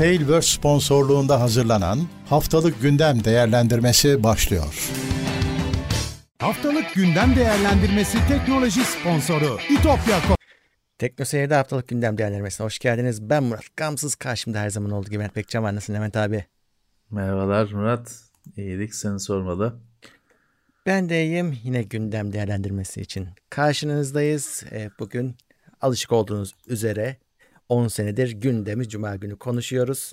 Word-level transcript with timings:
Tailverse 0.00 0.56
sponsorluğunda 0.56 1.40
hazırlanan 1.40 1.98
Haftalık 2.28 2.82
Gündem 2.82 3.24
Değerlendirmesi 3.24 4.22
başlıyor. 4.22 4.90
Haftalık 6.38 6.94
Gündem 6.94 7.36
Değerlendirmesi 7.36 8.18
teknoloji 8.28 8.80
sponsoru 8.84 9.58
itopya.com 9.70 10.36
Tekno 10.98 11.24
Seyir'de 11.24 11.54
haftalık 11.54 11.88
gündem 11.88 12.18
değerlendirmesine 12.18 12.64
hoş 12.64 12.78
geldiniz. 12.78 13.30
Ben 13.30 13.42
Murat. 13.42 13.76
Gamsız 13.76 14.14
karşımda 14.14 14.58
her 14.58 14.70
zaman 14.70 14.90
olduğu 14.90 15.08
gibi 15.08 15.18
Mehmet 15.18 15.34
Pekcan 15.34 15.64
var. 15.64 15.74
Nasılsın 15.74 15.94
Levent 15.94 16.16
abi? 16.16 16.44
Merhabalar 17.10 17.72
Murat. 17.72 18.22
İyilik 18.56 18.94
seni 18.94 19.20
sormalı. 19.20 19.80
Ben 20.86 21.08
de 21.08 21.24
iyiyim. 21.24 21.58
Yine 21.62 21.82
gündem 21.82 22.32
değerlendirmesi 22.32 23.00
için 23.00 23.28
karşınızdayız. 23.50 24.64
E, 24.72 24.90
bugün 24.98 25.36
alışık 25.80 26.12
olduğunuz 26.12 26.54
üzere 26.66 27.16
10 27.70 27.88
senedir 27.88 28.30
gündemi 28.30 28.88
cuma 28.88 29.16
günü 29.16 29.36
konuşuyoruz. 29.36 30.12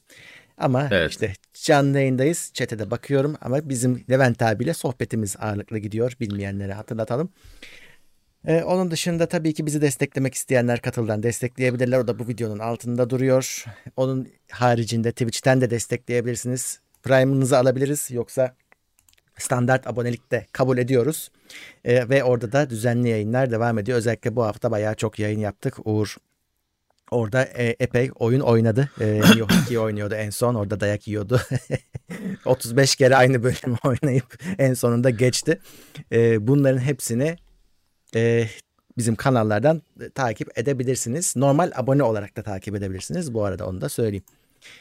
Ama 0.58 0.88
Evet. 0.92 1.12
işte 1.12 1.34
canlı 1.54 1.98
yayındayız. 1.98 2.52
Çetede 2.54 2.92
bakıyorum 2.92 3.36
ama 3.42 3.70
bizim 3.70 4.06
Levent 4.10 4.42
abiyle 4.42 4.74
sohbetimiz 4.74 5.36
ağırlıklı 5.40 5.78
gidiyor. 5.78 6.14
Bilmeyenlere 6.20 6.74
hatırlatalım. 6.74 7.30
Ee, 8.48 8.64
onun 8.64 8.92
dışında 8.92 9.26
tabii 9.28 9.54
ki 9.54 9.66
bizi 9.66 9.82
desteklemek 9.82 10.34
isteyenler 10.34 10.82
katıldan 10.82 11.24
destekleyebilirler. 11.24 12.00
O 12.00 12.08
da 12.08 12.20
bu 12.20 12.28
videonun 12.28 12.60
altında 12.60 13.10
duruyor. 13.10 13.66
Onun 13.96 14.28
haricinde 14.52 15.12
Twitch'ten 15.12 15.62
de 15.62 15.70
destekleyebilirsiniz. 15.70 16.80
Prime'ınızı 17.04 17.58
alabiliriz. 17.58 18.12
Yoksa 18.12 18.56
standart 19.38 19.88
abonelik 19.88 20.32
de 20.32 20.46
kabul 20.52 20.78
ediyoruz. 20.78 21.32
Ee, 21.86 22.10
ve 22.10 22.24
orada 22.24 22.52
da 22.52 22.70
düzenli 22.70 23.10
yayınlar 23.10 23.52
devam 23.52 23.80
ediyor. 23.80 23.98
Özellikle 23.98 24.36
bu 24.36 24.44
hafta 24.44 24.72
bayağı 24.72 24.96
çok 24.96 25.20
yayın 25.20 25.40
yaptık. 25.40 25.88
Uğur 25.88 26.18
orada 27.12 27.44
e, 27.44 27.76
epey 27.80 28.10
oyun 28.16 28.40
oynadı. 28.40 28.90
E, 29.02 29.06
Nioh 29.36 29.48
2'yi 29.50 29.80
oynuyordu 29.80 30.16
en 30.16 30.30
son. 30.30 30.56
Orada 30.56 30.80
dayak 30.80 31.08
yiyordu. 31.08 31.42
35 32.46 32.96
kere 32.96 33.16
aynı 33.16 33.44
bölümü 33.44 33.78
oynayıp 33.84 34.40
en 34.58 34.74
sonunda 34.74 35.10
geçti. 35.10 35.60
E, 36.12 36.48
bunların 36.48 36.80
hepsini 36.80 37.36
e, 38.16 38.48
bizim 38.98 39.16
kanallardan 39.16 39.82
takip 40.16 40.58
edebilirsiniz. 40.60 41.36
Normal 41.36 41.72
abone 41.76 42.04
olarak 42.04 42.38
da 42.38 42.42
takip 42.42 42.76
edebilirsiniz. 42.76 43.34
Bu 43.34 43.44
arada 43.46 43.68
onu 43.68 43.82
da 43.82 43.90
söyleyeyim. 43.90 44.24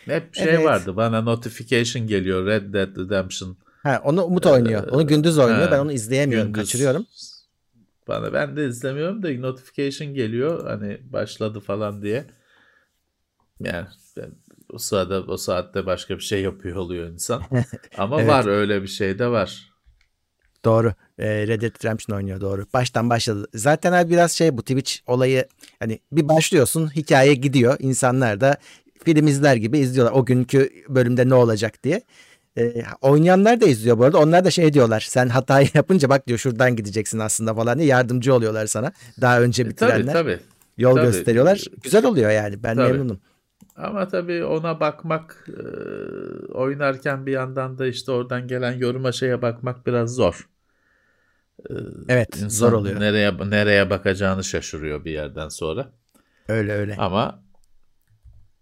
Hep 0.05 0.35
şey 0.35 0.45
Evet. 0.49 0.65
vardı 0.65 0.97
bana 0.97 1.21
notification 1.23 2.07
geliyor 2.07 2.47
Red 2.47 2.75
Dead 2.75 2.97
Redemption. 2.97 3.57
Ha, 3.83 4.01
onu 4.05 4.25
Umut 4.25 4.47
oynuyor. 4.47 4.89
Onu 4.89 5.07
gündüz 5.07 5.39
oynuyor. 5.39 5.63
Ha, 5.67 5.73
ben 5.73 5.79
onu 5.79 5.93
izleyemiyorum. 5.93 6.53
gündüz. 6.53 6.63
Kaçırıyorum. 6.63 7.07
Bana 8.09 8.33
ben 8.33 8.57
de 8.57 8.67
izlemiyorum 8.67 9.23
da 9.23 9.33
notification 9.33 10.15
geliyor 10.15 10.67
hani 10.67 11.01
başladı 11.13 11.61
falan 11.61 12.03
diye. 12.03 12.27
Yani 13.61 13.87
o 14.73 14.79
sırada 14.79 15.23
o 15.23 15.37
saatte 15.37 15.87
başka 15.87 16.17
bir 16.17 16.23
şey 16.23 16.43
yapıyor 16.43 16.77
oluyor 16.77 17.09
insan. 17.09 17.43
Ama 17.99 18.21
Evet. 18.21 18.31
var 18.31 18.47
öyle 18.47 18.83
bir 18.83 18.89
şey 18.89 19.19
de 19.19 19.27
var. 19.27 19.73
Doğru. 20.65 20.95
E, 21.19 21.47
Red 21.47 21.63
Dead 21.63 21.85
Redemption 21.85 22.17
oynuyor 22.17 22.41
doğru. 22.41 22.67
Baştan 22.75 23.11
başladı. 23.11 23.49
Zaten 23.55 23.93
abi 23.93 24.11
biraz 24.11 24.33
şey 24.33 24.57
bu 24.57 24.63
Twitch 24.63 24.93
olayı 25.07 25.47
hani 25.79 25.99
bir 26.13 26.29
başlıyorsun 26.29 26.97
hikaye 26.97 27.35
gidiyor. 27.35 27.77
İnsanlar 27.79 28.41
da 28.41 28.57
film 29.05 29.27
izler 29.27 29.57
gibi 29.57 29.79
izliyorlar. 29.79 30.15
O 30.15 30.25
günkü 30.25 30.71
bölümde 30.89 31.29
ne 31.29 31.35
olacak 31.35 31.85
diye. 31.85 32.03
E, 32.59 32.85
oynayanlar 33.01 33.61
da 33.61 33.67
izliyor 33.67 33.99
bu 33.99 34.05
arada. 34.05 34.19
Onlar 34.19 34.45
da 34.45 34.51
şey 34.51 34.73
diyorlar. 34.73 35.01
Sen 35.09 35.29
hatayı 35.29 35.69
yapınca 35.75 36.09
bak 36.09 36.27
diyor 36.27 36.39
şuradan 36.39 36.77
gideceksin 36.77 37.19
aslında 37.19 37.55
falan 37.55 37.79
diye 37.79 37.89
yardımcı 37.89 38.35
oluyorlar 38.35 38.67
sana. 38.67 38.93
Daha 39.21 39.41
önce 39.41 39.63
E, 39.63 39.69
bitirenler 39.69 40.13
tabii 40.13 40.33
tabii. 40.33 40.39
yol 40.79 40.95
tabii. 40.97 41.07
gösteriyorlar. 41.07 41.65
Güzel 41.83 42.05
oluyor 42.07 42.31
yani. 42.31 42.63
Ben 42.63 42.77
Tabii. 42.77 42.93
memnunum. 42.93 43.21
Ama 43.77 44.09
tabii 44.09 44.45
ona 44.45 44.81
bakmak 44.81 45.49
e, 45.49 45.63
oynarken 46.53 47.27
bir 47.27 47.33
yandan 47.33 47.79
da 47.79 47.87
işte 47.87 48.13
oradan 48.13 48.49
gelen 48.49 48.73
yoruma 48.73 49.13
şeye 49.13 49.43
bakmak 49.43 49.87
biraz 49.87 50.15
zor. 50.15 50.49
Evet 52.09 52.37
İnsan 52.37 52.49
zor 52.49 52.73
oluyor. 52.73 53.01
Nereye 53.01 53.39
nereye 53.51 53.91
bakacağını 53.91 54.45
şaşırıyor 54.45 55.05
bir 55.05 55.11
yerden 55.11 55.49
sonra. 55.49 55.89
Öyle 56.49 56.73
öyle. 56.73 56.97
Ama 56.97 57.43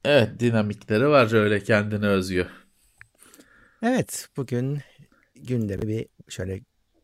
evet 0.05 0.41
dinamikleri 0.41 1.09
var 1.09 1.33
öyle 1.35 1.61
kendine 1.61 2.07
özgü. 2.07 2.47
Evet 3.85 4.29
bugün 4.37 4.81
gündemi 5.37 5.89
bir 5.89 6.07
şöyle 6.29 6.61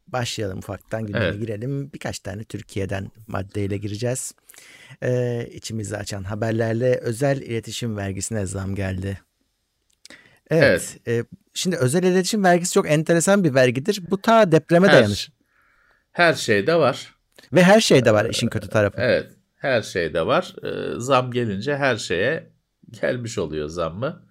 başlayalım 0.09 0.59
ufaktan 0.59 1.07
gündeme 1.07 1.25
Evet. 1.25 1.41
girelim. 1.41 1.93
Birkaç 1.93 2.19
tane 2.19 2.45
Türkiye'den 2.45 3.11
maddeyle 3.27 3.77
gireceğiz. 3.77 4.33
Ee, 5.03 5.49
içimizi 5.53 5.97
açan 5.97 6.23
haberlerle 6.23 6.99
özel 6.99 7.41
iletişim 7.43 7.97
vergisine 7.97 8.47
zam 8.47 8.75
geldi. 8.75 9.21
Evet. 10.51 10.99
e, 11.09 11.25
şimdi 11.55 11.77
özel 11.77 12.03
iletişim 12.03 12.45
vergisi 12.45 12.73
çok 12.73 12.91
enteresan 12.91 13.45
bir 13.45 13.55
vergidir. 13.55 14.01
Bu 14.11 14.21
ta 14.23 14.53
depreme 14.53 14.87
Her- 14.89 14.95
dayanır. 14.95 15.33
Her 16.13 16.35
şeyde 16.35 16.75
var. 16.75 17.15
Ve 17.53 17.63
her 17.63 17.81
şeyde 17.81 18.15
var 18.15 18.25
işin 18.31 18.49
kötü 18.49 18.69
tarafı. 18.69 19.01
Evet 19.01 19.33
her 19.57 19.83
şeyde 19.83 20.27
var. 20.27 20.55
Ee, 20.65 21.01
zam 21.01 21.31
gelince 21.31 21.77
her 21.77 21.97
şeye 21.97 22.51
gelmiş 22.91 23.39
oluyor 23.39 23.69
zam 23.69 23.99
mı? 23.99 24.27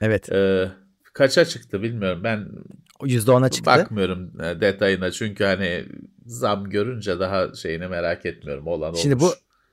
Evet. 0.00 0.32
Ee, 0.32 0.68
kaça 1.18 1.44
çıktı 1.44 1.82
bilmiyorum. 1.82 2.20
Ben 2.24 2.48
%10'a 3.00 3.48
çıktı. 3.48 3.66
bakmıyorum 3.70 4.32
e, 4.44 4.60
detayına 4.60 5.10
çünkü 5.10 5.44
hani 5.44 5.84
zam 6.26 6.70
görünce 6.70 7.20
daha 7.20 7.54
şeyini 7.54 7.88
merak 7.88 8.26
etmiyorum 8.26 8.66
olan 8.66 8.94
Şimdi 8.94 9.14
olmuş. 9.14 9.28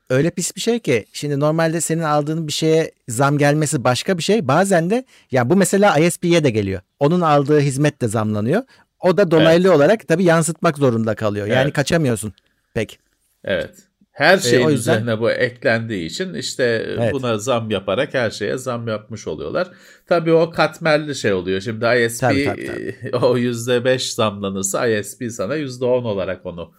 bu 0.09 0.13
öyle 0.13 0.29
pis 0.29 0.55
bir 0.55 0.61
şey 0.61 0.79
ki 0.79 1.05
şimdi 1.13 1.39
normalde 1.39 1.81
senin 1.81 2.01
aldığın 2.03 2.47
bir 2.47 2.51
şeye 2.53 2.91
zam 3.07 3.37
gelmesi 3.37 3.83
başka 3.83 4.17
bir 4.17 4.23
şey. 4.23 4.47
Bazen 4.47 4.89
de 4.89 5.05
ya 5.31 5.49
bu 5.49 5.55
mesela 5.55 5.97
ISP'ye 5.99 6.43
de 6.43 6.49
geliyor. 6.49 6.81
Onun 6.99 7.21
aldığı 7.21 7.59
hizmet 7.59 8.01
de 8.01 8.07
zamlanıyor. 8.07 8.63
O 8.99 9.17
da 9.17 9.31
dolaylı 9.31 9.73
olarak 9.75 10.07
tabii 10.07 10.23
yansıtmak 10.23 10.77
zorunda 10.77 11.15
kalıyor. 11.15 11.47
Yani 11.47 11.63
Evet. 11.63 11.73
kaçamıyorsun 11.73 12.33
pek. 12.73 12.99
Evet. 13.43 13.73
Her 14.15 14.37
şeyin 14.37 14.63
E, 14.63 14.65
o 14.65 14.69
yüzden- 14.69 14.93
üzerine 14.93 15.19
bu 15.19 15.31
eklendiği 15.31 16.05
için 16.05 16.33
işte 16.33 16.63
Evet. 16.87 17.13
buna 17.13 17.37
zam 17.37 17.71
yaparak 17.71 18.13
her 18.13 18.29
şeye 18.29 18.57
zam 18.57 18.87
yapmış 18.87 19.27
oluyorlar. 19.27 19.67
Tabii 20.07 20.31
o 20.33 20.49
katmerli 20.51 21.15
şey 21.15 21.33
oluyor. 21.33 21.61
Şimdi 21.61 21.85
ISP 21.85 22.19
Tabii, 22.21 22.45
tabii, 22.45 22.95
e, 23.03 23.15
o 23.15 23.37
%5 23.37 24.13
zamlanırsa 24.13 24.87
ISP 24.87 25.29
sana 25.31 25.55
%10 25.55 26.03
olarak 26.03 26.45
onu 26.45 26.73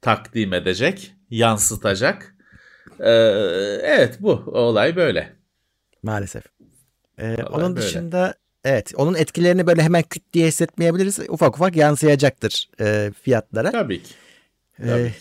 takdim 0.00 0.52
edecek, 0.52 1.12
yansıtacak. 1.30 2.34
Ee, 3.00 3.10
evet 3.82 4.16
bu 4.20 4.30
olay 4.46 4.96
böyle. 4.96 5.32
Maalesef. 6.02 6.44
Ee, 7.18 7.28
Vallahi 7.30 7.46
onun 7.46 7.76
böyle. 7.76 7.86
dışında 7.86 8.34
evet 8.64 8.92
onun 8.96 9.14
etkilerini 9.14 9.66
böyle 9.66 9.82
hemen 9.82 10.02
küt 10.02 10.22
diye 10.32 10.46
hissetmeyebiliriz. 10.48 11.18
Ufak 11.28 11.54
ufak 11.56 11.76
yansıyacaktır 11.76 12.68
e, 12.80 13.10
fiyatlara. 13.22 13.70
Tabii 13.70 14.02
ki. 14.02 14.14
Ee, 14.80 14.86
Tabii 14.88 15.08
ki. 15.12 15.18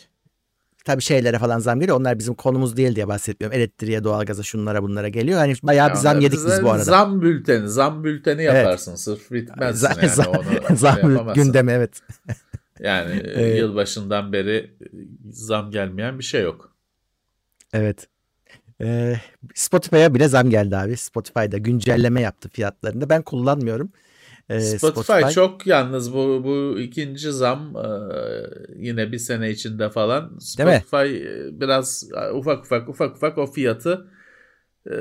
Tabii 0.87 1.01
şeylere 1.01 1.39
falan 1.39 1.59
zam 1.59 1.79
geliyor. 1.79 1.99
Onlar 1.99 2.19
bizim 2.19 2.33
konumuz 2.33 2.77
değil 2.77 2.95
diye 2.95 3.07
bahsetmiyorum. 3.07 3.57
Elektriğe, 3.57 4.03
doğalgaza, 4.03 4.43
şunlara 4.43 4.83
bunlara 4.83 5.09
geliyor. 5.09 5.37
Hani 5.39 5.53
bayağı 5.63 5.89
bir 5.89 5.95
zam 5.95 6.19
yedik 6.21 6.39
biz 6.45 6.63
bu 6.63 6.71
arada. 6.71 6.83
Zam 6.83 7.21
bülteni, 7.21 7.69
zam 7.69 8.03
bülteni 8.03 8.41
Evet. 8.41 8.55
yaparsın 8.55 8.95
sırf 8.95 9.31
bitmezsin 9.31 9.87
yani 9.87 10.09
zam- 10.09 10.27
onu 10.69 10.75
zam 10.77 10.95
şey 10.95 11.33
gündemi 11.43 11.71
evet. 11.71 11.91
Yani 12.79 13.15
e, 13.15 13.31
Evet. 13.41 13.59
yılbaşından 13.59 14.33
beri 14.33 14.57
e, 14.81 14.87
zam 15.31 15.71
gelmeyen 15.71 16.19
bir 16.19 16.23
şey 16.23 16.41
yok. 16.43 16.75
Evet. 17.73 18.07
Ee, 18.81 19.15
Spotify'a 19.55 20.13
bile 20.15 20.27
zam 20.27 20.49
geldi 20.49 20.77
abi. 20.77 20.97
Spotify'da 20.97 21.57
güncelleme 21.57 22.21
yaptı 22.21 22.49
fiyatlarında. 22.49 23.09
Ben 23.09 23.21
kullanmıyorum. 23.21 23.91
Ee, 24.49 24.59
Spotify, 24.59 25.13
çok 25.33 25.67
yalnız 25.67 26.13
bu 26.13 26.43
bu 26.43 26.79
ikinci 26.79 27.31
zam 27.31 27.75
e, 27.77 27.87
yine 28.75 29.11
bir 29.11 29.17
sene 29.17 29.49
içinde 29.49 29.89
falan? 29.89 30.37
Spotify 30.39 30.97
e, 30.97 31.59
biraz 31.61 32.09
e, 32.15 32.31
ufak 32.31 32.65
ufak 32.65 32.89
ufak 32.89 33.15
ufak 33.15 33.37
o 33.37 33.51
fiyatı 33.51 34.07
e, 34.91 34.95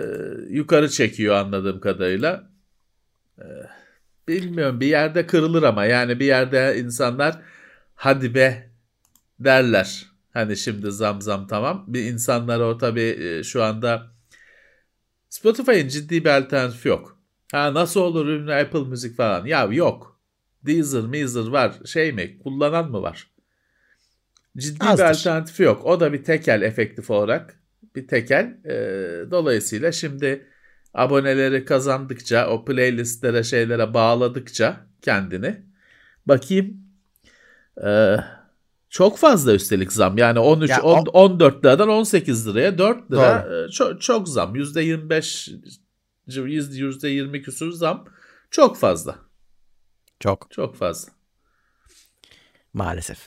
yukarı 0.48 0.88
çekiyor 0.88 1.34
anladığım 1.34 1.80
kadarıyla. 1.80 2.50
E, 3.38 3.44
bilmiyorum 4.28 4.80
bir 4.80 4.86
yerde 4.86 5.26
kırılır 5.26 5.62
ama 5.62 5.84
yani 5.84 6.20
bir 6.20 6.26
yerde 6.26 6.78
insanlar 6.78 7.42
hadi 7.94 8.34
be 8.34 8.70
derler. 9.40 10.06
Hani 10.32 10.56
şimdi 10.56 10.92
zam 10.92 11.22
zam 11.22 11.46
tamam. 11.46 11.84
Bir 11.88 12.02
insanlar 12.04 12.60
o 12.60 12.78
tabii 12.78 13.40
şu 13.44 13.62
anda 13.62 14.06
Spotify'ın 15.28 15.88
ciddi 15.88 16.24
bir 16.24 16.30
alternatifi 16.30 16.88
yok. 16.88 17.15
Ha 17.52 17.74
nasıl 17.74 18.00
olur 18.00 18.26
ürünü 18.26 18.54
Apple 18.54 18.84
Müzik 18.84 19.16
falan. 19.16 19.46
Ya 19.46 19.64
yok. 19.70 20.20
Deezer, 20.66 21.02
Meezer 21.02 21.46
var. 21.46 21.74
Şey 21.84 22.12
mi? 22.12 22.38
Kullanan 22.38 22.90
mı 22.90 23.02
var? 23.02 23.30
Ciddi 24.56 24.84
Azdır. 24.84 25.04
bir 25.04 25.10
alternatifi 25.10 25.62
yok. 25.62 25.84
O 25.84 26.00
da 26.00 26.12
bir 26.12 26.24
tekel 26.24 26.62
efektif 26.62 27.10
olarak. 27.10 27.60
Bir 27.96 28.08
tekel. 28.08 28.56
E, 28.64 28.74
dolayısıyla 29.30 29.92
şimdi 29.92 30.46
aboneleri 30.94 31.64
kazandıkça, 31.64 32.48
o 32.48 32.64
playlistlere 32.64 33.42
şeylere 33.42 33.94
bağladıkça 33.94 34.76
kendini 35.02 35.56
bakayım 36.26 36.76
e, 37.86 38.16
çok 38.90 39.18
fazla 39.18 39.54
üstelik 39.54 39.92
zam. 39.92 40.18
Yani 40.18 40.38
13 40.38 40.70
Ya 40.70 40.82
on- 40.82 41.06
14 41.06 41.64
liradan 41.64 41.88
18 41.88 42.48
liraya 42.48 42.78
4 42.78 43.12
lira 43.12 43.48
e, 43.66 43.70
çok, 43.70 44.00
çok 44.02 44.28
zam. 44.28 44.56
%25 44.56 45.50
%20 46.28 47.42
küsur 47.42 47.72
zam 47.72 48.04
çok 48.50 48.76
fazla. 48.76 49.18
Çok 50.20 50.46
Çok 50.50 50.76
fazla. 50.76 51.12
maalesef. 52.72 53.18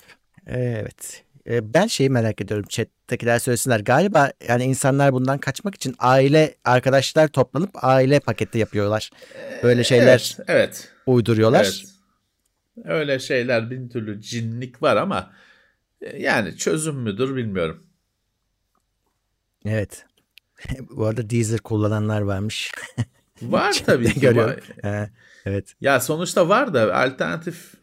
Evet. 0.48 1.24
E, 1.50 1.74
Ben 1.74 1.88
şeyi 1.88 2.10
merak 2.10 2.42
ediyorum. 2.42 2.66
Chat'tekiler 2.70 3.40
söylesinler. 3.40 3.80
Galiba 3.80 4.32
yani 4.48 4.64
insanlar 4.64 5.14
bundan 5.14 5.38
kaçmak 5.38 5.76
için 5.76 5.96
aile 6.00 6.56
arkadaşlar 6.66 7.28
toplanıp 7.28 7.70
aile 7.84 8.20
paketi 8.20 8.58
yapıyorlar. 8.58 9.10
Böyle 9.64 9.84
şeyler 9.84 10.36
Evet, 10.38 10.40
evet. 10.48 10.92
uyduruyorlar. 11.06 11.64
Evet. 11.66 11.86
Öyle 12.86 13.20
şeyler 13.20 13.72
bin 13.72 13.90
türlü 13.90 14.22
cinlik 14.22 14.82
var 14.82 14.98
ama 14.98 15.34
e, 16.02 16.18
yani 16.22 16.58
çözüm 16.58 16.96
müdür 16.96 17.36
bilmiyorum. 17.36 17.88
Evet. 19.66 20.06
Bu 20.90 21.06
arada 21.06 21.30
Deezer 21.30 21.60
kullananlar 21.60 22.22
varmış. 22.22 22.72
Var 23.42 23.82
tabii 23.86 24.14
ki. 24.14 24.20
Görüyorum. 24.20 24.60
var. 24.84 25.10
Evet. 25.46 25.76
Ya 25.82 26.00
sonuçta 26.00 26.50
var 26.50 26.74
da 26.74 26.96
alternatif 26.96 27.74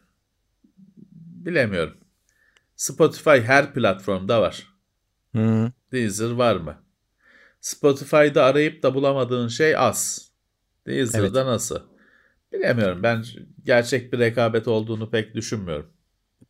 bilemiyorum. 1.45 1.97
Spotify 2.75 3.29
her 3.29 3.73
platformda 3.73 4.41
var. 4.41 4.67
Hı. 5.35 5.71
Deezer 5.91 6.31
var 6.31 6.55
mı? 6.55 6.75
Spotify'da 7.61 8.43
arayıp 8.43 8.83
da 8.83 8.93
bulamadığın 8.95 9.47
şey 9.47 9.77
az. 9.77 10.31
Deezer'da 10.87 11.45
nasıl? 11.45 11.79
Bilemiyorum. 12.53 13.03
Ben 13.03 13.23
gerçek 13.63 14.13
bir 14.13 14.19
rekabet 14.19 14.67
olduğunu 14.67 15.09
pek 15.09 15.35
düşünmüyorum. 15.35 15.89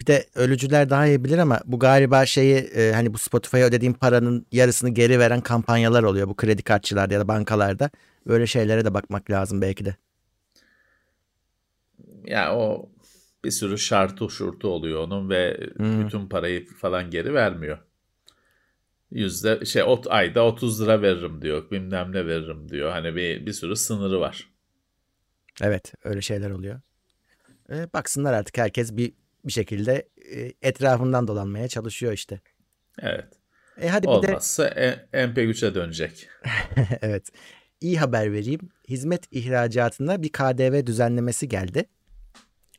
Bir 0.01 0.05
de 0.05 0.25
ölücüler 0.35 0.89
daha 0.89 1.07
iyi 1.07 1.23
bilir 1.23 1.37
ama 1.37 1.59
bu 1.65 1.79
galiba 1.79 2.25
şeyi 2.25 2.55
e, 2.55 2.91
hani 2.91 3.13
bu 3.13 3.17
Spotify'a 3.17 3.67
ödediğim 3.67 3.93
paranın 3.93 4.45
yarısını 4.51 4.89
geri 4.89 5.19
veren 5.19 5.41
kampanyalar 5.41 6.03
oluyor 6.03 6.27
bu 6.27 6.35
kredi 6.35 6.63
kartçılarda 6.63 7.13
ya 7.13 7.19
da 7.19 7.27
bankalarda. 7.27 7.89
Böyle 8.27 8.47
şeylere 8.47 8.85
de 8.85 8.93
bakmak 8.93 9.31
lazım 9.31 9.61
belki 9.61 9.85
de. 9.85 9.95
Ya 12.25 12.55
o 12.55 12.89
bir 13.43 13.51
sürü 13.51 13.77
şartı 13.77 14.29
şurtu 14.29 14.67
oluyor 14.67 15.03
onun 15.03 15.29
ve 15.29 15.59
bütün 15.79 16.27
parayı 16.29 16.67
falan 16.67 17.09
geri 17.11 17.33
vermiyor. 17.33 17.77
Yüzde 19.11 19.65
şey 19.65 19.83
ot 19.83 20.07
ayda 20.07 20.45
30 20.45 20.81
lira 20.81 21.01
veririm 21.01 21.41
diyor. 21.41 21.71
Bilmem 21.71 22.11
ne 22.11 22.25
veririm 22.25 22.69
diyor. 22.69 22.91
Hani 22.91 23.15
bir 23.15 23.45
bir 23.45 23.53
sürü 23.53 23.75
sınırı 23.75 24.19
var. 24.19 24.49
Evet 25.61 25.93
öyle 26.03 26.21
şeyler 26.21 26.49
oluyor. 26.49 26.79
E, 27.69 27.93
baksınlar 27.93 28.33
artık 28.33 28.57
herkes 28.57 28.97
bir 28.97 29.13
bir 29.45 29.51
şekilde 29.51 30.07
e, 30.35 30.53
etrafından 30.61 31.27
dolanmaya 31.27 31.67
çalışıyor 31.67 32.13
işte. 32.13 32.39
Evet. 33.01 33.25
E 33.81 33.87
hadi 33.89 34.07
de 34.07 34.09
Olmazsa 34.09 34.67
E- 34.67 35.05
MP3'e 35.13 35.75
dönecek. 35.75 36.27
evet. 37.01 37.29
İyi 37.81 37.99
haber 37.99 38.33
vereyim. 38.33 38.59
Hizmet 38.89 39.23
ihracatında 39.31 40.23
bir 40.23 40.29
KDV 40.29 40.85
düzenlemesi 40.85 41.49
geldi. 41.49 41.85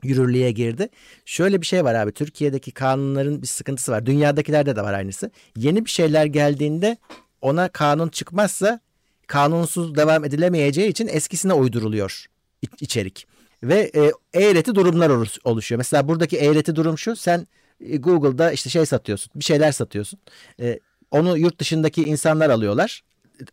Yürürlüğe 0.02 0.50
girdi. 0.50 0.88
Şöyle 1.24 1.60
bir 1.60 1.66
şey 1.66 1.84
var 1.84 1.94
abi. 1.94 2.12
Türkiye'deki 2.12 2.70
kanunların 2.70 3.42
bir 3.42 3.46
sıkıntısı 3.46 3.92
var. 3.92 4.06
Dünyadakilerde 4.06 4.76
de 4.76 4.82
var 4.82 4.92
aynısı. 4.94 5.30
Yeni 5.56 5.84
bir 5.84 5.90
şeyler 5.90 6.24
geldiğinde 6.26 6.96
ona 7.40 7.68
kanun 7.68 8.08
çıkmazsa 8.08 8.80
kanunsuz 9.26 9.94
devam 9.94 10.24
edilemeyeceği 10.24 10.88
için 10.88 11.08
eskisine 11.08 11.52
uyduruluyor 11.52 12.26
iç- 12.62 12.82
içerik. 12.82 13.26
Ve 13.62 13.90
e, 13.94 14.12
eğreti 14.42 14.74
durumlar 14.74 15.10
oluş- 15.10 15.38
oluşuyor. 15.44 15.76
Mesela 15.78 16.08
buradaki 16.08 16.36
eğreti 16.36 16.76
durum 16.76 16.98
şu. 16.98 17.16
Sen 17.16 17.46
e, 17.80 17.96
Google'da 17.96 18.52
işte 18.52 18.70
şey 18.70 18.86
satıyorsun. 18.86 19.32
Bir 19.34 19.44
şeyler 19.44 19.72
satıyorsun. 19.72 20.18
E, 20.60 20.78
onu 21.10 21.38
yurt 21.38 21.58
dışındaki 21.60 22.02
insanlar 22.02 22.50
alıyorlar. 22.50 23.02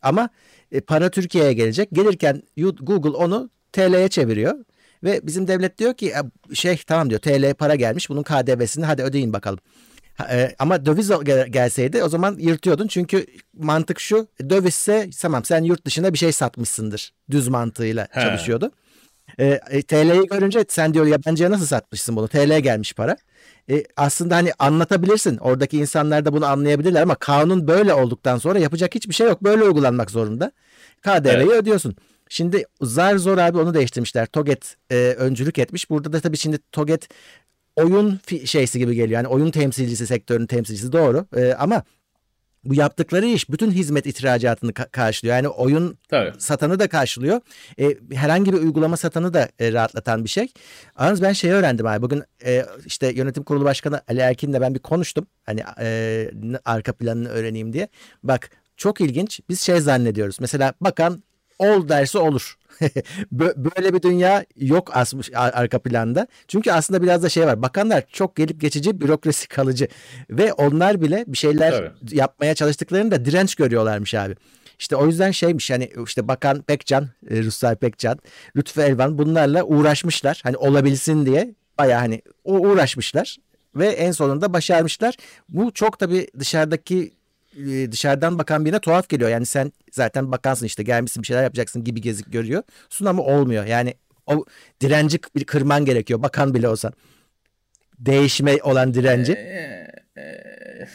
Ama 0.02 0.28
e, 0.72 0.80
para 0.80 1.10
Türkiye'ye 1.10 1.52
gelecek. 1.52 1.88
Gelirken 1.92 2.42
Google 2.80 3.10
onu 3.16 3.50
TL'ye 3.72 4.08
çeviriyor. 4.08 4.54
Ve 5.04 5.20
bizim 5.22 5.48
devlet 5.48 5.78
diyor 5.78 5.94
ki 5.94 6.12
"E, 6.50 6.54
şey 6.54 6.76
tamam 6.86 7.10
diyor 7.10 7.20
TL 7.20 7.54
para 7.54 7.74
gelmiş 7.74 8.10
bunun 8.10 8.22
KDV'sini 8.22 8.84
hadi 8.84 9.02
ödeyin 9.02 9.32
bakalım. 9.32 9.58
E, 10.30 10.54
ama 10.58 10.86
döviz 10.86 11.10
gelseydi 11.50 12.02
o 12.02 12.08
zaman 12.08 12.36
yırtıyordun. 12.38 12.86
Çünkü 12.86 13.26
mantık 13.58 14.00
şu 14.00 14.28
dövizse 14.50 15.10
tamam 15.22 15.44
sen 15.44 15.62
yurt 15.62 15.84
dışına 15.86 16.12
bir 16.12 16.18
şey 16.18 16.32
satmışsındır. 16.32 17.12
Düz 17.30 17.48
mantığıyla 17.48 18.08
He. 18.10 18.20
çalışıyordu. 18.20 18.70
E, 19.38 19.60
e, 19.70 19.82
TL'yi 19.82 20.26
görünce 20.26 20.64
sen 20.68 20.94
diyor 20.94 21.06
yabancıya 21.06 21.50
nasıl 21.50 21.66
satmışsın 21.66 22.16
bunu? 22.16 22.28
TL 22.28 22.60
gelmiş 22.60 22.94
para. 22.94 23.16
E, 23.70 23.84
aslında 23.96 24.36
hani 24.36 24.52
anlatabilirsin. 24.58 25.36
Oradaki 25.36 25.78
insanlar 25.78 26.24
da 26.24 26.32
bunu 26.32 26.46
anlayabilirler 26.46 27.02
ama 27.02 27.14
kanun 27.14 27.68
böyle 27.68 27.94
olduktan 27.94 28.38
sonra 28.38 28.58
yapacak 28.58 28.94
hiçbir 28.94 29.14
şey 29.14 29.26
yok. 29.26 29.44
Böyle 29.44 29.62
uygulanmak 29.62 30.10
zorunda. 30.10 30.52
KDV'yi 31.02 31.34
Evet. 31.34 31.48
ödüyorsun. 31.48 31.96
Şimdi 32.28 32.64
zar 32.82 33.16
zor 33.16 33.38
abi 33.38 33.58
onu 33.58 33.74
değiştirmişler. 33.74 34.26
Toget 34.26 34.76
e, 34.90 34.96
öncülük 35.18 35.58
etmiş. 35.58 35.90
Burada 35.90 36.12
da 36.12 36.20
tabii 36.20 36.36
şimdi 36.36 36.58
Toget 36.72 37.08
oyun 37.76 38.20
şeysi 38.44 38.78
gibi 38.78 38.94
geliyor. 38.94 39.18
Yani 39.18 39.28
oyun 39.28 39.50
temsilcisi, 39.50 40.06
sektörün 40.06 40.46
temsilcisi 40.46 40.92
doğru. 40.92 41.26
E, 41.36 41.52
ama 41.52 41.82
bu 42.70 42.74
yaptıkları 42.74 43.26
iş 43.26 43.50
bütün 43.50 43.70
hizmet 43.70 44.06
ihracatını 44.06 44.70
ka- 44.70 44.90
karşılıyor. 44.90 45.36
Yani 45.36 45.48
oyun 45.48 45.98
Tabii. 46.08 46.32
satanı 46.38 46.78
da 46.78 46.88
karşılıyor. 46.88 47.40
E, 47.80 47.96
herhangi 48.14 48.52
bir 48.52 48.58
uygulama 48.58 48.96
satanı 48.96 49.34
da 49.34 49.48
e, 49.58 49.72
rahatlatan 49.72 50.24
bir 50.24 50.28
şey. 50.28 50.48
Yalnız 51.00 51.22
ben 51.22 51.32
şeyi 51.32 51.52
öğrendim 51.52 51.86
abi. 51.86 52.02
Bugün 52.02 52.22
e, 52.44 52.66
işte 52.86 53.12
yönetim 53.12 53.42
kurulu 53.42 53.64
başkanı 53.64 54.00
Ali 54.08 54.20
Erkin'le 54.20 54.60
ben 54.60 54.74
bir 54.74 54.80
konuştum. 54.80 55.26
Hani 55.46 55.64
e, 55.80 56.30
arka 56.64 56.92
planını 56.92 57.28
öğreneyim 57.28 57.72
diye. 57.72 57.88
Bak 58.22 58.50
çok 58.76 59.00
ilginç. 59.00 59.40
Biz 59.48 59.60
şey 59.60 59.80
zannediyoruz. 59.80 60.40
Mesela 60.40 60.74
bakan 60.80 61.22
ol 61.58 61.88
derse 61.88 62.18
olur. 62.18 62.56
Bö- 63.34 63.70
Böyle 63.76 63.94
bir 63.94 64.02
dünya 64.02 64.44
yok 64.56 64.96
asmış 64.96 65.30
ar- 65.34 65.52
arka 65.52 65.78
planda. 65.78 66.26
Çünkü 66.48 66.72
aslında 66.72 67.02
biraz 67.02 67.22
da 67.22 67.28
şey 67.28 67.46
var. 67.46 67.62
Bakanlar 67.62 68.04
çok 68.12 68.36
gelip 68.36 68.60
geçici, 68.60 69.00
bürokrasi 69.00 69.48
kalıcı 69.56 69.88
ve 70.30 70.52
onlar 70.52 71.00
bile 71.00 71.24
bir 71.26 71.38
şeyler 71.38 71.70
Tabii. 71.72 72.16
yapmaya 72.16 72.54
çalıştıklarında 72.54 73.24
direnç 73.24 73.54
görüyorlarmış 73.54 74.14
abi. 74.14 74.36
İşte 74.78 74.96
o 74.96 75.06
yüzden 75.06 75.30
şeymiş 75.30 75.70
hani 75.70 75.90
işte 76.06 76.28
Bakan 76.28 76.62
Pekcan, 76.62 77.08
e, 77.30 77.42
Ruslar 77.42 77.76
Pekcan, 77.76 78.18
Lütfü 78.56 78.80
Elvan 78.80 79.18
bunlarla 79.18 79.62
uğraşmışlar. 79.64 80.40
Hani 80.42 80.56
olabilsin 80.56 81.26
diye 81.26 81.54
bayağı 81.78 82.00
hani 82.00 82.22
uğraşmışlar 82.44 83.36
ve 83.74 83.86
en 83.88 84.12
sonunda 84.12 84.52
başarmışlar. 84.52 85.14
Bu 85.48 85.72
çok 85.72 85.98
tabii 85.98 86.26
dışarıdaki 86.38 87.15
e, 87.56 87.92
dışarıdan 87.92 88.38
bakan 88.38 88.64
birine 88.64 88.78
tuhaf 88.80 89.08
geliyor. 89.08 89.30
Yani 89.30 89.46
sen 89.46 89.72
zaten 89.92 90.32
bakansın 90.32 90.66
işte 90.66 90.82
gelmişsin 90.82 91.22
bir 91.22 91.26
şeyler 91.26 91.42
yapacaksın 91.42 91.84
gibi 91.84 92.00
gezik 92.00 92.32
görüyor. 92.32 92.62
Sun 92.90 93.06
ama 93.06 93.22
olmuyor. 93.22 93.64
Yani 93.66 93.94
o 94.26 94.44
direnci 94.80 95.18
bir 95.36 95.44
kırman 95.44 95.84
gerekiyor. 95.84 96.22
Bakan 96.22 96.54
bile 96.54 96.68
olsan. 96.68 96.92
Değişime 97.98 98.62
olan 98.62 98.94
direnci. 98.94 99.32
Ee, 99.32 99.86
e, 100.16 100.88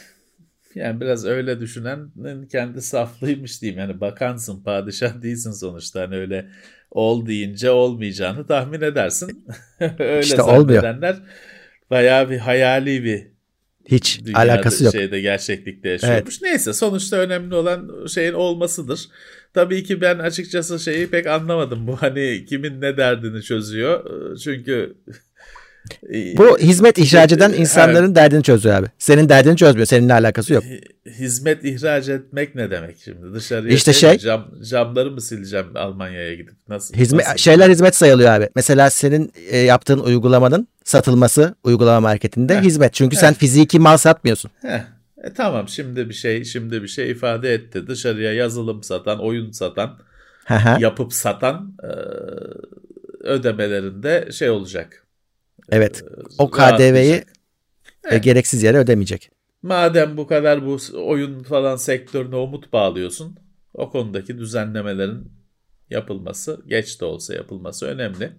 Yani 0.74 1.00
biraz 1.00 1.24
öyle 1.26 1.60
düşünenin 1.60 2.46
kendi 2.46 2.82
saflıymış 2.82 3.62
diyeyim. 3.62 3.80
Yani 3.80 4.00
bakansın, 4.00 4.62
padişah 4.62 5.22
değilsin 5.22 5.50
sonuçta. 5.52 6.00
Hani 6.00 6.16
öyle 6.16 6.46
ol 6.90 7.26
deyince 7.26 7.70
olmayacağını 7.70 8.46
tahmin 8.46 8.80
edersin. 8.80 9.46
öyle 9.98 10.20
İşte 10.20 10.42
olmuyor. 10.42 10.82
zannedenler 10.82 11.16
bayağı 11.90 12.30
bir 12.30 12.38
hayali 12.38 13.04
bir 13.04 13.31
Hiç 13.86 14.20
dünyada 14.24 14.38
alakası 14.38 14.84
yok. 14.84 14.92
şeyde 14.92 15.20
gerçeklikte 15.20 15.88
yaşıyormuş. 15.88 16.42
Neyse 16.42 16.72
sonuçta 16.72 17.16
önemli 17.16 17.54
olan 17.54 18.06
şeyin 18.06 18.32
olmasıdır. 18.32 19.08
Tabii 19.54 19.84
ki 19.84 20.00
ben 20.00 20.18
açıkçası 20.18 20.80
şeyi 20.80 21.06
pek 21.06 21.26
anlamadım. 21.26 21.86
Bu 21.86 21.96
hani 21.96 22.44
kimin 22.48 22.80
ne 22.80 22.96
derdini 22.96 23.42
çözüyor. 23.42 24.04
Çünkü 24.38 24.96
Bu 26.36 26.58
hizmet 26.58 26.98
ihraç 26.98 27.32
eden 27.32 27.48
Evet. 27.50 27.58
insanların 27.60 28.14
derdini 28.14 28.42
çözüyor 28.42 28.74
abi. 28.74 28.86
Senin 28.98 29.28
derdini 29.28 29.56
çözmüyor. 29.56 29.86
Seninle 29.86 30.12
alakası 30.12 30.54
yok. 30.54 30.64
hizmet 31.06 31.64
ihraç 31.64 32.08
etmek 32.08 32.54
ne 32.54 32.70
demek 32.70 32.96
şimdi? 33.04 33.34
Dışarıya 33.34 33.74
İşte 33.74 33.90
mi, 33.90 33.94
şey- 33.94 34.18
cam, 34.18 34.48
camları 34.70 35.10
mı 35.10 35.20
sileceğim 35.20 35.66
Almanya'ya 35.74 36.34
gidip? 36.34 36.54
Nasıl? 36.68 36.94
Hizmet 36.94 37.26
nasıl? 37.26 37.38
şeyler 37.38 37.70
hizmet 37.70 37.96
sayılıyor 37.96 38.30
abi. 38.32 38.48
Mesela 38.56 38.90
senin 38.90 39.32
e, 39.50 39.58
yaptığın 39.58 39.98
uygulamanın 39.98 40.68
satılması 40.84 41.54
uygulama 41.64 42.00
marketinde 42.00 42.56
Heh. 42.56 42.62
hizmet. 42.62 42.94
Çünkü 42.94 43.16
sen 43.16 43.34
fiziki 43.34 43.78
mal 43.78 43.96
satmıyorsun. 43.96 44.50
Heh. 44.62 44.80
E, 45.24 45.32
tamam 45.36 45.68
şimdi 45.68 46.08
bir 46.08 46.14
şey 46.14 46.44
şimdi 46.44 46.82
bir 46.82 46.88
şey 46.88 47.10
ifade 47.10 47.54
etti. 47.54 47.86
Dışarıya 47.86 48.32
yazılım 48.34 48.82
satan, 48.82 49.18
oyun 49.20 49.50
satan, 49.50 49.98
yapıp 50.78 51.12
satan 51.12 51.74
e, 51.82 51.88
ödemelerinde 53.20 54.28
şey 54.32 54.50
olacak. 54.50 55.01
Evet. 55.70 56.04
O 56.38 56.50
rahatlayacak. 56.58 56.78
KDV'yi 56.78 57.24
e, 58.10 58.18
gereksiz 58.18 58.62
yere 58.62 58.78
ödemeyecek. 58.78 59.30
Madem 59.62 60.16
bu 60.16 60.26
kadar 60.26 60.66
bu 60.66 60.78
oyun 60.94 61.42
falan 61.42 61.76
sektörüne 61.76 62.36
umut 62.36 62.72
bağlıyorsun, 62.72 63.38
o 63.74 63.90
konudaki 63.90 64.38
düzenlemelerin 64.38 65.32
yapılması, 65.90 66.62
geç 66.66 67.00
de 67.00 67.04
olsa 67.04 67.34
yapılması 67.34 67.86
önemli. 67.86 68.32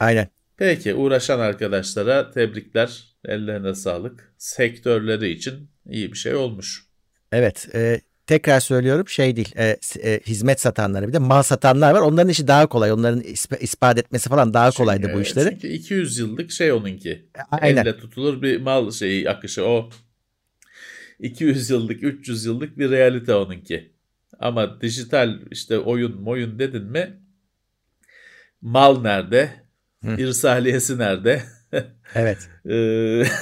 Aynen. 0.00 0.28
Peki 0.56 0.94
uğraşan 0.94 1.40
arkadaşlara 1.40 2.30
tebrikler, 2.30 3.16
ellerine 3.24 3.74
sağlık. 3.74 4.34
Sektörleri 4.38 5.28
için 5.28 5.70
iyi 5.86 6.12
bir 6.12 6.16
şey 6.16 6.34
olmuş. 6.34 6.86
Evet. 7.32 7.68
e, 7.74 8.00
tekrar 8.26 8.60
söylüyorum 8.60 9.08
şey 9.08 9.36
değil 9.36 9.52
e, 9.56 9.76
e, 10.02 10.20
hizmet 10.26 10.60
satanları 10.60 11.08
bir 11.08 11.12
de 11.12 11.18
mal 11.18 11.42
satanlar 11.42 11.94
var. 11.94 12.00
Onların 12.00 12.28
işi 12.28 12.48
daha 12.48 12.66
kolay. 12.66 12.92
Onların 12.92 13.20
isp- 13.20 13.58
ispat 13.60 13.98
etmesi 13.98 14.28
falan 14.28 14.54
daha 14.54 14.70
kolaydı 14.70 15.10
bu 15.14 15.20
işleri. 15.20 15.50
Çünkü 15.50 15.68
200 15.68 16.18
yıllık 16.18 16.50
şey 16.50 16.72
onunki. 16.72 17.26
Aynen. 17.50 17.82
Elle 17.82 17.96
tutulur 17.96 18.42
bir 18.42 18.60
mal 18.60 18.90
şeyi 18.90 19.30
akışı 19.30 19.64
o. 19.66 19.90
200 21.20 21.70
yıllık 21.70 22.02
300 22.02 22.44
yıllık 22.44 22.78
bir 22.78 22.90
realite 22.90 23.34
onunki. 23.34 23.92
Ama 24.38 24.80
dijital 24.80 25.40
işte 25.50 25.78
oyun 25.78 26.20
moyun 26.20 26.58
dedin 26.58 26.84
mi 26.84 27.20
mal 28.60 29.00
nerede? 29.00 29.50
Hı. 30.04 30.16
İrsaliyesi 30.20 30.98
nerede? 30.98 31.42
Evet. 32.14 32.38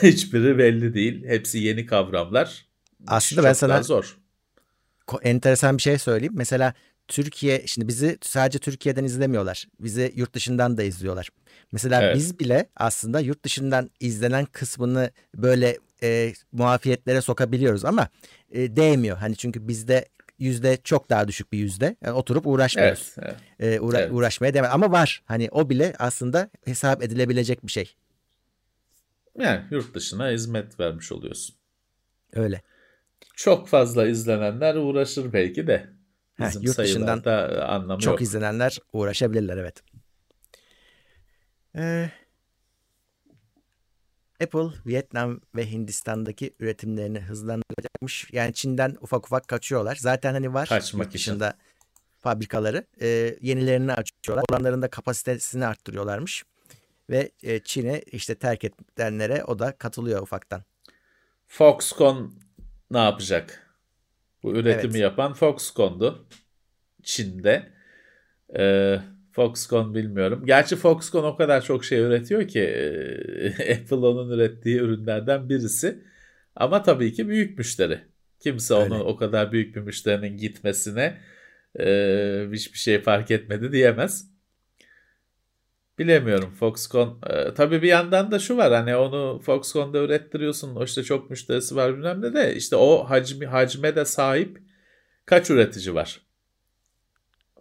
Hiçbiri 0.03 0.59
belli 0.59 0.95
değil. 0.95 1.25
Hepsi 1.27 1.59
yeni 1.59 1.87
kavramlar. 1.87 2.67
Aslında 3.07 3.41
Çok 3.43 3.49
ben 3.49 3.53
sana- 3.53 3.83
zor. 3.83 4.17
Enteresan 5.23 5.77
bir 5.77 5.83
şey 5.83 5.99
söyleyeyim. 5.99 6.33
Mesela 6.37 6.75
Türkiye 7.09 7.67
şimdi 7.67 7.89
bizi 7.89 8.19
sadece 8.23 8.59
Türkiye'den 8.59 9.05
izlemiyorlar. 9.05 9.67
Bizi 9.81 10.13
yurt 10.17 10.35
dışından 10.35 10.77
da 10.77 10.83
izliyorlar. 10.83 11.29
Mesela 11.73 12.03
Evet. 12.03 12.17
biz 12.17 12.39
bile 12.39 12.69
aslında 12.77 13.21
yurt 13.21 13.45
dışından 13.45 13.91
izlenen 14.01 14.45
kısmını 14.45 15.11
böyle 15.35 15.79
e, 16.03 16.33
muafiyetlere 16.53 17.21
sokabiliyoruz 17.21 17.85
ama 17.85 18.09
e, 18.51 18.77
değmiyor. 18.77 19.17
Hani 19.17 19.37
çünkü 19.37 19.69
bizde 19.69 20.09
yüzde 20.39 20.79
çok 20.85 21.11
daha 21.11 21.29
düşük 21.29 21.53
bir 21.53 21.59
yüzde. 21.59 21.97
Yani 22.03 22.13
oturup 22.13 22.47
uğraşmıyoruz. 22.47 23.15
Evet, 23.19 23.37
evet. 23.61 23.75
E, 23.75 23.81
uğra- 23.81 23.99
Evet. 24.01 24.13
Uğraşmaya 24.13 24.55
devam. 24.55 24.71
Ama 24.73 24.93
var. 24.93 25.23
Hani 25.27 25.49
o 25.51 25.71
bile 25.71 25.95
aslında 25.99 26.51
hesap 26.65 27.03
edilebilecek 27.03 27.67
bir 27.67 27.73
şey. 27.73 27.95
Yani 29.39 29.61
yurt 29.71 29.95
dışına 29.95 30.31
hizmet 30.31 30.81
vermiş 30.81 31.13
oluyorsun. 31.13 31.57
Öyle. 32.33 32.63
Çok 33.37 33.69
fazla 33.69 34.07
izlenenler 34.07 34.75
uğraşır 34.75 35.33
belki 35.33 35.67
de. 35.67 35.91
Heh, 36.35 36.49
Bizim 36.49 36.63
yurt 36.63 36.79
dışından 36.79 37.07
sayılarda 37.07 37.69
anlamı 37.69 38.01
Çok 38.01 38.13
yok. 38.13 38.23
izlenenler 38.23 38.79
uğraşabilirler 38.93 39.57
evet. 39.57 39.83
Ee, 41.77 42.11
Apple 44.43 44.69
Vietnam 44.87 45.41
ve 45.57 45.71
Hindistan'daki 45.71 46.55
üretimlerini 46.61 47.21
hızlandıracakmış. 47.21 48.29
Yani 48.33 48.53
Çin'den 48.55 48.97
ufak 49.01 49.27
ufak 49.27 49.49
kaçıyorlar. 49.49 49.97
Zaten 50.01 50.33
hani 50.33 50.55
var 50.55 50.69
Kaçmak 50.69 51.05
yurt 51.05 51.15
dışında 51.15 51.55
fabrikaları. 52.21 52.87
Ee, 53.01 53.37
yenilerini 53.41 53.93
açıyorlar. 53.93 54.45
Olanların 54.51 54.83
da 54.83 54.89
kapasitesini 54.89 55.67
arttırıyorlarmış. 55.67 56.45
Ve 57.11 57.31
e, 57.43 57.61
Çin'e 57.61 58.01
işte 58.01 58.35
terk 58.35 58.65
edenlere 58.65 59.45
o 59.45 59.59
da 59.59 59.73
katılıyor 59.79 60.23
ufaktan. 60.23 60.63
Foxconn 61.47 62.33
ne 62.91 62.99
yapacak? 62.99 63.77
Bu 64.43 64.57
üretimi 64.57 64.93
Evet. 64.93 65.03
yapan 65.03 65.35
Foxconn'du. 65.35 66.29
Çin'de. 67.03 67.73
Ee, 68.59 69.01
Foxconn 69.33 69.95
bilmiyorum. 69.95 70.47
Gerçi 70.47 70.77
Foxconn 70.77 71.25
o 71.25 71.37
kadar 71.37 71.63
çok 71.63 71.85
şey 71.85 71.99
üretiyor 72.01 72.49
ki 72.49 72.61
e, 72.61 73.75
Apple 73.75 73.97
onun 73.97 74.31
ürettiği 74.31 74.77
ürünlerden 74.79 75.49
birisi. 75.49 76.05
Ama 76.57 76.83
tabii 76.83 77.13
ki 77.13 77.29
büyük 77.29 77.59
müşteri. 77.59 78.01
Kimse 78.41 78.75
Öyle. 78.75 78.95
onun 78.95 79.01
o 79.01 79.17
kadar 79.17 79.53
büyük 79.53 79.77
bir 79.77 79.81
müşterinin 79.81 80.37
gitmesine 80.37 81.21
e, 81.81 82.49
hiçbir 82.53 82.79
şey 82.79 83.01
fark 83.03 83.31
etmedi 83.31 83.73
diyemez. 83.73 84.34
Bilemiyorum 85.99 86.51
Foxconn. 86.51 87.19
E, 87.31 87.55
tabii 87.55 87.83
bir 87.83 87.89
yandan 87.89 88.31
da 88.31 88.39
şu 88.39 88.57
var 88.57 88.73
hani 88.73 88.97
onu 88.97 89.41
Foxconn'da 89.45 89.99
ürettiriyorsun. 89.99 90.77
O 90.77 90.85
işte 90.85 91.03
çok 91.03 91.31
müşterisi 91.31 91.77
var 91.77 91.97
bilmem 91.97 92.23
ne 92.23 92.35
de 92.35 92.57
işte 92.57 92.77
o 92.77 93.05
hacmi 93.05 93.47
hacme 93.47 93.97
de 93.97 94.05
sahip 94.05 94.63
kaç 95.27 95.51
üretici 95.51 95.95
var? 95.95 96.21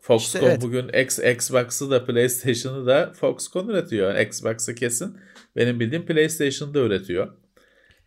Foxconn 0.01 0.39
İşte 0.39 0.39
evet. 0.51 0.61
bugün 0.61 0.87
X, 0.87 1.19
Xbox'ı 1.19 1.91
da 1.91 2.05
PlayStation'ı 2.05 2.85
da 2.85 3.13
Foxconn 3.13 3.67
üretiyor. 3.69 4.13
Yani 4.13 4.23
Xbox'ı 4.23 4.75
kesin 4.75 5.17
benim 5.55 5.79
bildiğim 5.79 6.05
PlayStation'da 6.05 6.79
üretiyor. 6.79 7.33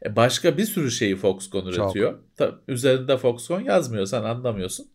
E 0.05 0.17
başka 0.17 0.59
bir 0.59 0.65
sürü 0.65 0.91
şeyi 0.91 1.17
Foxconn 1.17 1.71
Çok. 1.71 1.75
üretiyor. 1.75 2.19
Ta- 2.37 2.61
üzerinde 2.69 3.17
Foxconn 3.17 3.61
yazmıyor 3.61 4.07
sen 4.07 4.23
anlamıyorsun. 4.23 4.87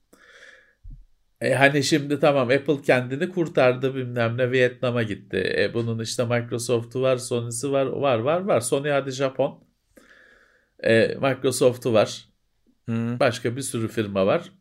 E 1.41 1.53
hani 1.53 1.83
şimdi 1.83 2.19
tamam 2.19 2.49
Apple 2.49 2.81
kendini 2.81 3.29
kurtardı 3.29 3.95
bilmem 3.95 4.37
ne 4.37 4.51
Vietnam'a 4.51 5.03
gitti. 5.03 5.53
E 5.57 5.73
bunun 5.73 5.99
işte 5.99 6.25
Microsoft'u 6.25 7.01
var, 7.01 7.17
Sony'si 7.17 7.71
var, 7.71 7.85
var 7.85 8.19
var 8.19 8.41
var. 8.41 8.61
Sony 8.61 8.89
hadi 8.89 9.11
Japon. 9.11 9.63
E, 10.83 11.07
Microsoft'u 11.07 11.93
var. 11.93 12.25
Hı. 12.89 13.17
Başka 13.19 13.55
bir 13.55 13.61
sürü 13.61 13.87
firma 13.87 14.25
var. 14.25 14.51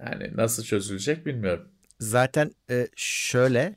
Yani 0.00 0.30
nasıl 0.36 0.62
çözülecek 0.64 1.26
bilmiyorum. 1.26 1.68
Zaten 2.00 2.50
e, 2.70 2.88
şöyle 2.96 3.76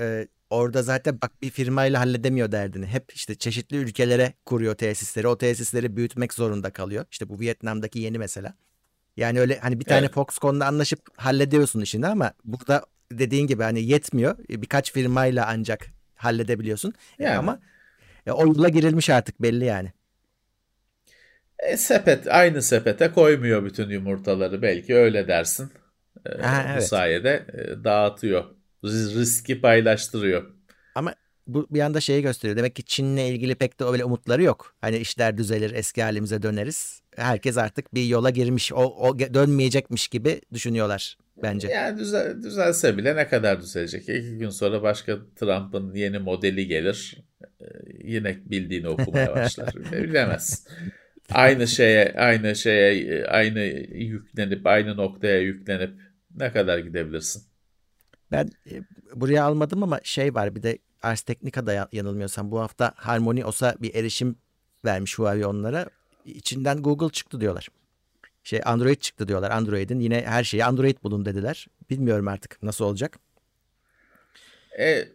e, 0.00 0.28
orada 0.50 0.82
zaten 0.82 1.18
bak 1.22 1.42
bir 1.42 1.50
firmayla 1.50 2.00
halledemiyor 2.00 2.52
derdini. 2.52 2.86
Hep 2.86 3.12
işte 3.14 3.34
çeşitli 3.34 3.76
ülkelere 3.76 4.32
kuruyor 4.46 4.74
tesisleri. 4.74 5.28
O 5.28 5.38
tesisleri 5.38 5.96
büyütmek 5.96 6.34
zorunda 6.34 6.70
kalıyor. 6.70 7.04
İşte 7.10 7.28
bu 7.28 7.40
Vietnam'daki 7.40 7.98
yeni 7.98 8.18
mesela. 8.18 8.54
Yani 9.18 9.40
öyle 9.40 9.58
hani 9.60 9.80
bir 9.80 9.86
tane 9.86 10.08
Evet. 10.08 10.14
Foxconn'la 10.14 10.66
anlaşıp 10.68 11.00
hallediyorsun 11.16 11.82
işini 11.82 12.08
ama 12.08 12.32
burada 12.46 12.86
dediğin 13.12 13.48
gibi 13.48 13.64
hani 13.64 13.82
yetmiyor. 13.84 14.38
E, 14.50 14.62
Birkaç 14.62 14.92
firmayla 14.92 15.46
ancak 15.48 15.86
halledebiliyorsun. 16.16 16.94
E, 17.24 17.28
Yani. 17.28 17.34
ama 17.34 17.60
e, 18.26 18.32
o 18.32 18.46
yola 18.46 18.70
girilmiş 18.70 19.10
artık 19.10 19.42
belli 19.42 19.66
yani. 19.66 19.92
E, 21.58 21.76
sepet 21.76 22.26
aynı 22.28 22.62
sepete 22.62 23.12
koymuyor 23.12 23.64
bütün 23.64 23.90
yumurtaları 23.90 24.62
belki 24.62 24.94
öyle 24.94 25.28
dersin. 25.28 25.72
E, 26.26 26.30
Ha, 26.38 26.64
bu 26.74 26.80
evet. 26.80 26.82
sayede 26.82 27.46
e, 27.80 27.84
dağıtıyor. 27.84 28.44
Ris- 28.84 29.20
Riski 29.20 29.60
paylaştırıyor. 29.60 30.54
Bu 31.48 31.66
bir 31.70 31.80
anda 31.80 32.00
şeyi 32.00 32.22
gösteriyor. 32.22 32.56
Demek 32.56 32.76
ki 32.76 32.84
Çin'le 32.84 33.16
ilgili 33.16 33.54
pek 33.54 33.80
de 33.80 33.84
öyle 33.84 34.04
umutları 34.04 34.42
yok. 34.42 34.74
Hani 34.80 34.98
işler 34.98 35.38
düzelir, 35.38 35.72
eski 35.74 36.02
halimize 36.02 36.42
döneriz. 36.42 37.02
Herkes 37.16 37.58
artık 37.58 37.94
bir 37.94 38.04
yola 38.04 38.30
girmiş. 38.30 38.72
O, 38.72 39.08
o 39.08 39.18
dönmeyecekmiş 39.18 40.08
gibi 40.08 40.40
düşünüyorlar 40.54 41.18
bence. 41.42 41.68
Yani 41.68 41.98
düzel, 41.98 42.42
düzelse 42.42 42.96
bile 42.96 43.16
ne 43.16 43.28
kadar 43.28 43.60
düzelecek? 43.60 44.02
İki 44.02 44.38
gün 44.38 44.50
sonra 44.50 44.82
başka 44.82 45.18
Trump'ın 45.36 45.94
yeni 45.94 46.18
modeli 46.18 46.66
gelir. 46.66 47.16
E, 47.60 47.66
yine 48.04 48.36
bildiğini 48.44 48.88
okumaya 48.88 49.36
başlar. 49.36 49.74
Bilemez. 49.92 50.66
Aynı 51.32 51.68
şeye, 51.68 52.14
aynı 52.16 52.56
şeye, 52.56 53.26
aynı 53.26 53.60
yüklenip, 53.94 54.66
aynı 54.66 54.96
noktaya 54.96 55.40
yüklenip 55.40 55.90
ne 56.36 56.52
kadar 56.52 56.78
gidebilirsin? 56.78 57.42
Ben 58.32 58.50
e, 58.70 58.82
buraya 59.14 59.44
almadım 59.44 59.82
ama 59.82 60.00
şey 60.02 60.34
var 60.34 60.54
bir 60.54 60.62
de 60.62 60.78
Ars 61.02 61.22
Technica'da 61.22 61.72
ya- 61.72 61.88
yanılmıyorsam 61.92 62.50
bu 62.50 62.60
hafta 62.60 62.92
Harmony 62.96 63.44
OS'a 63.44 63.74
bir 63.80 63.94
erişim 63.94 64.36
vermiş 64.84 65.18
Huawei 65.18 65.46
onlara. 65.46 65.86
İçinden 66.24 66.82
Google 66.82 67.10
çıktı 67.10 67.40
diyorlar. 67.40 67.68
Şey 68.44 68.60
Android 68.64 68.96
çıktı 69.00 69.28
diyorlar. 69.28 69.50
Android'in 69.50 70.00
yine 70.00 70.22
her 70.26 70.44
şeyi 70.44 70.64
Android 70.64 71.02
bulun 71.02 71.24
dediler. 71.24 71.66
Bilmiyorum 71.90 72.28
artık 72.28 72.62
nasıl 72.62 72.84
olacak. 72.84 73.18
E, 74.78 75.08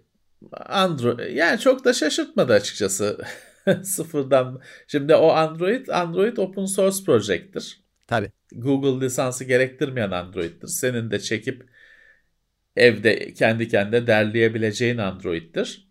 Android 0.65 1.19
yani 1.35 1.59
çok 1.59 1.85
da 1.85 1.93
şaşırtmadı 1.93 2.53
açıkçası. 2.53 3.17
Sıfırdan. 3.83 4.61
Şimdi 4.87 5.15
o 5.15 5.27
Android 5.29 5.87
Android 5.87 6.37
open 6.37 6.65
source 6.65 7.03
project'tir. 7.05 7.83
Tabii. 8.07 8.31
Google 8.51 9.05
lisansı 9.05 9.43
gerektirmeyen 9.43 10.11
Android'tir. 10.11 10.67
Senin 10.67 11.11
de 11.11 11.19
çekip 11.19 11.69
evde 12.75 13.33
kendi 13.33 13.67
kendine 13.67 14.07
derleyebileceğin 14.07 14.97
Android'tir. 14.97 15.87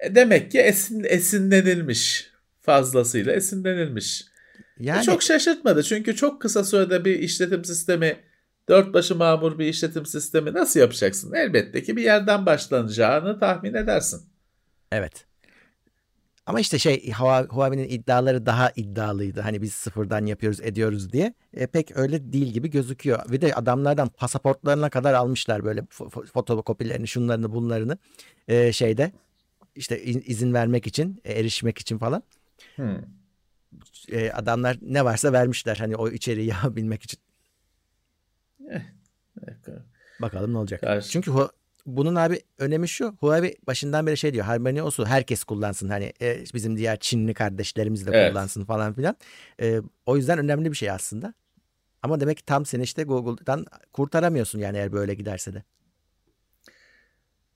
E 0.00 0.14
demek 0.14 0.50
ki 0.50 0.58
esin, 0.58 1.04
esinlenilmiş. 1.04 2.30
Fazlasıyla 2.60 3.32
esinlenilmiş. 3.32 4.22
E 4.22 4.84
Yani 4.84 5.04
Çok 5.04 5.22
şaşırtmadı 5.22 5.82
çünkü 5.82 6.16
çok 6.16 6.42
kısa 6.42 6.64
sürede 6.64 7.04
bir 7.04 7.18
işletim 7.18 7.64
sistemi, 7.64 8.16
dört 8.68 8.94
başı 8.94 9.14
mamur 9.14 9.58
bir 9.58 9.66
işletim 9.66 10.06
sistemi 10.06 10.52
nasıl 10.52 10.80
yapacaksın? 10.80 11.32
Elbette 11.34 11.82
ki 11.82 11.96
bir 11.96 12.02
yerden 12.02 12.46
başlanacağını 12.46 13.38
tahmin 13.38 13.74
edersin. 13.74 14.20
Evet. 14.92 15.29
Ama 16.50 16.60
işte 16.60 16.78
şey 16.78 17.10
Hua- 17.10 17.48
Huawei'nin 17.48 17.88
iddiaları 17.88 18.46
daha 18.46 18.72
iddialıydı. 18.76 19.40
Hani 19.40 19.62
biz 19.62 19.72
sıfırdan 19.72 20.26
yapıyoruz 20.26 20.60
ediyoruz 20.60 21.12
diye. 21.12 21.34
E, 21.54 21.66
pek 21.66 21.96
öyle 21.96 22.32
değil 22.32 22.46
gibi 22.52 22.70
gözüküyor. 22.70 23.32
Bir 23.32 23.40
de 23.40 23.54
adamlardan 23.54 24.08
pasaportlarına 24.08 24.90
kadar 24.90 25.14
almışlar 25.14 25.64
böyle 25.64 25.80
fo- 25.80 26.10
fo- 26.10 26.26
fotokopilerini 26.26 27.08
şunlarını 27.08 27.52
bunlarını 27.52 27.98
e, 28.48 28.72
şeyde 28.72 29.12
işte 29.76 30.02
in- 30.02 30.22
izin 30.26 30.54
vermek 30.54 30.86
için 30.86 31.20
e, 31.24 31.32
erişmek 31.32 31.78
için 31.78 31.98
falan. 31.98 32.22
Hmm. 32.76 32.96
E, 34.12 34.30
adamlar 34.30 34.76
ne 34.82 35.04
varsa 35.04 35.32
vermişler 35.32 35.76
hani 35.76 35.96
o 35.96 36.08
içeriği 36.08 36.46
yapabilmek 36.48 37.02
için. 37.02 37.18
Bakalım 40.22 40.52
ne 40.52 40.58
olacak. 40.58 40.80
Karşı- 40.80 41.10
Çünkü 41.10 41.30
bunun 41.96 42.14
abi 42.14 42.40
önemi 42.58 42.88
şu. 42.88 43.14
Huawei 43.20 43.56
başından 43.66 44.06
beri 44.06 44.16
şey 44.16 44.32
diyor. 44.34 44.44
Harmony 44.44 44.82
OS'u 44.82 45.06
herkes 45.06 45.44
kullansın. 45.44 45.88
Hani 45.88 46.12
e, 46.22 46.44
bizim 46.54 46.76
diğer 46.76 46.98
Çinli 46.98 47.34
kardeşlerimiz 47.34 48.06
de 48.06 48.10
Evet. 48.14 48.32
kullansın 48.32 48.64
falan 48.64 48.92
filan. 48.92 49.16
E, 49.60 49.80
o 50.06 50.16
yüzden 50.16 50.38
önemli 50.38 50.70
bir 50.70 50.76
şey 50.76 50.90
aslında. 50.90 51.34
Ama 52.02 52.20
demek 52.20 52.36
ki 52.36 52.44
tam 52.46 52.66
seni 52.66 52.82
işte 52.82 53.02
Google'dan 53.02 53.66
kurtaramıyorsun 53.92 54.58
yani 54.58 54.76
eğer 54.76 54.92
böyle 54.92 55.14
giderse 55.14 55.54
de. 55.54 55.62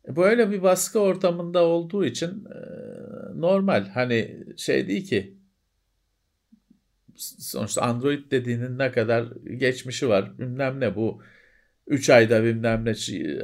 Böyle 0.08 0.50
bir 0.50 0.62
baskı 0.62 0.98
ortamında 1.00 1.64
olduğu 1.64 2.04
için 2.04 2.44
e, 2.44 2.58
normal. 3.40 3.88
Hani 3.88 4.44
şey 4.56 4.88
değil 4.88 5.06
ki 5.06 5.38
sonuçta 7.16 7.82
Android 7.82 8.30
dediğinin 8.30 8.78
ne 8.78 8.92
kadar 8.92 9.24
geçmişi 9.58 10.08
var 10.08 10.38
bilmem 10.38 10.80
ne 10.80 10.96
bu 10.96 11.22
3 11.86 12.10
ayda 12.10 12.44
bilmem 12.44 12.84
ne 12.84 12.94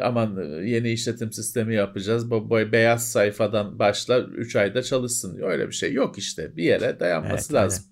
aman 0.02 0.62
yeni 0.62 0.90
işletim 0.90 1.32
sistemi 1.32 1.74
yapacağız 1.74 2.30
bu 2.30 2.50
beyaz 2.50 3.12
sayfadan 3.12 3.78
başla 3.78 4.20
3 4.20 4.56
ayda 4.56 4.82
çalışsın 4.82 5.40
öyle 5.42 5.68
bir 5.68 5.72
şey 5.72 5.92
yok 5.92 6.18
işte 6.18 6.56
bir 6.56 6.64
yere 6.64 7.00
dayanması 7.00 7.52
evet, 7.52 7.62
lazım. 7.62 7.84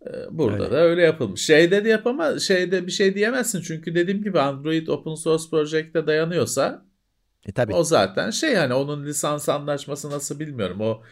Öyle. 0.00 0.26
Burada 0.30 0.64
öyle. 0.64 0.70
da 0.70 0.76
öyle 0.76 1.02
yapılmış. 1.02 1.40
Şeyde 1.40 1.84
de 1.84 1.88
yapama 1.88 2.38
şeyde 2.38 2.86
bir 2.86 2.92
şey 2.92 3.14
diyemezsin 3.14 3.60
çünkü 3.60 3.94
dediğim 3.94 4.22
gibi 4.22 4.40
Android 4.40 4.86
Open 4.86 5.14
Source 5.14 5.44
Project'te 5.50 6.06
dayanıyorsa 6.06 6.86
e, 7.46 7.52
tabii. 7.52 7.74
o 7.74 7.84
zaten 7.84 8.30
şey 8.30 8.54
hani 8.54 8.74
onun 8.74 9.06
lisans 9.06 9.48
anlaşması 9.48 10.10
nasıl 10.10 10.40
bilmiyorum. 10.40 10.80
O 10.80 11.02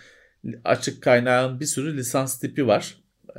açık 0.65 1.03
kaynağın 1.03 1.61
bir 1.61 1.67
sürü 1.67 1.97
lisans 1.97 2.41
tipi 2.41 2.67
var. 2.67 2.97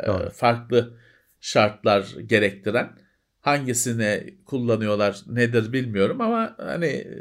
Doğru. 0.08 0.30
farklı 0.30 0.98
şartlar 1.40 2.08
gerektiren 2.26 2.90
hangisini 3.42 4.38
kullanıyorlar 4.46 5.22
nedir 5.28 5.74
bilmiyorum 5.74 6.22
ama 6.22 6.56
hani 6.58 6.86
e, 6.86 7.12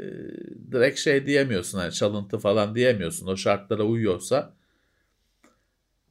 direkt 0.71 0.99
şey 0.99 1.25
diyemiyorsun 1.25 1.77
hani 1.79 1.91
çalıntı 1.91 2.37
falan 2.37 2.75
diyemiyorsun. 2.75 3.27
O 3.27 3.37
şartlara 3.37 3.83
uyuyorsa 3.83 4.53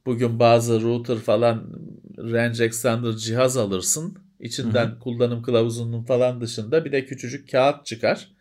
bugün 0.05 0.39
bazı 0.39 0.81
router 0.81 1.17
falan 1.17 1.73
range 2.17 2.63
extender 2.63 3.11
cihaz 3.11 3.57
alırsın. 3.57 4.17
İçinden 4.39 4.87
hı 4.87 4.91
hı. 4.91 4.99
kullanım 4.99 5.43
kılavuzunun 5.43 6.03
falan 6.03 6.41
dışında 6.41 6.85
bir 6.85 6.91
de 6.91 7.05
küçücük 7.05 7.51
kağıt 7.51 7.85
çıkar. 7.85 8.31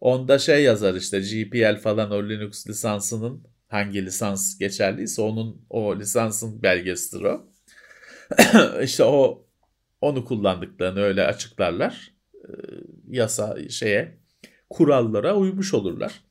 Onda 0.00 0.38
şey 0.38 0.62
yazar 0.62 0.94
işte 0.94 1.20
GPL 1.20 1.80
falan 1.80 2.10
o 2.10 2.28
Linux 2.28 2.68
lisansının 2.68 3.44
hangi 3.68 4.06
lisans 4.06 4.58
geçerliyse 4.58 5.22
onun 5.22 5.66
o 5.70 5.98
lisansın 5.98 6.62
belgesidir 6.62 7.22
o. 7.22 7.46
İşte 8.82 9.04
o 9.04 9.43
onu 10.04 10.24
kullandıklarını 10.24 11.00
öyle 11.00 11.26
açıklarlar. 11.26 12.14
E, 12.34 12.50
yasa 13.08 13.68
şeye 13.68 14.18
kurallara 14.70 15.36
uymuş 15.36 15.74
olurlar. 15.74 16.24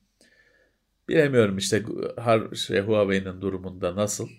Bilemiyorum 1.10 1.58
işte 1.58 1.84
şey, 2.56 2.80
Huawei'nin 2.80 3.42
durumunda 3.42 3.96
nasıl. 3.96 4.30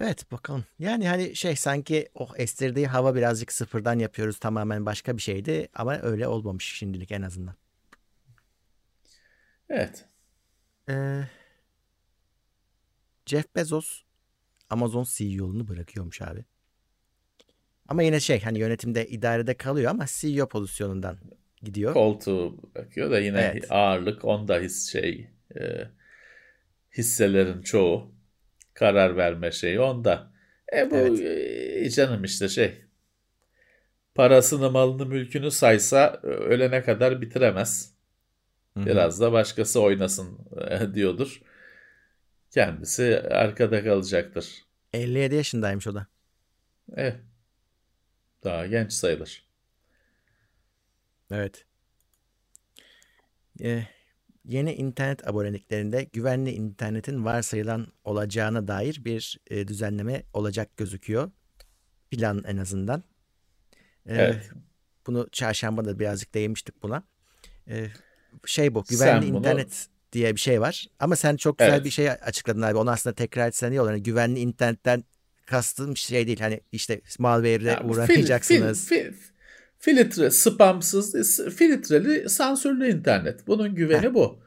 Evet 0.00 0.32
bakalım. 0.32 0.64
Yani 0.78 1.08
hani 1.08 1.36
şey 1.36 1.56
sanki 1.56 2.08
oh 2.14 2.32
estirdiği 2.36 2.86
hava 2.86 3.14
birazcık 3.14 3.52
sıfırdan 3.52 3.98
yapıyoruz 3.98 4.38
tamamen 4.38 4.86
başka 4.86 5.16
bir 5.16 5.22
şeydi 5.22 5.68
ama 5.74 5.98
öyle 6.02 6.28
olmamış 6.28 6.64
şimdilik 6.64 7.12
en 7.12 7.22
azından. 7.22 7.54
Evet. 9.68 10.04
Ee, 10.88 11.22
Jeff 13.26 13.54
Bezos 13.56 14.05
Amazon 14.70 15.06
CEO'luğunu 15.08 15.68
bırakıyormuş 15.68 16.22
abi. 16.22 16.44
Ama 17.88 18.02
yine 18.02 18.20
şey 18.20 18.40
hani 18.40 18.58
yönetimde 18.58 19.06
idarede 19.06 19.54
kalıyor 19.54 19.90
ama 19.90 20.04
CEO 20.08 20.48
pozisyonundan 20.48 21.18
gidiyor. 21.62 21.92
Koltuğu 21.92 22.56
bırakıyor 22.74 23.10
da 23.10 23.20
yine 23.20 23.50
evet. 23.52 23.66
ağırlık 23.70 24.24
onda 24.24 24.58
his 24.58 24.92
şey 24.92 25.30
e, 25.60 25.60
hisselerin 26.98 27.62
çoğu 27.62 28.14
karar 28.74 29.16
verme 29.16 29.52
şeyi 29.52 29.80
onda. 29.80 30.32
E 30.76 30.90
bu 30.90 30.96
evet. 30.96 31.20
e, 31.86 31.90
canım 31.90 32.24
işte 32.24 32.48
şey 32.48 32.84
parasını 34.14 34.70
malını 34.70 35.06
mülkünü 35.06 35.50
saysa 35.50 36.20
ölene 36.22 36.82
kadar 36.82 37.20
bitiremez. 37.20 37.94
Hı-hı. 38.74 38.86
Biraz 38.86 39.20
da 39.20 39.32
başkası 39.32 39.80
oynasın 39.80 40.38
e, 40.70 40.94
diyordur. 40.94 41.42
Kendisi 42.50 43.20
arkada 43.30 43.84
kalacaktır. 43.84 44.66
57 44.92 45.34
yaşındaymış 45.34 45.86
o 45.86 45.94
da. 45.94 46.06
Evet. 46.94 47.16
Daha 48.44 48.66
genç 48.66 48.92
sayılır. 48.92 49.46
Evet. 51.30 51.66
Ee, 53.62 53.86
yeni 54.44 54.74
internet 54.74 55.28
aboneliklerinde 55.28 56.04
güvenli 56.04 56.50
internetin 56.50 57.24
varsayılan 57.24 57.86
olacağına 58.04 58.68
dair 58.68 59.04
bir 59.04 59.38
e, 59.50 59.68
düzenleme 59.68 60.22
olacak 60.32 60.76
gözüküyor. 60.76 61.30
Plan 62.10 62.44
en 62.46 62.56
azından. 62.56 63.02
Ee, 64.06 64.14
evet. 64.14 64.50
Bunu 65.06 65.28
çarşamba 65.32 65.84
da 65.84 65.98
birazcık 65.98 66.34
değinmiştik 66.34 66.82
buna. 66.82 67.02
Ee, 67.68 67.88
şey 68.46 68.74
bu 68.74 68.84
güvenli 68.84 69.26
Sen 69.26 69.34
internet 69.34 69.88
diye 70.16 70.34
bir 70.34 70.40
şey 70.40 70.60
var. 70.60 70.86
Ama 71.00 71.16
sen 71.16 71.36
çok 71.36 71.58
güzel 71.58 71.72
evet. 71.72 71.84
bir 71.84 71.90
şey 71.90 72.10
açıkladın 72.10 72.62
abi. 72.62 72.76
Onu 72.76 72.90
aslında 72.90 73.14
tekrar 73.14 73.48
etsen 73.48 73.70
iyi 73.70 73.80
olur. 73.80 73.90
Yani 73.90 74.02
güvenli 74.02 74.40
internetten 74.40 75.04
kastım 75.46 75.96
şey 75.96 76.26
değil. 76.26 76.40
Hani 76.40 76.60
işte 76.72 77.00
malware'e 77.18 77.80
uğramayacaksınız. 77.80 78.88
Fil, 78.88 78.96
fil, 78.96 79.12
fil, 79.78 79.96
filtre, 79.96 80.30
spamsız, 80.30 81.40
filtreli, 81.56 82.28
sansürlü 82.28 82.90
internet. 82.90 83.46
Bunun 83.46 83.74
güveni 83.74 84.06
Heh. 84.06 84.14
bu. 84.14 84.40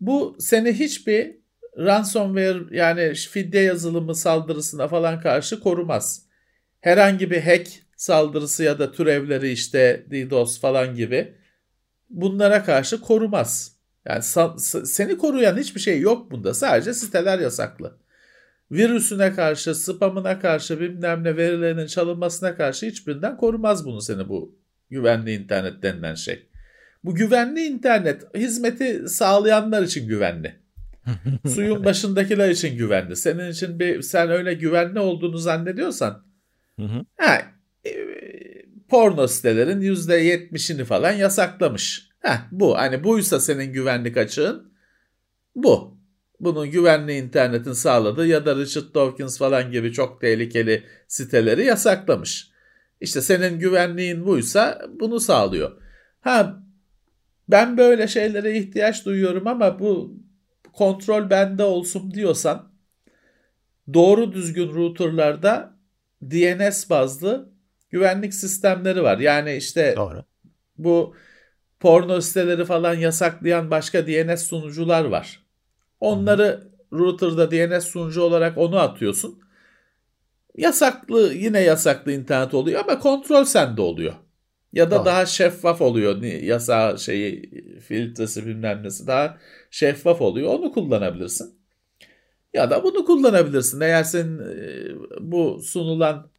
Bu 0.00 0.36
seni 0.40 0.72
hiçbir 0.72 1.36
ransomware 1.78 2.76
yani 2.76 3.14
fidye 3.14 3.62
yazılımı 3.62 4.14
saldırısına 4.14 4.88
falan 4.88 5.20
karşı 5.20 5.60
korumaz. 5.60 6.22
Herhangi 6.80 7.30
bir 7.30 7.40
hack 7.40 7.68
saldırısı 7.96 8.64
ya 8.64 8.78
da 8.78 8.92
türevleri 8.92 9.50
işte 9.50 10.06
DDoS 10.10 10.60
falan 10.60 10.94
gibi 10.94 11.34
bunlara 12.10 12.64
karşı 12.64 13.00
korumaz. 13.00 13.73
Yani 14.08 14.22
seni 14.84 15.18
koruyan 15.18 15.56
hiçbir 15.56 15.80
şey 15.80 16.00
yok 16.00 16.30
bunda. 16.30 16.54
Sadece 16.54 16.94
siteler 16.94 17.38
yasaklı. 17.38 17.98
Virüsüne 18.72 19.32
karşı, 19.32 19.74
spamına 19.74 20.38
karşı, 20.38 20.80
bilmem 20.80 21.24
ne 21.24 21.36
verilerinin 21.36 21.86
çalınmasına 21.86 22.56
karşı 22.56 22.86
hiçbirinden 22.86 23.36
korumaz 23.36 23.86
bunu 23.86 24.00
seni 24.00 24.28
bu 24.28 24.58
güvenli 24.90 25.32
internet 25.34 25.82
denilen 25.82 26.14
şey. 26.14 26.48
Bu 27.04 27.14
güvenli 27.14 27.60
internet 27.60 28.36
hizmeti 28.36 29.08
sağlayanlar 29.08 29.82
için 29.82 30.08
güvenli. 30.08 30.56
Suyun 31.54 31.84
başındakiler 31.84 32.48
için 32.48 32.78
güvenli. 32.78 33.16
Senin 33.16 33.50
için 33.50 33.78
bir 33.78 34.02
sen 34.02 34.30
öyle 34.30 34.54
güvenli 34.54 34.98
olduğunu 34.98 35.38
zannediyorsan 35.38 36.24
ha, 37.16 37.42
e, 37.86 37.90
porno 38.88 39.26
sitelerin 39.26 39.80
%70'ini 39.80 40.84
falan 40.84 41.12
yasaklamış. 41.12 42.08
Heh, 42.24 42.38
bu 42.50 42.78
hani 42.78 43.04
buysa 43.04 43.40
senin 43.40 43.72
güvenlik 43.72 44.16
açığın 44.16 44.72
bu. 45.54 45.98
Bunun 46.40 46.70
güvenli 46.70 47.16
internetin 47.16 47.72
sağladığı 47.72 48.26
ya 48.26 48.46
da 48.46 48.56
Richard 48.56 48.94
Dawkins 48.94 49.38
falan 49.38 49.72
gibi 49.72 49.92
çok 49.92 50.20
tehlikeli 50.20 50.84
siteleri 51.08 51.64
yasaklamış. 51.64 52.50
İşte 53.00 53.20
senin 53.20 53.58
güvenliğin 53.58 54.26
buysa 54.26 54.82
bunu 55.00 55.20
sağlıyor. 55.20 55.82
Ha 56.20 56.62
ben 57.48 57.76
böyle 57.78 58.08
şeylere 58.08 58.58
ihtiyaç 58.58 59.06
duyuyorum 59.06 59.46
ama 59.46 59.80
bu 59.80 60.16
kontrol 60.72 61.30
bende 61.30 61.62
olsun 61.62 62.14
diyorsan 62.14 62.72
doğru 63.94 64.32
düzgün 64.32 64.74
routerlarda 64.74 65.78
DNS 66.22 66.90
bazlı 66.90 67.50
güvenlik 67.90 68.34
sistemleri 68.34 69.02
var. 69.02 69.18
Yani 69.18 69.54
işte 69.56 69.94
Doğru. 69.96 70.24
bu 70.78 71.14
porno 71.84 72.20
siteleri 72.20 72.64
falan 72.64 72.94
yasaklayan 72.94 73.70
başka 73.70 74.06
DNS 74.06 74.46
sunucular 74.46 75.04
var. 75.04 75.42
Onları 76.00 76.68
router'da 76.92 77.50
DNS 77.50 77.84
sunucu 77.84 78.22
olarak 78.22 78.58
onu 78.58 78.78
atıyorsun. 78.78 79.38
Yasaklı 80.56 81.34
yine 81.34 81.60
yasaklı 81.60 82.12
internet 82.12 82.54
oluyor 82.54 82.80
ama 82.80 82.98
kontrol 82.98 83.44
sende 83.44 83.80
oluyor. 83.82 84.14
Ya 84.72 84.86
da 84.86 84.90
tamam. 84.90 85.06
daha 85.06 85.26
şeffaf 85.26 85.80
oluyor. 85.80 86.22
Yasa 86.22 86.96
şeyi 86.96 87.50
filtresi 87.80 88.46
bilmem 88.46 88.82
nesi 88.82 89.06
daha 89.06 89.38
şeffaf 89.70 90.20
oluyor. 90.20 90.54
Onu 90.54 90.72
kullanabilirsin. 90.72 91.58
Ya 92.54 92.70
da 92.70 92.84
bunu 92.84 93.04
kullanabilirsin. 93.04 93.80
Eğer 93.80 94.02
senin 94.04 94.38
e, 94.38 94.88
bu 95.20 95.60
sunulan 95.62 96.30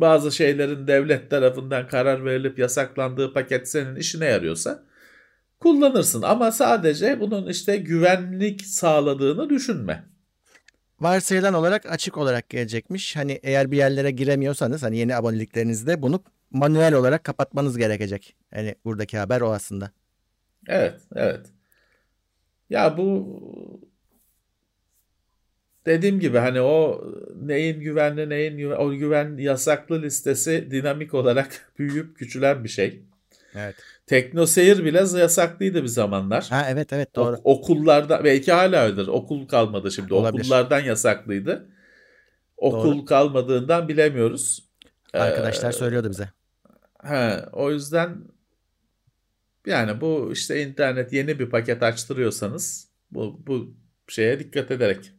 bazı 0.00 0.32
şeylerin 0.32 0.86
devlet 0.86 1.30
tarafından 1.30 1.88
karar 1.88 2.24
verilip 2.24 2.58
yasaklandığı 2.58 3.32
paket 3.32 3.68
senin 3.68 3.96
işine 3.96 4.26
yarıyorsa 4.26 4.82
kullanırsın. 5.60 6.22
Ama 6.22 6.52
sadece 6.52 7.20
bunun 7.20 7.46
işte 7.46 7.76
güvenlik 7.76 8.66
sağladığını 8.66 9.50
düşünme. 9.50 10.04
Varsayılan 11.00 11.54
olarak 11.54 11.86
açık 11.86 12.18
olarak 12.18 12.48
gelecekmiş. 12.48 13.16
Hani 13.16 13.40
eğer 13.42 13.70
bir 13.70 13.76
yerlere 13.76 14.10
giremiyorsanız 14.10 14.82
hani 14.82 14.98
yeni 14.98 15.16
aboneliklerinizde 15.16 16.02
bunu 16.02 16.22
manuel 16.50 16.94
olarak 16.94 17.24
kapatmanız 17.24 17.78
gerekecek. 17.78 18.36
Hani 18.54 18.74
buradaki 18.84 19.18
haber 19.18 19.40
o 19.40 19.52
aslında. 19.52 19.90
Evet, 20.68 21.00
evet. 21.14 21.46
Ya 22.70 22.96
bu 22.96 23.40
dediğim 25.86 26.20
gibi 26.20 26.38
hani 26.38 26.60
o 26.60 27.04
neyin 27.42 27.80
güvenli 27.80 28.28
neyin 28.28 28.56
güven, 28.58 28.76
o 28.76 28.90
güven 28.90 29.36
yasaklı 29.38 30.02
listesi 30.02 30.68
dinamik 30.70 31.14
olarak 31.14 31.72
büyüyüp 31.78 32.16
küçülen 32.16 32.64
bir 32.64 32.68
şey. 32.68 33.02
Evet. 33.54 33.76
Teknoseyir 34.06 34.84
bile 34.84 34.98
yasaklıydı 34.98 35.82
bir 35.82 35.88
zamanlar. 35.88 36.46
Ha 36.50 36.66
evet 36.70 36.92
evet 36.92 37.16
doğru. 37.16 37.36
O- 37.44 37.54
okullarda 37.54 38.24
belki 38.24 38.52
hala 38.52 38.84
öyledir. 38.84 39.06
Okul 39.06 39.48
kalmadı 39.48 39.92
şimdi. 39.92 40.14
Olabilir. 40.14 40.44
Okullardan 40.44 40.80
yasaklıydı. 40.80 41.68
Okul 42.56 42.98
Doğru. 42.98 43.04
kalmadığından 43.04 43.88
bilemiyoruz. 43.88 44.68
Arkadaşlar 45.12 45.70
Ee, 45.70 45.72
söylüyordu 45.72 46.10
bize. 46.10 46.28
He, 47.04 47.36
o 47.52 47.70
yüzden 47.70 48.16
yani 49.66 50.00
bu 50.00 50.30
işte 50.32 50.62
internet 50.62 51.12
yeni 51.12 51.38
bir 51.38 51.50
paket 51.50 51.82
açtırıyorsanız 51.82 52.88
bu, 53.10 53.42
bu 53.46 53.74
şeye 54.08 54.40
dikkat 54.40 54.70
ederek 54.70 55.12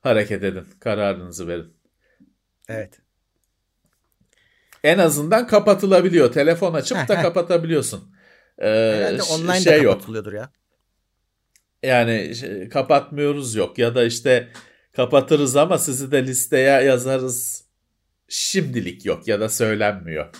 hareket 0.00 0.44
edin. 0.44 0.64
Kararınızı 0.80 1.48
verin. 1.48 1.76
Evet. 2.68 3.00
En 4.84 4.98
azından 4.98 5.46
kapatılabiliyor. 5.46 6.32
Telefon 6.32 6.74
açıp 6.74 7.08
da 7.08 7.22
kapatabiliyorsun. 7.22 8.14
Ee, 8.58 8.66
Herhalde 8.66 9.22
online 9.22 9.60
şey 9.60 9.72
de 9.72 9.76
yok. 9.76 9.92
kapatılıyordur 9.94 10.32
ya. 10.32 10.50
Yani 11.82 12.34
şey, 12.34 12.68
kapatmıyoruz 12.68 13.54
yok 13.54 13.78
ya 13.78 13.94
da 13.94 14.04
işte 14.04 14.52
kapatırız 14.92 15.56
ama 15.56 15.78
sizi 15.78 16.12
de 16.12 16.26
listeye 16.26 16.82
yazarız. 16.82 17.64
Şimdilik 18.28 19.06
yok 19.06 19.28
ya 19.28 19.40
da 19.40 19.48
söylenmiyor. 19.48 20.34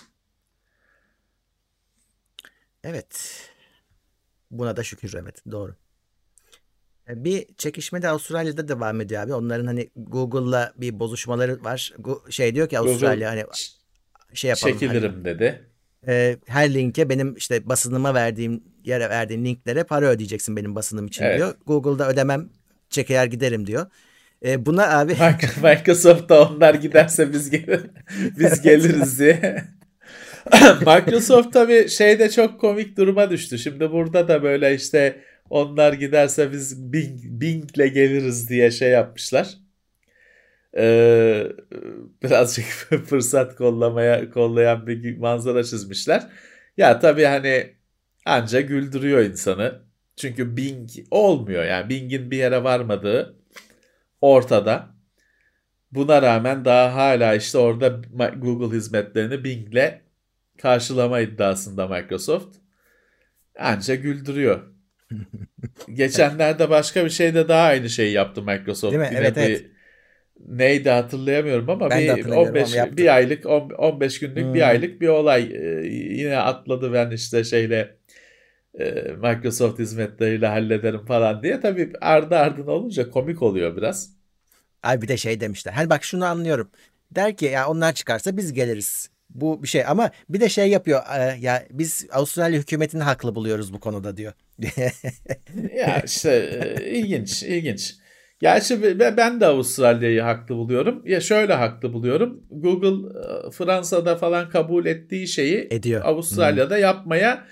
Evet. 2.85 3.41
Buna 4.51 4.77
da 4.77 4.83
şükür 4.83 5.15
evet 5.15 5.43
doğru. 5.51 5.77
E, 7.11 7.25
Bir 7.25 7.45
çekişme 7.57 8.03
de 8.03 8.09
Avustralya'da 8.09 8.69
devam 8.69 9.01
ediyor 9.01 9.23
abi. 9.23 9.35
Onların 9.35 9.67
hani 9.67 9.91
Google'la 9.97 10.73
bir 10.77 11.01
bozuşmaları 11.01 11.65
var. 11.65 11.93
Şey 12.31 12.55
diyor 12.55 12.69
ki 12.69 12.79
Avustralya 12.79 13.31
hani 13.31 13.41
Ç- 13.41 13.73
şey 14.35 14.49
yapalım. 14.51 14.73
hani, 14.73 14.81
Çekilirim 14.81 15.25
dedi. 15.25 15.63
e, 16.09 16.37
her 16.47 16.75
linke 16.75 17.09
benim 17.09 17.35
işte 17.37 17.69
basınıma 17.69 18.15
verdiğim 18.15 18.63
yere 18.85 19.09
verdiğim 19.11 19.45
linklere 19.45 19.85
para 19.85 20.07
ödeyeceksin 20.07 20.57
benim 20.57 20.75
basınım 20.75 21.07
için 21.07 21.25
Evet. 21.25 21.37
diyor. 21.37 21.55
Google'da 21.67 22.09
ödemem 22.09 22.49
çeker 22.91 23.27
giderim 23.27 23.67
diyor. 23.67 23.87
E, 24.45 24.67
buna 24.67 24.99
abi 24.99 25.13
Microsoft'ta 25.63 26.49
onlar 26.49 26.75
giderse 26.75 27.33
biz 27.33 27.51
gelir, 27.51 27.81
biz 28.39 28.63
geliriz 28.63 29.19
diye. 29.19 29.65
Microsoft 30.87 31.53
tabii 31.53 31.89
şeyde 31.89 32.31
çok 32.31 32.61
komik 32.61 32.97
duruma 32.97 33.31
düştü. 33.31 33.59
Şimdi 33.59 33.93
burada 33.93 34.29
da 34.29 34.43
böyle 34.43 34.75
işte 34.75 35.21
onlar 35.51 35.93
giderse 35.93 36.53
biz 36.53 36.93
Bing, 36.93 37.21
Bing'le 37.25 37.95
geliriz 37.95 38.49
diye 38.51 38.71
şey 38.71 38.91
yapmışlar. 38.91 39.59
Ee, 40.77 41.47
birazcık 42.23 42.65
fırsat 43.07 43.57
kollamaya 43.57 44.31
kollayan 44.31 44.87
bir 44.87 45.19
manzara 45.19 45.65
çizmişler. 45.65 46.27
Ya 46.77 46.99
tabii 47.01 47.25
hani 47.25 47.75
anca 48.27 48.61
güldürüyor 48.61 49.21
insanı. 49.21 49.83
Çünkü 50.17 50.57
Bing 50.57 50.91
olmuyor 51.11 51.65
yani 51.65 51.89
Bing'in 51.89 52.31
bir 52.31 52.37
yere 52.37 52.65
varmadığı 52.65 53.37
ortada. 54.21 54.97
Buna 55.93 56.23
rağmen 56.23 56.65
daha 56.65 56.95
hala 56.95 57.35
işte 57.35 57.59
orada 57.59 57.89
Google 58.37 58.77
hizmetlerini 58.77 59.45
Bing'le 59.45 60.01
karşılama 60.63 61.21
iddiasında 61.21 61.89
Microsoft. 61.89 62.57
Anca 63.59 63.95
güldürüyor. 63.95 64.76
Geçenlerde 65.95 66.71
başka 66.71 67.05
bir 67.05 67.11
şeyde 67.11 67.49
daha 67.49 67.63
aynı 67.67 67.91
şeyi 67.91 68.13
yaptı 68.13 68.43
Microsoft. 68.43 68.93
Değil 68.93 69.01
mi? 69.03 69.09
Yine 69.11 69.19
Evet, 69.21 69.37
bir- 69.37 69.41
evet. 69.43 69.67
Neydi 70.49 70.91
hatırlayamıyorum 70.91 71.71
ama 71.71 71.91
Ben 71.91 72.01
bir 72.01 72.09
hatırlamıyorum 72.09 72.49
15 72.49 72.67
ama 72.69 72.77
yaptı. 72.77 72.97
bir 72.97 73.15
aylık 73.15 73.47
on- 73.47 73.71
15 73.71 74.19
günlük 74.21 74.37
Hmm. 74.37 74.55
bir 74.55 74.69
aylık 74.69 75.01
bir 75.01 75.09
olay 75.09 75.43
Ee, 75.55 75.87
yine 76.15 76.39
atladı 76.39 76.93
ben 76.93 77.11
işte 77.11 77.45
şeyle 77.45 77.97
e, 78.81 78.85
Microsoft 79.23 79.79
hizmetleriyle 79.79 80.47
hallederim 80.47 81.07
falan 81.07 81.43
diye. 81.43 81.61
Tabii 81.61 81.93
ardı 82.01 82.37
ardına 82.37 82.71
olunca 82.71 83.11
komik 83.11 83.43
oluyor 83.43 83.77
biraz. 83.77 84.17
Ay 84.83 85.03
bir 85.03 85.09
de 85.09 85.17
şey 85.17 85.41
demişler. 85.41 85.73
Hani 85.73 85.91
bak 85.91 86.05
şunu 86.05 86.25
anlıyorum. 86.25 86.71
Der 87.11 87.37
ki 87.37 87.45
ya 87.45 87.69
onlar 87.69 87.93
çıkarsa 87.95 88.37
biz 88.37 88.53
geliriz. 88.53 89.11
Bu 89.41 89.63
bir 89.63 89.69
şey 89.69 89.85
ama 89.87 90.11
bir 90.29 90.41
de 90.41 90.49
şey 90.49 90.69
yapıyor. 90.71 91.01
e, 91.19 91.37
Ya 91.41 91.67
biz 91.71 92.07
Avustralya 92.13 92.61
hükümetini 92.61 93.03
haklı 93.03 93.35
buluyoruz 93.35 93.73
bu 93.73 93.81
konuda 93.81 94.17
diyor. 94.17 94.33
Ya 95.77 96.03
işte 96.07 96.31
e, 96.81 96.91
ilginç, 96.91 97.43
ilginç. 97.43 97.95
Gerçi 98.41 98.83
be- 98.83 99.17
ben 99.17 99.41
de 99.41 99.47
Avustralya'yı 99.47 100.21
haklı 100.21 100.55
buluyorum. 100.57 101.03
Ya 101.07 101.21
şöyle 101.21 101.53
haklı 101.55 101.93
buluyorum. 101.93 102.43
Google 102.51 103.19
e, 103.19 103.51
Fransa'da 103.51 104.17
falan 104.17 104.51
kabul 104.51 104.87
ettiği 104.87 105.29
şeyi 105.29 105.69
Ediyor. 105.71 106.03
Avustralya'da 106.05 106.79
yapmaya 106.79 107.47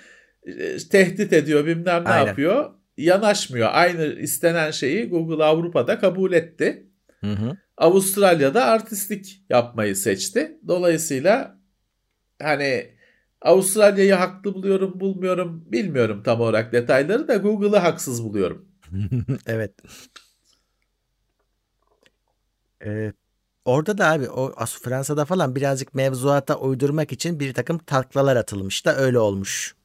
e, 0.47 0.77
tehdit 0.91 1.33
ediyor 1.33 1.65
bilmem 1.65 2.03
ne 2.03 2.09
Aynen. 2.09 2.27
yapıyor. 2.27 2.71
Yanaşmıyor. 2.97 3.69
Aynı 3.71 4.05
istenen 4.05 4.71
şeyi 4.71 5.09
Google 5.09 5.43
Avrupa'da 5.43 5.99
kabul 5.99 6.33
etti. 6.33 6.87
Hı 7.21 7.31
hı. 7.31 7.57
Avustralya'da 7.77 8.65
artistlik 8.65 9.45
yapmayı 9.49 9.95
seçti. 9.95 10.57
Dolayısıyla 10.67 11.59
hani 12.41 12.95
Avustralya'yı 13.41 14.13
haklı 14.13 14.53
buluyorum, 14.53 14.99
bulmuyorum, 14.99 15.63
bilmiyorum 15.71 16.23
tam 16.23 16.41
olarak 16.41 16.73
detayları 16.73 17.27
da 17.27 17.35
Google'ı 17.35 17.77
haksız 17.79 18.23
buluyorum. 18.23 18.65
evet. 19.47 19.71
Ee, 22.85 23.13
orada 23.65 23.97
da 23.97 24.11
abi 24.11 24.29
o 24.29 24.65
Fransa'da 24.65 25.25
falan 25.25 25.55
birazcık 25.55 25.95
mevzuata 25.95 26.59
uydurmak 26.59 27.11
için 27.11 27.39
bir 27.39 27.53
takım 27.53 27.77
taklalar 27.77 28.35
atılmış 28.35 28.85
da 28.85 28.95
öyle 28.95 29.19
olmuş. 29.19 29.75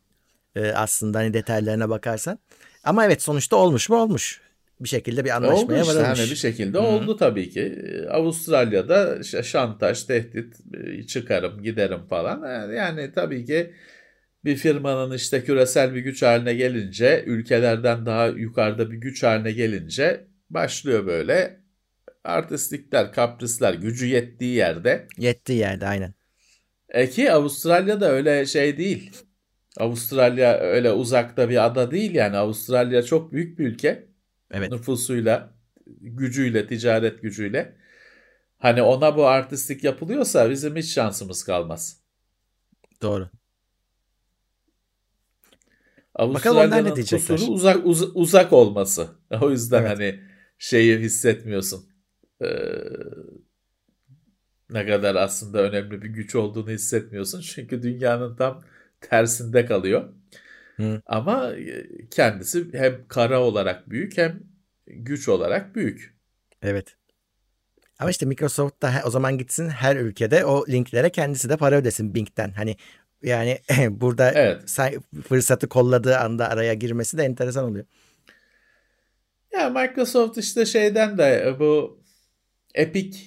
Ee, 0.56 0.72
aslında 0.72 1.18
hani 1.18 1.34
detaylarına 1.34 1.88
bakarsan. 1.88 2.38
Ama 2.84 3.04
evet 3.04 3.22
sonuçta 3.22 3.56
olmuş 3.56 3.88
mu 3.88 3.96
olmuş. 3.96 4.40
Bir 4.80 4.88
şekilde 4.88 5.24
bir 5.24 5.30
oldu 5.30 5.36
anlaşmaya 5.36 5.82
işte 5.82 5.94
varılmış. 5.94 6.18
hani 6.18 6.30
bir 6.30 6.36
şekilde 6.36 6.78
Hı 6.78 6.82
hı. 6.82 6.86
oldu 6.86 7.16
tabii 7.16 7.50
ki. 7.50 7.60
Ee, 7.60 8.06
Avustralya'da 8.08 9.22
şantaj, 9.22 10.04
tehdit, 10.04 10.54
e, 10.74 11.02
çıkarım, 11.02 11.62
giderim 11.62 12.06
falan. 12.06 12.48
Yani, 12.48 12.74
yani 12.74 13.12
tabii 13.14 13.44
ki 13.44 13.74
bir 14.44 14.56
firmanın 14.56 15.16
işte 15.16 15.44
küresel 15.44 15.94
bir 15.94 16.00
güç 16.00 16.22
haline 16.22 16.54
gelince, 16.54 17.24
ülkelerden 17.26 18.06
daha 18.06 18.26
yukarıda 18.26 18.90
bir 18.90 18.96
güç 18.96 19.22
haline 19.22 19.52
gelince 19.52 20.26
başlıyor 20.50 21.06
böyle 21.06 21.60
artistlikler, 22.24 23.12
kaprisler, 23.12 23.74
gücü 23.74 24.06
yettiği 24.06 24.54
yerde. 24.54 25.06
Yettiği 25.18 25.58
yerde 25.58 25.86
aynen. 25.86 26.14
E 26.88 27.10
ki 27.10 27.32
Avustralya'da 27.32 28.10
öyle 28.10 28.46
şey 28.46 28.78
değil. 28.78 29.10
Avustralya 29.76 30.58
öyle 30.58 30.92
uzakta 30.92 31.48
bir 31.48 31.64
ada 31.66 31.90
değil 31.90 32.14
yani. 32.14 32.36
Avustralya 32.36 33.02
çok 33.02 33.32
büyük 33.32 33.58
bir 33.58 33.66
ülke. 33.66 34.09
Evet. 34.50 34.72
Nüfusuyla, 34.72 35.54
gücüyle, 36.00 36.66
ticaret 36.66 37.22
gücüyle. 37.22 37.76
Hani 38.58 38.82
ona 38.82 39.16
bu 39.16 39.26
artistlik 39.26 39.84
yapılıyorsa 39.84 40.50
bizim 40.50 40.76
hiç 40.76 40.92
şansımız 40.94 41.44
kalmaz. 41.44 42.00
Doğru. 43.02 43.30
Avustralya'nın 46.14 46.94
kusuru 46.94 47.52
uzak 47.52 47.86
uz- 47.86 48.16
uzak 48.16 48.52
olması. 48.52 49.08
O 49.40 49.50
yüzden 49.50 49.80
Evet. 49.80 49.90
hani 49.90 50.20
şeyi 50.58 50.98
hissetmiyorsun. 50.98 51.84
Ee, 52.42 52.46
ne 54.70 54.86
kadar 54.86 55.14
aslında 55.14 55.62
önemli 55.62 56.02
bir 56.02 56.08
güç 56.08 56.34
olduğunu 56.34 56.70
hissetmiyorsun. 56.70 57.40
Çünkü 57.54 57.82
dünyanın 57.82 58.36
tam 58.36 58.62
tersinde 59.00 59.66
kalıyor. 59.66 60.12
Hı. 60.80 61.02
Ama 61.06 61.52
e, 61.52 61.86
kendisi 62.10 62.66
hem 62.72 63.08
kara 63.08 63.40
olarak 63.40 63.90
büyük 63.90 64.18
hem 64.18 64.40
güç 64.86 65.28
olarak 65.28 65.74
büyük. 65.74 66.14
Evet. 66.62 66.96
Ama 67.98 68.10
işte 68.10 68.26
Microsoft 68.26 68.82
da 68.82 68.92
o 69.06 69.10
zaman 69.10 69.38
gitsin 69.38 69.68
her 69.68 69.96
ülkede 69.96 70.44
o 70.44 70.66
linklere 70.68 71.10
kendisi 71.10 71.48
de 71.48 71.56
para 71.56 71.76
ödesin 71.76 72.14
Bing'den. 72.14 72.50
Hani 72.50 72.76
yani 73.22 73.58
burada 73.90 74.32
Evet. 74.32 74.78
fırsatı 75.28 75.68
kolladığı 75.68 76.18
anda 76.18 76.48
araya 76.48 76.74
girmesi 76.74 77.18
de 77.18 77.22
enteresan 77.24 77.64
oluyor. 77.64 77.84
Ya 79.52 79.70
Microsoft 79.70 80.38
işte 80.38 80.66
şeyden 80.66 81.18
de 81.18 81.44
e, 81.46 81.60
bu 81.60 82.02
Epic 82.74 83.18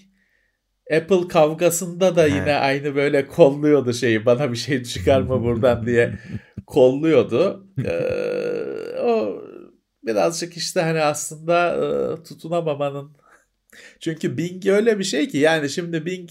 Apple 0.98 1.28
kavgasında 1.28 2.16
da 2.16 2.26
yine 2.26 2.42
He. 2.42 2.56
aynı 2.56 2.96
böyle 2.96 3.28
kolluyordu 3.28 3.94
şeyi 3.94 4.26
bana 4.26 4.52
bir 4.52 4.58
şey 4.58 4.84
çıkarma 4.84 5.44
buradan 5.44 5.86
diye 5.86 6.20
kolluyordu. 6.66 7.68
Ee, 7.86 9.00
o 9.02 9.42
birazcık 10.04 10.58
işte 10.58 10.82
hani 10.82 11.02
aslında 11.02 11.76
e, 11.76 12.24
tutunamamanın 12.24 13.12
çünkü 14.00 14.38
Bing 14.38 14.68
öyle 14.68 15.00
bir 15.00 15.04
şey 15.04 15.28
ki 15.28 15.38
yani 15.38 15.70
şimdi 15.70 16.06
Bing 16.06 16.30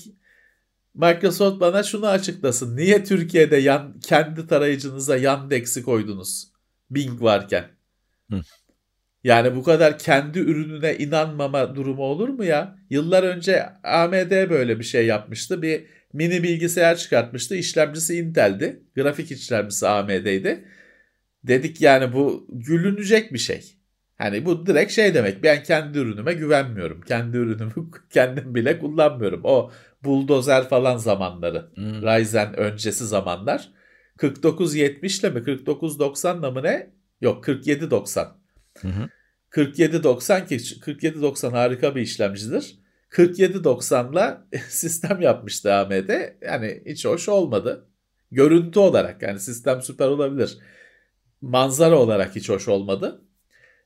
Microsoft 0.94 1.60
bana 1.60 1.82
şunu 1.82 2.06
açıklasın. 2.06 2.76
Niye 2.76 3.04
Türkiye'de 3.04 3.56
yan, 3.56 4.00
kendi 4.00 4.46
tarayıcınıza 4.46 5.16
Yandex'i 5.16 5.82
koydunuz? 5.82 6.52
Bing 6.90 7.22
varken. 7.22 7.64
Hı. 8.30 8.40
Yani 9.24 9.56
bu 9.56 9.62
kadar 9.62 9.98
kendi 9.98 10.38
ürününe 10.38 10.96
inanmama 10.96 11.74
durumu 11.74 12.02
olur 12.02 12.28
mu 12.28 12.44
ya? 12.44 12.78
Yıllar 12.90 13.22
önce 13.22 13.66
AMD 13.84 14.50
böyle 14.50 14.78
bir 14.78 14.84
şey 14.84 15.06
yapmıştı. 15.06 15.62
Bir 15.62 15.86
mini 16.12 16.42
bilgisayar 16.42 16.96
çıkartmıştı. 16.96 17.54
İşlemcisi 17.54 18.18
Intel'di. 18.18 18.82
Grafik 18.96 19.30
işlemcisi 19.30 19.88
AMD'ydi. 19.88 20.64
Dedik 21.44 21.80
yani 21.80 22.12
bu 22.12 22.46
gülünecek 22.48 23.32
bir 23.32 23.38
şey. 23.38 23.74
Hani 24.18 24.44
bu 24.44 24.66
direkt 24.66 24.92
şey 24.92 25.14
demek. 25.14 25.42
Ben 25.42 25.62
kendi 25.62 25.98
ürünüme 25.98 26.32
güvenmiyorum. 26.32 27.00
Kendi 27.00 27.36
ürünümü 27.36 27.72
kendim 28.10 28.54
bile 28.54 28.78
kullanmıyorum. 28.78 29.40
O 29.44 29.70
buldozer 30.04 30.68
falan 30.68 30.96
zamanları. 30.96 31.70
Hmm. 31.74 32.02
Ryzen 32.02 32.56
öncesi 32.56 33.06
zamanlar. 33.06 33.68
4970 34.22 35.20
ile 35.20 35.30
mi 35.30 35.46
4990 35.46 36.40
mı 36.52 36.62
ne? 36.62 36.90
Yok 37.20 37.46
4790. 37.46 38.28
Hı 38.80 38.88
hı. 38.88 39.08
4790 39.56 40.46
ki 40.46 40.58
4790 40.86 41.50
harika 41.50 41.94
bir 41.94 42.00
işlemcidir. 42.00 42.81
4790'la 43.12 44.46
sistem 44.68 45.20
yapmıştı 45.20 45.74
AMD. 45.74 46.10
Yani 46.42 46.82
hiç 46.86 47.04
hoş 47.04 47.28
olmadı. 47.28 47.86
Görüntü 48.30 48.78
olarak 48.78 49.22
yani 49.22 49.40
sistem 49.40 49.82
süper 49.82 50.08
olabilir. 50.08 50.58
Manzara 51.40 51.98
olarak 51.98 52.36
hiç 52.36 52.48
hoş 52.48 52.68
olmadı. 52.68 53.22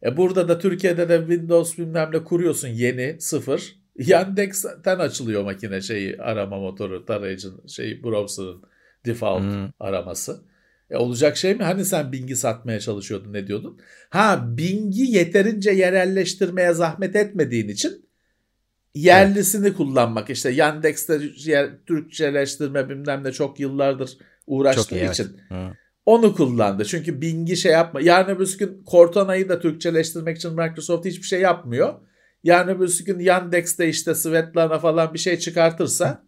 E 0.03 0.17
burada 0.17 0.49
da 0.49 0.59
Türkiye'de 0.59 1.09
de 1.09 1.19
Windows 1.19 1.79
bilmem 1.79 2.11
ne 2.13 2.25
kuruyorsun 2.25 2.69
yeni 2.69 3.17
sıfır. 3.21 3.77
Yandex'ten 3.99 4.99
açılıyor 4.99 5.45
makine 5.45 5.81
şeyi 5.81 6.17
arama 6.19 6.59
motoru 6.59 7.05
tarayıcının 7.05 7.67
şey 7.67 8.03
browser'ın 8.03 8.63
default 9.07 9.43
hmm. 9.43 9.71
araması. 9.81 10.41
E 10.91 10.97
olacak 10.97 11.37
şey 11.37 11.55
mi? 11.55 11.65
Hani 11.65 11.85
sen 11.85 12.13
Bing'i 12.13 12.37
satmaya 12.37 12.81
çalışıyordun 12.81 13.33
ne 13.33 13.47
diyordun? 13.47 13.81
Ha 14.11 14.45
Bing'i 14.59 15.11
yeterince 15.11 15.71
yerelleştirmeye 15.71 16.73
zahmet 16.73 17.17
etmediğin 17.17 17.69
için 17.69 18.06
yerlisini 18.97 19.67
evet. 19.67 19.77
kullanmak. 19.77 20.31
İşte 20.31 20.51
Yandex'te 20.51 21.21
yer, 21.37 21.71
Türkçeleştirme 21.87 22.89
bilmem 22.89 23.25
ne 23.25 23.33
çok 23.33 23.61
yıllardır 23.61 24.19
uğraştığı 24.47 24.99
iyi, 24.99 25.11
için. 25.11 25.41
Evet. 25.51 25.73
Onu 26.07 26.35
kullandı. 26.35 26.85
Çünkü 26.85 27.21
Bing'i 27.21 27.57
şey 27.57 27.73
yapma. 27.73 28.01
Yarın 28.01 28.37
öbür 28.37 28.59
gün 28.59 28.85
Cortana'yı 28.91 29.49
da 29.49 29.61
Türkçeleştirmek 29.61 30.37
için 30.37 30.53
Microsoft 30.53 31.05
hiçbir 31.07 31.27
şey 31.27 31.41
yapmıyor. 31.41 31.95
Yarın 32.45 32.77
öbür 32.77 33.05
gün 33.05 33.19
Yandex'te 33.19 33.89
işte 33.89 34.15
Svetlana 34.15 34.79
falan 34.79 35.15
bir 35.15 35.19
şey 35.19 35.39
çıkartırsa 35.39 36.25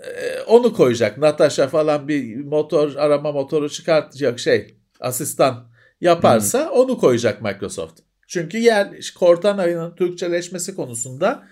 e, 0.00 0.40
onu 0.40 0.72
koyacak. 0.72 1.18
Natasha 1.18 1.68
falan 1.68 2.08
bir 2.08 2.44
motor 2.44 2.94
arama 2.96 3.32
motoru 3.32 3.70
çıkartacak 3.70 4.38
şey 4.38 4.76
asistan 5.00 5.70
yaparsa 6.00 6.64
hmm. 6.64 6.72
onu 6.72 6.98
koyacak 6.98 7.42
Microsoft. 7.42 8.00
Çünkü 8.26 8.58
yer 8.58 8.88
Cortana'nın 9.18 9.94
Türkçeleşmesi 9.94 10.76
konusunda 10.76 11.42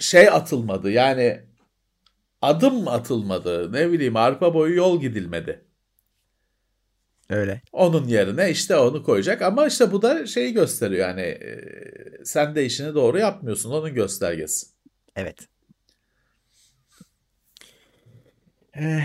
şey 0.00 0.28
atılmadı. 0.28 0.90
Yani 0.90 1.40
adım 2.42 2.88
atılmadı. 2.88 3.72
Ne 3.72 3.92
bileyim 3.92 4.16
arpa 4.16 4.54
boyu 4.54 4.76
yol 4.76 5.00
gidilmedi. 5.00 5.64
Öyle. 7.30 7.62
Onun 7.72 8.08
yerine 8.08 8.50
işte 8.50 8.76
onu 8.76 9.02
koyacak 9.02 9.42
ama 9.42 9.66
işte 9.66 9.92
bu 9.92 10.02
da 10.02 10.26
şeyi 10.26 10.52
gösteriyor 10.52 11.08
yani 11.08 11.20
e, 11.20 11.60
sen 12.24 12.54
de 12.54 12.64
işini 12.64 12.94
doğru 12.94 13.18
yapmıyorsun 13.18 13.70
onun 13.70 13.94
göstergesi. 13.94 14.66
Evet. 15.16 15.48
Ee, 18.76 19.00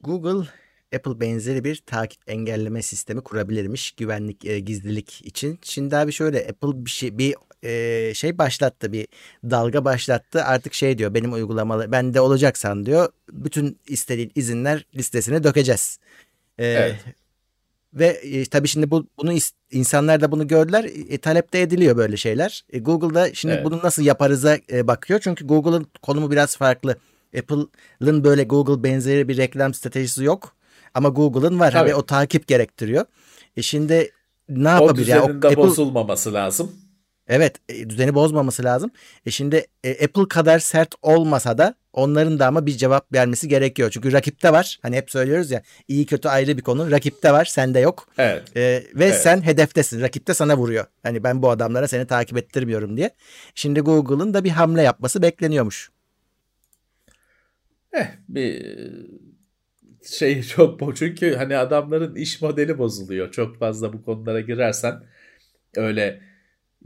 Google 0.00 0.48
Apple 0.96 1.20
benzeri 1.20 1.64
bir 1.64 1.82
takip 1.86 2.22
engelleme 2.26 2.82
sistemi 2.82 3.20
kurabilirmiş 3.20 3.92
güvenlik 3.92 4.44
e, 4.44 4.60
gizlilik 4.60 5.26
için. 5.26 5.58
Şimdi 5.62 5.96
abi 5.96 6.12
şöyle 6.12 6.38
Apple 6.38 6.84
bir 6.84 6.90
şey 6.90 7.18
bir 7.18 7.34
e, 7.62 8.12
şey 8.14 8.38
başlattı 8.38 8.92
bir 8.92 9.08
dalga 9.44 9.84
başlattı 9.84 10.44
artık 10.44 10.74
şey 10.74 10.98
diyor 10.98 11.14
benim 11.14 11.32
uygulamalı 11.32 11.92
bende 11.92 12.20
olacaksan 12.20 12.86
diyor 12.86 13.08
bütün 13.32 13.78
istediğin 13.86 14.32
izinler 14.34 14.86
listesine 14.96 15.44
dökeceğiz. 15.44 15.98
E, 16.58 16.66
evet. 16.66 16.96
Ve 17.94 18.06
e, 18.06 18.44
tabii 18.44 18.68
şimdi 18.68 18.90
bu 18.90 19.06
bunu 19.18 19.32
insanlar 19.70 20.20
da 20.20 20.32
bunu 20.32 20.48
gördüler. 20.48 20.90
E, 21.08 21.18
talep 21.18 21.52
de 21.52 21.62
ediliyor 21.62 21.96
böyle 21.96 22.16
şeyler. 22.16 22.64
E, 22.70 22.78
Google'da 22.78 23.34
şimdi 23.34 23.54
evet. 23.54 23.64
bunu 23.64 23.80
nasıl 23.82 24.02
yaparıza 24.02 24.58
e, 24.72 24.86
bakıyor. 24.86 25.20
Çünkü 25.20 25.46
Google'ın 25.46 25.86
konumu 26.02 26.30
biraz 26.30 26.56
farklı. 26.56 26.96
Apple'ın 27.38 28.24
böyle 28.24 28.44
Google 28.44 28.82
benzeri 28.82 29.28
bir 29.28 29.36
reklam 29.36 29.74
stratejisi 29.74 30.24
yok. 30.24 30.54
Ama 30.94 31.08
Google'ın 31.08 31.60
var 31.60 31.72
tabii. 31.72 31.90
ve 31.90 31.94
o 31.94 32.06
takip 32.06 32.46
gerektiriyor. 32.46 33.04
E 33.56 33.62
şimdi 33.62 34.10
ne 34.48 34.68
yapabilir? 34.68 34.92
O 34.92 34.96
düzenin 34.96 35.20
yani, 35.20 35.36
Apple... 35.36 35.56
bozulmaması 35.56 36.34
lazım. 36.34 36.72
Evet 37.28 37.56
e, 37.68 37.90
düzeni 37.90 38.14
bozmaması 38.14 38.64
lazım. 38.64 38.90
E 39.26 39.30
şimdi 39.30 39.66
e, 39.84 40.04
Apple 40.04 40.28
kadar 40.28 40.58
sert 40.58 40.94
olmasa 41.02 41.58
da 41.58 41.74
onların 41.92 42.38
da 42.38 42.46
ama 42.46 42.66
bir 42.66 42.76
cevap 42.76 43.12
vermesi 43.12 43.48
gerekiyor. 43.48 43.90
Çünkü 43.90 44.12
rakipte 44.12 44.52
var. 44.52 44.78
Hani 44.82 44.96
hep 44.96 45.10
söylüyoruz 45.10 45.50
ya 45.50 45.62
iyi 45.88 46.06
kötü 46.06 46.28
ayrı 46.28 46.56
bir 46.56 46.62
konu. 46.62 46.90
Rakipte 46.90 47.32
var 47.32 47.44
sende 47.44 47.80
yok. 47.80 48.08
Evet. 48.18 48.56
E, 48.56 48.60
ve 48.94 49.04
evet. 49.04 49.20
sen 49.22 49.42
hedeftesin. 49.42 50.00
Rakipte 50.00 50.34
sana 50.34 50.56
vuruyor. 50.56 50.84
Hani 51.02 51.24
ben 51.24 51.42
bu 51.42 51.50
adamlara 51.50 51.88
seni 51.88 52.06
takip 52.06 52.36
ettirmiyorum 52.36 52.96
diye. 52.96 53.10
Şimdi 53.54 53.80
Google'ın 53.80 54.34
da 54.34 54.44
bir 54.44 54.50
hamle 54.50 54.82
yapması 54.82 55.22
bekleniyormuş. 55.22 55.90
Eh 57.92 58.06
bir 58.28 58.76
şey 60.04 60.42
çok 60.42 60.80
bu 60.80 60.94
çünkü 60.94 61.34
hani 61.34 61.56
adamların 61.56 62.14
iş 62.14 62.42
modeli 62.42 62.78
bozuluyor. 62.78 63.30
Çok 63.30 63.58
fazla 63.58 63.92
bu 63.92 64.04
konulara 64.04 64.40
girersen 64.40 65.02
öyle 65.76 66.27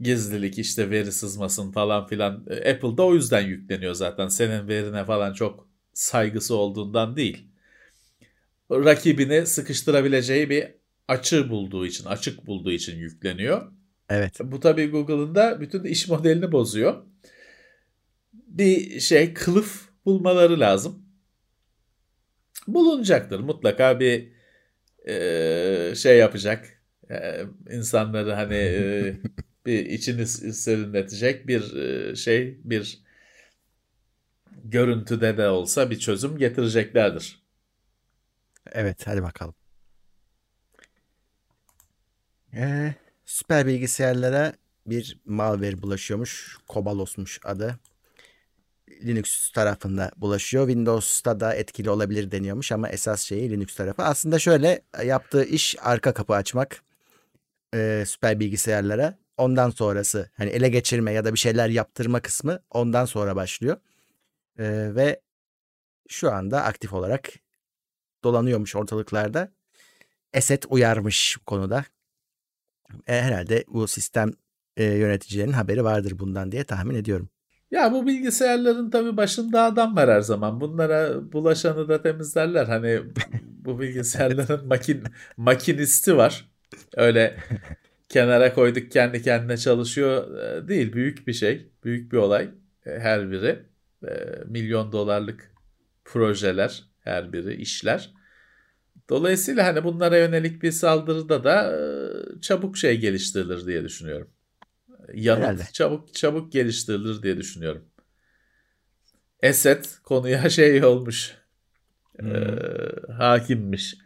gizlilik 0.00 0.58
işte 0.58 0.90
veri 0.90 1.12
sızmasın 1.12 1.72
falan 1.72 2.06
filan. 2.06 2.46
E, 2.50 2.72
Apple'da 2.72 3.02
o 3.02 3.14
yüzden 3.14 3.40
yükleniyor 3.40 3.94
zaten. 3.94 4.28
Senin 4.28 4.68
verine 4.68 5.04
falan 5.04 5.32
çok 5.32 5.68
saygısı 5.92 6.56
olduğundan 6.56 7.16
değil. 7.16 7.46
Rakibini 8.70 9.46
sıkıştırabileceği 9.46 10.50
bir 10.50 10.68
açı 11.08 11.50
bulduğu 11.50 11.86
için, 11.86 12.04
açık 12.04 12.46
bulduğu 12.46 12.72
için 12.72 12.98
yükleniyor. 12.98 13.72
Evet. 14.08 14.38
Bu 14.42 14.60
tabii 14.60 14.90
Google'ın 14.90 15.34
da 15.34 15.60
bütün 15.60 15.84
iş 15.84 16.08
modelini 16.08 16.52
bozuyor. 16.52 17.02
Bir 18.32 19.00
şey 19.00 19.34
kılıf 19.34 19.88
bulmaları 20.04 20.60
lazım. 20.60 21.02
Bulunacaktır. 22.66 23.40
Mutlaka 23.40 24.00
bir 24.00 24.32
e, 25.08 25.94
şey 25.96 26.18
yapacak. 26.18 26.82
E, 27.10 27.40
insanları 27.70 28.32
hani 28.32 28.54
e, 28.54 29.14
bir 29.66 29.86
içini 29.86 30.26
serinletecek 30.26 31.46
bir 31.46 31.76
e, 31.76 32.16
şey, 32.16 32.60
bir 32.64 33.02
görüntüde 34.64 35.36
de 35.36 35.48
olsa 35.48 35.90
bir 35.90 35.98
çözüm 35.98 36.38
getireceklerdir. 36.38 37.42
Evet, 38.72 39.06
hadi 39.06 39.22
bakalım. 39.22 39.54
Ee, 42.54 42.94
süper 43.24 43.66
bilgisayarlara 43.66 44.52
bir 44.86 45.20
malware 45.24 45.82
bulaşıyormuş. 45.82 46.58
Kobalos'muş 46.68 47.40
adı. 47.44 47.78
Linux 49.04 49.52
tarafında 49.52 50.10
bulaşıyor. 50.16 50.66
Windows'ta 50.68 51.40
da 51.40 51.54
etkili 51.54 51.90
olabilir 51.90 52.30
deniyormuş 52.30 52.72
ama 52.72 52.88
esas 52.88 53.22
şeyi 53.22 53.50
Linux 53.50 53.76
tarafı. 53.76 54.02
Aslında 54.02 54.38
şöyle 54.38 54.82
yaptığı 55.04 55.44
iş 55.44 55.76
arka 55.80 56.14
kapı 56.14 56.34
açmak 56.34 56.82
e, 57.74 58.04
süper 58.06 58.40
bilgisayarlara. 58.40 59.21
Ondan 59.36 59.70
sonrası 59.70 60.30
hani 60.36 60.50
ele 60.50 60.68
geçirme 60.68 61.12
ya 61.12 61.24
da 61.24 61.32
bir 61.34 61.38
şeyler 61.38 61.68
yaptırma 61.68 62.20
kısmı 62.20 62.60
ondan 62.70 63.04
sonra 63.04 63.36
başlıyor. 63.36 63.76
E, 64.58 64.94
ve 64.94 65.20
şu 66.08 66.32
anda 66.32 66.64
aktif 66.64 66.92
olarak 66.92 67.30
dolanıyormuş 68.24 68.76
ortalıklarda. 68.76 69.52
Eset 70.32 70.66
uyarmış 70.68 71.38
konuda. 71.46 71.84
E, 73.06 73.22
herhalde 73.22 73.64
bu 73.68 73.88
sistem 73.88 74.32
e, 74.76 74.84
yöneticilerinin 74.84 75.52
haberi 75.52 75.84
vardır 75.84 76.18
bundan 76.18 76.52
diye 76.52 76.64
tahmin 76.64 76.94
ediyorum. 76.94 77.28
Ya 77.70 77.92
bu 77.92 78.06
bilgisayarların 78.06 78.90
tabii 78.90 79.16
başında 79.16 79.62
adam 79.62 79.96
var 79.96 80.10
her 80.10 80.20
zaman. 80.20 80.60
Bunlara 80.60 81.32
bulaşanı 81.32 81.88
da 81.88 82.02
temizlerler. 82.02 82.66
Hani 82.66 83.00
bu 83.42 83.80
bilgisayarların 83.80 84.66
makin 84.66 85.04
makinisti 85.36 86.16
var. 86.16 86.50
Öyle 86.96 87.36
kenara 88.12 88.54
koyduk 88.54 88.90
kendi 88.90 89.22
kendine 89.22 89.56
çalışıyor 89.56 90.38
e, 90.38 90.68
değil. 90.68 90.92
Büyük 90.92 91.26
bir 91.26 91.32
şey. 91.32 91.70
Büyük 91.84 92.12
bir 92.12 92.16
olay. 92.16 92.50
E, 92.86 92.90
her 92.98 93.30
biri. 93.30 93.62
E, 94.08 94.10
milyon 94.46 94.92
dolarlık 94.92 95.52
projeler 96.04 96.84
her 97.00 97.32
biri 97.32 97.54
işler. 97.54 98.10
Dolayısıyla 99.08 99.66
hani 99.66 99.84
bunlara 99.84 100.16
yönelik 100.16 100.62
bir 100.62 100.72
saldırıda 100.72 101.44
da 101.44 101.78
çabuk 102.40 102.76
şey 102.76 103.00
geliştirilir 103.00 103.66
diye 103.66 103.84
düşünüyorum 103.84 104.30
yanıt 105.14 105.42
Herhalde. 105.42 105.64
çabuk 105.72 106.14
çabuk 106.14 106.52
geliştirilir 106.52 107.22
diye 107.22 107.36
düşünüyorum. 107.36 107.84
Esed 109.42 109.84
konuya 110.04 110.50
şey 110.50 110.84
olmuş. 110.84 111.34
Hmm. 112.18 112.36
E, 112.36 113.12
hakimmiş. 113.12 113.96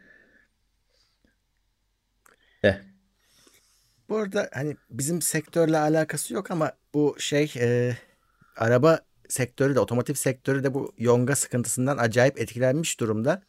Eh. 2.63 2.81
Bu 4.09 4.17
arada 4.17 4.51
hani 4.55 4.77
bizim 4.91 5.23
sektörle 5.23 5.79
alakası 5.79 6.35
yok 6.35 6.51
ama 6.51 6.73
bu 6.95 7.17
şey 7.19 7.53
e, 7.57 7.97
araba 8.57 9.01
sektörü 9.29 9.75
de 9.75 9.81
otomotiv 9.81 10.15
sektörü 10.15 10.65
de 10.65 10.75
bu 10.75 10.93
yonga 10.99 11.37
sıkıntısından 11.37 11.99
acayip 11.99 12.41
etkilenmiş 12.41 13.01
durumda. 13.01 13.43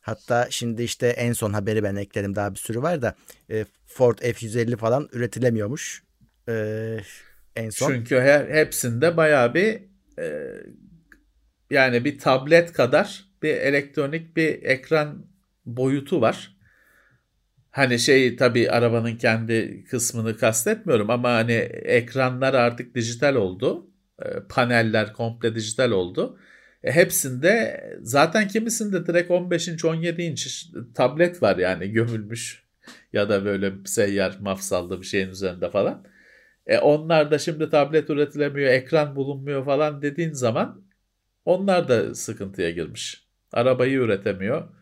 Hatta 0.00 0.46
şimdi 0.50 0.82
işte 0.82 1.06
en 1.06 1.32
son 1.32 1.52
haberi 1.52 1.82
ben 1.82 1.96
ekledim 1.96 2.34
daha 2.34 2.54
bir 2.54 2.58
sürü 2.58 2.82
var 2.82 3.02
da 3.02 3.14
e, 3.50 3.64
Ford 3.86 4.18
F-150 4.18 4.76
falan 4.76 5.08
üretilemiyormuş. 5.12 6.02
E, 6.48 6.96
en 7.56 7.70
son. 7.70 7.92
Çünkü 7.92 8.20
her, 8.20 8.48
hepsinde 8.48 9.16
bayağı 9.16 9.54
bir 9.54 9.82
e, 10.18 10.52
yani 11.70 12.04
bir 12.04 12.18
tablet 12.18 12.72
kadar 12.72 13.24
bir 13.42 13.54
elektronik 13.54 14.36
bir 14.36 14.62
ekran 14.62 15.26
boyutu 15.66 16.20
var. 16.20 16.55
Hani 17.76 17.98
şey 17.98 18.36
tabii 18.36 18.70
arabanın 18.70 19.16
kendi 19.16 19.84
kısmını 19.84 20.36
kastetmiyorum 20.36 21.10
ama 21.10 21.30
hani 21.32 21.52
ekranlar 21.52 22.54
artık 22.54 22.94
dijital 22.94 23.34
oldu. 23.34 23.90
E, 24.22 24.26
paneller 24.48 25.12
komple 25.12 25.54
dijital 25.54 25.90
oldu. 25.90 26.38
E, 26.84 26.92
hepsinde 26.92 27.80
zaten 28.02 28.48
kimisinde 28.48 29.06
direkt 29.06 29.30
15 29.30 29.68
inç 29.68 29.84
17 29.84 30.22
inç 30.22 30.70
tablet 30.94 31.42
var 31.42 31.56
yani 31.56 31.90
gömülmüş 31.90 32.64
ya 33.12 33.28
da 33.28 33.44
böyle 33.44 33.72
seyyar 33.84 34.36
mafsallı 34.40 35.00
bir 35.00 35.06
şeyin 35.06 35.28
üzerinde 35.28 35.70
falan. 35.70 36.04
E 36.66 36.78
onlar 36.78 37.30
da 37.30 37.38
şimdi 37.38 37.70
tablet 37.70 38.10
üretilemiyor, 38.10 38.70
ekran 38.70 39.16
bulunmuyor 39.16 39.64
falan 39.64 40.02
dediğin 40.02 40.32
zaman 40.32 40.82
onlar 41.44 41.88
da 41.88 42.14
sıkıntıya 42.14 42.70
girmiş. 42.70 43.26
Arabayı 43.52 43.98
üretemiyor. 43.98 44.75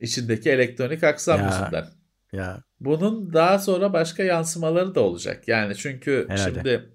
İçindeki 0.00 0.50
elektronik 0.50 1.04
aksam 1.04 1.40
Ya. 1.40 1.46
yüzünden. 1.46 1.84
Ya 2.32 2.62
Bunun 2.80 3.32
daha 3.32 3.58
sonra 3.58 3.92
başka 3.92 4.22
yansımaları 4.22 4.94
da 4.94 5.00
olacak. 5.00 5.48
Yani 5.48 5.74
çünkü 5.76 6.24
Herhalde. 6.28 6.60
şimdi 6.60 6.88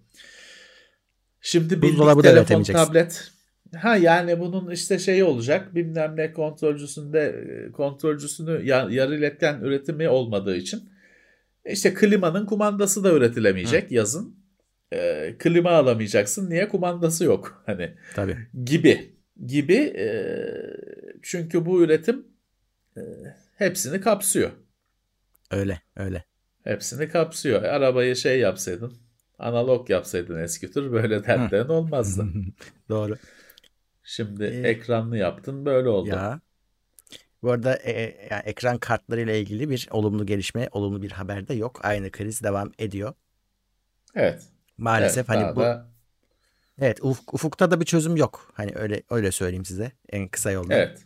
şimdi 1.41 1.81
bildik 1.81 2.23
telefon, 2.23 2.63
tablet. 2.63 3.31
Ha 3.77 3.95
yani 3.97 4.39
bunun 4.39 4.71
işte 4.71 4.99
şeyi 4.99 5.23
olacak. 5.23 5.75
Bilmem 5.75 6.13
ne 6.17 6.33
kontrolcüsünde 6.33 7.19
e, 7.67 7.71
kontrolcüsünü 7.71 8.65
ya- 8.65 8.88
yarı 8.91 9.15
iletken 9.15 9.59
üretimi 9.62 10.09
olmadığı 10.09 10.55
için 10.55 10.89
işte 11.65 11.93
klimanın 11.93 12.45
kumandası 12.45 13.03
da 13.03 13.13
üretilemeyecek 13.13 13.91
yazın. 13.91 14.35
E, 14.91 15.35
klima 15.39 15.69
alamayacaksın. 15.71 16.49
Niye? 16.49 16.69
Kumandası 16.69 17.23
yok. 17.23 17.63
Hani 17.65 17.93
tabii. 18.15 18.38
gibi 18.65 19.15
gibi 19.45 19.75
e, 19.75 20.07
çünkü 21.21 21.65
bu 21.65 21.83
üretim 21.83 22.25
e, 22.99 23.35
hepsini 23.57 24.01
kapsıyor. 24.01 24.51
Öyle 25.51 25.81
öyle. 25.95 26.23
Hepsini 26.63 27.09
kapsıyor. 27.09 27.63
E, 27.63 27.67
Arabayı 27.71 28.15
şey 28.15 28.39
yapsaydın, 28.39 28.97
analog 29.39 29.89
yapsaydın 29.89 30.39
eski 30.43 30.71
tür 30.71 30.91
böyle 30.91 31.23
dertlerin 31.23 31.69
olmazdı. 31.69 32.25
Doğru. 32.89 33.17
Şimdi 34.03 34.43
Ee, 34.43 34.69
ekranlı 34.69 35.17
yaptın 35.17 35.65
böyle 35.65 35.89
oldu. 35.89 36.09
Ya. 36.09 36.39
Bu 37.43 37.51
arada 37.51 37.75
e, 37.75 37.91
e, 37.91 38.27
yani 38.31 38.41
ekran 38.45 38.77
kartları 38.77 39.21
ile 39.21 39.39
ilgili 39.41 39.69
bir 39.69 39.88
olumlu 39.91 40.25
gelişme, 40.25 40.67
olumlu 40.71 41.01
bir 41.01 41.12
haber 41.12 41.47
de 41.47 41.53
yok. 41.53 41.79
Aynı 41.85 42.12
kriz 42.12 42.43
devam 42.43 42.71
ediyor. 42.79 43.13
Evet. 44.15 44.43
Maalesef 44.77 45.29
evet, 45.29 45.41
hani 45.41 45.55
bu 45.55 45.59
da- 45.59 45.88
evet 46.81 46.99
ufuk- 46.99 47.33
ufukta 47.33 47.71
da 47.71 47.79
bir 47.79 47.85
çözüm 47.85 48.15
yok. 48.15 48.51
Hani 48.53 48.71
öyle 48.75 49.03
öyle 49.09 49.31
söyleyeyim 49.31 49.65
size 49.65 49.91
en 50.09 50.27
kısa 50.27 50.51
yoldan. 50.51 50.77
evet. 50.77 51.05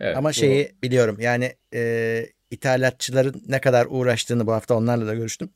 Evet, 0.00 0.16
Ama 0.16 0.28
bu- 0.28 0.32
şeyi 0.34 0.72
biliyorum 0.82 1.16
yani 1.20 1.52
e, 1.74 2.26
ithalatçıların 2.50 3.42
ne 3.48 3.60
kadar 3.60 3.86
uğraştığını 3.90 4.46
bu 4.46 4.52
hafta 4.52 4.74
onlarla 4.74 5.06
da 5.06 5.14
görüştüm. 5.14 5.50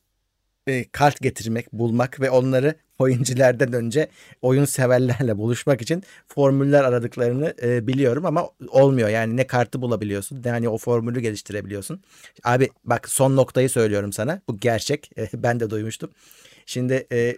E, 0.67 0.85
kart 0.89 1.21
getirmek, 1.21 1.73
bulmak 1.73 2.21
ve 2.21 2.31
onları 2.31 2.75
oyunculardan 2.99 3.73
önce 3.73 4.09
oyun 4.43 4.65
severlerle 4.65 5.39
buluşmak 5.39 5.83
için 5.83 6.03
formüller 6.29 6.85
aradıklarını 6.85 7.55
e, 7.63 7.87
biliyorum 7.87 8.27
ama 8.27 8.51
olmuyor. 8.69 9.09
Yani 9.09 9.37
ne 9.37 9.47
kartı 9.47 9.83
bulabiliyorsun 9.83 10.43
ne 10.45 10.51
hani 10.51 10.69
o 10.69 10.79
formülü 10.79 11.21
geliştirebiliyorsun. 11.21 12.03
Abi 12.45 12.69
bak 12.85 13.09
son 13.09 13.37
noktayı 13.37 13.71
söylüyorum 13.71 14.13
sana. 14.13 14.41
Bu 14.49 14.57
gerçek. 14.57 15.11
E, 15.19 15.29
ben 15.43 15.61
de 15.61 15.71
duymuştum. 15.71 16.11
Şimdi 16.67 17.07
e, 17.13 17.37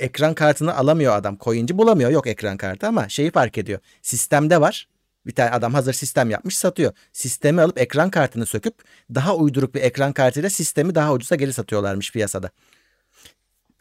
ekran 0.00 0.34
kartını 0.34 0.76
alamıyor 0.76 1.16
adam. 1.16 1.38
Coinci 1.40 1.78
bulamıyor. 1.78 2.10
Yok 2.10 2.26
ekran 2.26 2.56
kartı 2.56 2.86
ama 2.86 3.08
şeyi 3.08 3.30
fark 3.30 3.58
ediyor. 3.58 3.78
Sistemde 4.02 4.60
var. 4.60 4.88
Bir 5.26 5.32
tane 5.34 5.50
adam 5.50 5.74
hazır 5.74 5.92
sistem 5.92 6.30
yapmış 6.30 6.58
satıyor. 6.58 6.92
Sistemi 7.12 7.60
alıp 7.60 7.80
ekran 7.80 8.10
kartını 8.10 8.46
söküp 8.46 8.74
daha 9.14 9.36
uyduruk 9.36 9.74
bir 9.74 9.82
ekran 9.82 10.12
kartıyla 10.12 10.50
sistemi 10.50 10.94
daha 10.94 11.12
ucuza 11.12 11.34
geri 11.36 11.52
satıyorlarmış 11.52 12.12
piyasada. 12.12 12.50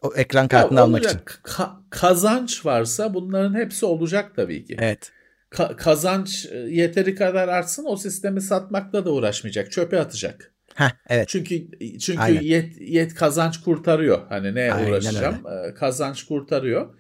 O 0.01 0.13
ekran 0.15 0.43
Ya 0.43 0.47
kartını 0.47 0.82
almak 0.82 1.06
için. 1.06 1.19
Ka- 1.43 1.75
kazanç 1.89 2.65
varsa 2.65 3.13
bunların 3.13 3.54
hepsi 3.56 3.86
olacak 3.86 4.32
tabii 4.36 4.65
ki. 4.65 4.77
Evet. 4.80 5.12
Ka- 5.51 5.75
kazanç 5.75 6.45
e, 6.51 6.58
yeteri 6.58 7.15
kadar 7.15 7.47
artsın 7.47 7.86
o 7.86 7.97
sistemi 7.97 8.41
satmakla 8.41 9.06
da 9.06 9.12
uğraşmayacak. 9.12 9.71
Çöpe 9.71 9.99
atacak. 9.99 10.54
Heh, 10.75 10.91
evet. 11.10 11.27
Çünkü 11.27 11.67
çünkü 11.99 12.21
Aynen. 12.21 12.41
yet, 12.41 12.75
yet 12.80 13.15
kazanç 13.15 13.62
kurtarıyor. 13.62 14.21
Hani 14.30 14.56
ne 14.56 14.73
Aynen 14.73 14.89
uğraşacağım? 14.89 15.43
Ee, 15.47 15.73
Kazanç 15.73 16.23
kurtarıyor. 16.23 16.95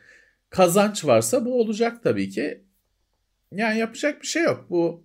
Kazanç 0.49 1.05
varsa 1.05 1.45
bu 1.45 1.61
olacak 1.61 2.03
tabii 2.03 2.29
ki. 2.29 2.65
Yani 3.51 3.79
yapacak 3.79 4.21
bir 4.21 4.27
şey 4.27 4.43
yok. 4.43 4.65
Bu 4.69 5.03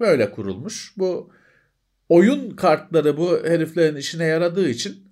böyle 0.00 0.30
kurulmuş. 0.30 0.92
Bu 0.96 1.32
oyun 2.08 2.50
kartları 2.50 3.16
bu 3.16 3.44
heriflerin 3.44 3.96
işine 3.96 4.24
yaradığı 4.24 4.68
için 4.68 5.10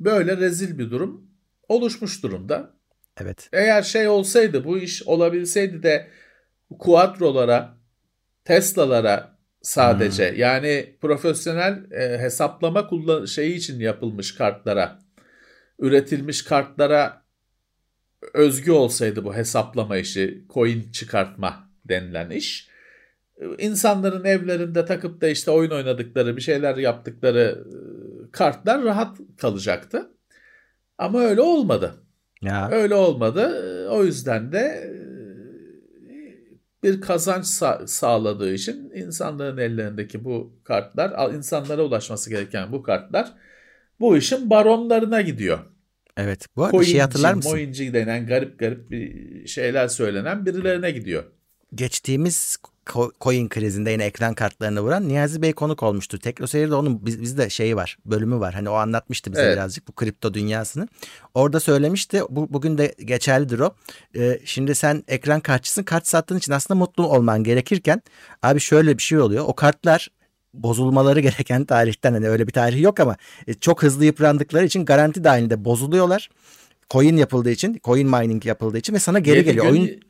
böyle 0.00 0.36
rezil 0.36 0.78
bir 0.78 0.90
durum 0.90 1.30
oluşmuş 1.68 2.22
durumda. 2.22 2.78
Evet. 3.20 3.48
Eğer 3.52 3.82
şey 3.82 4.08
olsaydı 4.08 4.64
bu 4.64 4.78
iş 4.78 5.02
olabilseydi 5.02 5.82
de 5.82 6.08
Quattro'lara, 6.78 7.78
Tesla'lara 8.44 9.38
sadece 9.62 10.24
yani 10.36 10.96
profesyonel 11.00 11.92
e, 11.92 12.18
hesaplama 12.18 12.86
kullan 12.86 13.24
şeyi 13.24 13.54
için 13.54 13.80
yapılmış 13.80 14.34
kartlara, 14.34 14.98
üretilmiş 15.78 16.42
kartlara 16.42 17.22
özgü 18.34 18.70
olsaydı 18.70 19.24
bu 19.24 19.34
hesaplama 19.34 19.96
işi, 19.96 20.44
coin 20.54 20.92
çıkartma 20.92 21.70
denilen 21.84 22.30
iş. 22.30 22.68
insanların 23.58 24.24
evlerinde 24.24 24.84
takıp 24.84 25.20
da 25.20 25.28
işte 25.28 25.50
oyun 25.50 25.70
oynadıkları, 25.70 26.36
bir 26.36 26.42
şeyler 26.42 26.76
yaptıkları 26.76 27.64
e, 27.66 28.30
kartlar 28.30 28.84
rahat 28.84 29.18
kalacaktı. 29.40 30.10
Ama 30.98 31.20
öyle 31.20 31.40
olmadı. 31.40 31.94
Ya 32.42 32.68
Öyle 32.70 32.94
olmadı. 32.94 33.88
O 33.90 34.04
yüzden 34.04 34.52
de 34.52 34.58
e, 34.58 34.98
bir 36.82 37.00
kazanç 37.00 37.44
sa- 37.44 37.86
sağladığı 37.86 38.52
için 38.54 38.90
insanların 38.94 39.58
ellerindeki 39.58 40.24
bu 40.24 40.60
kartlar, 40.64 41.34
insanlara 41.34 41.82
ulaşması 41.82 42.30
gereken 42.30 42.72
bu 42.72 42.82
kartlar 42.82 43.32
bu 44.00 44.16
işin 44.16 44.50
baronlarına 44.50 45.20
gidiyor. 45.20 45.58
Evet. 46.18 46.46
Bu 46.56 46.64
arada 46.64 46.84
şey 46.84 47.00
hatırlar 47.00 47.34
mısın? 47.34 47.52
moyinci 47.52 47.92
denen 47.94 48.26
garip 48.26 48.58
garip 48.58 48.90
bir 48.90 49.46
şeyler 49.46 49.88
söylenen 49.88 50.46
birilerine 50.46 50.90
gidiyor. 50.90 51.24
Geçtiğimiz 51.74 52.56
coin 53.20 53.48
krizinde 53.48 53.90
yine 53.90 54.04
ekran 54.04 54.34
kartlarını 54.34 54.80
vuran 54.80 55.08
Niyazi 55.08 55.42
Bey 55.42 55.52
konuk 55.52 55.82
olmuştu. 55.82 56.18
Tekno 56.18 56.46
Seyir'de 56.46 56.74
onun 56.74 57.06
biz, 57.06 57.22
bizde 57.22 57.50
şeyi 57.50 57.76
var, 57.76 57.98
bölümü 58.06 58.40
var. 58.40 58.54
Hani 58.54 58.68
o 58.68 58.72
anlatmıştı 58.72 59.32
bize 59.32 59.42
Evet. 59.42 59.56
birazcık 59.56 59.88
bu 59.88 59.92
kripto 59.92 60.34
dünyasını. 60.34 60.88
Orada 61.34 61.60
söylemişti. 61.60 62.22
Bu, 62.30 62.52
bugün 62.52 62.78
de 62.78 62.94
geçerlidir 63.04 63.58
o. 63.58 63.74
Ee, 64.16 64.40
şimdi 64.44 64.74
sen 64.74 65.04
ekran 65.08 65.40
kartçısın. 65.40 65.82
Kart 65.82 66.06
sattığın 66.06 66.38
için 66.38 66.52
aslında 66.52 66.78
mutlu 66.78 67.06
olman 67.06 67.44
gerekirken 67.44 68.02
abi 68.42 68.60
şöyle 68.60 68.98
bir 68.98 69.02
şey 69.02 69.18
oluyor. 69.18 69.44
O 69.48 69.54
kartlar 69.54 70.08
bozulmaları 70.54 71.20
gereken 71.28 71.64
tarihten 71.64 72.12
hani 72.12 72.28
öyle 72.28 72.46
bir 72.46 72.52
tarih 72.52 72.80
yok 72.82 73.00
ama 73.00 73.16
e, 73.46 73.54
çok 73.54 73.82
hızlı 73.82 74.04
yıprandıkları 74.04 74.64
için 74.64 74.84
garanti 74.84 75.24
dahilinde 75.24 75.64
bozuluyorlar. 75.64 76.30
Coin 76.90 77.16
yapıldığı 77.16 77.50
için, 77.50 77.80
coin 77.84 78.08
mining 78.10 78.46
yapıldığı 78.46 78.78
için 78.78 78.94
ve 78.94 78.98
sana 78.98 79.18
geri 79.18 79.44
geliyor. 79.44 79.64
gün- 79.64 79.72
Oyun 79.72 80.00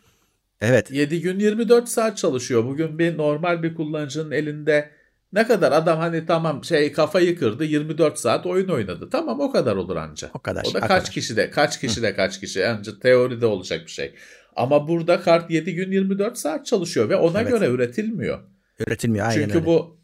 evet. 0.60 0.90
7 0.90 1.20
gün 1.20 1.38
24 1.38 1.88
saat 1.88 2.16
çalışıyor. 2.16 2.64
Bugün 2.64 2.98
bir 2.98 3.16
normal 3.18 3.62
bir 3.62 3.74
kullanıcının 3.74 4.30
elinde 4.30 4.90
ne 5.32 5.46
kadar 5.46 5.72
adam 5.72 5.98
hani 5.98 6.26
tamam 6.26 6.64
şey 6.64 6.92
kafayı 6.92 7.38
kırdı 7.38 7.64
24 7.64 8.18
saat 8.18 8.46
oyun 8.46 8.68
oynadı. 8.68 9.08
Tamam 9.12 9.40
o 9.40 9.52
kadar 9.52 9.76
olur 9.76 9.96
anca. 9.96 10.30
O 10.34 10.38
kadar. 10.38 10.62
O 10.70 10.74
da 10.74 10.78
o 10.78 10.80
kaç 10.80 10.88
kadar. 10.88 11.04
kişi 11.04 11.36
de 11.36 11.50
kaç 11.50 11.80
kişi 11.80 12.02
de 12.02 12.14
kaç 12.16 12.40
kişi 12.40 12.66
anca 12.66 12.98
teoride 13.00 13.46
olacak 13.46 13.80
bir 13.86 13.90
şey. 13.90 14.14
Ama 14.56 14.88
burada 14.88 15.20
kart 15.20 15.50
7 15.50 15.74
gün 15.74 15.92
24 15.92 16.38
saat 16.38 16.66
çalışıyor 16.66 17.08
ve 17.08 17.16
ona 17.16 17.40
Evet. 17.40 17.50
göre 17.52 17.66
üretilmiyor. 17.66 18.38
Üretilmiyor 18.86 19.26
aynen 19.26 19.42
Çünkü 19.42 19.54
öyle. 19.54 19.66
bu 19.66 19.97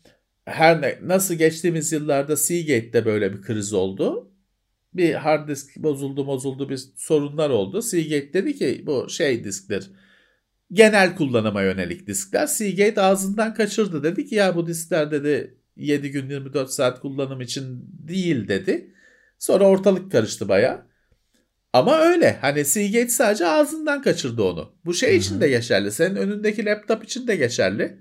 her 0.45 0.82
ne 0.82 0.99
nasıl 1.03 1.34
geçtiğimiz 1.34 1.92
yıllarda 1.92 2.36
Seagate'de 2.36 3.05
böyle 3.05 3.32
bir 3.32 3.42
kriz 3.42 3.72
oldu. 3.72 4.30
Bir 4.95 5.14
hard 5.14 5.49
disk 5.49 5.76
bozuldu 5.76 6.26
bozuldu 6.26 6.68
bir 6.68 6.80
sorunlar 6.97 7.51
oldu. 7.51 7.82
Seagate 7.82 8.32
dedi 8.32 8.57
ki 8.57 8.82
bu 8.86 9.09
şey 9.09 9.45
diskler 9.45 9.90
genel 10.72 11.16
kullanıma 11.16 11.62
yönelik 11.62 12.07
diskler. 12.07 12.47
Seagate 12.47 13.01
ağzından 13.01 13.55
kaçırdı. 13.55 14.03
Dedi 14.03 14.26
ki 14.26 14.34
ya 14.34 14.57
bu 14.57 14.66
diskler 14.66 15.11
dedi 15.11 15.59
7 15.76 16.11
gün 16.11 16.30
24 16.30 16.70
saat 16.70 17.01
kullanım 17.01 17.40
için 17.40 17.86
değil 18.09 18.49
dedi. 18.49 18.95
Sonra 19.38 19.64
ortalık 19.64 20.12
karıştı 20.12 20.49
baya. 20.49 20.86
Ama 21.72 21.99
öyle. 21.99 22.38
Hani 22.40 22.64
Seagate 22.64 23.09
sadece 23.09 23.47
ağzından 23.47 24.03
kaçırdı 24.03 24.42
onu. 24.42 24.72
Bu 24.84 24.95
şey 24.95 25.16
için 25.16 25.40
de 25.40 25.49
geçerli. 25.49 25.92
Senin 25.92 26.16
önündeki 26.16 26.64
laptop 26.64 27.05
için 27.05 27.26
de 27.26 27.36
geçerli. 27.36 27.99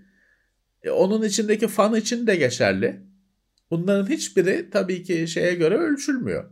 E, 0.83 0.89
onun 0.91 1.23
içindeki 1.23 1.67
fan 1.67 1.95
için 1.95 2.27
de 2.27 2.35
geçerli. 2.35 3.01
Bunların 3.71 4.09
hiçbiri 4.09 4.69
tabii 4.69 5.03
ki 5.03 5.27
şeye 5.27 5.55
göre 5.55 5.75
ölçülmüyor. 5.77 6.43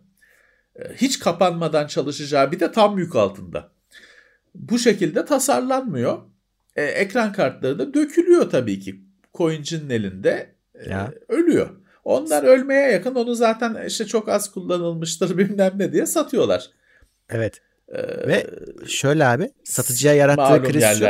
E, 0.76 0.94
hiç 0.96 1.20
kapanmadan 1.20 1.88
çalışacağı 1.88 2.52
bir 2.52 2.60
de 2.60 2.72
tam 2.72 2.98
yük 3.00 3.16
altında. 3.16 3.72
Bu 4.56 4.80
şekilde 4.80 5.26
tasarlanmıyor. 5.26 6.18
E, 6.76 6.84
ekran 6.84 7.34
kartları 7.34 7.80
da 7.80 7.94
dökülüyor 7.94 8.50
tabii 8.50 8.80
ki. 8.80 9.02
Coin'cinin 9.34 9.90
elinde 9.90 10.56
e, 10.76 10.90
Ya. 10.90 11.14
ölüyor. 11.30 11.70
Onlar 12.04 12.44
ölmeye 12.44 12.92
yakın 12.92 13.16
onu 13.16 13.36
zaten 13.36 13.86
işte 13.88 14.06
çok 14.06 14.30
az 14.30 14.52
kullanılmıştır 14.52 15.38
bilmem 15.38 15.74
ne 15.76 15.94
diye 15.94 16.06
satıyorlar. 16.06 16.70
Evet. 17.30 17.62
Ee, 17.90 18.28
Ve 18.28 18.48
şöyle 18.88 19.26
abi 19.26 19.52
satıcıya 19.64 20.14
yarattığı 20.14 20.44
kriz 20.72 20.84
şu. 20.98 21.06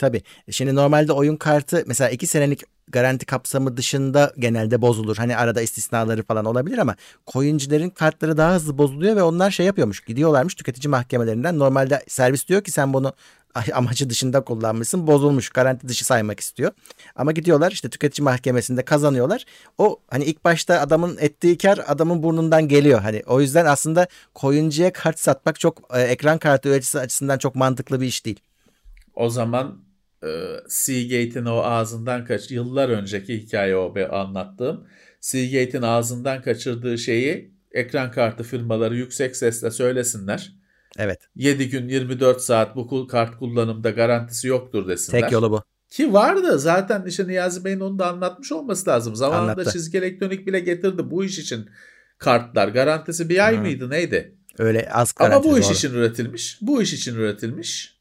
Tabii. 0.00 0.22
Şimdi 0.50 0.74
normalde 0.74 1.12
oyun 1.12 1.36
kartı 1.36 1.84
mesela 1.86 2.10
2 2.10 2.26
senelik 2.26 2.62
garanti 2.88 3.26
kapsamı 3.26 3.76
dışında 3.76 4.32
genelde 4.38 4.82
bozulur. 4.82 5.16
Hani 5.16 5.36
arada 5.36 5.62
istisnaları 5.62 6.22
falan 6.22 6.44
olabilir 6.44 6.78
ama 6.78 6.96
coincilerin 7.26 7.90
kartları 7.90 8.36
daha 8.36 8.54
hızlı 8.54 8.78
bozuluyor 8.78 9.16
ve 9.16 9.22
onlar 9.22 9.50
şey 9.50 9.66
yapıyormuş. 9.66 10.00
Gidiyorlarmış 10.04 10.54
tüketici 10.54 10.90
mahkemelerinden. 10.90 11.58
Normalde 11.58 12.04
servis 12.08 12.48
diyor 12.48 12.64
ki 12.64 12.70
sen 12.70 12.92
bunu 12.92 13.12
amacı 13.74 14.10
dışında 14.10 14.40
kullanmışsın. 14.40 15.06
Bozulmuş. 15.06 15.48
Garanti 15.48 15.88
dışı 15.88 16.04
saymak 16.04 16.40
istiyor. 16.40 16.72
Ama 17.16 17.32
gidiyorlar 17.32 17.72
işte 17.72 17.90
tüketici 17.90 18.24
mahkemesinde 18.24 18.84
kazanıyorlar. 18.84 19.44
O 19.78 20.00
hani 20.10 20.24
ilk 20.24 20.44
başta 20.44 20.80
adamın 20.80 21.16
ettiği 21.20 21.58
kar 21.58 21.80
adamın 21.86 22.22
burnundan 22.22 22.68
geliyor. 22.68 23.00
Hani 23.00 23.22
o 23.26 23.40
yüzden 23.40 23.66
aslında 23.66 24.06
coinciye 24.36 24.92
kart 24.92 25.18
satmak 25.18 25.60
çok 25.60 25.96
e, 25.96 26.00
ekran 26.00 26.38
kartı 26.38 26.68
üreticisi 26.68 26.98
açısından 26.98 27.38
çok 27.38 27.54
mantıklı 27.54 28.00
bir 28.00 28.06
iş 28.06 28.26
değil. 28.26 28.40
O 29.14 29.30
zaman 29.30 29.89
e, 30.24 30.28
Seagate'in 30.68 31.44
o 31.44 31.56
ağzından 31.56 32.24
kaç 32.24 32.50
yıllar 32.50 32.88
önceki 32.88 33.38
hikaye 33.38 33.76
o 33.76 33.94
be 33.94 34.08
anlattığım. 34.08 34.86
Seagate'in 35.20 35.82
ağzından 35.82 36.42
kaçırdığı 36.42 36.98
şeyi 36.98 37.54
ekran 37.72 38.10
kartı 38.10 38.42
firmaları 38.42 38.96
yüksek 38.96 39.36
sesle 39.36 39.70
söylesinler. 39.70 40.52
Evet. 40.98 41.18
7 41.36 41.70
gün 41.70 41.88
24 41.88 42.40
saat 42.40 42.76
bu 42.76 43.06
kart 43.06 43.38
kullanımda 43.38 43.90
garantisi 43.90 44.48
yoktur 44.48 44.88
desinler. 44.88 45.20
Tek 45.20 45.32
yolu 45.32 45.50
bu. 45.50 45.62
Ki 45.90 46.12
vardı 46.12 46.58
zaten 46.58 47.04
işte 47.06 47.28
Niyazi 47.28 47.64
Bey'in 47.64 47.80
onu 47.80 47.98
da 47.98 48.08
anlatmış 48.08 48.52
olması 48.52 48.90
lazım. 48.90 49.16
Zamanında 49.16 49.52
Anlattı. 49.52 49.72
çizgi 49.72 49.98
elektronik 49.98 50.46
bile 50.46 50.60
getirdi 50.60 51.10
bu 51.10 51.24
iş 51.24 51.38
için 51.38 51.68
kartlar. 52.18 52.68
Garantisi 52.68 53.28
bir 53.28 53.46
ay 53.46 53.56
Hı. 53.56 53.60
mıydı 53.60 53.90
neydi? 53.90 54.34
Öyle 54.58 54.90
az 54.92 55.14
Ama 55.16 55.28
garanti. 55.28 55.48
bu 55.48 55.58
iş 55.58 55.64
doğru. 55.66 55.72
için 55.74 55.94
üretilmiş. 55.94 56.58
Bu 56.60 56.82
iş 56.82 56.92
için 56.92 57.14
üretilmiş. 57.14 57.99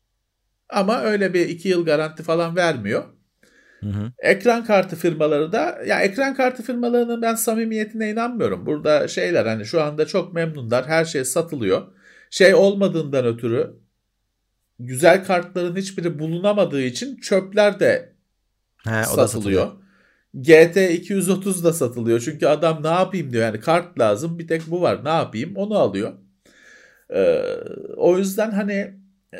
Ama 0.69 1.01
öyle 1.01 1.33
bir 1.33 1.49
iki 1.49 1.69
yıl 1.69 1.85
garanti 1.85 2.23
falan 2.23 2.55
vermiyor. 2.55 3.03
Hı 3.79 3.89
hı. 3.89 4.11
Ekran 4.19 4.65
kartı 4.65 4.95
firmaları 4.95 5.51
da 5.51 5.79
ya 5.85 6.01
ekran 6.01 6.35
kartı 6.35 6.63
firmalarının 6.63 7.21
ben 7.21 7.35
samimiyetine 7.35 8.09
inanmıyorum. 8.11 8.65
Burada 8.65 9.07
şeyler 9.07 9.45
hani 9.45 9.65
şu 9.65 9.81
anda 9.81 10.07
çok 10.07 10.33
memnunlar. 10.33 10.87
Her 10.87 11.05
şey 11.05 11.25
satılıyor. 11.25 11.81
Şey 12.29 12.55
olmadığından 12.55 13.25
ötürü 13.25 13.73
güzel 14.79 15.25
kartların 15.25 15.75
hiçbiri 15.75 16.19
bulunamadığı 16.19 16.81
için 16.81 17.17
çöpler 17.17 17.79
de 17.79 18.13
Ha, 18.77 19.03
o 19.13 19.17
da 19.17 19.27
satılıyor. 19.27 19.71
GT 20.33 20.91
230 20.91 21.63
da 21.63 21.73
satılıyor. 21.73 22.19
Çünkü 22.19 22.47
adam 22.47 22.83
ne 22.83 22.87
yapayım 22.87 23.33
diyor. 23.33 23.43
Yani 23.43 23.59
kart 23.59 23.99
lazım. 23.99 24.39
Bir 24.39 24.47
tek 24.47 24.67
bu 24.67 24.81
var. 24.81 25.05
Ne 25.05 25.09
yapayım? 25.09 25.55
Onu 25.55 25.77
alıyor. 25.77 26.13
Ee, 27.13 27.41
o 27.97 28.17
yüzden 28.17 28.51
hani 28.51 28.93
e, 29.33 29.39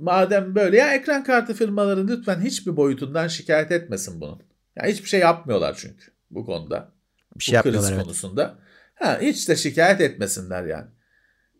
madem 0.00 0.54
böyle 0.54 0.76
ya 0.76 0.94
ekran 0.94 1.24
kartı 1.24 1.54
firmaları 1.54 2.08
lütfen 2.08 2.40
hiçbir 2.40 2.76
boyutundan 2.76 3.28
şikayet 3.28 3.72
etmesin 3.72 4.20
bunun. 4.20 4.42
Ya 4.76 4.86
hiçbir 4.86 5.08
şey 5.08 5.20
yapmıyorlar 5.20 5.76
çünkü 5.78 6.04
bu 6.30 6.46
konuda. 6.46 6.92
Bir 7.36 7.44
şey 7.44 7.58
bu 7.58 7.62
kriz 7.62 7.90
evet. 7.90 8.02
konusunda. 8.02 8.58
Ha, 8.94 9.18
hiç 9.20 9.48
de 9.48 9.56
şikayet 9.56 10.00
etmesinler 10.00 10.64
yani. 10.64 10.86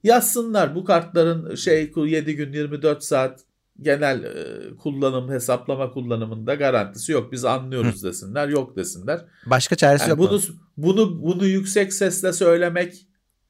Yazsınlar 0.03 0.75
bu 0.75 0.85
kartların 0.85 1.55
şey 1.55 1.93
7 1.97 2.37
gün 2.37 2.53
24 2.53 3.05
saat 3.05 3.41
genel 3.81 4.25
e, 4.25 4.77
kullanım 4.77 5.31
hesaplama 5.31 5.91
kullanımında 5.91 6.55
garantisi 6.55 7.13
yok. 7.13 7.33
Biz 7.33 7.45
anlıyoruz 7.45 8.05
desinler. 8.05 8.49
Yok 8.49 8.77
desinler. 8.77 9.21
Başka 9.47 9.77
çaresi 9.77 10.03
Yani 10.03 10.11
yok 10.11 10.19
bunu 10.19 10.39
mu? 10.39 10.43
bunu 10.77 11.23
bunu 11.23 11.47
yüksek 11.47 11.93
sesle 11.93 12.33
söylemek 12.33 13.07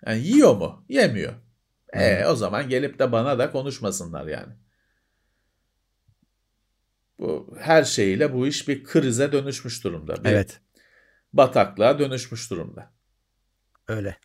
yani 0.07 0.27
yiyor 0.27 0.57
mu? 0.57 0.85
Yemiyor. 0.89 1.33
E 1.93 2.27
o 2.27 2.35
zaman 2.35 2.69
gelip 2.69 2.99
de 2.99 3.13
bana 3.13 3.39
da 3.39 3.51
konuşmasınlar 3.51 4.27
yani. 4.27 4.53
Bu 7.21 7.55
her 7.61 7.85
şeyiyle 7.85 8.33
bu 8.35 8.47
iş 8.47 8.69
bir 8.69 8.85
krize 8.85 9.33
dönüşmüş 9.33 9.85
durumda. 9.85 10.25
Bir 10.25 10.31
Evet. 10.31 10.61
bataklığa 11.33 11.99
dönüşmüş 11.99 12.51
durumda. 12.51 12.93
Öyle. 13.89 14.19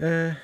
Ee, 0.00 0.36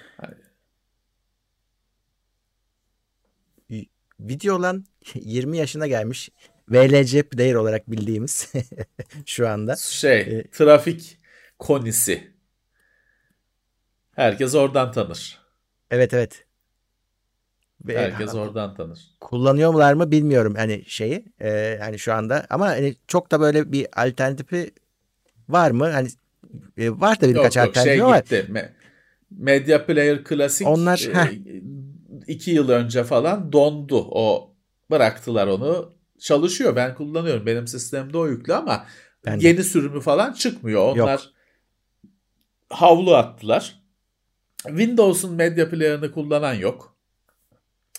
video 4.21 4.57
olan 4.57 4.85
20 5.15 5.59
yaşına 5.59 5.87
gelmiş 5.87 6.31
VLC 6.69 7.23
player 7.23 7.55
olarak 7.55 7.91
bildiğimiz 7.91 8.53
şu 9.27 9.49
anda. 9.49 9.77
Şey, 9.77 10.21
E- 10.21 10.51
trafik 10.51 11.19
konisi. 11.59 12.33
Herkes 14.15 14.55
oradan 14.55 14.93
tanır. 14.93 15.39
Evet 15.91 16.15
evet. 16.15 16.45
Ve 17.87 17.99
Herkes 17.99 18.35
oradan 18.35 18.75
tanır. 18.75 19.01
kullanıyorlar 19.21 19.93
mı 19.95 20.11
bilmiyorum 20.11 20.55
hani 20.57 20.85
şeyi 20.87 21.25
e, 21.41 21.79
hani 21.81 21.99
şu 21.99 22.13
anda 22.13 22.47
ama 22.51 22.67
hani 22.67 22.95
çok 23.09 23.31
da 23.31 23.41
böyle 23.41 23.73
bir 23.73 23.87
alternatifi 24.03 24.71
var 25.49 25.71
mı? 25.71 25.89
Hani 25.91 26.09
e, 26.79 26.91
var 26.91 27.21
da 27.21 27.29
birkaç 27.29 27.57
Yok 27.57 27.67
yok 27.67 27.67
alternatif 27.67 27.83
şey 27.83 28.03
ama 28.03 28.19
gitti. 28.19 28.47
Me- 28.51 28.69
Media 29.31 29.87
Player 29.87 30.25
Classic 30.25 30.71
Onlar- 30.71 31.09
e, 31.11 31.15
heh. 31.15 31.33
iki 32.27 32.51
yıl 32.51 32.69
önce 32.69 33.05
falan 33.05 33.53
dondu. 33.53 34.07
O 34.11 34.55
bıraktılar 34.91 35.47
onu. 35.47 35.93
Çalışıyor. 36.21 36.77
Ben 36.77 36.95
kullanıyorum. 36.95 37.47
Benim 37.47 37.67
sistemde 37.67 38.19
o 38.19 38.27
yüklü 38.29 38.55
ama 38.55 38.85
Ben 39.27 39.41
de. 39.41 39.49
yeni 39.49 39.65
sürümü 39.65 40.01
falan 40.01 40.33
çıkmıyor. 40.33 40.83
Onlar 40.83 41.13
Yok. 41.13 41.21
havlu 42.71 43.15
attılar. 43.15 43.83
Windows'un 44.63 45.35
medya 45.35 45.71
player'ını 45.71 46.13
kullanan 46.13 46.55
yok. 46.55 46.98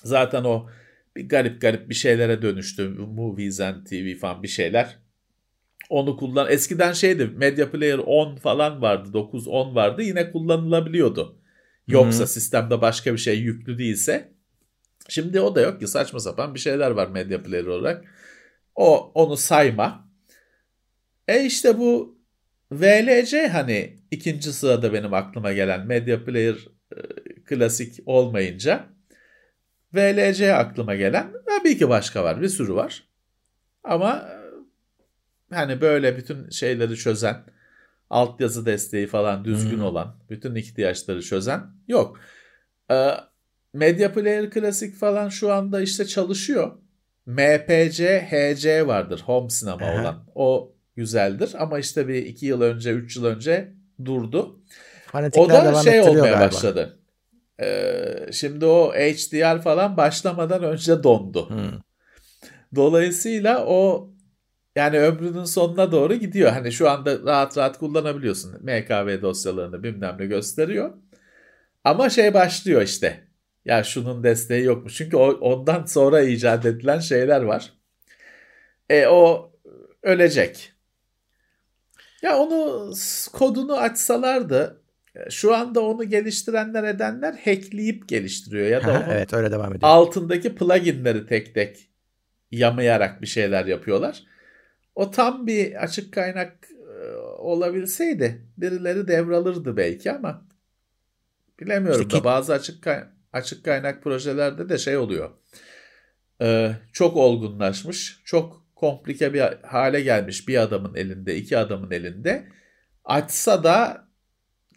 Zaten 0.03 0.43
o 0.43 0.69
bir 1.15 1.29
garip 1.29 1.61
garip 1.61 1.89
bir 1.89 1.95
şeylere 1.95 2.41
dönüştü. 2.41 2.89
Movies 2.89 3.59
and 3.59 3.85
TV 3.85 4.15
falan 4.15 4.43
bir 4.43 4.47
şeyler. 4.47 4.97
Onu 5.89 6.17
kullan. 6.17 6.51
Eskiden 6.51 6.93
şeydi 6.93 7.25
Media 7.25 7.71
Player 7.71 7.97
10 7.97 8.35
falan 8.35 8.81
vardı. 8.81 9.13
9 9.13 9.47
10 9.47 9.75
vardı. 9.75 10.01
Yine 10.01 10.31
kullanılabiliyordu. 10.31 11.39
Yoksa 11.87 12.23
Hı. 12.23 12.27
sistemde 12.27 12.81
başka 12.81 13.13
bir 13.13 13.17
şey 13.17 13.39
yüklü 13.39 13.77
değilse. 13.77 14.33
Şimdi 15.09 15.41
o 15.41 15.55
da 15.55 15.61
yok 15.61 15.79
ki 15.79 15.87
saçma 15.87 16.19
sapan 16.19 16.55
bir 16.55 16.59
şeyler 16.59 16.91
var 16.91 17.07
Media 17.07 17.43
Player 17.43 17.65
olarak. 17.65 18.05
O 18.75 19.11
onu 19.13 19.37
sayma. 19.37 20.09
E 21.27 21.45
işte 21.45 21.77
bu 21.77 22.19
VLC 22.71 23.47
hani 23.47 23.97
ikinci 24.11 24.53
sırada 24.53 24.93
benim 24.93 25.13
aklıma 25.13 25.53
gelen 25.53 25.87
Media 25.87 26.23
Player 26.23 26.55
e, 26.95 26.97
klasik 27.45 27.99
olmayınca 28.05 28.85
VLC 29.93 30.53
aklıma 30.53 30.95
gelen 30.95 31.31
tabii 31.45 31.77
ki 31.77 31.89
başka 31.89 32.23
var. 32.23 32.41
Bir 32.41 32.49
sürü 32.49 32.73
var. 32.73 33.03
Ama 33.83 34.11
e, 34.11 35.55
hani 35.55 35.81
böyle 35.81 36.17
bütün 36.17 36.49
şeyleri 36.49 36.95
çözen, 36.95 37.37
altyazı 38.09 38.65
desteği 38.65 39.07
falan 39.07 39.45
düzgün 39.45 39.77
Hmm. 39.77 39.85
olan, 39.85 40.15
bütün 40.29 40.55
ihtiyaçları 40.55 41.21
çözen 41.21 41.61
yok. 41.87 42.19
E, 42.91 43.11
Media 43.73 44.11
Player 44.11 44.49
klasik 44.51 44.95
falan 44.95 45.29
şu 45.29 45.53
anda 45.53 45.81
işte 45.81 46.05
çalışıyor. 46.05 46.71
MPC, 47.25 48.27
HC 48.31 48.87
vardır. 48.87 49.21
Home 49.25 49.49
Cinema 49.49 49.85
Aha. 49.85 50.01
olan. 50.01 50.25
O 50.35 50.75
güzeldir 50.95 51.55
ama 51.59 51.79
işte 51.79 52.07
bir 52.07 52.25
iki 52.25 52.45
yıl 52.45 52.61
önce, 52.61 52.91
üç 52.91 53.15
yıl 53.15 53.25
önce 53.25 53.73
durdu. 54.05 54.59
fanatikler 55.11 55.43
O 55.43 55.49
da 55.49 55.81
şey 55.81 56.01
olmaya 56.01 56.19
galiba. 56.19 56.39
başladı. 56.39 56.98
Ee, 57.61 58.29
şimdi 58.31 58.65
o 58.65 58.93
HDR 58.93 59.61
falan 59.61 59.97
başlamadan 59.97 60.63
önce 60.63 61.03
dondu. 61.03 61.49
Dolayısıyla 62.75 63.65
o 63.65 64.09
yani 64.75 64.99
ömrünün 64.99 65.43
sonuna 65.43 65.91
doğru 65.91 66.13
gidiyor. 66.13 66.51
Hani 66.51 66.71
şu 66.71 66.89
anda 66.89 67.19
rahat 67.25 67.57
rahat 67.57 67.77
kullanabiliyorsun. 67.77 68.51
MKV 68.63 69.21
dosyalarını 69.21 69.83
bilmem 69.83 70.15
ne 70.19 70.25
gösteriyor. 70.25 70.93
Ama 71.83 72.09
şey 72.09 72.33
başlıyor 72.33 72.81
işte. 72.81 73.27
Ya 73.65 73.83
şunun 73.83 74.23
desteği 74.23 74.63
yokmuş. 74.63 74.95
Çünkü 74.97 75.17
o, 75.17 75.31
ondan 75.31 75.85
sonra 75.85 76.21
icat 76.21 76.65
edilen 76.65 76.99
şeyler 76.99 77.41
var. 77.41 77.73
E 78.89 79.07
o 79.07 79.51
ölecek. 80.03 80.73
Ya 82.21 82.37
onu 82.37 82.93
kodunu 83.33 83.77
açsalardı 83.77 84.81
şu 85.29 85.55
anda 85.55 85.81
onu 85.81 86.03
geliştirenler 86.03 86.83
edenler 86.83 87.33
hackleyip 87.33 88.07
geliştiriyor 88.09 88.67
ya 88.67 88.83
da 88.83 88.91
onun 88.91 89.09
evet 89.13 89.33
öyle 89.33 89.51
devam 89.51 89.75
ediyor. 89.75 89.81
altındaki 89.91 90.55
pluginleri 90.55 91.25
tek 91.25 91.55
tek 91.55 91.89
yamayarak 92.51 93.21
bir 93.21 93.27
şeyler 93.27 93.65
yapıyorlar. 93.65 94.23
O 94.95 95.11
tam 95.11 95.47
bir 95.47 95.83
açık 95.83 96.13
kaynak 96.13 96.53
e, 96.71 97.15
olabilseydi 97.19 98.41
birileri 98.57 99.07
devralırdı 99.07 99.77
belki 99.77 100.11
ama 100.11 100.47
bilemiyorum 101.59 102.01
İşte 102.01 102.13
da 102.13 102.17
ki- 102.19 102.23
bazı 102.23 102.53
açık 102.53 102.83
kay- 102.83 103.03
açık 103.33 103.65
kaynak 103.65 104.03
projelerde 104.03 104.69
de 104.69 104.77
şey 104.77 104.97
oluyor. 104.97 105.29
Ee, 106.41 106.71
çok 106.93 107.17
olgunlaşmış, 107.17 108.21
çok 108.25 108.65
komplike 108.75 109.33
bir 109.33 109.41
hale 109.63 110.01
gelmiş 110.01 110.47
bir 110.47 110.57
adamın 110.61 110.95
elinde, 110.95 111.35
iki 111.35 111.57
adamın 111.57 111.91
elinde. 111.91 112.47
Açsa 113.05 113.63
da 113.63 114.07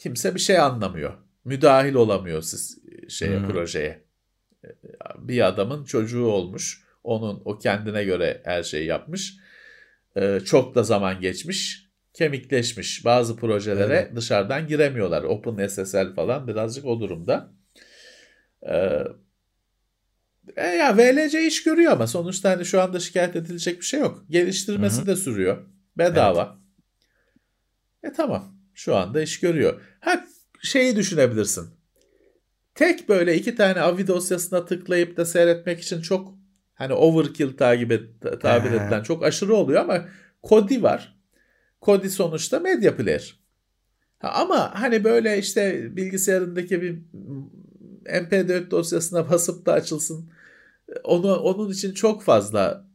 kimse 0.03 0.35
bir 0.35 0.41
şey 0.41 0.59
anlamıyor. 0.59 1.13
Müdahil 1.45 1.95
olamıyor 1.95 2.43
siz 2.43 2.79
şeye 3.09 3.39
Hmm. 3.39 3.49
projeye. 3.49 4.05
Ee, 4.65 4.69
Bir 5.19 5.47
adamın 5.47 5.85
çocuğu 5.85 6.25
olmuş. 6.27 6.85
Onun 7.05 7.43
o 7.45 7.59
kendine 7.59 8.05
göre 8.05 8.43
her 8.45 8.63
şeyi 8.63 8.87
yapmış. 8.87 9.35
Ee, 10.17 10.41
çok 10.45 10.75
da 10.75 10.83
zaman 10.83 11.21
geçmiş. 11.21 11.89
Kemikleşmiş. 12.15 13.05
Bazı 13.05 13.37
projelere 13.37 13.83
Öyle. 13.85 14.13
dışarıdan 14.17 14.67
giremiyorlar. 14.67 15.23
OpenSSL 15.23 16.15
falan 16.15 16.49
birazcık 16.49 16.85
o 16.85 17.01
durumda. 17.01 17.53
Ee, 18.63 19.05
e 20.57 20.67
ya 20.67 20.97
VLC 20.97 21.47
iş 21.47 21.63
görüyor 21.65 21.93
ama 21.93 22.07
sonuçta 22.07 22.51
hani 22.51 22.65
şu 22.65 22.81
anda 22.81 23.01
şikayet 23.01 23.37
edilecek 23.37 23.81
bir 23.81 23.85
şey 23.85 24.01
yok. 24.01 24.25
Geliştirmesi 24.31 24.99
Hı 24.99 25.03
hı. 25.03 25.07
de 25.07 25.17
sürüyor. 25.17 25.67
Bedava. 25.99 26.59
E 28.03 28.13
tamam. 28.13 28.62
Şu 28.75 28.97
anda 28.97 29.23
iş 29.23 29.41
görüyor. 29.41 29.81
Ha 30.01 30.25
şeyi 30.63 30.97
düşünebilirsin. 30.97 31.69
Tek 32.75 33.09
böyle 33.09 33.37
iki 33.37 33.55
tane 33.55 33.81
AVI 33.81 34.07
dosyasına 34.07 34.65
tıklayıp 34.65 35.17
da 35.17 35.25
seyretmek 35.25 35.81
için 35.81 36.01
çok 36.01 36.35
hani 36.75 36.93
overkill 36.93 37.57
takip 37.57 37.93
et, 37.93 38.03
tabir 38.41 38.71
edilen 38.71 39.03
çok 39.03 39.25
aşırı 39.25 39.55
oluyor 39.55 39.81
ama 39.81 40.09
Kodi 40.43 40.83
var. 40.83 41.19
Kodi 41.81 42.11
sonuçta 42.11 42.61
medya 42.61 42.97
player. 42.97 43.41
Ha, 44.19 44.29
ama 44.29 44.81
hani 44.81 45.05
böyle 45.05 45.39
işte 45.39 45.97
bilgisayarındaki 45.97 46.83
bir 46.83 47.03
MP4 48.05 48.71
dosyasına 48.71 49.31
basıp 49.31 49.67
da 49.67 49.73
açılsın. 49.73 50.33
Onu 51.05 51.37
onun 51.37 51.71
için 51.71 51.95
çok 51.95 52.23
fazla 52.23 52.87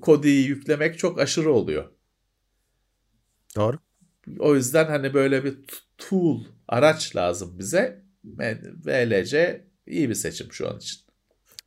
Kodi'yi 0.00 0.48
yüklemek 0.48 0.98
çok 0.98 1.20
aşırı 1.20 1.52
oluyor. 1.52 1.84
Doğru. 3.56 3.78
O 4.38 4.54
yüzden 4.54 4.86
hani 4.86 5.14
böyle 5.14 5.44
bir 5.44 5.58
tool, 5.98 6.44
araç 6.68 7.16
lazım 7.16 7.58
bize. 7.58 8.02
VLC 8.86 9.64
iyi 9.86 10.08
bir 10.08 10.14
seçim 10.14 10.52
şu 10.52 10.68
an 10.68 10.76
için. 10.78 11.00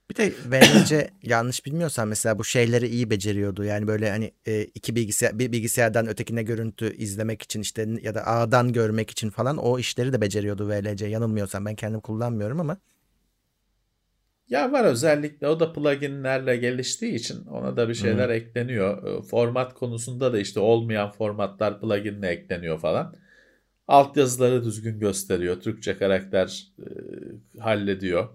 Bir 0.10 0.16
de 0.16 0.34
VLC 0.46 1.10
yanlış 1.24 1.66
bilmiyorsam 1.66 2.10
mesela 2.10 2.40
bu 2.40 2.44
şeyleri 2.44 2.88
iyi 2.88 3.10
beceriyordu. 3.10 3.64
Yani 3.64 3.88
böyle 3.88 4.10
hani 4.10 4.32
e, 4.48 4.64
iki 4.64 4.96
bilgisayar 4.96 5.40
bir 5.40 5.52
bilgisayardan 5.52 6.08
ötekine 6.08 6.44
görüntü 6.44 6.96
izlemek 6.96 7.42
için 7.42 7.62
işte 7.62 7.88
ya 8.02 8.16
da 8.16 8.28
A'dan 8.28 8.74
görmek 8.74 9.12
için 9.12 9.30
falan 9.30 9.58
o 9.58 9.80
işleri 9.80 10.14
de 10.14 10.22
beceriyordu 10.22 10.70
VLC. 10.70 11.06
Yanılmıyorsam 11.08 11.66
ben 11.66 11.76
kendim 11.76 12.00
kullanmıyorum 12.00 12.60
ama 12.60 12.78
Ya 14.50 14.72
var 14.72 14.86
özellikle 14.86 15.48
o 15.48 15.60
da 15.60 15.74
pluginlerle 15.74 16.58
geliştiği 16.58 17.14
için 17.14 17.46
ona 17.46 17.78
da 17.78 17.90
bir 17.90 17.94
şeyler 17.94 18.30
ekleniyor. 18.30 19.20
E, 19.20 19.22
Format 19.22 19.74
konusunda 19.74 20.34
da 20.34 20.40
işte 20.40 20.60
olmayan 20.60 21.12
formatlar 21.12 21.80
pluginle 21.82 22.28
ekleniyor 22.28 22.80
falan. 22.80 23.16
Altyazıları 23.88 24.64
düzgün 24.64 25.00
gösteriyor. 25.00 25.62
Türkçe 25.62 25.98
karakter 25.98 26.68
e, 26.80 26.86
hallediyor. 27.60 28.30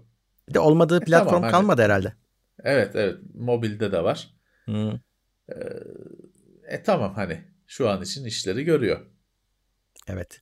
bir 0.49 0.53
de 0.53 0.59
olmadığı 0.59 0.99
platform 0.99 1.27
tamam, 1.29 1.43
hani- 1.43 1.51
kalmadı 1.51 1.81
herhalde. 1.81 2.13
Evet 2.63 2.91
evet 2.95 3.15
mobilde 3.33 3.91
de 3.91 4.03
var. 4.03 4.29
Hı. 4.65 4.99
E 6.67 6.83
tamam 6.83 7.13
hani 7.13 7.41
şu 7.67 7.89
an 7.89 8.01
için 8.01 8.25
işleri 8.25 8.63
görüyor. 8.63 9.05
Evet. 10.07 10.41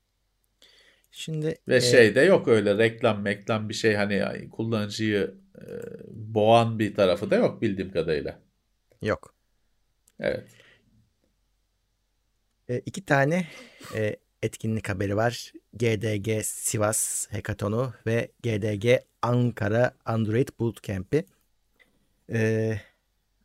Şimdi 1.11 1.55
Ve 1.67 1.75
e, 1.75 1.81
şey 1.81 2.15
de 2.15 2.21
yok 2.21 2.47
öyle 2.47 2.77
reklam 2.77 3.21
meklam 3.21 3.69
bir 3.69 3.73
şey 3.73 3.95
hani 3.95 4.49
kullanıcıyı 4.49 5.21
e, 5.21 5.42
boğan 6.11 6.79
bir 6.79 6.95
tarafı 6.95 7.31
da 7.31 7.35
yok 7.35 7.61
bildiğim 7.61 7.91
kadarıyla. 7.91 8.39
yok. 9.01 9.33
Evet. 10.19 10.47
E, 12.69 12.79
iki 12.85 13.05
tane 13.05 13.47
e, 13.95 14.15
etkinlik 14.43 14.89
haberi 14.89 15.15
var. 15.15 15.53
GDG 15.73 16.43
Sivas 16.45 17.27
Hekatonu 17.31 17.93
ve 18.07 18.31
GDG 18.43 18.85
Ankara 19.21 19.93
Android 20.05 20.47
Bootcamp'i. 20.59 21.25
E, 22.33 22.79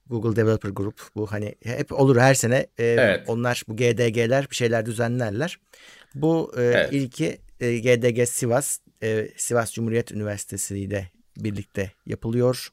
Google 0.07 0.37
Developer 0.37 0.71
Group 0.71 1.01
bu 1.16 1.33
hani 1.33 1.55
hep 1.64 1.93
olur 1.93 2.16
her 2.16 2.35
sene 2.35 2.57
e, 2.79 2.85
Evet. 2.85 3.29
onlar 3.29 3.62
bu 3.69 3.77
GDG'ler 3.77 4.51
bir 4.51 4.57
şeyler 4.57 4.87
düzenlerler. 4.87 5.59
Bu 6.14 6.53
e, 6.57 6.62
Evet. 6.62 6.93
ilki 6.93 7.39
e, 7.61 7.79
GDG 7.79 8.29
Sivas 8.29 8.79
e, 9.03 9.29
Sivas 9.37 9.73
Cumhuriyet 9.73 10.12
Üniversitesi 10.12 10.79
ile 10.79 11.11
birlikte 11.39 11.93
yapılıyor. 12.07 12.68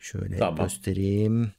Şöyle 0.00 0.38
Tamam. 0.38 0.56
göstereyim. 0.56 1.52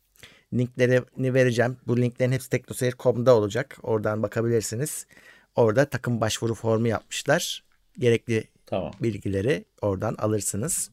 Linklerini 0.54 1.34
vereceğim. 1.34 1.78
Bu 1.88 1.98
linklerin 1.98 2.32
hepsi 2.32 2.50
teknoseyir.com'da 2.50 3.36
olacak. 3.36 3.78
Oradan 3.84 4.24
bakabilirsiniz. 4.24 5.08
Orada 5.56 5.86
takım 5.86 6.22
başvuru 6.22 6.54
formu 6.56 6.88
yapmışlar. 6.88 7.64
Gerekli 8.00 8.44
Tamam. 8.66 8.92
bilgileri 9.02 9.66
oradan 9.82 10.16
alırsınız. 10.16 10.90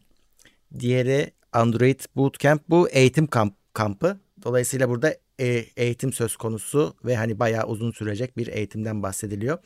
Diğeri 0.78 1.30
Android 1.52 2.00
Bootcamp. 2.16 2.62
Bu 2.68 2.88
eğitim 2.88 3.26
kamp, 3.26 3.54
kampı. 3.72 4.20
Dolayısıyla 4.44 4.88
burada 4.88 5.14
e, 5.40 5.46
eğitim 5.76 6.12
söz 6.12 6.36
konusu 6.36 6.96
ve 7.04 7.16
hani 7.16 7.38
bayağı 7.38 7.66
uzun 7.66 7.90
sürecek 7.92 8.36
bir 8.36 8.46
eğitimden 8.46 9.02
bahsediliyor. 9.02 9.58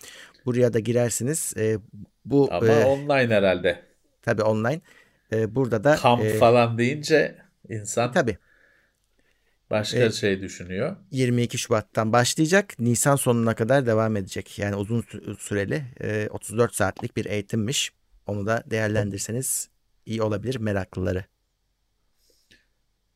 Buraya 0.46 0.72
da 0.72 0.78
girersiniz. 0.78 1.54
E, 1.56 1.78
bu 2.24 2.48
Ama 2.52 2.66
e, 2.66 2.84
online 2.84 3.34
herhalde. 3.34 3.82
tabii 4.22 4.42
online. 4.42 4.80
E, 5.32 5.54
burada 5.54 5.84
da 5.84 5.96
Kamp 5.96 6.22
e, 6.22 6.38
falan 6.38 6.78
deyince 6.78 7.36
insan 7.68 8.12
tabii 8.12 8.38
başka 9.70 9.98
Evet. 9.98 10.14
şey 10.14 10.40
düşünüyor. 10.40 10.96
22 11.10 11.58
Şubat'tan 11.58 12.12
başlayacak. 12.12 12.78
Nisan 12.78 13.16
sonuna 13.16 13.54
kadar 13.54 13.86
devam 13.86 14.16
edecek. 14.16 14.58
Yani 14.58 14.76
uzun 14.76 15.02
sü- 15.02 15.36
süreli 15.38 15.84
e, 16.00 16.28
34 16.30 16.74
saatlik 16.74 17.16
bir 17.16 17.26
eğitimmiş. 17.26 17.92
Onu 18.26 18.46
da 18.46 18.62
değerlendirseniz 18.70 19.68
iyi 20.06 20.22
olabilir 20.22 20.56
meraklıları. 20.56 21.24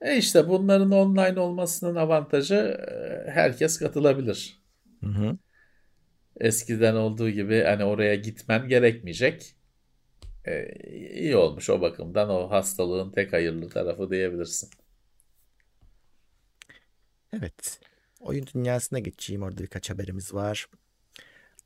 E 0.01 0.17
işte 0.17 0.49
bunların 0.49 0.91
online 0.91 1.41
olmasının 1.41 1.97
avantajı 1.97 2.55
e, 3.27 3.31
herkes 3.31 3.79
katılabilir. 3.79 4.61
Hı 5.01 5.07
hı. 5.07 5.39
Eskiden 6.41 6.95
olduğu 6.95 7.31
gibi 7.31 7.63
hani 7.63 7.85
oraya 7.85 8.15
gitmen 8.15 8.69
gerekmeyecek. 8.69 9.57
E, 10.51 10.69
iyi 11.15 11.37
olmuş 11.37 11.71
o 11.71 11.81
bakımdan 11.81 12.31
o 12.31 12.51
hastalığın 12.51 13.11
tek 13.11 13.33
hayırlı 13.33 13.69
tarafı 13.69 14.11
diyebilirsin. 14.11 14.71
Evet. 17.33 17.81
Oyun 18.21 18.47
dünyasına 18.55 18.99
geçeyim. 18.99 19.43
Orada 19.43 19.63
birkaç 19.63 19.91
haberimiz 19.91 20.35
var. 20.35 20.67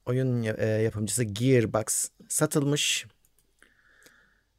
Oyun 0.06 0.42
e, 0.42 0.66
yapımcısı 0.66 1.24
Gearbox 1.24 2.08
satılmış. 2.28 3.06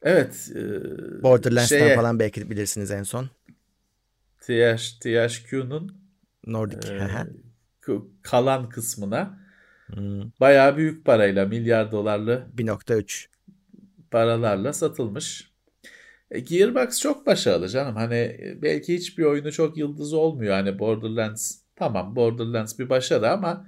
Evet. 0.02 0.52
e, 0.56 1.24
Borderlands'tan 1.24 1.78
şeye, 1.78 1.96
falan 1.96 2.20
belki 2.20 2.50
bilirsiniz 2.50 2.92
en 2.92 3.04
son. 3.04 3.30
TH, 4.42 5.00
THQ'nun 5.00 6.02
Nordic. 6.48 6.94
e, 6.94 7.92
kalan 8.22 8.70
kısmına 8.70 9.46
Hmm, 9.86 10.32
bayağı 10.40 10.78
büyük 10.78 11.06
parayla 11.06 11.46
milyar 11.46 11.92
dolarlı 11.92 12.48
1.3. 12.58 13.35
paralarla 14.12 14.74
satılmış. 14.74 15.52
E, 16.32 16.40
Gearbox 16.40 17.00
çok 17.00 17.26
başarılı 17.26 17.70
canım. 17.70 17.96
Hani 17.96 18.16
e, 18.16 18.60
belki 18.62 18.94
hiçbir 18.94 19.24
oyunu 19.24 19.52
çok 19.52 19.78
yıldız 19.78 20.14
olmuyor. 20.14 20.54
Hani 20.54 20.80
Borderlands 20.80 21.58
tamam 21.76 22.16
Borderlands 22.16 22.80
bir 22.80 22.90
başarı 22.90 23.30
ama 23.32 23.68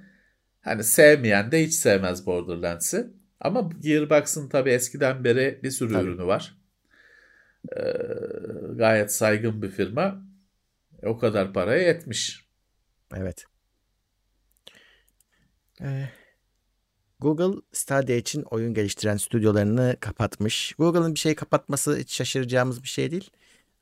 hani 0.60 0.84
sevmeyen 0.84 1.52
de 1.52 1.64
hiç 1.64 1.74
sevmez 1.74 2.26
Borderlands'ı. 2.26 3.14
Ama 3.40 3.70
Gearbox'ın 3.80 4.48
tabii 4.48 4.70
eskiden 4.70 5.24
beri 5.24 5.60
bir 5.62 5.70
sürü 5.70 5.92
Tabii. 5.92 6.04
ürünü 6.08 6.24
var. 6.24 6.58
E, 7.76 7.80
gayet 8.74 9.12
saygın 9.12 9.62
bir 9.62 9.70
firma. 9.70 10.22
O 11.02 11.18
kadar 11.18 11.52
paraya 11.52 11.82
yetmiş. 11.82 12.48
Evet. 13.16 13.44
Ee, 15.80 16.08
Google 17.20 17.60
Stadia 17.72 18.16
için 18.16 18.42
oyun 18.42 18.74
geliştiren 18.74 19.16
stüdyolarını 19.16 19.96
kapatmış. 20.00 20.74
Google'ın 20.78 21.14
bir 21.14 21.18
şey 21.18 21.34
kapatması 21.34 21.96
hiç 21.96 22.12
şaşıracağımız 22.12 22.82
bir 22.82 22.88
şey 22.88 23.10
değil. 23.10 23.30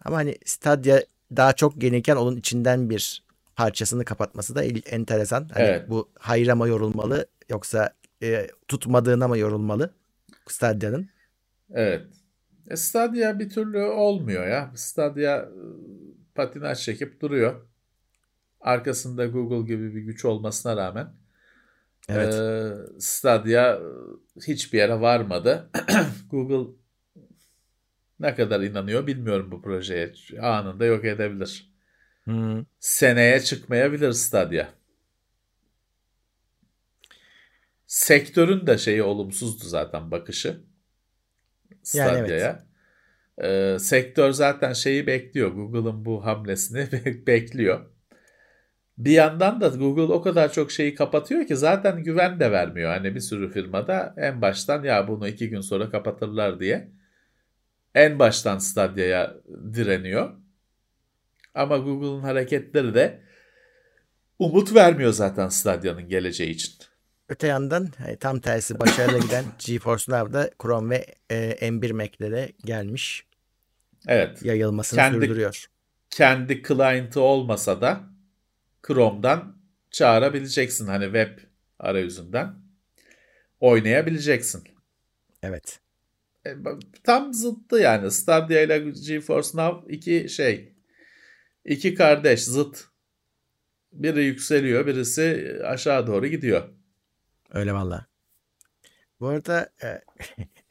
Ama 0.04 0.16
hani 0.16 0.38
Stadia 0.44 1.00
daha 1.36 1.52
çok 1.52 1.80
gelirken 1.80 2.16
onun 2.16 2.36
içinden 2.36 2.90
bir 2.90 3.22
parçasını 3.56 4.04
kapatması 4.04 4.54
da 4.54 4.64
enteresan. 4.64 5.48
Hani 5.54 5.64
Evet. 5.64 5.90
bu 5.90 6.08
hayra 6.18 6.54
mı 6.54 6.68
yorulmalı 6.68 7.26
yoksa 7.48 7.94
e, 8.22 8.46
tutmadığına 8.68 9.28
mı 9.28 9.38
yorulmalı 9.38 9.90
Stadia'nın? 10.48 11.08
Evet. 11.70 12.06
E, 12.70 12.76
Stadia 12.76 13.38
bir 13.38 13.48
türlü 13.50 13.82
olmuyor 13.82 14.46
ya. 14.46 14.72
Stadia 14.74 15.36
e, 15.36 15.48
patinaj 16.34 16.78
çekip 16.78 17.20
duruyor. 17.20 17.66
Arkasında 18.60 19.26
Google 19.26 19.74
gibi 19.74 19.94
bir 19.94 20.00
güç 20.00 20.24
olmasına 20.24 20.76
rağmen 20.76 21.08
Evet. 22.08 22.34
e, 22.34 23.00
Stadia 23.00 23.74
e, 23.74 23.80
hiçbir 24.46 24.78
yere 24.78 25.00
varmadı. 25.00 25.70
Google 26.30 26.72
ne 28.20 28.34
kadar 28.34 28.60
inanıyor 28.60 29.06
bilmiyorum 29.06 29.50
bu 29.50 29.62
projeye. 29.62 30.12
Anında 30.42 30.84
yok 30.84 31.04
edebilir. 31.04 31.72
Hmm. 32.24 32.64
Seneye 32.80 33.40
çıkmayabilir 33.40 34.12
Stadia. 34.12 34.68
Sektörün 37.86 38.66
de 38.66 38.78
şeyi 38.78 39.02
olumsuzdu 39.02 39.64
zaten 39.64 40.10
bakışı. 40.10 40.48
Yani 41.94 42.18
evet. 42.18 42.28
Stadia'ya. 42.28 42.66
Ee, 43.42 43.78
sektör 43.78 44.32
zaten 44.32 44.72
şeyi 44.72 45.06
bekliyor. 45.06 45.50
Google'ın 45.50 46.04
bu 46.04 46.24
hamlesini 46.24 46.92
be- 46.92 47.26
bekliyor. 47.26 47.86
Bir 48.98 49.10
yandan 49.10 49.60
da 49.60 49.68
Google 49.68 50.12
o 50.14 50.22
kadar 50.22 50.52
çok 50.52 50.72
şeyi 50.72 50.94
kapatıyor 50.94 51.46
ki 51.46 51.56
zaten 51.56 52.02
güven 52.02 52.40
de 52.40 52.52
vermiyor. 52.52 52.90
Hani 52.90 53.14
bir 53.14 53.20
sürü 53.20 53.50
firmada 53.52 54.14
en 54.16 54.42
baştan 54.42 54.84
ya 54.84 55.08
bunu 55.08 55.28
iki 55.28 55.48
gün 55.50 55.60
sonra 55.60 55.90
kapatırlar 55.90 56.60
diye 56.60 56.88
en 57.94 58.18
baştan 58.18 58.58
Stadia'ya 58.58 59.34
direniyor. 59.74 60.32
Ama 61.54 61.76
Google'ın 61.78 62.20
hareketleri 62.20 62.94
de 62.94 63.20
umut 64.38 64.74
vermiyor 64.74 65.12
zaten 65.12 65.48
Stadia'nın 65.48 66.08
geleceği 66.08 66.50
için. 66.50 66.74
Öte 67.28 67.46
yandan 67.46 67.88
hani 67.98 68.16
tam 68.16 68.40
tersi 68.40 68.80
başarılı 68.80 69.18
giden 69.20 69.44
GeForce 69.66 70.12
Now 70.12 70.32
da 70.32 70.50
Chrome 70.62 70.90
ve 70.96 71.06
e, 71.30 71.68
M1 71.68 71.92
Mac'lere 71.92 72.52
gelmiş. 72.64 73.26
Evet. 74.08 74.42
Yayılmasını 74.42 75.00
Kendi- 75.00 75.14
sürdürüyor. 75.26 75.66
kendi 76.10 76.62
client'ı 76.62 77.20
olmasa 77.20 77.80
da 77.80 78.00
Chrome'dan 78.86 79.56
çağırabileceksin 79.90 80.86
hani 80.86 81.04
web 81.04 81.38
arayüzünden 81.78 82.54
oynayabileceksin. 83.60 84.64
Evet. 85.42 85.80
E, 86.46 86.50
Tam 87.04 87.34
zıttı 87.34 87.76
yani 87.78 88.10
Stadia 88.10 88.60
ile 88.60 88.78
GeForce 88.78 89.48
Now 89.54 89.94
iki 89.94 90.28
şey 90.28 90.72
iki 91.64 91.94
kardeş 91.94 92.44
zıt. 92.44 92.84
Biri 93.92 94.24
yükseliyor 94.24 94.86
birisi 94.86 95.56
aşağı 95.64 96.06
doğru 96.06 96.26
gidiyor. 96.26 96.68
Öyle 97.52 97.72
valla. 97.72 98.06
Bu 99.20 99.28
arada 99.28 99.70
e, 99.82 100.00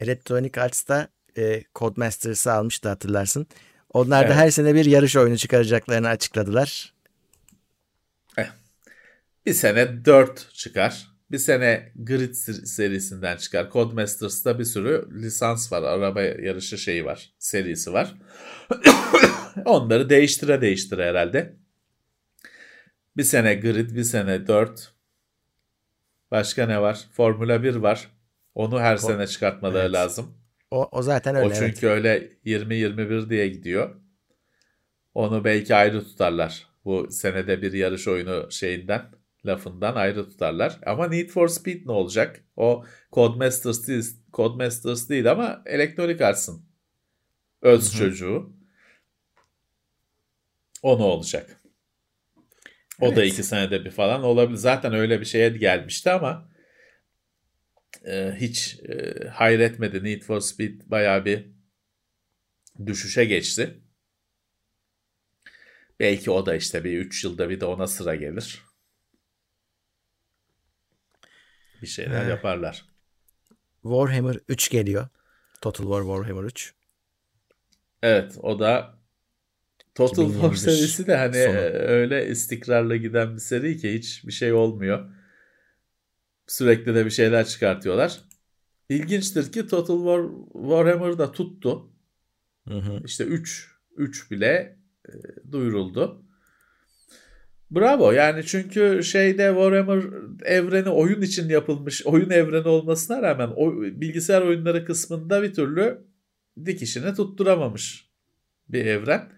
Electronic 0.00 0.60
Arts'ta 0.60 1.08
e, 1.38 1.62
Codemasters'ı 1.74 2.52
almıştı 2.52 2.88
hatırlarsın. 2.88 3.46
Onlar 3.92 4.22
da 4.22 4.26
Evet. 4.26 4.36
her 4.36 4.50
sene 4.50 4.74
bir 4.74 4.84
yarış 4.84 5.16
oyunu 5.16 5.36
çıkaracaklarını 5.36 6.08
açıkladılar. 6.08 6.95
Bir 9.46 9.52
sene 9.52 10.04
4 10.04 10.54
çıkar. 10.54 11.06
Bir 11.30 11.38
sene 11.38 11.92
Grid 11.96 12.34
ser- 12.34 12.66
serisinden 12.66 13.36
çıkar. 13.36 13.70
Codemasters'ta 13.70 14.58
bir 14.58 14.64
sürü 14.64 15.22
lisans 15.22 15.72
var. 15.72 15.82
Araba 15.82 16.22
yarışı 16.22 16.78
şeyi 16.78 17.04
var. 17.04 17.32
Serisi 17.38 17.92
var. 17.92 18.14
Onları 19.64 20.10
değiştire 20.10 20.60
değiştire 20.60 21.04
herhalde. 21.08 21.56
Bir 23.16 23.22
sene 23.22 23.54
Grid, 23.54 23.96
bir 23.96 24.04
sene 24.04 24.46
4. 24.46 24.92
Başka 26.30 26.66
ne 26.66 26.80
var? 26.82 27.06
Formula 27.12 27.62
1 27.62 27.74
var. 27.74 28.08
Onu 28.54 28.80
her 28.80 28.96
Ko- 28.96 29.06
sene 29.06 29.26
çıkartmaları 29.26 29.82
Evet. 29.82 29.92
lazım. 29.92 30.38
O, 30.70 30.88
o 30.92 31.02
zaten 31.02 31.34
öyle. 31.36 31.46
o 31.46 31.52
çünkü 31.52 31.86
evet. 31.86 31.96
öyle 31.96 32.32
20-21 32.44 33.30
diye 33.30 33.48
gidiyor. 33.48 33.96
Onu 35.14 35.44
belki 35.44 35.74
ayrı 35.74 36.04
tutarlar. 36.04 36.66
Bu 36.84 37.10
senede 37.10 37.62
bir 37.62 37.72
yarış 37.72 38.08
oyunu 38.08 38.46
şeyinden, 38.50 39.02
lafından 39.46 39.94
ayrı 39.96 40.28
tutarlar. 40.30 40.78
Ama 40.86 41.08
Need 41.08 41.30
for 41.30 41.48
Speed 41.48 41.86
ne 41.86 41.92
olacak? 41.92 42.44
O 42.56 42.84
Codemasters 43.12 43.88
değil, 43.88 44.04
Codemasters 44.32 45.08
değil 45.08 45.30
ama 45.30 45.62
Electronic 45.66 46.24
Arts'ın 46.24 46.66
öz 47.62 47.92
Hı 47.92 47.98
hı. 47.98 47.98
çocuğu. 47.98 48.56
O 50.82 50.98
ne 50.98 51.02
olacak? 51.02 51.60
O 53.00 53.16
da 53.16 53.22
Evet. 53.22 53.32
iki 53.32 53.42
senede 53.42 53.84
bir 53.84 53.90
falan 53.90 54.22
olabilir. 54.22 54.56
Zaten 54.58 54.94
öyle 54.94 55.20
bir 55.20 55.24
şeye 55.26 55.48
gelmişti 55.48 56.10
ama 56.10 56.48
e, 58.06 58.32
hiç 58.36 58.80
e, 58.88 59.28
hayretmedi. 59.28 60.04
Need 60.04 60.22
for 60.22 60.40
Speed 60.40 60.80
bayağı 60.86 61.24
bir 61.24 61.46
düşüşe 62.86 63.24
geçti. 63.24 63.80
Belki 66.00 66.30
o 66.30 66.46
da 66.46 66.54
işte 66.56 66.84
bir 66.84 66.98
3 66.98 67.24
yılda 67.24 67.50
bir 67.50 67.60
de 67.60 67.64
ona 67.66 67.86
sıra 67.86 68.14
gelir. 68.14 68.65
Bir 71.82 71.86
şeyler 71.86 72.24
Eh. 72.24 72.28
yaparlar. 72.28 72.84
Warhammer 73.82 74.38
3 74.48 74.70
geliyor. 74.70 75.08
Total 75.60 75.84
War 75.84 76.00
Warhammer 76.02 76.44
3. 76.44 76.74
Evet 78.02 78.36
o 78.42 78.58
da 78.58 78.98
Total 79.94 80.14
War 80.32 80.52
2021 80.52 80.56
serisi 80.56 81.06
de 81.06 81.16
hani 81.16 81.34
sonu. 81.34 81.56
e, 81.56 81.70
öyle 81.72 82.28
istikrarlı 82.28 82.96
giden 82.96 83.34
bir 83.34 83.40
seri 83.40 83.76
ki 83.76 83.94
hiç 83.94 84.24
bir 84.26 84.32
şey 84.32 84.52
olmuyor. 84.52 85.10
Sürekli 86.46 86.94
de 86.94 87.04
bir 87.04 87.10
şeyler 87.10 87.46
çıkartıyorlar. 87.46 88.20
İlginçtir 88.88 89.52
ki 89.52 89.66
Total 89.66 89.96
War 89.96 90.22
Warhammer 90.52 91.18
da 91.18 91.32
tuttu. 91.32 91.92
Hı 92.68 92.74
hı. 92.78 93.02
İşte 93.04 93.24
3 93.24 93.70
3 93.96 94.30
bile 94.30 94.78
e, 95.08 95.12
duyuruldu. 95.52 96.25
Bravo 97.70 98.12
yani 98.12 98.44
çünkü 98.44 99.04
şeyde 99.04 99.48
Warhammer 99.48 100.04
evreni 100.44 100.88
oyun 100.88 101.22
için 101.22 101.48
yapılmış 101.48 102.06
oyun 102.06 102.30
evreni 102.30 102.68
olmasına 102.68 103.22
rağmen 103.22 103.50
o, 103.56 103.72
bilgisayar 103.82 104.42
oyunları 104.42 104.84
kısmında 104.84 105.42
bir 105.42 105.54
türlü 105.54 106.06
dikişini 106.66 107.14
tutturamamış 107.14 108.10
bir 108.68 108.86
evren. 108.86 109.32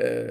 Ee, 0.00 0.26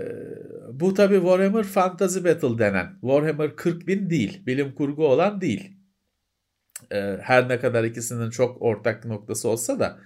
bu 0.72 0.94
tabi 0.94 1.16
Warhammer 1.16 1.64
Fantasy 1.64 2.20
Battle 2.20 2.58
denen 2.58 2.92
Warhammer 3.02 3.50
40.000 3.50 4.10
değil 4.10 4.46
bilim 4.46 4.76
kurgu 4.76 5.08
olan 5.08 5.42
değil. 5.42 5.78
Ee, 6.92 7.18
her 7.22 7.50
ne 7.50 7.60
kadar 7.60 7.84
ikisinin 7.84 8.30
çok 8.30 8.62
ortak 8.62 9.06
noktası 9.06 9.50
olsa 9.50 9.80
da 9.80 10.00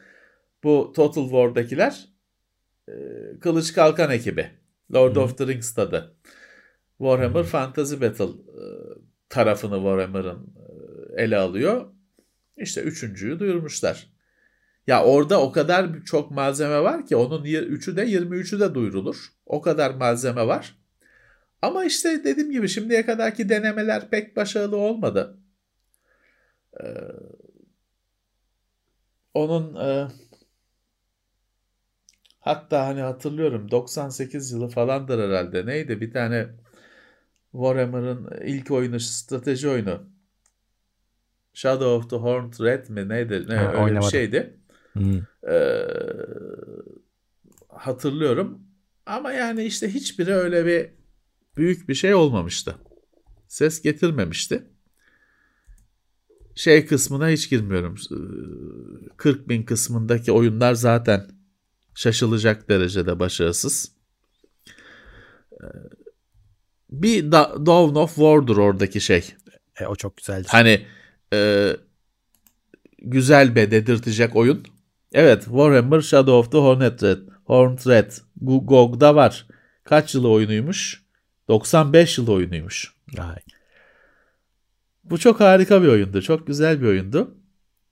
bu 0.64 0.94
Total 0.96 1.24
War'dakiler 1.24 2.06
e, 2.88 2.94
Kılıç 3.42 3.74
Kalkan 3.74 4.12
ekibi. 4.12 4.52
Lord 4.94 5.16
Hı. 5.16 5.20
of 5.20 5.38
the 5.38 5.48
Rings 5.48 5.74
tadı. 5.74 6.16
Warhammer 6.98 7.44
Fantasy 7.44 7.96
Battle 8.02 8.26
e, 8.26 8.64
tarafını 9.30 9.76
Warhammer'ın 9.76 10.56
e, 11.18 11.24
ele 11.24 11.38
alıyor. 11.38 11.86
İşte 12.58 12.82
üçüncüyü 12.82 13.40
duyurmuşlar. 13.40 14.16
Ya 14.88 15.04
orada 15.04 15.42
o 15.42 15.52
kadar 15.52 16.04
çok 16.06 16.32
malzeme 16.32 16.82
var 16.82 17.06
ki 17.06 17.16
onun 17.16 17.44
3'ü 17.44 17.96
de 17.96 18.06
23'ü 18.06 18.60
de 18.60 18.76
duyurulur. 18.76 19.16
O 19.46 19.62
kadar 19.62 19.92
malzeme 19.92 20.48
var. 20.48 20.78
Ama 21.62 21.86
işte 21.86 22.24
dediğim 22.24 22.52
gibi 22.52 22.70
şimdiye 22.70 23.06
kadarki 23.06 23.50
denemeler 23.50 24.10
pek 24.10 24.36
başarılı 24.36 24.78
olmadı. 24.78 25.38
Ee, 26.84 26.86
onun 29.34 29.76
e, 29.76 30.08
hatta 32.40 32.86
hani 32.88 33.02
hatırlıyorum 33.02 33.72
98 33.72 34.52
yılı 34.52 34.68
falandır 34.68 35.30
herhalde. 35.30 35.66
Neydi? 35.66 36.02
Bir 36.02 36.12
tane 36.12 36.48
Warhammer'ın 37.56 38.30
ilk 38.46 38.72
oyunu 38.72 39.00
strateji 39.00 39.70
oyunu. 39.70 40.02
Shadow 41.54 41.88
of 41.88 42.10
the 42.10 42.16
Horned 42.16 42.54
Red 42.60 42.90
mi 42.90 43.10
neydi? 43.10 43.46
Ne, 43.50 43.56
Ha, 43.56 43.62
öyle 43.68 43.78
bir 43.78 43.84
oynamadım. 43.84 44.12
şeydi. 44.12 44.60
Hı. 44.94 45.26
Ee, 45.52 45.88
hatırlıyorum. 47.70 48.62
Ama 49.06 49.32
yani 49.32 49.64
işte 49.64 49.94
hiçbiri 49.94 50.34
öyle 50.34 50.66
bir 50.66 50.90
büyük 51.58 51.90
bir 51.90 51.94
şey 51.96 52.14
olmamıştı. 52.14 52.76
Ses 53.48 53.82
getirmemişti. 53.82 54.64
Şey 56.56 56.86
kısmına 56.86 57.30
hiç 57.30 57.50
girmiyorum. 57.50 57.96
Ee, 58.12 58.16
40 59.18 59.50
bin 59.50 59.64
kısmındaki 59.64 60.32
oyunlar 60.32 60.74
zaten 60.74 61.28
şaşılacak 61.96 62.70
derecede 62.70 63.20
başarısız. 63.20 63.96
Bir 66.92 67.32
Da- 67.32 67.66
Dawn 67.66 67.96
of 67.96 68.16
War'dur 68.16 68.58
oradaki 68.58 69.02
şey. 69.02 69.34
E, 69.80 69.86
o 69.86 69.96
çok 69.96 70.18
güzeldir. 70.18 70.48
Hani 70.50 70.86
e, 71.34 71.72
güzel 73.02 73.56
be 73.56 73.72
dedirtecek 73.72 74.36
oyun. 74.36 74.64
Evet 75.14 75.44
Warhammer 75.44 76.02
Shadow 76.02 76.32
of 76.34 76.52
the 76.52 76.58
Hornet 76.58 77.04
Red. 77.04 77.18
Horned 77.46 77.88
Red. 77.88 78.12
GOG'da 78.42 79.16
var. 79.16 79.48
Kaç 79.84 80.16
yılı 80.16 80.30
oyunuymuş? 80.30 81.04
95 81.48 82.18
yıl 82.18 82.28
oyunuymuş. 82.28 82.94
Ay. 83.18 83.38
Bu 85.04 85.18
çok 85.18 85.40
harika 85.40 85.84
bir 85.84 85.88
oyundu. 85.88 86.22
Çok 86.22 86.48
güzel 86.48 86.82
bir 86.82 86.88
oyundu. 86.88 87.38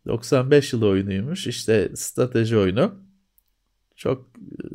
95 0.07 0.73
yıl 0.73 0.81
oyunuymuş. 0.81 1.47
İşte 1.47 1.91
strateji 1.95 2.57
oyunu. 2.57 2.95
Çok 3.95 4.27
e, 4.37 4.65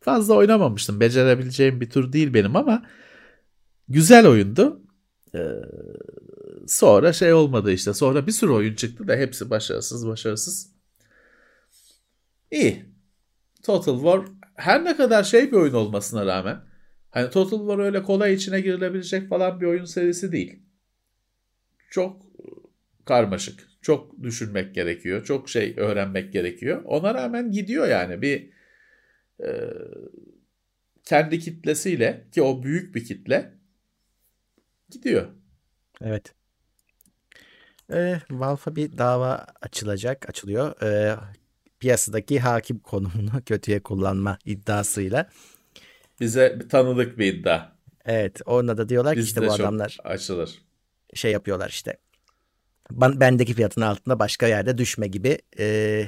fazla 0.00 0.34
oynamamıştım. 0.34 1.00
Becerebileceğim 1.00 1.80
bir 1.80 1.90
tür 1.90 2.12
değil 2.12 2.34
benim 2.34 2.56
ama 2.56 2.82
güzel 3.88 4.26
oyundu. 4.26 4.82
Ee, 5.34 5.38
sonra 6.66 7.12
şey 7.12 7.32
olmadı 7.32 7.72
işte. 7.72 7.94
Sonra 7.94 8.26
bir 8.26 8.32
sürü 8.32 8.50
oyun 8.50 8.74
çıktı 8.74 9.08
da 9.08 9.16
hepsi 9.16 9.50
başarısız 9.50 10.06
başarısız. 10.06 10.72
İyi. 12.50 12.84
Total 13.62 13.94
War 13.94 14.20
her 14.56 14.84
ne 14.84 14.96
kadar 14.96 15.24
şey 15.24 15.52
bir 15.52 15.56
oyun 15.56 15.74
olmasına 15.74 16.26
rağmen 16.26 16.60
hani 17.10 17.30
Total 17.30 17.58
War 17.58 17.78
öyle 17.78 18.02
kolay 18.02 18.34
içine 18.34 18.60
girilebilecek 18.60 19.28
falan 19.28 19.60
bir 19.60 19.66
oyun 19.66 19.84
serisi 19.84 20.32
değil. 20.32 20.62
Çok 21.90 22.22
karmaşık. 23.04 23.68
Çok 23.82 24.22
düşünmek 24.22 24.74
gerekiyor. 24.74 25.24
Çok 25.24 25.48
şey 25.48 25.74
öğrenmek 25.76 26.32
gerekiyor. 26.32 26.82
Ona 26.84 27.14
rağmen 27.14 27.50
gidiyor 27.50 27.88
yani 27.88 28.22
bir 28.22 28.50
e, 29.44 29.48
kendi 31.04 31.38
kitlesiyle 31.38 32.28
ki 32.32 32.42
o 32.42 32.62
büyük 32.62 32.94
bir 32.94 33.04
kitle 33.04 33.57
gidiyor. 34.90 35.26
Evet. 36.00 36.34
Ee, 37.92 38.20
Valve'a 38.30 38.76
bir 38.76 38.98
dava 38.98 39.46
açılacak, 39.62 40.28
açılıyor. 40.28 40.82
Ee, 40.82 41.16
piyasadaki 41.80 42.40
hakim 42.40 42.78
konumunu 42.78 43.30
kötüye 43.46 43.82
kullanma 43.82 44.38
iddiasıyla. 44.44 45.28
Bize 46.20 46.56
bir 46.60 46.68
tanıdık 46.68 47.18
bir 47.18 47.34
iddia. 47.34 47.72
Evet, 48.04 48.40
ona 48.46 48.76
da 48.76 48.88
diyorlar 48.88 49.14
ki 49.14 49.20
işte 49.20 49.40
Bizde 49.40 49.50
bu 49.50 49.54
adamlar 49.54 49.98
açılır. 50.04 50.58
şey 51.14 51.32
yapıyorlar 51.32 51.68
işte. 51.68 51.96
Ben, 52.90 53.20
bendeki 53.20 53.54
fiyatın 53.54 53.80
altında 53.80 54.18
başka 54.18 54.46
yerde 54.46 54.78
düşme 54.78 55.06
gibi 55.06 55.38
e, 55.58 56.06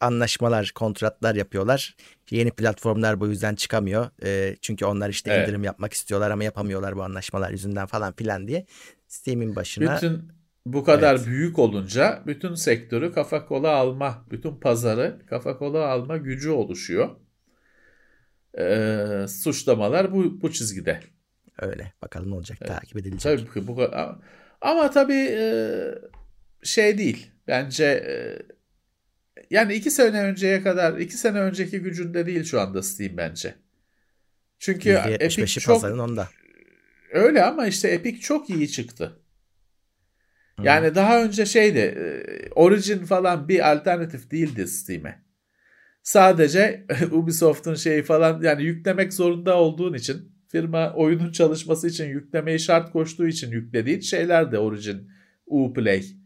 anlaşmalar, 0.00 0.72
kontratlar 0.74 1.34
yapıyorlar. 1.34 1.96
Yeni 2.32 2.50
platformlar 2.50 3.20
bu 3.20 3.28
yüzden 3.28 3.54
çıkamıyor. 3.54 4.10
E, 4.24 4.56
çünkü 4.60 4.84
onlar 4.84 5.08
işte 5.10 5.32
Evet. 5.32 5.48
indirim 5.48 5.64
yapmak 5.64 5.92
istiyorlar 5.92 6.30
ama 6.30 6.44
yapamıyorlar 6.44 6.96
bu 6.96 7.02
anlaşmalar 7.02 7.50
yüzünden 7.50 7.86
falan 7.86 8.12
filan 8.12 8.48
diye. 8.48 8.66
Steam'in 9.08 9.56
başına 9.56 9.96
Bütün 9.96 10.22
bu 10.66 10.84
kadar 10.84 11.14
Evet. 11.16 11.26
büyük 11.26 11.58
olunca 11.58 12.22
bütün 12.26 12.54
sektörü 12.54 13.12
kafa 13.12 13.46
kola 13.46 13.70
alma, 13.70 14.26
bütün 14.30 14.56
pazarı 14.56 15.18
kafa 15.26 15.58
kola 15.58 15.86
alma 15.86 16.16
gücü 16.16 16.50
oluşuyor. 16.50 17.10
Ee, 18.58 19.26
suçlamalar 19.28 20.12
bu, 20.12 20.40
bu 20.42 20.52
çizgide. 20.52 21.00
öyle. 21.58 21.92
Bakalım 22.02 22.30
ne 22.30 22.34
olacak 22.34 22.58
takip 22.66 22.96
edilecek. 22.96 23.38
Tabii 23.54 23.66
bu. 23.66 23.90
Ama 24.60 24.90
tabii 24.90 25.28
e, 25.38 25.44
şey 26.62 26.98
değil. 26.98 27.30
Bence 27.48 27.84
e, 27.84 28.14
yani 29.52 29.74
iki 29.74 29.90
sene 29.90 30.22
önceye 30.22 30.62
kadar 30.62 30.98
iki 30.98 31.16
sene 31.16 31.40
önceki 31.40 31.80
gücünde 31.80 32.26
değil 32.26 32.44
şu 32.44 32.60
anda 32.60 32.82
Steam 32.82 33.16
bence. 33.16 33.54
Çünkü 34.58 34.90
Epic 34.90 35.42
%75'i 35.42 35.60
çok 35.60 35.74
pazarın 35.74 35.98
onda. 35.98 36.28
öyle 37.12 37.44
ama 37.44 37.66
işte 37.66 37.88
Epic 37.88 38.20
çok 38.20 38.50
iyi 38.50 38.70
çıktı. 38.70 39.18
Yani 40.62 40.94
daha 40.94 41.24
önce 41.24 41.46
şeydi 41.46 41.78
e, 41.78 42.22
Origin 42.50 42.98
falan 42.98 43.48
bir 43.48 43.72
alternatif 43.72 44.30
değildi 44.30 44.66
Steam'e. 44.68 45.22
Sadece 46.02 46.86
Ubisoft'un 47.10 47.74
şeyi 47.74 48.02
falan 48.02 48.42
yani 48.42 48.62
yüklemek 48.62 49.12
zorunda 49.12 49.56
olduğun 49.56 49.94
için 49.94 50.32
firma 50.48 50.92
oyunun 50.94 51.32
çalışması 51.32 51.88
için 51.88 52.08
yüklemeyi 52.08 52.60
şart 52.60 52.92
koştuğu 52.92 53.26
için 53.26 53.50
yüklediğin 53.50 54.00
şeyler 54.00 54.52
de 54.52 54.58
Origin, 54.58 55.10
Uplay. 55.46 56.21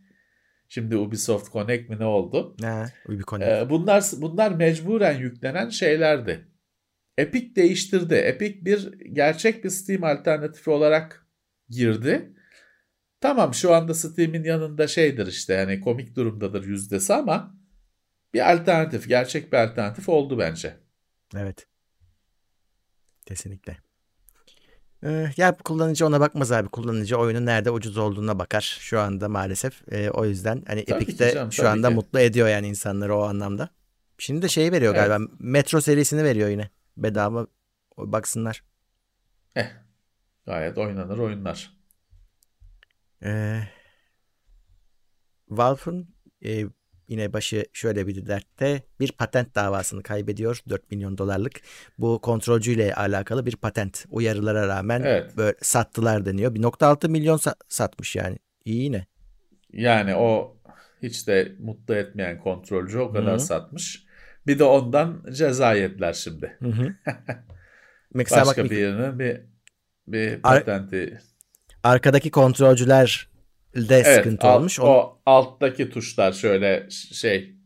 Şimdi 0.69 0.97
Ubisoft 0.97 1.53
Connect 1.53 1.91
mi 1.91 1.99
ne 1.99 2.05
oldu? 2.05 2.57
Ha, 2.61 2.87
Ubisoft. 3.09 3.43
Ee, 3.43 3.71
bunlar 3.71 4.05
bunlar 4.17 4.51
mecburen 4.53 5.19
yüklenen 5.19 5.69
şeylerdi. 5.69 6.49
Epic 7.19 7.57
değiştirdi. 7.57 8.15
Epic 8.15 8.65
bir 8.65 8.93
gerçek 9.01 9.65
bir 9.65 9.71
Steam 9.71 10.05
alternatifi 10.05 10.71
olarak 10.71 11.27
girdi. 11.69 12.33
Tamam 13.21 13.55
şu 13.55 13.75
anda 13.75 13.95
Steam'in 13.95 14.45
yanında 14.45 14.87
şeydir 14.87 15.27
işte 15.27 15.55
yani 15.55 15.81
komik 15.81 16.17
durumdadır 16.17 16.65
yüzdesi 16.65 17.15
ama 17.15 17.57
bir 18.35 18.53
alternatif, 18.53 19.09
gerçek 19.09 19.53
bir 19.53 19.59
alternatif 19.59 20.09
oldu 20.09 20.39
bence. 20.39 20.77
Evet. 21.37 21.67
Kesinlikle. 23.27 23.86
Ee, 25.05 25.31
ya 25.37 25.57
kullanıcı 25.57 26.07
ona 26.07 26.21
bakmaz 26.21 26.53
abi. 26.53 26.69
Kullanıcı 26.69 27.17
oyunun 27.17 27.47
nerede 27.47 27.71
ucuz 27.71 27.97
olduğuna 27.99 28.39
bakar 28.39 28.77
şu 28.81 29.01
anda 29.01 29.29
maalesef. 29.29 29.93
Ee, 29.93 30.11
o 30.11 30.25
yüzden 30.25 30.63
hani 30.67 30.85
Tabii 30.85 31.03
Epic 31.03 31.19
de 31.19 31.33
canım, 31.33 31.53
şu 31.53 31.69
anda 31.69 31.89
ki. 31.89 31.95
mutlu 31.95 32.21
ediyor 32.21 32.49
yani 32.49 32.69
insanları 32.69 33.17
o 33.17 33.23
anlamda. 33.23 33.69
Şimdi 34.19 34.43
de 34.43 34.49
şeyi 34.49 34.73
veriyor 34.73 34.95
Evet. 34.95 35.09
galiba. 35.09 35.31
Metro 35.39 35.81
serisini 35.81 36.25
veriyor 36.25 36.49
yine. 36.49 36.71
Bedava 36.97 37.47
baksınlar. 37.99 38.63
Eh, 39.57 39.67
gayet 40.47 40.79
oynanır 40.79 41.19
oyunlar. 41.19 41.77
Ee, 43.23 43.61
Valve'ın 45.49 46.09
e, 46.45 46.65
yine 47.09 47.33
başı 47.33 47.67
şöyle 47.73 48.07
bir 48.07 48.27
dertte 48.27 48.83
bir 49.01 49.13
patent 49.13 49.55
davasını 49.55 50.03
kaybediyor 50.03 50.61
4 50.69 50.91
milyon 50.91 51.19
dolarlık. 51.19 51.61
Bu 51.99 52.21
kontrolcüyle 52.21 52.95
alakalı 52.95 53.47
bir 53.47 53.57
patent. 53.57 54.05
Uyarılara 54.11 54.69
rağmen 54.69 55.03
Evet. 55.05 55.37
böyle 55.37 55.57
sattılar 55.63 56.27
deniyor. 56.27 56.55
1.6 56.55 57.09
milyon 57.09 57.39
sa- 57.39 57.57
satmış 57.69 58.17
yani. 58.17 58.39
İyi 58.65 58.83
yine. 58.83 59.07
Yani 59.73 60.15
o 60.17 60.57
hiç 61.03 61.27
de 61.29 61.53
mutlu 61.61 61.95
etmeyen 61.95 62.41
kontrolcü 62.41 62.99
o 62.99 63.13
kadar 63.13 63.35
Hı. 63.35 63.41
satmış. 63.41 64.07
Bir 64.47 64.59
de 64.59 64.65
ondan 64.65 65.25
ceza 65.33 65.75
yediler 65.75 66.13
şimdi. 66.13 66.57
Hı 66.63 66.69
hı. 66.69 66.95
Mesela 68.15 68.47
Başka 68.47 68.65
bak 68.65 68.71
bir 68.71 68.77
yerine 68.77 69.19
bir 69.19 69.41
bir 70.07 70.41
Ar- 70.43 70.59
patenti. 70.59 71.21
arkadaki 71.83 72.31
kontrolcüler 72.31 73.29
de 73.77 73.95
Evet, 73.97 74.07
sıkıntı 74.17 74.47
alt- 74.47 74.59
olmuş. 74.59 74.81
o 74.81 74.85
O, 74.85 75.23
alttaki 75.27 75.91
tuşlar 75.91 76.33
şöyle 76.33 76.87
şey 76.91 77.57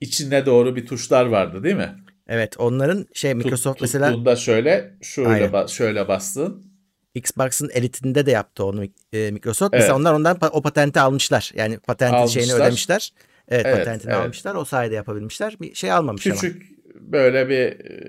içine 0.00 0.46
doğru 0.46 0.76
bir 0.76 0.86
tuşlar 0.86 1.26
vardı 1.26 1.64
değil 1.64 1.76
mi? 1.76 1.96
evet 2.28 2.54
onların 2.58 3.06
şey 3.12 3.30
Tut- 3.32 3.44
Microsoft 3.44 3.80
mesela 3.80 4.06
tuttuğunda 4.08 4.36
şöyle 4.36 4.94
şöyle 5.02 5.44
ba- 5.44 5.68
şöyle 5.68 6.08
bastın. 6.08 6.68
Xbox'ın 7.14 7.70
elitinde 7.74 8.26
de 8.26 8.30
yaptı 8.30 8.64
onu 8.64 8.84
e, 9.12 9.30
Microsoft. 9.30 9.74
Evet. 9.74 9.82
Mesela 9.82 9.96
onlar 9.96 10.12
ondan 10.14 10.38
o 10.52 10.62
patenti 10.62 11.00
almışlar. 11.00 11.52
Yani 11.54 11.78
patentin 11.78 12.26
şeyini 12.26 12.50
Almışlar. 12.52 12.60
ödemişler. 12.66 13.12
Evet, 13.48 13.66
Evet, 13.66 13.78
patentini 13.78 14.12
evet. 14.12 14.22
almışlar. 14.24 14.54
O 14.54 14.64
sayede 14.64 14.94
yapabilmişler. 14.94 15.56
Bir 15.60 15.74
şey 15.74 15.92
almamış 15.92 16.26
ama. 16.26 16.34
Küçük 16.34 16.62
böyle 16.94 17.48
bir 17.48 17.80
e, 17.90 18.00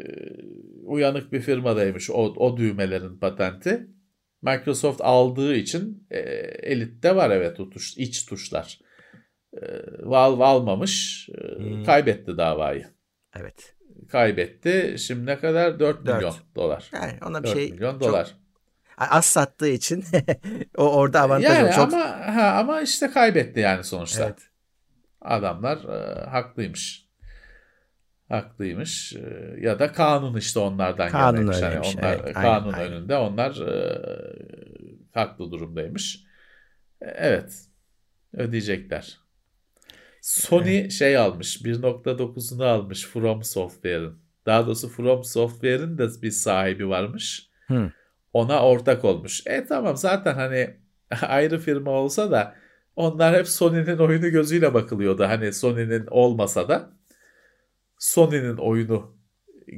uyanık 0.85 1.31
bir 1.33 1.41
firmadaymış 1.41 2.09
o, 2.09 2.13
o 2.15 2.57
düğmelerin 2.57 3.17
patenti. 3.17 3.87
Microsoft 4.41 5.01
aldığı 5.03 5.55
için 5.55 6.07
e, 6.11 6.19
elitte 6.63 7.15
var 7.15 7.29
evet 7.29 7.59
o 7.59 7.69
tuş, 7.69 7.97
iç 7.97 8.25
tuşlar. 8.25 8.79
E, 9.53 9.59
Valve 9.99 10.43
almamış, 10.43 11.27
e, 11.29 11.55
Hmm. 11.59 11.83
kaybetti 11.83 12.37
davayı. 12.37 12.87
Evet. 13.35 13.75
Kaybetti. 14.11 14.95
Şimdi 14.99 15.25
ne 15.25 15.37
kadar? 15.39 15.79
4 15.79 16.05
Dört. 16.05 16.15
milyon 16.15 16.33
dolar. 16.55 16.89
Yani 16.93 17.13
ona 17.27 17.43
bir 17.43 17.47
4 17.47 17.57
şey 17.57 17.71
milyon 17.71 17.91
çok 17.91 18.01
dolar. 18.01 18.35
az 18.97 19.25
sattığı 19.25 19.67
için 19.69 20.03
o 20.77 20.83
orada 20.95 21.21
avantaj 21.21 21.49
Yani. 21.57 21.71
Çok 21.75 21.93
ama 21.93 22.05
ha, 22.35 22.55
ama 22.59 22.81
işte 22.81 23.07
kaybetti 23.11 23.59
yani 23.59 23.83
sonuçta. 23.83 24.23
evet. 24.25 24.39
Adamlar 25.21 25.77
e, 25.77 26.25
haklıymış. 26.29 27.08
Haklıymış. 28.29 29.13
E, 29.15 29.55
ya 29.61 29.79
da 29.79 29.91
kanun 29.91 30.37
işte 30.37 30.59
onlardan 30.59 31.09
Kanun 31.09 31.37
yanaymış. 31.37 31.61
Hani 31.61 31.79
onlar 31.79 32.19
evet, 32.23 32.33
kanun 32.33 32.73
aynen, 32.73 32.85
aynen. 32.85 32.93
önünde 32.93 33.15
onlar 33.17 33.67
e, 33.67 33.99
haklı 35.13 35.51
durumdaymış. 35.51 36.23
E, 37.01 37.05
evet. 37.05 37.65
Ödeyecekler. 38.33 39.17
Sony 40.21 40.89
şey 40.89 41.17
almış. 41.17 41.61
1.9'unu 41.61 42.65
almış 42.65 43.05
From 43.05 43.43
Software'ın. 43.43 44.19
Daha 44.45 44.65
doğrusu 44.65 44.89
From 44.89 45.23
Software'ın 45.23 45.97
da 45.97 46.21
bir 46.21 46.31
sahibi 46.31 46.89
varmış. 46.89 47.49
Hı. 47.67 47.91
Ona 48.33 48.65
ortak 48.65 49.05
olmuş. 49.05 49.41
E 49.45 49.65
tamam 49.65 49.97
zaten 49.97 50.33
hani 50.33 50.77
ayrı 51.21 51.59
firma 51.59 51.91
olsa 51.91 52.31
da 52.31 52.55
onlar 52.95 53.35
hep 53.35 53.47
Sony'nin 53.47 53.97
oyunu 53.97 54.29
gözüyle 54.29 54.73
bakılıyordu. 54.73 55.23
Hani 55.23 55.53
Sony'nin 55.53 56.07
olmasa 56.07 56.69
da 56.69 56.98
Sony'nin 57.99 58.57
oyunu 58.57 59.17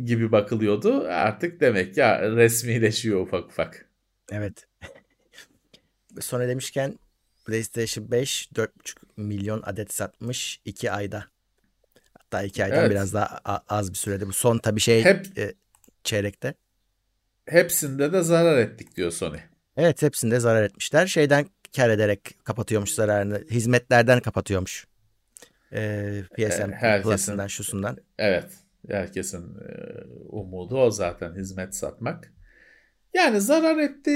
gibi 0.05 0.31
bakılıyordu. 0.31 1.03
Artık 1.07 1.61
demek 1.61 1.95
ki 1.95 2.01
resmileşiyor 2.01 3.21
ufak 3.21 3.45
ufak. 3.45 3.89
Evet. 4.31 4.67
Sony 6.21 6.47
demişken 6.47 6.99
PlayStation 7.45 8.11
5 8.11 8.49
4,5 8.55 8.69
milyon 9.17 9.61
adet 9.65 9.93
satmış 9.93 10.61
2 10.65 10.91
ayda. 10.91 11.25
Hatta 12.19 12.43
2 12.43 12.63
aydan 12.63 12.79
Evet. 12.79 12.91
biraz 12.91 13.13
daha 13.13 13.39
az 13.69 13.89
bir 13.91 13.97
sürede. 13.97 14.27
Bu 14.27 14.33
son 14.33 14.57
tabii 14.57 14.79
şey 14.79 15.03
Hep 15.03 15.37
e, 15.37 15.53
çeyrekte. 16.03 16.53
hepsinde 17.45 18.13
de 18.13 18.21
zarar 18.21 18.57
ettik 18.57 18.95
diyor 18.97 19.11
Sony. 19.11 19.37
Evet 19.77 20.01
hepsinde 20.01 20.39
zarar 20.39 20.63
etmişler. 20.63 21.07
Şeyden 21.07 21.45
kar 21.75 21.89
ederek 21.89 22.37
kapatıyormuş 22.43 22.91
zararını. 22.91 23.43
Hizmetlerden 23.51 24.19
kapatıyormuş. 24.19 24.87
Ee, 25.73 26.23
PSN 26.37 26.71
Herkesin- 26.71 27.09
Plus'ından 27.09 27.47
şusundan. 27.47 27.97
Evet. 28.17 28.49
Herkesin 28.89 29.43
e, 29.43 30.03
umudu 30.29 30.77
o 30.77 30.91
zaten 30.91 31.35
hizmet 31.35 31.75
satmak. 31.75 32.33
Yani 33.13 33.41
zarar 33.41 33.77
etti 33.77 34.11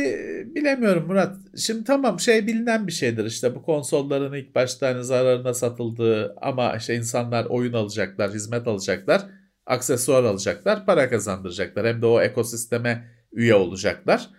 bilemiyorum 0.56 1.08
Murat. 1.08 1.36
Şimdi 1.58 1.84
tamam 1.84 2.20
şey 2.20 2.48
bilinen 2.48 2.88
bir 2.88 2.92
şeydir 2.92 3.26
işte 3.26 3.56
bu 3.56 3.64
konsolların 3.64 4.34
ilk 4.34 4.56
başta 4.56 4.88
hani 4.88 5.04
zararına 5.04 5.54
satıldığı 5.54 6.36
ama 6.42 6.76
işte 6.76 6.96
insanlar 6.96 7.46
oyun 7.46 7.74
alacaklar, 7.74 8.32
hizmet 8.32 8.68
alacaklar, 8.68 9.22
aksesuar 9.66 10.24
alacaklar, 10.24 10.86
para 10.86 11.10
kazandıracaklar. 11.10 11.88
Hem 11.88 12.02
de 12.02 12.06
o 12.06 12.22
ekosisteme 12.22 13.06
üye 13.32 13.56
olacaklar. 13.56 14.30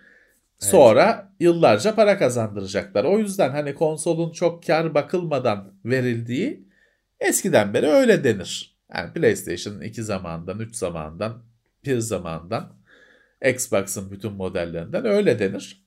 Sonra 0.59 1.33
yıllarca 1.39 1.95
para 1.95 2.17
kazandıracaklar. 2.17 3.03
O 3.03 3.19
yüzden 3.19 3.49
hani 3.51 3.75
konsolun 3.75 4.31
çok 4.31 4.63
kar 4.67 4.93
bakılmadan 4.93 5.73
verildiği 5.85 6.67
eskiden 7.19 7.73
beri 7.73 7.87
öyle 7.87 8.23
denir. 8.23 8.77
Yani 8.95 9.13
PlayStation'ın 9.13 9.81
2 9.81 10.03
zamanından, 10.03 10.59
3 10.59 10.75
zamandan, 10.75 11.43
1 11.85 11.99
zamandan, 11.99 12.73
Xbox'ın 13.45 14.11
bütün 14.11 14.31
modellerinden 14.33 15.05
öyle 15.05 15.39
denir. 15.39 15.85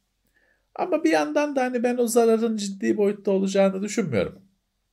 Ama 0.75 1.05
bir 1.05 1.11
yandan 1.11 1.57
da 1.57 1.63
hani 1.63 1.83
ben 1.83 1.97
o 1.97 2.07
zararın 2.07 2.57
ciddi 2.57 2.97
boyutta 2.97 3.31
olacağını 3.31 3.83
düşünmüyorum. 3.83 4.43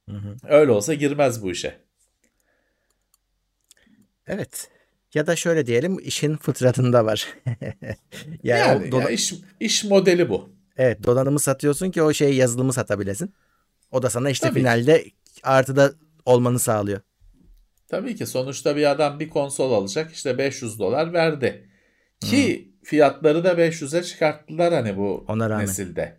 Hı 0.10 0.16
hı. 0.18 0.36
Öyle 0.48 0.72
olsa 0.72 0.94
girmez 0.94 1.44
bu 1.44 1.52
işe. 1.52 1.78
Evet. 4.28 4.70
Ya 5.14 5.28
da 5.28 5.36
şöyle 5.36 5.66
diyelim 5.68 6.00
işin 6.00 6.38
fıtratında 6.38 7.06
var. 7.06 7.34
yani, 7.46 7.98
Yani, 8.44 8.88
o 8.88 8.92
dona- 8.92 9.02
ya 9.04 9.10
iş, 9.10 9.34
iş 9.60 9.84
modeli 9.84 10.30
bu. 10.30 10.50
evet 10.78 11.04
donanımı 11.04 11.40
satıyorsun 11.40 11.92
ki 11.92 12.02
o 12.02 12.14
şeyi 12.14 12.36
yazılımı 12.36 12.74
satabilesin. 12.74 13.34
O 13.92 14.04
da 14.04 14.10
sana 14.10 14.30
işte 14.30 14.48
Tabii 14.48 14.54
ki. 14.54 14.60
finalde 14.60 15.06
artıda 15.44 15.94
olmanı 16.28 16.60
sağlıyor. 16.60 17.02
Tabii 17.88 18.16
ki 18.16 18.26
sonuçta 18.26 18.76
bir 18.76 18.92
adam 18.92 19.20
bir 19.20 19.30
konsol 19.30 19.72
alacak 19.74 20.14
işte 20.14 20.38
500 20.38 20.80
dolar 20.80 21.14
verdi. 21.14 21.70
Ki 22.20 22.72
fiyatları 22.84 23.44
da 23.44 23.58
500'e 23.58 24.04
çıkarttılar 24.04 24.74
hani 24.74 24.98
bu 24.98 25.26
Ona 25.28 25.50
rağmen. 25.50 25.64
nesilde. 25.64 26.18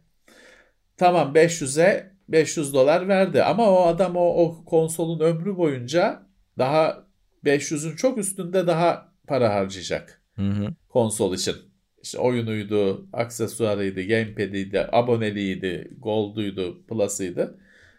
Tamam 0.96 1.34
500'e 1.34 2.12
500 2.28 2.74
dolar 2.74 3.08
verdi 3.08 3.42
ama 3.42 3.70
o 3.70 3.86
adam 3.86 4.16
o, 4.16 4.44
o 4.44 4.64
konsolun 4.64 5.20
ömrü 5.20 5.56
boyunca 5.56 6.22
daha 6.58 7.04
500'ün 7.44 7.96
çok 7.96 8.18
üstünde 8.18 8.66
daha 8.66 9.12
para 9.26 9.54
harcayacak 9.54 10.22
Hı 10.36 10.42
hı. 10.50 10.68
konsol 10.88 11.34
için. 11.34 11.56
İşte 12.02 12.18
oyunuydu, 12.18 13.06
aksesuarıydı, 13.12 14.02
gamepad'iydi, 14.02 14.86
aboneliğiydi, 14.92 15.90
gold'uydu, 15.98 16.86
plus'ıydı. 16.86 17.58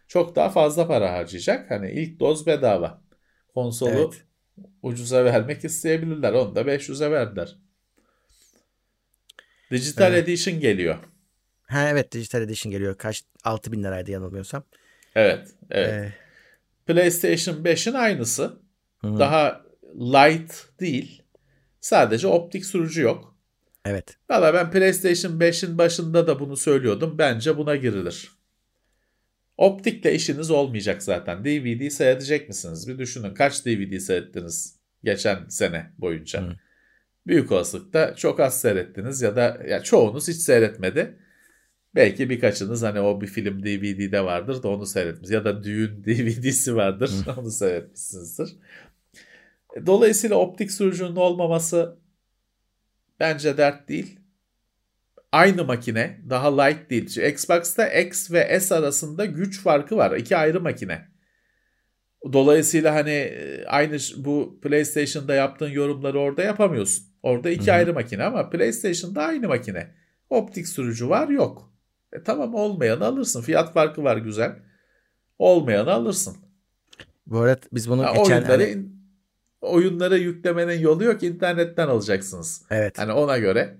Çok 0.09 0.35
daha 0.35 0.49
fazla 0.49 0.87
para 0.87 1.13
harcayacak. 1.13 1.71
Hani 1.71 1.91
ilk 1.91 2.19
doz 2.19 2.47
bedava. 2.47 3.01
Konsolu 3.53 3.89
Evet. 3.89 4.23
ucuza 4.83 5.25
vermek 5.25 5.65
isteyebilirler. 5.65 6.33
Onu 6.33 6.55
da 6.55 6.61
500'e 6.67 7.11
verdiler. 7.11 7.57
Digital 9.71 10.13
Evet. 10.13 10.23
Edition 10.23 10.59
geliyor. 10.59 10.95
Ha 11.67 11.89
evet 11.89 12.11
Digital 12.11 12.41
Edition 12.41 12.71
geliyor. 12.71 12.97
Kaç 12.97 13.23
6000 13.43 13.83
liraydı 13.83 14.11
yanılmıyorsam. 14.11 14.63
Evet, 15.15 15.47
evet. 15.71 15.93
Ee, 15.93 16.13
PlayStation 16.87 17.63
5'in 17.63 17.93
aynısı. 17.93 18.59
hı 19.01 19.07
hı. 19.07 19.19
Daha 19.19 19.61
light 19.95 20.53
değil. 20.79 21.23
Sadece 21.81 22.27
optik 22.27 22.65
sürücü 22.65 23.01
yok. 23.01 23.35
Evet. 23.85 24.17
Valla 24.29 24.53
ben 24.53 24.71
PlayStation 24.71 25.39
5'in 25.39 25.77
başında 25.77 26.27
da 26.27 26.39
bunu 26.39 26.57
söylüyordum. 26.57 27.17
Bence 27.17 27.57
buna 27.57 27.75
girilir. 27.75 28.31
Optikle 29.59 30.13
işiniz 30.15 30.51
olmayacak 30.51 31.03
zaten. 31.03 31.45
DVD 31.45 31.89
seyredecek 31.89 32.47
misiniz? 32.47 32.87
Bir 32.87 32.97
düşünün. 32.97 33.33
Kaç 33.33 33.65
DVD 33.65 33.99
seyrettiniz 33.99 34.79
geçen 35.03 35.47
sene 35.47 35.91
boyunca? 35.97 36.41
Hı. 36.41 36.55
Büyük 37.27 37.51
olasılıkla 37.51 38.15
çok 38.15 38.39
az 38.39 38.61
seyrettiniz 38.61 39.21
ya 39.21 39.35
da 39.35 39.59
ya 39.67 39.83
çoğunuz 39.83 40.27
hiç 40.27 40.35
seyretmedi. 40.35 41.19
Belki 41.95 42.29
birkaçınız 42.29 42.83
hani 42.83 42.99
o 42.99 43.21
bir 43.21 43.27
film 43.27 43.63
DVD'de 43.63 44.23
vardır 44.23 44.63
da 44.63 44.69
onu 44.69 44.85
seyretmiş 44.85 45.29
ya 45.29 45.45
da 45.45 45.63
düğün 45.63 46.03
DVD'si 46.05 46.75
vardır 46.75 47.11
onu 47.37 47.51
seyretmişsinizdir. 47.51 48.55
Dolayısıyla 49.85 50.35
optik 50.35 50.71
sürücünün 50.71 51.15
olmaması 51.15 51.97
bence 53.19 53.57
dert 53.57 53.89
değil. 53.89 54.18
Aynı 55.31 55.65
makine 55.65 56.21
daha 56.29 56.61
light 56.61 56.89
değil. 56.89 57.17
Xbox'ta 57.17 57.87
X 57.87 58.31
ve 58.31 58.59
S 58.59 58.75
arasında 58.75 59.25
güç 59.25 59.61
farkı 59.63 59.97
var. 59.97 60.17
İki 60.17 60.37
ayrı 60.37 60.61
makine. 60.61 61.07
Dolayısıyla 62.33 62.95
hani 62.95 63.09
e, 63.09 63.65
aynı 63.65 63.97
bu 64.17 64.59
PlayStation'da 64.61 65.33
yaptığın 65.35 65.69
yorumları 65.69 66.19
orada 66.19 66.43
yapamıyorsun. 66.43 67.05
Orada 67.23 67.49
iki 67.49 67.67
Hı 67.67 67.71
hı. 67.71 67.75
ayrı 67.75 67.93
makine 67.93 68.23
ama 68.23 68.49
PlayStation'da 68.49 69.23
aynı 69.23 69.47
makine. 69.47 69.91
Optik 70.29 70.67
sürücü 70.67 71.09
var 71.09 71.27
yok. 71.29 71.73
E 72.13 72.23
tamam 72.23 72.55
olmayanı 72.55 73.05
alırsın. 73.05 73.41
Fiyat 73.41 73.73
farkı 73.73 74.03
var 74.03 74.17
güzel. 74.17 74.55
Olmayanı 75.39 75.91
alırsın. 75.91 76.37
Bu 77.27 77.39
arada 77.39 77.59
biz 77.73 77.89
bunu 77.89 78.03
Ha, 78.03 78.13
geçen 78.15 78.33
oyunları 78.33 78.61
hani- 78.63 78.85
oyunları 79.61 80.17
yüklemenin 80.17 80.79
yolu 80.79 81.03
yok. 81.03 81.23
internetten 81.23 81.87
alacaksınız. 81.87 82.65
evet. 82.71 82.99
Hani 82.99 83.11
ona 83.11 83.37
göre. 83.37 83.77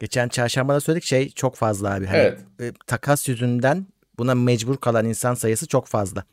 Geçen 0.00 0.28
çarşamba 0.28 0.74
da 0.74 0.80
söyledik 0.80 1.04
şey 1.04 1.30
çok 1.30 1.56
fazla 1.56 1.94
abi. 1.94 2.06
Hani 2.06 2.18
Evet. 2.18 2.40
e, 2.60 2.72
takas 2.86 3.28
yüzünden 3.28 3.86
buna 4.18 4.34
mecbur 4.34 4.76
kalan 4.76 5.04
insan 5.06 5.34
sayısı 5.34 5.66
çok 5.66 5.86
fazla. 5.86 6.24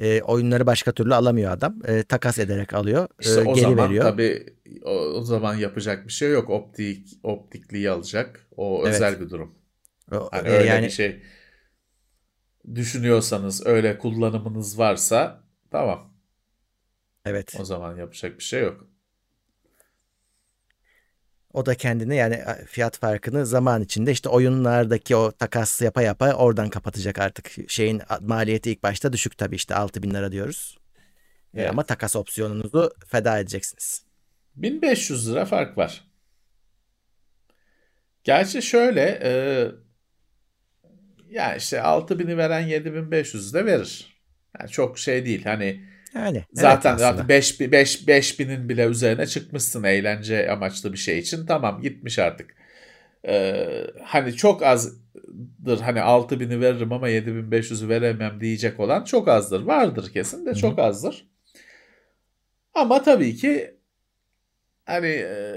E, 0.00 0.22
oyunları 0.22 0.66
başka 0.66 0.92
türlü 0.92 1.14
alamıyor 1.14 1.52
adam. 1.52 1.76
E, 1.88 2.02
takas 2.02 2.38
ederek 2.38 2.74
alıyor. 2.74 3.08
e, 3.24 3.28
İşte 3.28 3.40
o 3.40 3.54
geri 3.54 3.66
zaman 3.66 3.76
veriyor. 3.76 4.04
tabii 4.04 4.46
o, 4.84 4.90
o 4.92 5.22
zaman 5.22 5.54
yapacak 5.54 6.06
bir 6.06 6.12
şey 6.12 6.30
yok. 6.32 6.50
Optik 6.50 7.18
optikliği 7.22 7.90
alacak. 7.90 8.46
O 8.56 8.86
Evet. 8.86 8.88
özel 8.88 9.20
bir 9.20 9.30
durum. 9.30 9.54
O- 10.12 10.30
Hani 10.30 10.48
e, 10.48 10.52
öyle 10.52 10.64
yani 10.66 10.84
bir 10.84 10.90
şey 10.90 11.22
düşünüyorsanız 12.74 13.66
öyle 13.66 13.98
kullanımınız 13.98 14.78
varsa 14.78 15.44
tamam. 15.70 16.12
evet. 17.24 17.60
O 17.60 17.64
zaman 17.64 17.96
yapacak 17.96 18.38
bir 18.38 18.44
şey 18.44 18.62
yok. 18.62 18.86
O 21.54 21.66
da 21.66 21.74
kendine 21.74 22.14
yani 22.16 22.42
fiyat 22.66 22.98
farkını 22.98 23.46
zaman 23.46 23.82
içinde 23.82 24.12
işte 24.12 24.28
oyunlardaki 24.28 25.16
o 25.16 25.32
takas 25.32 25.82
yapa 25.82 26.02
yapa 26.02 26.32
oradan 26.32 26.70
kapatacak 26.70 27.18
artık. 27.18 27.70
Şeyin 27.70 28.02
maliyeti 28.20 28.70
ilk 28.70 28.82
başta 28.82 29.12
düşük 29.12 29.38
tabii 29.38 29.56
işte 29.56 29.74
6000 29.74 30.10
lira 30.14 30.32
diyoruz. 30.32 30.78
E, 31.54 31.60
Evet. 31.60 31.70
Ama 31.70 31.82
takas 31.82 32.16
opsiyonunuzu 32.16 32.90
feda 33.06 33.38
edeceksiniz. 33.38 34.04
1500 34.56 35.30
lira 35.30 35.44
fark 35.44 35.78
var. 35.78 36.04
Gerçi 38.24 38.62
şöyle 38.62 39.20
e, 39.22 39.32
ya 41.30 41.56
işte 41.56 41.76
6000'i 41.76 42.36
veren 42.36 42.60
7500 42.60 43.54
de 43.54 43.66
verir. 43.66 44.22
Yani 44.60 44.70
çok 44.70 44.98
şey 44.98 45.26
değil. 45.26 45.44
Hani 45.44 45.84
Yani 46.14 46.36
evet 46.36 46.46
zaten 46.52 46.94
aslında. 46.94 46.98
zaten 47.12 47.28
5 47.28 47.60
5 47.60 48.08
5000'in 48.08 48.68
bile 48.68 48.84
üzerine 48.84 49.26
çıkmışsın 49.26 49.82
eğlence 49.84 50.50
amaçlı 50.50 50.92
bir 50.92 50.98
şey 50.98 51.18
için. 51.18 51.46
Tamam 51.46 51.82
gitmiş 51.82 52.18
artık. 52.18 52.54
E, 53.28 53.64
hani 54.04 54.34
çok 54.36 54.62
azdır. 54.62 55.80
Hani 55.80 56.00
6000'i 56.00 56.60
veririm 56.60 56.92
ama 56.92 57.08
7500'ü 57.08 57.88
veremem 57.88 58.40
diyecek 58.40 58.80
olan 58.80 59.04
çok 59.04 59.28
azdır. 59.28 59.62
Vardır 59.62 60.12
kesin 60.12 60.46
de 60.46 60.54
çok 60.54 60.78
azdır. 60.78 61.26
Ama 62.74 63.02
tabii 63.02 63.36
ki 63.36 63.76
hani 64.86 65.06
e, 65.08 65.54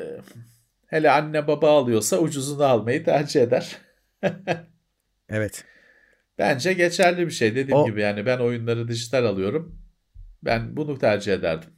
hele 0.87 1.11
anne 1.11 1.47
baba 1.47 1.71
alıyorsa 1.79 2.17
ucuzunu 2.17 2.63
almayı 2.63 3.03
tercih 3.05 3.41
eder. 3.41 3.77
Evet. 5.29 5.65
Bence 6.37 6.73
geçerli 6.73 7.25
bir 7.25 7.31
şey. 7.31 7.55
Dediğim 7.55 7.77
O- 7.77 7.85
gibi 7.85 8.01
yani 8.01 8.25
ben 8.25 8.37
oyunları 8.39 8.87
dijital 8.87 9.25
alıyorum. 9.25 9.84
Ben 10.45 10.77
bunu 10.77 10.97
tercih 10.99 11.33
ederdim. 11.33 11.69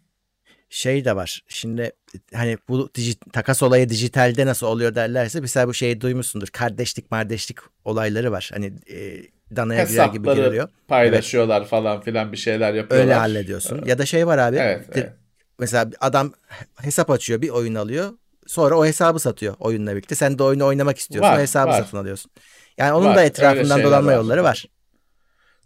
şey 0.69 1.05
de 1.05 1.15
var. 1.15 1.43
Şimdi 1.47 1.91
hani 2.33 2.57
bu 2.69 2.89
diji- 2.95 3.31
takas 3.33 3.63
olayı 3.63 3.89
dijitalde 3.89 4.45
nasıl 4.45 4.67
oluyor 4.67 4.95
derlerse 4.95 5.39
mesela 5.41 5.67
bu 5.67 5.73
şeyi 5.73 6.01
duymuşsundur. 6.01 6.47
Kardeşlik 6.47 7.09
kardeşlik 7.09 7.57
olayları 7.85 8.31
var. 8.31 8.49
Hani 8.53 8.73
e, 8.89 9.21
danaya 9.55 9.83
girer 9.83 10.07
gibi 10.07 10.27
giriliyor. 10.33 10.69
paylaşıyorlar 10.87 11.65
falan 11.65 12.01
filan 12.01 12.31
bir 12.31 12.37
şeyler 12.37 12.73
yapıyorlar. 12.73 13.05
Öyle 13.05 13.13
hallediyorsun. 13.13 13.85
Ya 13.85 13.97
da 13.97 14.05
şey 14.05 14.27
var 14.27 14.37
abi. 14.37 14.55
Evet, 14.55 14.85
evet. 14.91 15.13
Mesela 15.59 15.89
adam 15.99 16.33
hesap 16.81 17.09
açıyor, 17.09 17.41
bir 17.41 17.49
oyun 17.49 17.75
alıyor. 17.75 18.13
Sonra 18.47 18.75
o 18.75 18.85
hesabı 18.85 19.19
satıyor 19.19 19.55
oyunla 19.59 19.91
birlikte. 19.91 20.15
Sen 20.15 20.39
de 20.39 20.43
oyunu 20.43 20.65
oynamak 20.65 20.97
istiyorsun. 20.97 21.31
Var, 21.31 21.37
o 21.37 21.41
hesabı 21.41 21.69
var. 21.69 21.81
satın 21.81 21.97
alıyorsun. 21.97 22.31
Yani 22.77 22.93
onun 22.93 23.05
Var, 23.05 23.15
da 23.15 23.23
etrafından 23.23 23.83
dolanma 23.83 24.11
var. 24.11 24.15
yolları 24.15 24.43
var. 24.43 24.65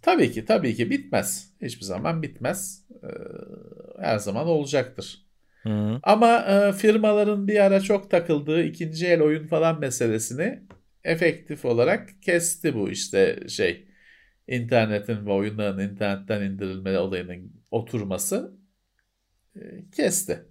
Tabii 0.02 0.32
ki 0.32 0.46
tabii 0.46 0.76
ki 0.76 0.90
bitmez. 0.90 1.54
Hiçbir 1.62 1.86
zaman 1.86 2.22
bitmez. 2.22 2.86
Ee, 3.04 3.08
her 4.02 4.18
zaman 4.18 4.48
olacaktır. 4.48 5.26
Hı. 5.64 6.00
Ama 6.04 6.38
e, 6.40 6.74
firmaların 6.74 7.48
bir 7.48 7.60
ara 7.60 7.80
çok 7.80 8.12
takıldığı 8.12 8.64
ikinci 8.64 9.08
el 9.08 9.22
oyun 9.22 9.48
falan 9.48 9.80
meselesini 9.80 10.64
efektif 11.04 11.66
olarak 11.66 12.22
kesti 12.22 12.76
bu 12.76 12.90
işte 12.90 13.40
şey 13.48 13.88
internetin 14.48 15.26
ve 15.26 15.32
oyunların 15.32 15.90
internetten 15.90 16.42
indirilme 16.42 17.00
olayının 17.00 17.52
oturması 17.72 18.58
e, 19.56 19.62
kesti. 19.92 20.51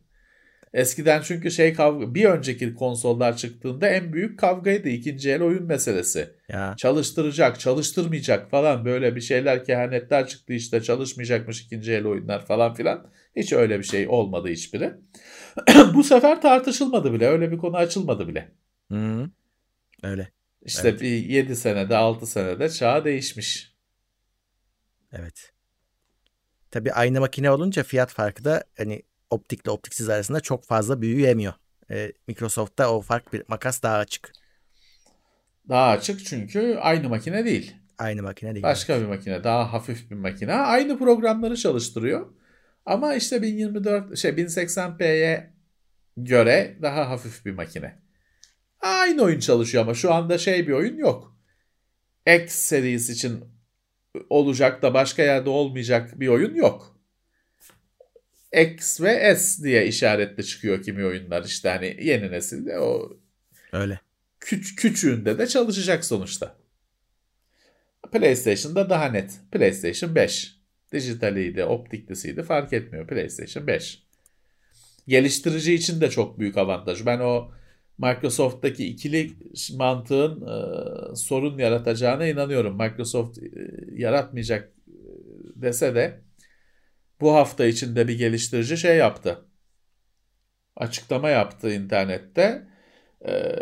Eskiden 0.73 1.23
çünkü 1.23 1.51
şey 1.51 1.75
kavga 1.75 2.14
bir 2.14 2.25
önceki 2.25 2.75
konsollar 2.75 3.37
çıktığında 3.37 3.89
en 3.89 4.12
büyük 4.12 4.39
kavgaydı 4.39 4.89
ikinci 4.89 5.31
el 5.31 5.43
oyun 5.43 5.64
meselesi. 5.64 6.31
Ya 6.49 6.75
Çalıştıracak, 6.79 7.61
çalıştırmayacak 7.61 8.51
falan 8.51 8.85
böyle 8.85 9.16
bir 9.16 9.21
şeyler 9.21 9.64
kehanetler 9.64 10.27
çıktı 10.27 10.53
işte 10.53 10.83
çalışmayacakmış 10.83 11.61
ikinci 11.61 11.93
el 11.93 12.07
oyunlar 12.07 12.47
falan 12.47 12.75
filan. 12.75 13.11
Hiç 13.37 13.53
öyle 13.53 13.79
bir 13.79 13.85
şey 13.85 14.09
olmadı 14.09 14.49
hiçbiri. 14.49 14.93
Bu 15.95 16.05
sefer 16.05 16.43
tartışılmadı 16.43 17.12
bile. 17.12 17.27
Öyle 17.29 17.53
bir 17.53 17.59
konu 17.59 17.77
açılmadı 17.77 18.29
bile. 18.29 18.53
Hı. 18.91 19.31
Öyle. 20.03 20.31
İşte 20.64 20.89
Evet. 20.89 21.01
bir 21.01 21.25
7 21.25 21.57
senede 21.57 21.97
6 21.97 22.27
senede 22.27 22.68
çağ 22.68 23.05
değişmiş. 23.05 23.75
Evet. 25.12 25.53
Tabii 26.71 26.93
aynı 26.93 27.21
makine 27.21 27.51
olunca 27.51 27.83
fiyat 27.83 28.11
farkı 28.12 28.45
da 28.45 28.64
hani 28.77 29.03
optikle 29.31 29.70
optiksiz 29.70 30.09
arasında 30.09 30.41
çok 30.41 30.64
fazla 30.64 31.03
büyüyemiyor. 31.03 31.53
Ee, 31.91 32.12
Microsoft'ta 32.28 32.93
o 32.93 33.01
fark 33.01 33.33
bir 33.33 33.43
makas 33.49 33.83
daha 33.83 33.97
açık. 33.97 34.33
Daha 35.68 35.91
açık 35.91 36.26
çünkü 36.26 36.78
aynı 36.81 37.09
makine 37.09 37.45
değil. 37.45 37.76
Aynı 37.99 38.22
makine 38.22 38.55
değil. 38.55 38.62
Başka 38.62 39.01
bir 39.01 39.07
makine, 39.07 39.45
daha 39.45 39.72
hafif 39.72 40.11
bir 40.11 40.16
makine. 40.16 40.55
Aynı 40.55 40.99
programları 40.99 41.57
çalıştırıyor. 41.57 42.26
Ama 42.87 43.14
işte 43.14 43.43
1024 43.43 44.18
şey 44.18 44.31
1080p'ye 44.31 45.51
göre 46.16 46.78
daha 46.83 47.11
hafif 47.11 47.47
bir 47.47 47.53
makine. 47.53 47.99
Aynı 48.81 49.22
oyun 49.22 49.41
çalışıyor 49.41 49.85
ama 49.85 49.95
şu 49.95 50.14
anda 50.14 50.39
şey 50.39 50.68
bir 50.68 50.72
oyun 50.72 50.97
yok. 50.97 51.37
X 52.26 52.55
serisi 52.55 53.12
için 53.12 53.45
olacak 54.31 54.83
da 54.83 54.95
başka 54.95 55.22
yerde 55.22 55.51
olmayacak 55.51 56.20
bir 56.20 56.28
oyun 56.28 56.55
yok. 56.55 56.89
X 58.53 59.01
ve 59.01 59.36
S 59.36 59.64
diye 59.64 59.86
işaretli 59.86 60.44
çıkıyor 60.44 60.82
kimi 60.82 61.05
oyunlar 61.05 61.44
işte 61.44 61.68
hani 61.68 61.96
yeni 62.03 62.30
nesilde 62.30 62.78
o 62.78 63.18
Öyle. 63.72 64.01
küç 64.40 64.76
küçüğünde 64.76 65.38
de 65.38 65.46
çalışacak 65.46 66.05
sonuçta. 66.05 66.57
PlayStation'da 68.12 68.90
daha 68.90 69.05
net. 69.05 69.40
PlayStation 69.53 70.14
5. 70.14 70.57
Dijitaliydi, 70.92 71.64
optiklisiydi 71.64 72.42
fark 72.42 72.72
etmiyor. 72.72 73.07
PlayStation 73.07 73.66
5. 73.66 74.03
Geliştirici 75.09 75.74
için 75.74 76.01
de 76.01 76.11
çok 76.11 76.38
büyük 76.38 76.59
avantaj. 76.59 77.07
Ben 77.07 77.20
o 77.20 77.51
Microsoft'taki 77.98 78.86
ikili 78.86 79.30
mantığın 79.76 80.42
e, 80.42 81.16
sorun 81.16 81.59
yaratacağına 81.59 82.26
inanıyorum. 82.26 82.78
Microsoft 82.78 83.38
e, 83.38 83.48
yaratmayacak 83.96 84.72
e, 84.88 84.94
dese 85.55 85.94
de 85.94 86.20
bu 87.21 87.35
hafta 87.35 87.66
içinde 87.66 88.09
bir 88.09 88.18
geliştirici 88.18 88.77
şey 88.77 88.97
yaptı. 88.97 89.45
Açıklama 90.77 91.29
yaptı 91.31 91.75
internette. 91.75 92.66
Ee, 93.29 93.57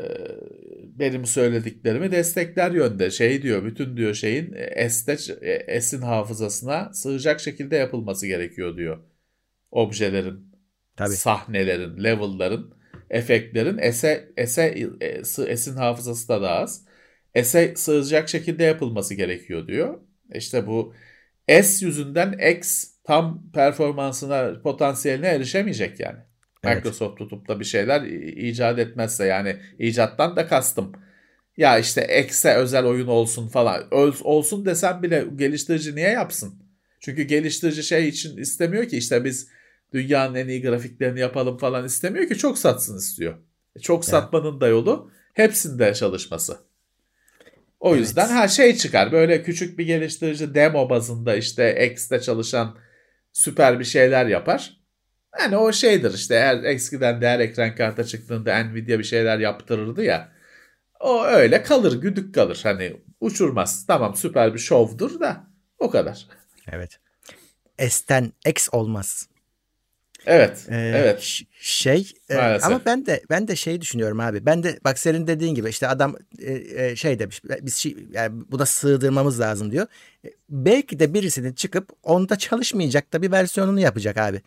benim 0.99 1.27
söylediklerimi 1.27 2.13
destekler 2.13 2.71
yönde. 2.71 3.11
Şey 3.11 3.43
diyor, 3.43 3.65
bütün 3.65 3.97
diyor 3.97 4.15
şeyin 4.15 4.53
e, 4.57 4.91
S'te, 4.91 5.17
e, 5.67 5.81
S'in 5.81 6.01
hafızasına 6.03 6.93
sığacak 6.95 7.41
şekilde 7.41 7.77
yapılması 7.77 8.27
gerekiyor 8.27 8.77
diyor. 8.77 8.99
Objelerin, 9.71 10.53
Tabii. 10.97 11.11
sahnelerin, 11.11 12.05
level'ların, 12.05 12.75
efektlerin 13.11 13.91
S'e, 13.91 14.29
S'e, 14.47 14.89
e, 15.01 15.25
sı- 15.25 15.57
S'in 15.57 15.77
hafızası 15.77 16.29
da 16.29 16.43
daha 16.43 16.55
az. 16.55 16.85
S'e 17.43 17.75
sığacak 17.77 18.29
şekilde 18.29 18.65
yapılması 18.65 19.15
gerekiyor 19.15 19.67
diyor. 19.69 20.01
İşte 20.35 20.67
bu 20.67 20.95
S 21.49 21.87
yüzünden 21.87 22.33
X 22.59 22.91
tam 23.09 23.43
performansına, 23.55 24.61
potansiyeline 24.63 25.27
erişemeyecek 25.29 26.01
yani. 26.01 26.19
Evet. 26.65 26.77
Microsoft 26.77 27.19
tutup 27.19 27.49
da 27.49 27.61
bir 27.61 27.65
şeyler 27.65 28.03
icat 28.37 28.79
etmezse 28.79 29.25
yani 29.27 29.57
icattan 29.79 30.37
da 30.37 30.47
kastım. 30.47 30.93
Ya 31.57 31.79
işte 31.79 32.25
X'e 32.27 32.55
özel 32.55 32.85
oyun 32.85 33.07
olsun 33.07 33.49
falan. 33.49 33.83
Öz- 33.91 34.23
olsun 34.23 34.67
desem 34.67 35.03
bile 35.03 35.25
geliştirici 35.37 35.97
niye 35.97 36.09
yapsın? 36.11 36.55
Çünkü 37.01 37.23
geliştirici 37.23 37.83
şey 37.83 38.09
için 38.09 38.37
istemiyor 38.37 38.85
ki 38.89 38.97
işte 38.97 39.25
biz 39.25 39.49
dünyanın 39.95 40.35
en 40.35 40.49
iyi 40.49 40.63
grafiklerini 40.63 41.21
yapalım 41.21 41.59
falan 41.59 41.85
istemiyor 41.85 42.29
ki 42.29 42.39
çok 42.39 42.59
satsın 42.59 42.99
istiyor. 42.99 43.35
E, 43.77 43.81
Çok 43.81 44.05
satmanın 44.05 44.61
da 44.61 44.69
yolu 44.69 45.11
hepsinde 45.35 45.95
çalışması. 45.95 46.57
O 47.81 47.91
Evet. 47.91 48.01
yüzden 48.01 48.29
her 48.29 48.49
şey 48.49 48.77
çıkar. 48.77 49.13
Böyle 49.13 49.43
küçük 49.43 49.79
bir 49.79 49.87
geliştirici 49.87 50.55
demo 50.55 50.91
bazında 50.91 51.37
işte 51.37 51.87
X'te 51.93 52.21
çalışan 52.21 52.77
süper 53.39 53.81
bir 53.81 53.85
şeyler 53.85 54.27
yapar. 54.27 54.79
Yani 55.41 55.57
o 55.57 55.73
şeydir 55.73 56.15
işte 56.15 56.35
eğer 56.35 56.65
eskiden 56.65 57.21
değer 57.21 57.41
ekran 57.41 57.75
kartı 57.75 58.05
çıktığında 58.05 58.65
Nvidia 58.65 58.99
bir 58.99 59.05
şeyler 59.05 59.39
yaptırırdı 59.39 60.05
ya. 60.05 60.33
O 61.01 61.25
öyle 61.25 61.63
kalır 61.63 62.01
güdük 62.01 62.35
kalır 62.35 62.61
hani 62.63 62.97
uçurmaz. 63.21 63.87
Tamam 63.87 64.17
süper 64.17 64.55
bir 64.55 64.59
şovdur 64.59 65.21
da 65.21 65.47
o 65.79 65.91
kadar. 65.91 66.27
Evet. 66.73 67.01
S'ten 67.79 68.33
X 68.47 68.69
olmaz. 68.73 69.28
Evet 70.27 70.67
Ee, 70.71 70.93
evet 70.97 71.43
Şey 71.61 72.13
e, 72.31 72.37
ama 72.37 72.81
ben 72.87 73.07
de 73.07 73.23
ben 73.31 73.49
de 73.49 73.57
şey 73.57 73.81
düşünüyorum 73.81 74.21
abi. 74.21 74.47
Ben 74.47 74.63
de 74.63 74.79
bak 74.85 74.99
senin 74.99 75.27
dediğin 75.27 75.55
gibi 75.55 75.69
işte 75.69 75.89
adam 75.89 76.17
e, 76.39 76.53
e, 76.85 76.97
şey 76.97 77.19
demiş 77.19 77.43
biz 77.63 77.77
şey, 77.77 77.97
yani 78.13 78.43
buna 78.51 78.67
sığdırmamız 78.67 79.41
lazım 79.41 79.71
diyor. 79.71 79.87
E, 80.25 80.29
Belki 80.51 80.99
de 80.99 81.15
birisinin 81.15 81.53
çıkıp 81.53 81.89
onda 82.03 82.37
çalışmayacak 82.37 83.13
da 83.13 83.23
bir 83.23 83.31
versiyonunu 83.33 83.81
yapacak 83.81 84.17
abi. 84.19 84.43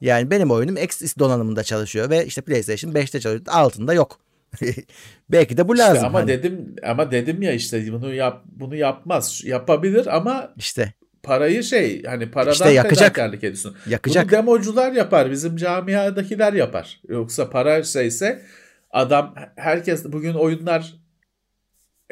Yani 0.00 0.30
benim 0.30 0.50
oyunum 0.50 0.76
X 0.76 1.16
donanımında 1.18 1.62
çalışıyor 1.62 2.10
ve 2.10 2.26
işte 2.26 2.40
PlayStation 2.40 2.92
5'te 2.92 3.20
çalışıyor. 3.20 3.46
Altında 3.48 3.94
yok. 3.94 4.18
Belki 5.30 5.56
de 5.56 5.68
bu 5.68 5.74
İşte 5.74 5.84
lazım. 5.84 6.04
ama 6.04 6.18
hani. 6.18 6.28
dedim 6.28 6.76
ama 6.82 7.10
dedim 7.10 7.42
ya 7.42 7.52
işte 7.52 7.92
bunu 7.92 8.14
yap 8.14 8.42
bunu 8.46 8.76
yapmaz. 8.76 9.42
Yapabilir 9.44 10.16
ama 10.16 10.54
İşte 10.56 10.92
parayı 11.22 11.62
şey 11.62 12.02
hani 12.02 12.30
paradan 12.30 12.52
İşte 12.52 12.70
yakacak. 12.70 12.98
fedakarlık 12.98 13.38
ediyorsun. 13.38 13.76
yakacak. 13.86 14.24
Bunu 14.24 14.32
democular 14.32 14.92
yapar. 14.92 15.30
Bizim 15.30 15.56
camiadakiler 15.56 16.52
yapar. 16.52 17.00
Yoksa 17.08 17.50
para 17.50 17.82
şeyse 17.82 18.42
adam 18.90 19.34
herkes 19.56 20.04
bugün 20.04 20.34
oyunlar 20.34 20.94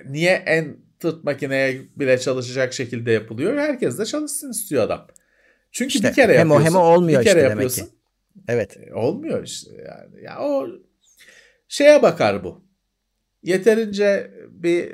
niye 0.04 0.30
en 0.46 0.76
tırt 1.00 1.24
makineye 1.24 1.82
bile 1.96 2.18
çalışacak 2.18 2.72
şekilde 2.72 3.12
yapılıyor? 3.12 3.56
Herkes 3.58 3.98
de 3.98 4.04
çalışsın 4.04 4.50
istiyor 4.50 4.82
adam. 4.82 5.06
Çünkü 5.72 5.94
İşte 5.94 6.08
bir 6.08 6.14
kere 6.14 6.32
hem 6.38 6.48
yapıyorsun. 6.50 6.64
hem 6.66 6.76
o 6.76 6.84
olmuyor 6.84 7.20
bir 7.20 7.24
kere 7.26 7.38
işte 7.38 7.50
demek 7.50 7.50
yapıyorsun. 7.50 7.82
ki. 7.84 7.88
Evet. 8.48 8.76
E, 8.86 8.94
Olmuyor 8.94 9.44
işte 9.44 9.70
yani. 9.88 10.24
Ya 10.24 10.38
o 10.40 10.66
şeye 11.68 12.02
bakar 12.02 12.44
bu. 12.44 12.64
Yeterince 13.42 14.30
bir 14.50 14.92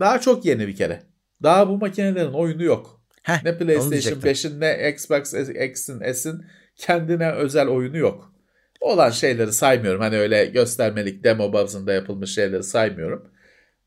daha 0.00 0.20
çok 0.20 0.44
yeni 0.44 0.68
bir 0.68 0.76
kere. 0.76 1.02
Daha 1.42 1.68
bu 1.68 1.78
makinelerin 1.78 2.32
oyunu 2.32 2.62
yok. 2.62 2.99
Heh, 3.30 3.44
Ne 3.44 3.58
PlayStation 3.58 3.90
diyecektim. 3.90 4.30
5'in 4.30 4.60
ne 4.60 4.90
Xbox 4.90 5.34
X'in 5.34 6.12
S'in 6.12 6.44
kendine 6.76 7.32
özel 7.32 7.68
oyunu 7.68 7.96
yok. 7.96 8.32
Olan 8.80 9.10
şeyleri 9.10 9.52
saymıyorum. 9.52 10.00
Hani 10.00 10.18
öyle 10.18 10.44
göstermelik 10.46 11.24
demo 11.24 11.52
bazında 11.52 11.92
yapılmış 11.92 12.34
şeyleri 12.34 12.62
saymıyorum. 12.62 13.30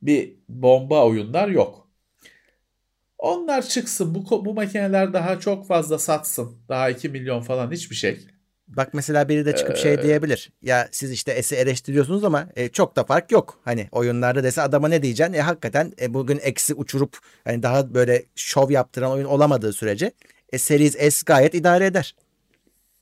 Bir 0.01 0.35
bomba 0.49 1.05
oyunlar 1.05 1.47
yok. 1.47 1.83
Onlar 3.17 3.61
çıksın. 3.61 4.15
Bu, 4.15 4.45
bu 4.45 4.53
makineler 4.53 5.13
daha 5.13 5.39
çok 5.39 5.67
fazla 5.67 5.99
satsın. 5.99 6.57
Daha 6.69 6.89
2 6.89 7.09
milyon 7.09 7.41
falan 7.41 7.71
hiçbir 7.71 7.95
şey. 7.95 8.27
Bak 8.77 8.93
mesela 8.93 9.29
biri 9.29 9.45
de 9.45 9.55
çıkıp 9.55 9.75
Ee, 9.75 9.79
şey 9.79 10.01
diyebilir. 10.01 10.51
Ya 10.61 10.89
siz 10.91 11.11
işte 11.11 11.43
S'i 11.43 11.55
eleştiriyorsunuz 11.55 12.23
ama 12.23 12.49
e, 12.55 12.69
çok 12.69 12.95
da 12.95 13.03
fark 13.03 13.31
yok. 13.31 13.59
Hani 13.65 13.87
oyunlarda 13.91 14.43
dese 14.43 14.61
adama 14.61 14.87
ne 14.87 15.03
diyeceksin? 15.03 15.33
E 15.33 15.41
hakikaten 15.41 15.93
e, 16.01 16.13
bugün 16.13 16.37
X'i 16.37 16.73
uçurup 16.73 17.17
hani 17.43 17.63
daha 17.63 17.93
böyle 17.93 18.23
şov 18.35 18.71
yaptıran 18.71 19.11
oyun 19.11 19.25
olamadığı 19.25 19.73
sürece 19.73 20.11
e, 20.53 20.57
Series 20.57 21.13
S 21.15 21.23
gayet 21.25 21.53
idare 21.53 21.85
eder. 21.85 22.15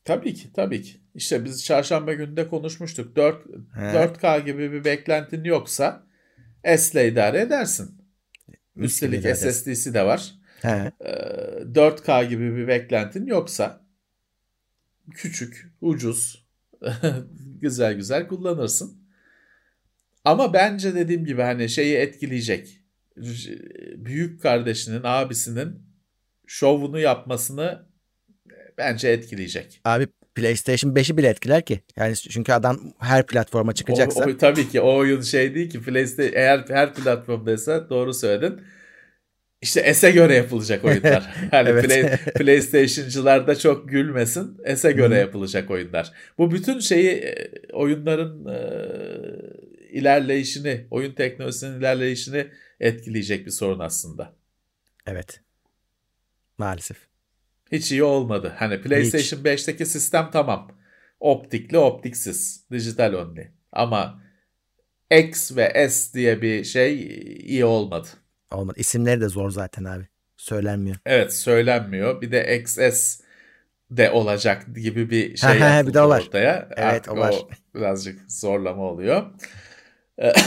Tabii 0.06 0.34
ki 0.34 0.54
tabii 0.54 0.82
ki. 0.82 1.02
İşte 1.16 1.46
biz 1.46 1.66
çarşamba 1.66 2.14
günde 2.14 2.48
konuşmuştuk. 2.48 3.16
4, 3.16 3.46
He. 3.76 3.82
4K 3.82 4.46
gibi 4.46 4.72
bir 4.72 4.86
beklentin 4.86 5.44
yoksa 5.44 6.04
S 6.78 6.92
ile 7.02 7.12
idare 7.12 7.42
edersin. 7.42 8.02
Üstelik. 8.76 9.38
SSD'si 9.38 9.94
de 9.94 10.06
var. 10.06 10.34
He. 10.62 10.92
Ee, 11.00 11.12
4K 11.74 12.28
gibi 12.28 12.56
bir 12.56 12.68
beklentin 12.68 13.26
yoksa 13.26 13.81
küçük, 15.16 15.72
ucuz, 15.82 16.46
güzel 17.62 17.94
güzel 17.94 18.28
kullanırsın. 18.28 19.02
Ama 20.26 20.54
bence 20.54 20.96
dediğim 20.96 21.26
gibi 21.26 21.42
hani 21.42 21.70
şeyi 21.70 21.96
etkileyecek. 21.96 22.82
Büyük 23.96 24.42
kardeşinin, 24.42 25.02
abisinin 25.04 25.80
şovunu 26.48 27.00
yapmasını 27.00 27.86
bence 28.78 29.10
etkileyecek. 29.10 29.82
Abi 29.86 30.08
PlayStation 30.36 30.92
5'i 30.92 31.18
bile 31.18 31.28
etkiler 31.28 31.66
ki. 31.66 31.80
Yani 31.96 32.16
çünkü 32.16 32.54
adam 32.54 32.94
her 33.00 33.26
platforma 33.26 33.74
çıkacaksa. 33.74 34.26
O, 34.26 34.30
o, 34.30 34.38
tabii 34.38 34.70
ki 34.70 34.82
o 34.82 34.96
oyun 34.96 35.22
şey 35.22 35.56
değil 35.56 35.70
ki 35.70 35.82
PlayStation 35.82 36.34
eğer 36.36 36.66
her 36.68 36.94
platformdaysa 36.94 37.90
doğru 37.90 38.14
söyledin. 38.14 38.62
İşte 39.62 39.94
S'e 39.94 40.12
göre 40.12 40.36
yapılacak 40.36 40.86
oyunlar. 40.86 41.36
Yani 41.52 41.70
Evet. 41.70 41.86
Play, 41.86 42.18
PlayStation'cılar 42.36 43.48
da 43.48 43.56
çok 43.56 43.90
gülmesin. 43.90 44.58
S'e 44.76 44.92
göre 44.92 45.16
yapılacak 45.16 45.72
oyunlar. 45.72 46.12
Bu 46.38 46.52
bütün 46.52 46.80
şeyi 46.80 47.10
e, 47.10 47.52
oyunların 47.74 48.46
e, 48.46 48.60
ilerleyişini, 49.92 50.88
oyun 50.92 51.14
teknolojisinin 51.14 51.80
ilerleyişini 51.80 52.48
etkileyecek 52.80 53.46
bir 53.46 53.52
sorun 53.52 53.80
aslında. 53.80 54.34
Evet. 55.06 55.42
Maalesef. 56.58 56.98
Hiç 57.72 57.92
iyi 57.92 58.04
olmadı. 58.04 58.54
Hani 58.58 58.82
PlayStation 58.82 59.44
5'teki 59.44 59.86
sistem 59.86 60.30
tamam. 60.34 60.72
Optikli, 61.20 61.78
optiksiz, 61.78 62.66
dijital 62.72 63.14
only. 63.14 63.48
Ama 63.72 64.24
X 65.12 65.56
ve 65.58 65.90
S 65.90 66.14
diye 66.14 66.42
bir 66.42 66.64
şey 66.64 67.04
iyi 67.40 67.66
olmadı. 67.66 68.08
Olmadı. 68.52 68.78
İsimleri 68.80 69.22
de 69.22 69.28
zor 69.28 69.50
zaten 69.50 69.84
abi. 69.84 70.08
Söylenmiyor. 70.38 70.98
Evet 71.06 71.34
söylenmiyor. 71.34 72.22
Bir 72.22 72.32
de 72.32 72.58
XS 72.58 73.20
de 73.92 74.12
olacak 74.12 74.66
gibi 74.76 75.10
bir 75.10 75.38
şey 75.38 75.50
bir 75.88 75.94
de 75.94 76.02
var. 76.02 76.22
ortaya. 76.22 76.70
Evet, 76.78 77.10
o 77.10 77.18
var. 77.18 77.36
birazcık 77.76 78.32
zorlama 78.32 78.84
oluyor. 78.84 79.24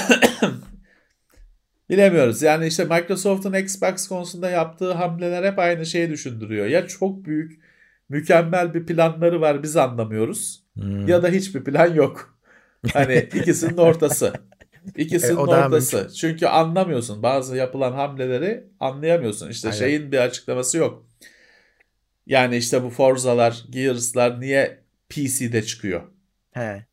Bilemiyoruz. 1.91 2.43
Yani 2.43 2.67
işte 2.67 2.85
Microsoft'un 2.85 3.53
Xbox 3.53 4.09
konusunda 4.09 4.51
yaptığı 4.51 4.93
hamleler 4.93 5.53
hep 5.53 5.59
aynı 5.59 5.87
şeyi 5.87 6.11
düşündürüyor. 6.11 6.67
Ya 6.67 6.87
çok 6.87 7.25
büyük, 7.25 7.61
mükemmel 8.09 8.75
bir 8.75 8.87
planları 8.87 9.41
var 9.41 9.63
biz 9.63 9.77
anlamıyoruz. 9.77 10.65
Hmm. 10.75 11.09
Ya 11.09 11.23
da 11.23 11.29
hiçbir 11.29 11.65
plan 11.65 11.95
yok. 11.95 12.39
Hani 12.93 13.15
ikisinin 13.35 13.77
ortası. 13.77 14.33
İkisinin 14.97 15.37
daha 15.37 15.66
ortası. 15.66 16.11
Çünkü 16.14 16.47
anlamıyorsun. 16.47 17.22
Bazı 17.22 17.57
yapılan 17.57 17.93
hamleleri 17.93 18.64
anlayamıyorsun. 18.80 19.51
İşte 19.51 19.68
Aynen. 19.68 19.78
şeyin 19.78 20.12
bir 20.12 20.18
açıklaması 20.18 20.78
yok. 20.78 21.07
Yani 22.26 22.57
işte 22.57 22.82
bu 22.82 22.91
Forza'lar, 22.91 23.64
Gears'lar 23.70 24.41
niye 24.41 24.78
PC'de 25.09 25.62
çıkıyor? 25.62 26.03
He. 26.53 26.87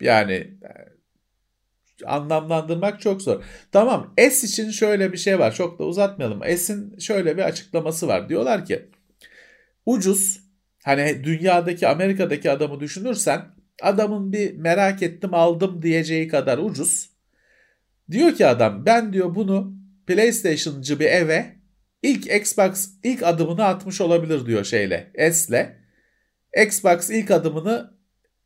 Yani 0.00 0.34
e, 0.34 0.70
anlamlandırmak 2.06 3.00
çok 3.00 3.22
zor. 3.22 3.44
Tamam 3.72 4.14
S 4.18 4.46
için 4.46 4.70
şöyle 4.70 5.12
bir 5.12 5.18
şey 5.18 5.38
var. 5.38 5.54
Çok 5.54 5.78
da 5.78 5.84
uzatmayalım. 5.84 6.56
S'in 6.58 6.98
şöyle 6.98 7.36
bir 7.36 7.42
açıklaması 7.42 8.08
var. 8.08 8.28
Diyorlar 8.28 8.64
ki 8.64 8.88
ucuz 9.86 10.40
hani 10.84 11.24
dünyadaki 11.24 11.88
Amerika'daki 11.88 12.50
adamı 12.50 12.80
düşünürsen 12.80 13.44
adamın 13.82 14.32
bir 14.32 14.56
merak 14.56 15.02
ettim 15.02 15.34
aldım 15.34 15.82
diyeceği 15.82 16.28
kadar 16.28 16.58
ucuz. 16.58 17.09
Diyor 18.10 18.34
ki 18.34 18.46
adam 18.46 18.86
ben 18.86 19.12
diyor 19.12 19.34
bunu 19.34 19.74
PlayStation'cı 20.06 21.00
bir 21.00 21.06
eve 21.06 21.56
ilk 22.02 22.26
Xbox 22.26 22.88
ilk 23.04 23.22
adımını 23.22 23.64
atmış 23.64 24.00
olabilir 24.00 24.46
diyor 24.46 24.64
şeyle 24.64 25.12
S'le. 25.32 25.80
Xbox 26.64 27.10
ilk 27.10 27.30
adımını 27.30 27.94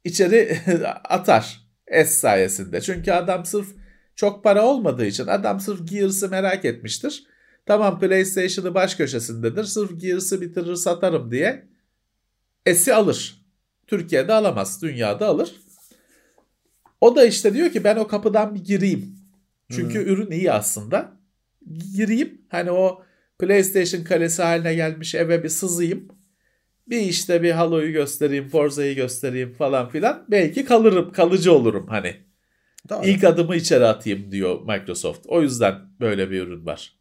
içeri 0.05 0.59
atar 1.05 1.61
S 1.89 2.05
sayesinde. 2.05 2.81
Çünkü 2.81 3.13
adam 3.13 3.45
sırf 3.45 3.69
çok 4.17 4.45
para 4.45 4.67
olmadığı 4.67 5.07
için 5.07 5.27
adam 5.27 5.61
sırf 5.61 5.89
Gears'ı 5.91 6.29
merak 6.29 6.65
etmiştir. 6.65 7.27
Tamam 7.67 8.01
PlayStation'ı 8.01 8.75
baş 8.75 8.95
köşesindedir. 8.95 9.65
Sırf 9.65 10.01
Gears'ı 10.01 10.41
bitirir 10.41 10.75
satarım 10.75 11.31
diye 11.31 11.69
S'i 12.75 12.95
alır. 12.95 13.45
Türkiye'de 13.87 14.33
alamaz. 14.33 14.83
Dünyada 14.83 15.27
alır. 15.27 15.55
O 17.01 17.17
da 17.17 17.25
işte 17.25 17.55
diyor 17.55 17.71
ki 17.71 17.85
ben 17.85 17.97
o 17.97 18.07
kapıdan 18.07 18.55
bir 18.55 18.65
gireyim. 18.65 19.24
Çünkü 19.77 19.99
ürün 19.99 20.31
iyi 20.31 20.53
aslında. 20.53 21.13
Gireyim 21.97 22.43
hani 22.49 22.71
o 22.71 23.03
PlayStation 23.39 24.05
kalesi 24.05 24.43
haline 24.43 24.75
gelmiş 24.75 25.15
eve 25.15 25.45
bir 25.45 25.49
sızayım. 25.49 26.09
Bir 26.87 27.01
işte 27.01 27.43
bir 27.43 27.51
Halo'yu 27.51 27.93
göstereyim, 27.93 28.49
Forza'yı 28.49 28.95
göstereyim 28.95 29.53
falan 29.53 29.89
filan. 29.89 30.25
Belki 30.31 30.65
kalırım, 30.65 31.13
kalıcı 31.13 31.53
olurum 31.53 31.87
hani. 31.89 32.17
Doğru. 32.89 33.07
İlk 33.07 33.25
adımı 33.25 33.57
içeri 33.57 33.87
atayım 33.87 34.31
diyor 34.31 34.61
Microsoft. 34.61 35.27
O 35.27 35.43
yüzden 35.43 35.75
böyle 36.01 36.31
bir 36.31 36.43
ürün 36.43 36.67
var. 36.67 36.99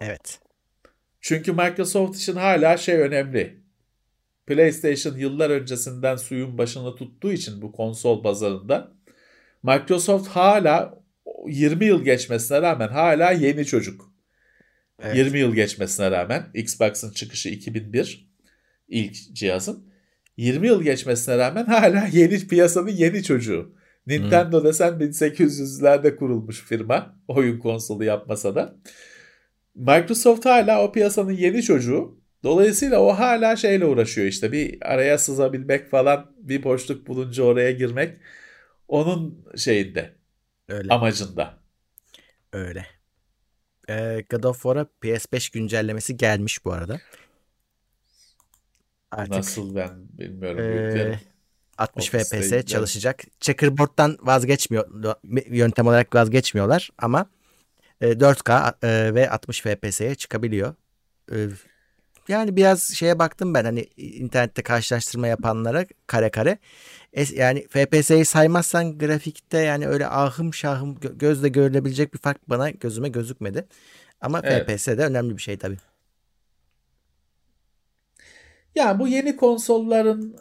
Evet. 0.00 0.40
Çünkü 1.20 1.52
Microsoft 1.52 2.16
için 2.16 2.36
hala 2.36 2.76
şey 2.76 2.94
önemli. 2.94 3.64
PlayStation 4.46 5.16
yıllar 5.16 5.50
öncesinden 5.50 6.16
suyun 6.16 6.58
başını 6.58 6.96
tuttuğu 6.96 7.32
için 7.32 7.62
bu 7.62 7.72
konsol 7.72 8.22
pazarında 8.22 8.92
Microsoft 9.62 10.28
hala 10.28 11.03
20 11.46 11.84
yıl 11.84 12.04
geçmesine 12.04 12.62
rağmen 12.62 12.88
hala 12.88 13.30
yeni 13.30 13.66
çocuk. 13.66 14.12
Evet. 15.02 15.16
20 15.16 15.38
yıl 15.38 15.54
geçmesine 15.54 16.10
rağmen 16.10 16.46
Xbox'ın 16.54 17.12
çıkışı 17.12 17.48
2001 17.48 18.30
ilk 18.88 19.14
cihazın 19.34 19.94
20 20.36 20.66
yıl 20.66 20.82
geçmesine 20.82 21.38
rağmen 21.38 21.64
hala 21.64 22.06
yeni 22.12 22.48
piyasanın 22.48 22.88
yeni 22.88 23.22
çocuğu. 23.22 23.74
Nintendo 24.06 24.64
desen 24.64 24.92
1800'lerde 24.92 26.16
kurulmuş 26.16 26.64
firma 26.64 27.16
oyun 27.28 27.58
konsolu 27.58 28.04
yapmasa 28.04 28.54
da. 28.54 28.76
Microsoft 29.74 30.46
hala 30.46 30.84
o 30.84 30.92
piyasanın 30.92 31.32
yeni 31.32 31.62
çocuğu. 31.62 32.20
Dolayısıyla 32.42 33.00
o 33.00 33.08
hala 33.12 33.56
şeyle 33.56 33.84
uğraşıyor 33.84 34.26
işte 34.26 34.52
bir 34.52 34.78
araya 34.80 35.18
sızabilmek 35.18 35.90
falan 35.90 36.32
bir 36.38 36.62
boşluk 36.62 37.06
bulunca 37.06 37.42
oraya 37.42 37.70
girmek 37.70 38.16
onun 38.88 39.46
şeyinde 39.56 40.12
Öyle. 40.68 40.94
amacında. 40.94 41.58
Öyle. 42.52 42.86
Ee, 43.88 44.24
God 44.30 44.44
of 44.44 44.62
War'a 44.62 44.86
PS5 45.02 45.52
güncellemesi 45.52 46.16
gelmiş 46.16 46.64
bu 46.64 46.72
arada. 46.72 47.00
Artık 49.10 49.34
Nasıl 49.34 49.74
ben 49.74 49.90
bilmiyorum. 50.18 50.58
yüklerim. 50.58 51.20
60 51.78 52.14
Ofiste 52.14 52.42
FPS 52.42 52.66
çalışacak. 52.66 53.22
Checkerboard'dan 53.40 54.18
vazgeçmiyor 54.20 55.14
yöntem 55.50 55.86
olarak 55.86 56.14
vazgeçmiyorlar 56.14 56.90
ama 56.98 57.26
e, 58.00 58.20
4K 58.20 58.74
e, 58.82 59.14
ve 59.14 59.30
60 59.30 59.60
FPS'ye 59.60 60.14
çıkabiliyor. 60.14 60.74
Yani 62.28 62.56
biraz 62.56 62.82
şeye 62.94 63.18
baktım 63.18 63.54
ben 63.54 63.64
hani 63.64 63.80
internette 63.96 64.62
karşılaştırma 64.62 65.26
yapanlara 65.26 65.86
kare 66.06 66.30
kare. 66.30 66.58
Es- 67.14 67.34
yani 67.34 67.66
FPS'yi 67.68 68.24
saymazsan 68.24 68.98
grafikte 68.98 69.58
yani 69.58 69.88
öyle 69.88 70.06
ahım 70.06 70.54
şahım 70.54 70.94
gö- 70.94 71.18
gözle 71.18 71.48
görülebilecek 71.48 72.14
bir 72.14 72.18
fark 72.18 72.50
bana 72.50 72.70
gözüme 72.70 73.08
gözükmedi. 73.08 73.66
Ama 74.20 74.40
Evet. 74.44 74.66
FPS 74.68 74.98
de 74.98 75.04
önemli 75.04 75.36
bir 75.36 75.42
şey 75.42 75.56
tabii. 75.58 75.76
Ya 78.74 78.98
bu 78.98 79.08
yeni 79.08 79.36
konsolların 79.36 80.36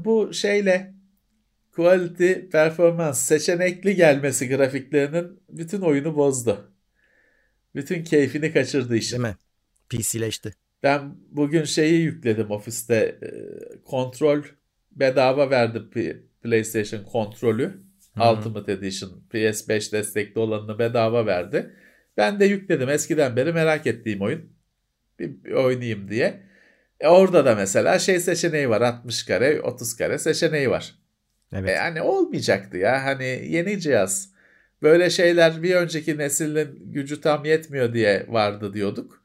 e, 0.00 0.04
bu 0.04 0.34
şeyle 0.34 0.94
quality 1.76 2.32
performans 2.32 3.20
seçenekli 3.20 3.96
gelmesi 3.96 4.48
grafiklerinin 4.48 5.40
bütün 5.48 5.80
oyunu 5.80 6.16
bozdu. 6.16 6.72
Bütün 7.74 8.04
keyfini 8.04 8.52
kaçırdı 8.52 8.96
işin. 8.96 9.10
Değil 9.22 9.28
mi? 9.28 9.36
PC'leşti. 9.88 10.54
Ben 10.82 11.16
bugün 11.30 11.64
şeyi 11.64 12.00
yükledim 12.02 12.50
ofiste 12.50 12.94
e, 12.94 13.28
kontrol 13.84 14.42
bedava 14.92 15.50
verdi 15.50 15.90
P- 15.90 16.16
PlayStation 16.42 17.04
kontrolü. 17.04 17.82
Ultimate 18.38 18.72
Edition 18.72 19.22
PS5 19.32 19.92
destekli 19.92 20.38
olanını 20.38 20.78
bedava 20.78 21.26
verdi. 21.26 21.74
Ben 22.16 22.40
de 22.40 22.44
yükledim 22.44 22.88
eskiden 22.88 23.36
beri 23.36 23.52
merak 23.52 23.86
ettiğim 23.86 24.22
oyun. 24.22 24.52
Bir, 25.18 25.44
bir 25.44 25.52
oynayayım 25.52 26.08
diye. 26.10 26.42
E 27.00 27.08
orada 27.08 27.44
da 27.44 27.54
mesela 27.54 27.98
şey 27.98 28.20
seçeneği 28.20 28.68
var 28.68 28.80
60 28.80 29.22
kare 29.22 29.60
30 29.60 29.96
kare 29.96 30.18
seçeneği 30.18 30.70
var. 30.70 30.94
Evet. 31.52 31.70
E 31.70 31.76
hani 31.76 32.02
olmayacaktı 32.02 32.76
ya 32.76 33.04
hani 33.04 33.46
yeni 33.48 33.80
cihaz. 33.80 34.32
Böyle 34.82 35.10
şeyler 35.10 35.62
bir 35.62 35.74
önceki 35.74 36.18
neslin 36.18 36.92
gücü 36.92 37.20
tam 37.20 37.44
yetmiyor 37.44 37.94
diye 37.94 38.26
vardı 38.28 38.74
diyorduk. 38.74 39.21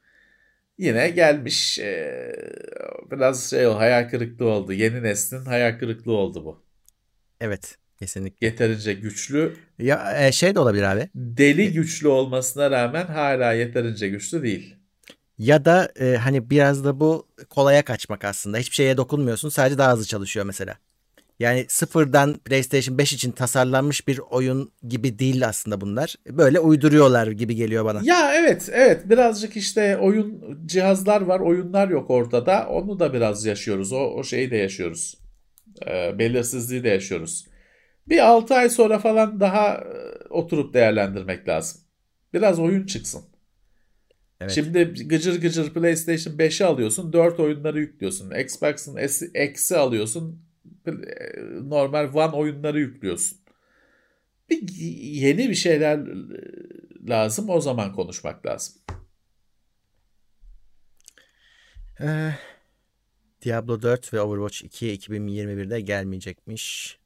Yine 0.77 1.09
gelmiş 1.09 1.79
e, 1.79 2.31
biraz 3.11 3.49
şey 3.49 3.67
o 3.67 3.77
hayal 3.77 4.09
kırıklığı 4.09 4.45
oldu. 4.49 4.73
Yeni 4.73 5.03
neslin 5.03 5.45
hayal 5.45 5.79
kırıklığı 5.79 6.11
oldu 6.13 6.45
bu. 6.45 6.65
Evet. 7.41 7.77
Kesinlikle. 7.99 8.47
Yeterince 8.47 8.93
güçlü, 8.93 9.57
Ya 9.79 10.27
e, 10.27 10.31
şey 10.31 10.55
de 10.55 10.59
olabilir 10.59 10.83
abi. 10.83 11.09
deli 11.15 11.73
güçlü 11.73 12.07
olmasına 12.07 12.71
rağmen 12.71 13.05
hala 13.07 13.53
yeterince 13.53 14.09
güçlü 14.09 14.43
değil. 14.43 14.75
Ya 15.37 15.65
da 15.65 15.91
e, 15.99 16.15
hani 16.17 16.49
biraz 16.49 16.85
da 16.85 16.99
bu 16.99 17.27
kolaya 17.49 17.85
kaçmak 17.85 18.25
aslında. 18.25 18.57
Hiçbir 18.57 18.75
şeye 18.75 18.97
dokunmuyorsun. 18.97 19.49
Sadece 19.49 19.77
daha 19.77 19.93
hızlı 19.93 20.05
çalışıyor 20.05 20.45
mesela. 20.45 20.77
Yani 21.39 21.65
sıfırdan 21.67 22.33
PlayStation 22.33 22.97
5 22.97 23.13
için 23.13 23.31
tasarlanmış 23.31 24.07
bir 24.07 24.19
oyun 24.29 24.71
gibi 24.87 25.19
değil 25.19 25.47
aslında 25.47 25.81
bunlar. 25.81 26.15
Böyle 26.27 26.59
uyduruyorlar 26.59 27.27
gibi 27.27 27.55
geliyor 27.55 27.85
bana. 27.85 28.01
Ya 28.03 28.35
evet 28.35 28.69
evet 28.71 29.09
birazcık 29.09 29.57
işte 29.57 29.97
oyun 29.97 30.59
cihazlar 30.65 31.21
var 31.21 31.39
oyunlar 31.39 31.89
yok 31.89 32.09
ortada 32.09 32.67
onu 32.69 32.99
da 32.99 33.13
biraz 33.13 33.45
yaşıyoruz 33.45 33.93
o, 33.93 33.97
o 33.97 34.23
şeyi 34.23 34.51
de 34.51 34.57
yaşıyoruz. 34.57 35.17
E, 35.87 36.19
belirsizliği 36.19 36.83
de 36.83 36.89
yaşıyoruz. 36.89 37.47
Bir 38.07 38.27
6 38.27 38.55
ay 38.55 38.69
sonra 38.69 38.99
falan 38.99 39.39
daha 39.39 39.73
e, 39.73 39.83
oturup 40.29 40.73
değerlendirmek 40.73 41.47
lazım. 41.47 41.81
Biraz 42.33 42.59
oyun 42.59 42.85
çıksın. 42.85 43.21
Evet. 44.41 44.51
Şimdi 44.51 44.83
gıcır 45.07 45.41
gıcır 45.41 45.73
PlayStation 45.73 46.33
5'i 46.33 46.65
alıyorsun. 46.65 47.13
4 47.13 47.39
oyunları 47.39 47.79
yüklüyorsun. 47.79 48.31
Xbox'ın 48.31 48.97
X'i 49.33 49.77
alıyorsun. 49.77 50.46
E, 50.87 51.43
Normal 51.69 52.13
One 52.13 52.35
oyunları 52.35 52.79
yüklüyorsun. 52.79 53.37
Bir 54.49 54.69
yeni 55.03 55.49
bir 55.49 55.55
şeyler 55.55 55.97
e, 55.97 57.09
lazım. 57.09 57.49
O 57.49 57.61
zaman 57.61 57.93
konuşmak 57.93 58.45
lazım. 58.45 58.73
Ee, 62.01 62.31
Diablo 63.45 63.81
4 63.81 64.13
ve 64.13 64.21
Overwatch 64.21 64.63
2 64.63 64.97
2021'de 64.97 65.81
gelmeyecekmiş. 65.81 66.97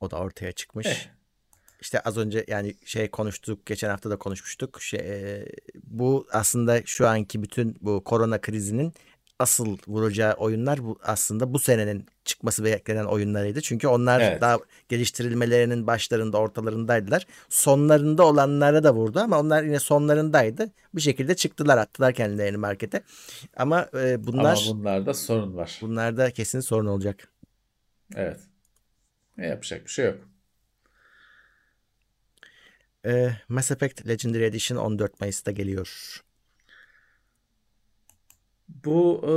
O 0.00 0.10
da 0.10 0.16
ortaya 0.16 0.52
çıkmış. 0.52 0.86
Eh. 0.86 1.08
İşte 1.80 2.00
az 2.00 2.16
önce 2.16 2.44
yani 2.48 2.74
şey 2.84 3.08
konuştuk, 3.10 3.66
geçen 3.66 3.90
hafta 3.90 4.10
da 4.10 4.16
konuşmuştuk. 4.16 4.82
Şey, 4.82 5.00
e, 5.00 5.46
bu 5.84 6.26
aslında 6.32 6.82
şu 6.82 7.08
anki 7.08 7.42
bütün 7.42 7.76
bu 7.80 8.04
korona 8.04 8.40
krizinin 8.40 8.92
asıl 9.38 9.78
vuracağı 9.88 10.32
oyunlar 10.34 10.84
bu 10.84 10.98
aslında 11.02 11.52
bu 11.54 11.58
senenin 11.58 12.06
çıkması 12.24 12.64
beklenen 12.64 13.04
oyunlarıydı. 13.04 13.60
Çünkü 13.60 13.88
onlar 13.88 14.20
Evet. 14.20 14.40
daha 14.40 14.58
geliştirilmelerinin 14.88 15.86
başlarında, 15.86 16.38
ortalarındaydılar. 16.38 17.26
Sonlarında 17.48 18.26
olanlara 18.26 18.84
da 18.84 18.94
vurdu 18.94 19.20
ama 19.20 19.40
onlar 19.40 19.62
yine 19.62 19.78
sonlarındaydı. 19.78 20.70
Bir 20.94 21.00
şekilde 21.00 21.36
çıktılar, 21.36 21.78
attılar 21.78 22.14
kendilerini 22.14 22.56
markete. 22.56 23.02
Ama 23.56 23.88
e, 23.94 24.26
bunlar 24.26 24.64
Ama 24.68 24.78
bunlarda 24.78 25.14
sorun 25.14 25.56
var. 25.56 25.78
bunlarda 25.82 26.30
kesin 26.30 26.60
sorun 26.60 26.86
olacak. 26.86 27.28
Evet. 28.14 28.40
Ne 29.36 29.46
yapacak 29.46 29.84
bir 29.84 29.90
şey 29.90 30.04
yok. 30.06 30.18
E, 33.06 33.30
Mass 33.48 33.70
Effect 33.70 34.08
Legendary 34.08 34.44
Edition 34.46 34.78
14 34.78 35.20
Mayıs'ta 35.20 35.50
geliyor. 35.50 36.20
Bu 38.68 39.24
e, 39.24 39.34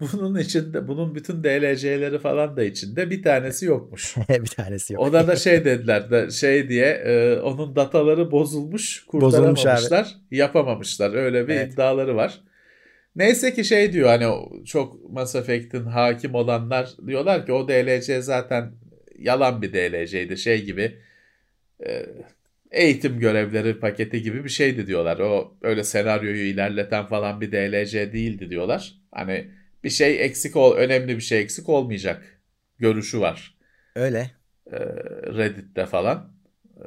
bunun 0.00 0.38
içinde 0.38 0.88
bunun 0.88 1.14
bütün 1.14 1.44
DLC'leri 1.44 2.18
falan 2.18 2.56
da 2.56 2.64
içinde 2.64 3.10
bir 3.10 3.22
tanesi 3.22 3.66
yokmuş. 3.66 4.16
bir 4.28 4.46
tanesi 4.46 4.94
yok. 4.94 5.02
Ona 5.02 5.26
da 5.26 5.36
şey 5.36 5.64
dediler 5.64 6.10
da 6.10 6.30
şey 6.30 6.68
diye 6.68 6.86
e, 6.86 7.40
onun 7.40 7.76
dataları 7.76 8.30
bozulmuş, 8.30 9.04
kurtaramamışlar, 9.06 10.16
yapamamışlar. 10.30 11.14
Öyle 11.14 11.48
bir 11.48 11.54
Evet. 11.54 11.72
iddiaları 11.72 12.16
var. 12.16 12.40
Neyse 13.16 13.54
ki 13.54 13.64
şey 13.64 13.92
diyor 13.92 14.08
hani 14.08 14.26
çok 14.64 15.10
Mass 15.10 15.34
Effect'in 15.34 15.84
hakim 15.84 16.34
olanlar 16.34 16.90
diyorlar 17.06 17.46
ki 17.46 17.52
o 17.52 17.68
DLC 17.68 18.22
zaten 18.22 18.72
yalan 19.18 19.62
bir 19.62 19.72
DLC'ydi 19.72 20.38
şey 20.38 20.64
gibi 20.64 20.98
e, 21.86 22.06
eğitim 22.72 23.20
görevleri 23.20 23.80
paketi 23.80 24.22
gibi 24.22 24.44
bir 24.44 24.48
şeydi 24.48 24.86
diyorlar. 24.86 25.18
O 25.18 25.58
öyle 25.62 25.84
senaryoyu 25.84 26.42
ilerleten 26.44 27.06
falan 27.06 27.40
bir 27.40 27.52
DLC 27.52 28.12
değildi 28.12 28.50
diyorlar. 28.50 28.94
Hani 29.12 29.50
bir 29.84 29.90
şey 29.90 30.24
eksik 30.24 30.56
ol 30.56 30.76
önemli 30.76 31.16
bir 31.16 31.22
şey 31.22 31.40
eksik 31.40 31.68
olmayacak 31.68 32.42
görüşü 32.78 33.20
var 33.20 33.56
Öyle. 33.94 34.30
e, 34.72 34.76
Reddit'te 35.38 35.86
falan. 35.86 36.32
E, 36.76 36.84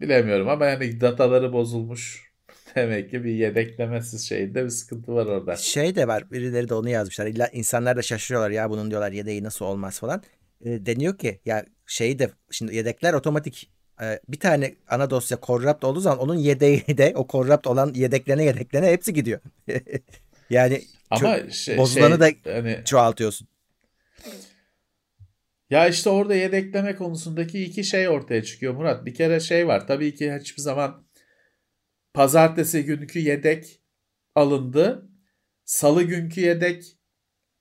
Bilemiyorum 0.00 0.48
ama 0.48 0.66
yani 0.66 1.00
dataları 1.00 1.52
bozulmuş. 1.52 2.32
Demek 2.76 3.10
ki 3.10 3.24
bir 3.24 3.30
yedeklemesiz 3.34 4.28
şeyinde 4.28 4.64
bir 4.64 4.68
sıkıntı 4.70 5.12
var 5.14 5.26
orada. 5.26 5.56
Şey 5.56 5.94
de 5.94 6.08
var. 6.08 6.30
Birileri 6.30 6.68
de 6.68 6.74
onu 6.74 6.88
yazmışlar. 6.88 7.26
İlla 7.26 7.48
insanlar 7.48 7.96
da 7.96 8.02
şaşırıyorlar 8.02 8.50
ya 8.50 8.70
bunun 8.70 8.90
diyorlar 8.90 9.12
yedeği 9.12 9.42
nasıl 9.44 9.64
olmaz 9.64 10.00
falan. 10.00 10.22
E, 10.64 10.86
deniyor 10.86 11.18
ki 11.18 11.40
ya 11.44 11.64
şeyi 11.86 12.18
de 12.18 12.30
şimdi 12.50 12.76
yedekler 12.76 13.14
otomatik 13.14 13.70
bir 14.28 14.40
tane 14.40 14.74
ana 14.88 15.10
dosya 15.10 15.38
corrupt 15.42 15.84
olduğu 15.84 16.00
zaman 16.00 16.18
onun 16.18 16.34
yedeği 16.34 16.84
de 16.98 17.12
o 17.16 17.26
corrupt 17.28 17.66
olan 17.66 17.94
yedeklerine 17.94 18.44
yedeklerine 18.44 18.90
hepsi 18.90 19.14
gidiyor. 19.14 19.40
yani 20.50 20.82
Ama 21.10 21.50
şey, 21.50 21.76
bozulanı 21.76 22.24
şey, 22.24 22.44
da 22.44 22.52
hani 22.52 22.82
çoğaltıyorsun. 22.84 23.48
ya 25.70 25.88
işte 25.88 26.10
orada 26.10 26.34
yedekleme 26.34 26.96
konusundaki 26.96 27.64
iki 27.64 27.84
şey 27.84 28.08
ortaya 28.08 28.44
çıkıyor 28.44 28.74
Murat. 28.74 29.06
Bir 29.06 29.14
kere 29.14 29.40
şey 29.40 29.66
var. 29.66 29.86
Tabii 29.86 30.14
ki 30.14 30.34
hiçbir 30.40 30.62
zaman 30.62 31.06
pazartesi 32.14 32.84
günkü 32.84 33.18
yedek 33.18 33.80
alındı. 34.34 35.08
Salı 35.64 36.02
günkü 36.02 36.40
yedek 36.40 36.84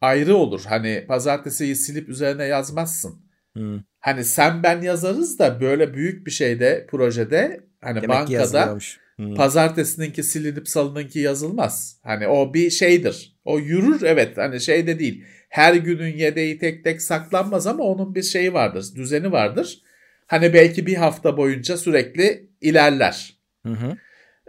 ayrı 0.01 0.35
olur. 0.35 0.63
Hani 0.65 1.05
pazartesiyi 1.07 1.75
silip 1.75 2.09
üzerine 2.09 2.45
yazmazsın. 2.45 3.30
Hmm. 3.53 3.80
Hani 3.99 4.23
sen 4.23 4.64
ben 4.64 4.82
yazarız 4.82 5.40
da 5.40 5.61
böyle 5.61 5.94
büyük 5.94 6.26
bir 6.26 6.32
şeyde 6.32 6.88
projede 6.90 7.64
hani 7.82 8.02
Demek 8.02 8.10
bankada. 8.10 8.78
Hmm. 9.15 9.36
pazartesininki 9.36 10.23
silinip 10.23 10.69
salınınki 10.69 11.19
yazılmaz. 11.19 11.99
Hani 12.03 12.28
o 12.28 12.53
bir 12.53 12.69
şeydir. 12.69 13.36
O 13.45 13.60
yürür 13.60 14.02
evet 14.02 14.38
hani 14.38 14.61
şey 14.61 14.88
de 14.88 14.99
değil. 14.99 15.23
Her 15.49 15.73
günün 15.73 16.18
yedeği 16.18 16.57
tek 16.57 16.84
tek 16.84 17.02
saklanmaz 17.02 17.68
ama 17.68 17.84
onun 17.84 18.15
bir 18.15 18.23
şeyi 18.23 18.53
vardır. 18.53 18.86
Düzeni 18.95 19.32
vardır. 19.32 19.82
Hani 20.28 20.53
belki 20.53 20.86
bir 20.86 20.95
hafta 20.95 21.38
boyunca 21.38 21.78
sürekli 21.78 22.49
ilerler. 22.61 23.36
Hı 23.65 23.73
hı. 23.73 23.98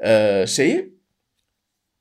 Ee, 0.04 0.44
şeyi 0.48 0.94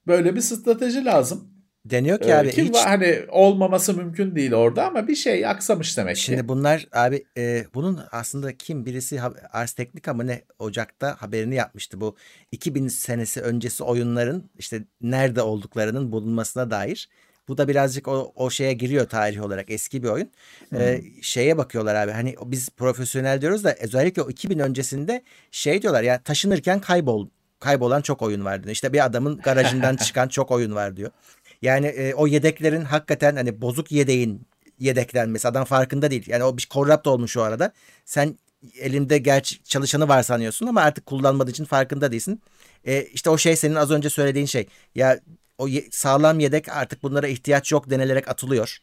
böyle 0.07 0.36
bir 0.36 0.41
strateji 0.41 1.06
lazım. 1.06 1.51
Deniyor 1.85 2.19
ki 2.19 2.29
Ee, 2.29 2.33
abi 2.33 2.51
ki 2.51 2.63
hiç 2.63 2.77
hani 2.77 3.19
olmaması 3.29 3.93
mümkün 3.93 4.35
değil 4.35 4.53
orada 4.53 4.87
ama 4.87 5.07
bir 5.07 5.15
şey 5.15 5.47
aksamış 5.47 5.97
demek 5.97 6.15
ki. 6.15 6.21
Şimdi 6.21 6.47
bunlar 6.47 6.87
abi 6.93 7.23
e, 7.37 7.65
bunun 7.73 7.99
aslında 8.11 8.57
kim 8.57 8.85
birisi 8.85 9.21
Ars 9.51 9.73
Technica 9.73 10.13
mı 10.13 10.27
ne 10.27 10.41
Ocak'ta 10.59 11.15
haberini 11.19 11.55
yapmıştı. 11.55 12.01
Bu 12.01 12.15
2000 12.51 12.87
senesi 12.87 13.41
öncesi 13.41 13.83
oyunların 13.83 14.49
işte 14.59 14.83
nerede 15.01 15.41
olduklarının 15.41 16.11
bulunmasına 16.11 16.71
dair. 16.71 17.09
Bu 17.47 17.57
da 17.57 17.67
birazcık 17.67 18.07
o, 18.07 18.33
o 18.35 18.49
şeye 18.49 18.73
giriyor 18.73 19.09
tarih 19.09 19.41
olarak 19.41 19.71
eski 19.71 20.03
bir 20.03 20.07
oyun. 20.07 20.31
E, 20.75 21.01
şeye 21.21 21.57
bakıyorlar 21.57 21.95
abi 21.95 22.11
hani 22.11 22.35
biz 22.45 22.69
profesyonel 22.69 23.41
diyoruz 23.41 23.63
da 23.63 23.75
özellikle 23.81 24.21
o 24.21 24.29
2000 24.29 24.59
öncesinde 24.59 25.23
şey 25.51 25.81
diyorlar 25.81 26.03
ya 26.03 26.23
taşınırken 26.23 26.79
kaybol 26.79 27.27
kaybolan 27.61 28.01
çok 28.01 28.21
oyun 28.21 28.45
var 28.45 28.63
diyor. 28.63 28.73
İşte 28.73 28.93
bir 28.93 29.05
adamın 29.05 29.37
garajından 29.37 29.95
çıkan 30.05 30.27
çok 30.27 30.51
oyun 30.51 30.75
var 30.75 30.97
diyor. 30.97 31.11
Yani 31.61 31.88
e, 31.88 32.13
o 32.13 32.27
yedeklerin 32.27 32.81
hakikaten 32.81 33.35
hani 33.35 33.61
bozuk 33.61 33.91
yedeğin 33.91 34.47
yedeklenmesi 34.79 35.47
adam 35.47 35.65
farkında 35.65 36.11
değil. 36.11 36.23
Yani 36.27 36.43
o 36.43 36.57
bir 36.57 36.67
corrupt 36.71 37.07
olmuş 37.07 37.38
o 37.38 37.41
arada. 37.41 37.73
Sen 38.05 38.38
elinde 38.79 39.17
gerçi 39.17 39.63
çalışanı 39.63 40.07
var 40.07 40.23
sanıyorsun 40.23 40.67
ama 40.67 40.81
artık 40.81 41.05
kullanmadığı 41.05 41.51
için 41.51 41.65
farkında 41.65 42.11
değilsin. 42.11 42.41
E, 42.85 43.01
işte 43.03 43.29
o 43.29 43.38
şey 43.38 43.55
senin 43.55 43.75
az 43.75 43.91
önce 43.91 44.09
söylediğin 44.09 44.45
şey. 44.45 44.67
Ya 44.95 45.19
o 45.57 45.67
ye- 45.67 45.88
sağlam 45.91 46.39
yedek 46.39 46.69
artık 46.69 47.03
bunlara 47.03 47.27
ihtiyaç 47.27 47.71
yok 47.71 47.89
denilerek 47.89 48.27
atılıyor. 48.27 48.77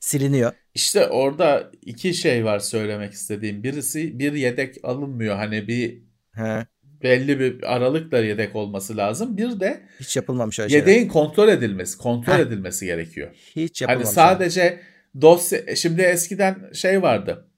Siliniyor. 0.00 0.52
İşte 0.74 1.06
orada 1.06 1.70
iki 1.82 2.14
şey 2.14 2.44
var 2.44 2.58
söylemek 2.58 3.12
istediğim. 3.12 3.62
Birisi 3.62 4.18
bir 4.18 4.32
yedek 4.32 4.76
alınmıyor. 4.82 5.36
Hani 5.36 5.68
bir 5.68 5.98
Ha, 6.32 6.66
belli 7.02 7.40
bir 7.40 7.74
aralıkla 7.74 8.18
yedek 8.18 8.56
olması 8.56 8.96
lazım. 8.96 9.36
Bir 9.36 9.60
de 9.60 9.80
hiç 10.00 10.16
yapılmamış 10.16 10.58
öyle 10.58 10.68
şeyler. 10.70 10.86
yedeğin 10.86 11.08
kontrol 11.08 11.48
edilmesi, 11.48 11.98
kontrol 11.98 12.32
Heh. 12.32 12.38
edilmesi 12.38 12.86
gerekiyor. 12.86 13.30
Hiç 13.56 13.82
Hani 13.82 13.90
yapılmamış. 13.90 14.14
sadece 14.14 14.80
dosya 15.20 15.76
şimdi 15.76 16.02
eskiden 16.02 16.72
şey 16.72 17.02
vardı. 17.02 17.48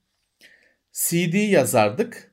CD 0.91 1.33
yazardık. 1.51 2.31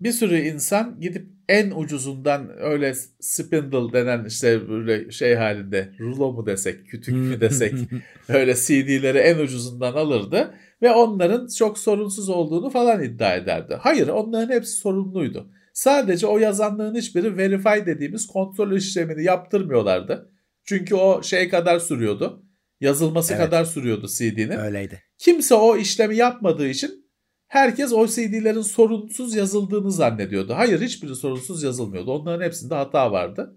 Bir 0.00 0.12
sürü 0.12 0.38
insan 0.38 1.00
gidip 1.00 1.26
en 1.48 1.70
ucuzundan 1.70 2.50
öyle 2.62 2.94
spindle 3.20 3.92
denen 3.92 4.24
işte 4.24 4.68
böyle 4.68 5.10
şey 5.10 5.34
halinde 5.34 5.92
rulo 6.00 6.32
mu 6.32 6.46
desek, 6.46 6.86
kütük 6.86 7.14
mü 7.14 7.40
desek 7.40 7.74
öyle 8.28 8.54
CD'leri 8.54 9.18
en 9.18 9.38
ucuzundan 9.38 9.92
alırdı 9.92 10.54
ve 10.82 10.90
onların 10.90 11.48
çok 11.58 11.78
sorunsuz 11.78 12.28
olduğunu 12.28 12.70
falan 12.70 13.02
iddia 13.02 13.34
ederdi. 13.34 13.76
Hayır, 13.80 14.08
onların 14.08 14.54
hepsi 14.54 14.72
sorunluydu. 14.72 15.50
Sadece 15.72 16.26
o 16.26 16.38
yazanlığın 16.38 16.94
hiçbiri 16.94 17.36
verify 17.36 17.86
dediğimiz 17.86 18.26
kontrol 18.26 18.72
işlemini 18.72 19.24
yaptırmıyorlardı. 19.24 20.32
Çünkü 20.64 20.94
o 20.94 21.22
şey 21.22 21.48
kadar 21.48 21.78
sürüyordu. 21.78 22.42
Yazılması 22.80 23.34
Evet. 23.34 23.44
kadar 23.44 23.64
sürüyordu 23.64 24.08
CD'nin. 24.08 24.58
Öyleydi. 24.58 25.02
Kimse 25.18 25.54
o 25.54 25.76
işlemi 25.76 26.16
yapmadığı 26.16 26.68
için 26.68 27.06
herkes 27.46 27.92
o 27.92 28.06
CD'lerin 28.06 28.62
sorunsuz 28.62 29.34
yazıldığını 29.34 29.92
zannediyordu. 29.92 30.54
Hayır 30.54 30.80
hiçbiri 30.80 31.14
sorunsuz 31.16 31.62
yazılmıyordu. 31.62 32.12
Onların 32.12 32.44
hepsinde 32.44 32.74
hata 32.74 33.12
vardı. 33.12 33.56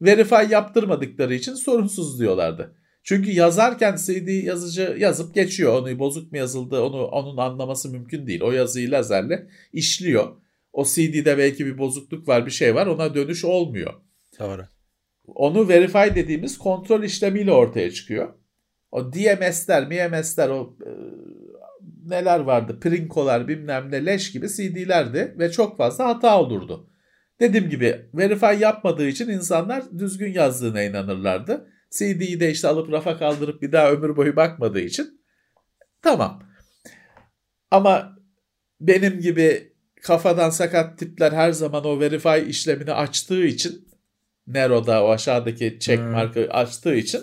Verify 0.00 0.52
yaptırmadıkları 0.52 1.34
için 1.34 1.54
sorunsuz 1.54 2.20
diyorlardı. 2.20 2.76
Çünkü 3.02 3.30
yazarken 3.30 3.96
CD 3.96 4.28
yazıcı 4.28 4.96
yazıp 4.98 5.34
geçiyor. 5.34 5.82
Onu 5.82 5.98
bozuk 5.98 6.32
mu 6.32 6.38
yazıldı 6.38 6.80
onu 6.80 7.04
onun 7.04 7.36
anlaması 7.36 7.90
mümkün 7.90 8.26
değil. 8.26 8.40
O 8.40 8.52
yazıyı 8.52 8.90
lazerle 8.90 9.48
işliyor. 9.72 10.41
O 10.72 10.84
CD'de 10.84 11.38
belki 11.38 11.66
bir 11.66 11.78
bozukluk 11.78 12.28
var 12.28 12.46
bir 12.46 12.50
şey 12.50 12.74
var 12.74 12.86
ona 12.86 13.14
dönüş 13.14 13.44
olmuyor. 13.44 13.92
Doğru. 14.40 14.62
Onu 15.26 15.68
verify 15.68 16.14
dediğimiz 16.14 16.58
kontrol 16.58 17.02
işlemiyle 17.02 17.52
ortaya 17.52 17.90
çıkıyor. 17.90 18.34
O 18.90 19.12
DMS'ler, 19.12 19.86
MMS'ler 19.86 20.48
o 20.48 20.76
e, 20.86 20.90
neler 22.04 22.40
vardı? 22.40 22.80
Prinkolar 22.80 23.48
bilmem 23.48 23.90
ne 23.90 24.06
leş 24.06 24.32
gibi 24.32 24.48
CD'lerdi 24.48 25.34
ve 25.38 25.50
çok 25.50 25.76
fazla 25.76 26.06
hata 26.08 26.40
olurdu. 26.40 26.90
Dediğim 27.40 27.70
gibi 27.70 28.06
verify 28.14 28.62
yapmadığı 28.62 29.08
için 29.08 29.28
insanlar 29.28 29.98
düzgün 29.98 30.32
yazdığına 30.32 30.82
inanırlardı. 30.82 31.68
CD'yi 31.90 32.40
de 32.40 32.50
işte 32.50 32.68
alıp 32.68 32.92
rafa 32.92 33.18
kaldırıp 33.18 33.62
bir 33.62 33.72
daha 33.72 33.92
ömür 33.92 34.16
boyu 34.16 34.36
bakmadığı 34.36 34.80
için 34.80 35.20
tamam. 36.02 36.42
Ama 37.70 38.18
benim 38.80 39.20
gibi 39.20 39.71
kafadan 40.02 40.50
sakat 40.50 40.98
tipler 40.98 41.32
her 41.32 41.52
zaman 41.52 41.84
o 41.84 42.00
verify 42.00 42.50
işlemini 42.50 42.92
açtığı 42.92 43.44
için 43.44 43.88
Nero'da 44.46 45.04
o 45.04 45.10
aşağıdaki 45.10 45.78
check 45.80 46.02
Hmm. 46.02 46.10
markı 46.10 46.48
açtığı 46.50 46.94
için 46.94 47.22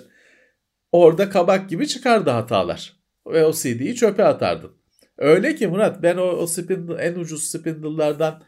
orada 0.92 1.30
kabak 1.30 1.70
gibi 1.70 1.88
çıkardı 1.88 2.30
hatalar. 2.30 3.00
Ve 3.28 3.46
o 3.46 3.54
CD'yi 3.54 3.96
çöpe 3.96 4.24
atardın. 4.24 4.72
Öyle 5.18 5.56
ki 5.56 5.68
Murat 5.68 6.04
ben 6.04 6.18
o, 6.18 6.24
o 6.24 6.48
spindle, 6.48 6.94
en 6.94 7.16
ucuz 7.16 7.44
spindle'lardan 7.44 8.44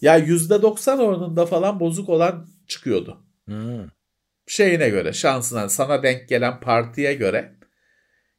ya 0.00 0.18
%90 0.18 1.02
oranında 1.02 1.46
falan 1.46 1.80
bozuk 1.80 2.08
olan 2.08 2.48
çıkıyordu. 2.66 3.24
Hmm. 3.44 3.86
Şeyine 4.46 4.88
göre 4.88 5.12
şansına 5.12 5.68
sana 5.68 6.02
denk 6.02 6.28
gelen 6.28 6.60
partiye 6.60 7.14
göre 7.14 7.56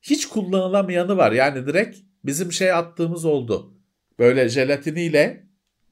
hiç 0.02 0.26
kullanılamayanı 0.26 1.18
var. 1.18 1.32
Yani 1.32 1.68
direkt 1.68 1.98
bizim 2.24 2.52
şey 2.52 2.72
attığımız 2.72 3.26
oldu. 3.26 3.75
Böyle 4.20 4.50
jelatiniyle 4.50 5.44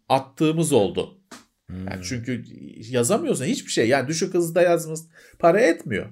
attığımız 0.09 0.73
oldu. 0.73 1.21
Hmm. 1.65 1.87
Yani 1.87 2.03
çünkü 2.03 2.43
yazamıyorsun 2.89 3.45
hiçbir 3.45 3.71
şey. 3.71 3.87
Yani 3.87 4.07
düşük 4.07 4.33
hızda 4.33 4.61
yazması 4.61 5.03
para 5.39 5.59
etmiyor. 5.59 6.09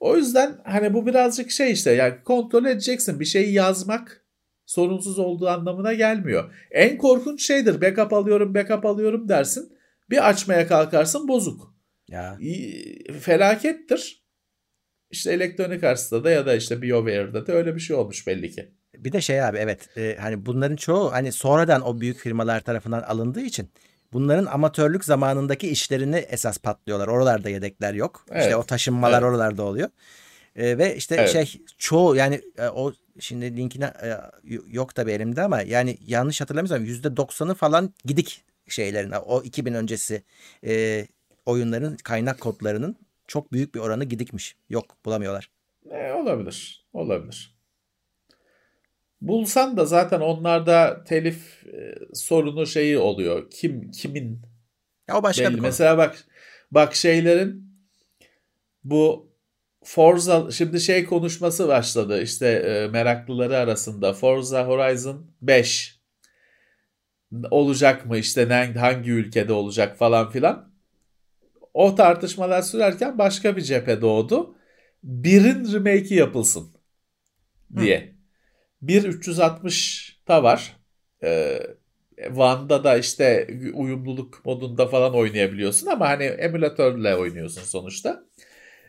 O 0.00 0.16
yüzden 0.16 0.58
hani 0.64 0.94
bu 0.94 1.06
birazcık 1.06 1.50
şey 1.50 1.72
işte 1.72 1.90
yani 1.90 2.14
kontrol 2.24 2.64
edeceksin. 2.64 3.20
Bir 3.20 3.24
şeyi 3.24 3.52
yazmak 3.52 4.26
sorunsuz 4.66 5.18
olduğu 5.18 5.48
anlamına 5.48 5.92
gelmiyor. 5.92 6.54
En 6.70 6.98
korkunç 6.98 7.46
şeydir 7.46 7.80
backup 7.80 8.12
alıyorum 8.12 8.54
backup 8.54 8.86
alıyorum 8.86 9.28
dersin. 9.28 9.72
Bir 10.10 10.28
açmaya 10.28 10.66
kalkarsın 10.66 11.28
bozuk. 11.28 11.74
Ya 12.08 12.38
Felakettir. 13.20 14.26
İşte 15.10 15.32
elektronik 15.32 15.84
arsada 15.84 16.24
da 16.24 16.30
ya 16.30 16.46
da 16.46 16.54
işte 16.54 16.82
BioWare'da 16.82 17.46
da 17.46 17.52
öyle 17.52 17.74
bir 17.74 17.80
şey 17.80 17.96
olmuş 17.96 18.26
belli 18.26 18.50
ki. 18.50 18.70
Bir 18.98 19.12
de 19.12 19.20
şey 19.20 19.42
abi 19.42 19.58
evet 19.58 19.98
e, 19.98 20.16
hani 20.20 20.46
bunların 20.46 20.76
çoğu 20.76 21.12
hani 21.12 21.32
sonradan 21.32 21.82
o 21.88 22.00
büyük 22.00 22.18
firmalar 22.18 22.60
tarafından 22.60 23.02
alındığı 23.02 23.40
için 23.40 23.70
bunların 24.12 24.46
amatörlük 24.46 25.04
zamanındaki 25.04 25.68
işlerini 25.68 26.16
esas 26.16 26.58
patlıyorlar. 26.58 27.08
Oralarda 27.08 27.48
yedekler 27.50 27.94
yok. 27.94 28.26
Evet. 28.30 28.42
İşte 28.42 28.56
o 28.56 28.62
taşınmalar 28.62 29.22
Evet. 29.22 29.30
oralarda 29.30 29.62
oluyor. 29.62 29.88
E, 30.56 30.78
ve 30.78 30.96
işte 30.96 31.14
Evet. 31.18 31.30
şey 31.30 31.62
çoğu 31.78 32.16
yani 32.16 32.40
e, 32.58 32.68
o 32.68 32.92
şimdi 33.20 33.56
linkine 33.56 33.84
e, 33.84 34.18
yok 34.68 34.94
tabii 34.94 35.12
elimde 35.12 35.42
ama 35.42 35.62
yani 35.62 35.98
yanlış 36.06 36.40
hatırlamıyorsam 36.40 36.84
%90'ı 36.84 37.54
falan 37.54 37.94
gidik 38.04 38.44
şeylerin 38.68 39.10
o 39.26 39.42
2000 39.42 39.74
öncesi 39.74 40.22
e, 40.66 41.06
oyunların 41.46 41.96
kaynak 41.96 42.40
kodlarının 42.40 42.96
çok 43.26 43.52
büyük 43.52 43.74
bir 43.74 43.80
oranı 43.80 44.04
gidikmiş. 44.04 44.56
Yok 44.68 44.84
bulamıyorlar. 45.04 45.50
E, 45.90 46.12
olabilir. 46.12 46.86
Olabilir. 46.92 47.55
Bulsan 49.20 49.76
da 49.76 49.84
zaten 49.86 50.20
onlarda 50.20 51.04
telif 51.04 51.66
e, 51.66 51.94
sorunu 52.14 52.66
şeyi 52.66 52.98
oluyor. 52.98 53.50
Kim 53.50 53.90
kimin 53.90 54.42
Ya 55.08 55.18
o 55.18 55.22
başka 55.22 55.44
belli. 55.44 55.54
bir 55.54 55.58
konu. 55.58 55.70
Mesela 55.70 55.98
bak 55.98 56.24
bak 56.70 56.94
şeylerin 56.94 57.66
bu 58.84 59.32
Forza 59.84 60.50
şimdi 60.50 60.80
şey 60.80 61.04
konuşması 61.04 61.68
başladı 61.68 62.22
işte 62.22 62.46
e, 62.48 62.88
meraklıları 62.88 63.56
arasında 63.56 64.12
Forza 64.12 64.66
Horizon 64.66 65.30
5 65.42 66.00
olacak 67.50 68.06
mı 68.06 68.18
işte 68.18 68.48
ne- 68.48 68.74
hangi 68.80 69.10
ülkede 69.10 69.52
olacak 69.52 69.96
falan 69.98 70.30
filan. 70.30 70.72
O 71.74 71.94
tartışmalar 71.94 72.62
sürerken 72.62 73.18
başka 73.18 73.56
bir 73.56 73.62
cephe 73.62 74.00
doğdu. 74.00 74.56
Birin 75.02 75.72
remake'i 75.72 76.14
yapılsın 76.14 76.74
diye. 77.76 77.98
Bir 77.98 78.15
360'ta 78.82 80.42
var. 80.42 80.76
Ee, 81.22 81.58
One'da 82.36 82.84
da 82.84 82.96
işte 82.96 83.48
uyumluluk 83.74 84.44
modunda 84.44 84.86
falan 84.86 85.14
oynayabiliyorsun 85.14 85.86
ama 85.86 86.08
hani 86.08 86.24
emülatörle 86.24 87.16
oynuyorsun 87.16 87.62
sonuçta. 87.62 88.24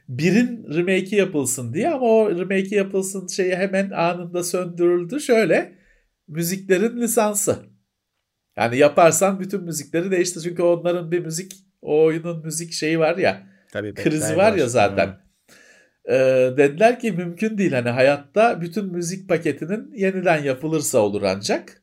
Birin 0.09 0.65
remake'i 0.73 1.15
yapılsın 1.15 1.73
diye 1.73 1.89
ama 1.89 2.05
o 2.05 2.29
remake'i 2.31 2.75
yapılsın 2.75 3.27
şeyi 3.27 3.55
hemen 3.55 3.89
anında 3.89 4.43
söndürüldü. 4.43 5.19
Şöyle 5.19 5.73
müziklerin 6.27 7.01
lisansı. 7.01 7.55
Yani 8.57 8.77
yaparsan 8.77 9.39
bütün 9.39 9.63
müzikleri 9.63 10.11
değiştir. 10.11 10.41
Çünkü 10.41 10.61
onların 10.61 11.11
bir 11.11 11.19
müzik 11.19 11.53
o 11.81 12.03
oyunun 12.03 12.45
müzik 12.45 12.73
şeyi 12.73 12.99
var 12.99 13.17
ya 13.17 13.47
Tabii 13.71 13.93
krizi 13.93 14.37
var 14.37 14.53
ya 14.53 14.67
zaten. 14.67 15.07
Hı. 15.07 15.26
Ee, 16.09 16.53
dediler 16.57 16.99
ki 16.99 17.11
mümkün 17.11 17.57
değil 17.57 17.71
hani 17.71 17.89
hayatta 17.89 18.61
bütün 18.61 18.85
müzik 18.85 19.29
paketinin 19.29 19.93
yeniden 19.95 20.43
yapılırsa 20.43 20.99
olur 20.99 21.21
ancak. 21.21 21.81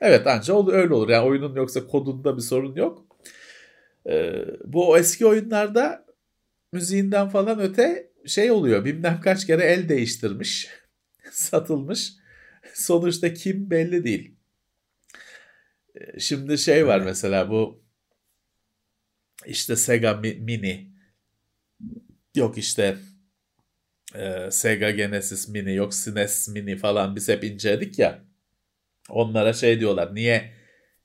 Evet 0.00 0.26
ancak 0.26 0.68
öyle 0.68 0.94
olur. 0.94 1.08
Yani 1.08 1.26
oyunun 1.26 1.54
yoksa 1.56 1.86
kodunda 1.86 2.36
bir 2.36 2.42
sorun 2.42 2.76
yok. 2.76 3.06
Ee, 4.08 4.44
bu 4.64 4.98
eski 4.98 5.26
oyunlarda 5.26 6.06
müziğinden 6.72 7.28
falan 7.28 7.60
öte 7.60 8.10
şey 8.26 8.50
oluyor. 8.50 8.84
Bilmem 8.84 9.20
kaç 9.24 9.46
kere 9.46 9.62
el 9.64 9.88
değiştirmiş, 9.88 10.68
satılmış. 11.32 12.12
Sonuçta 12.74 13.34
kim 13.34 13.70
belli 13.70 14.04
değil. 14.04 14.36
Ee, 15.94 16.20
Şimdi 16.20 16.58
şey 16.58 16.86
var 16.86 17.00
mesela 17.00 17.50
bu 17.50 17.82
işte 19.46 19.76
Sega 19.76 20.14
Mi- 20.14 20.38
Mini 20.40 20.90
yok 22.34 22.58
işte 22.58 22.96
e, 24.14 24.50
Sega 24.50 24.90
Genesis 24.90 25.48
Mini 25.48 25.74
yok 25.74 25.94
SNES 25.94 26.48
Mini 26.48 26.76
falan 26.76 27.16
biz 27.16 27.28
hep 27.28 27.44
inceledik 27.44 27.98
ya. 27.98 28.24
Onlara 29.08 29.52
şey 29.52 29.80
diyorlar 29.80 30.14
niye 30.14 30.52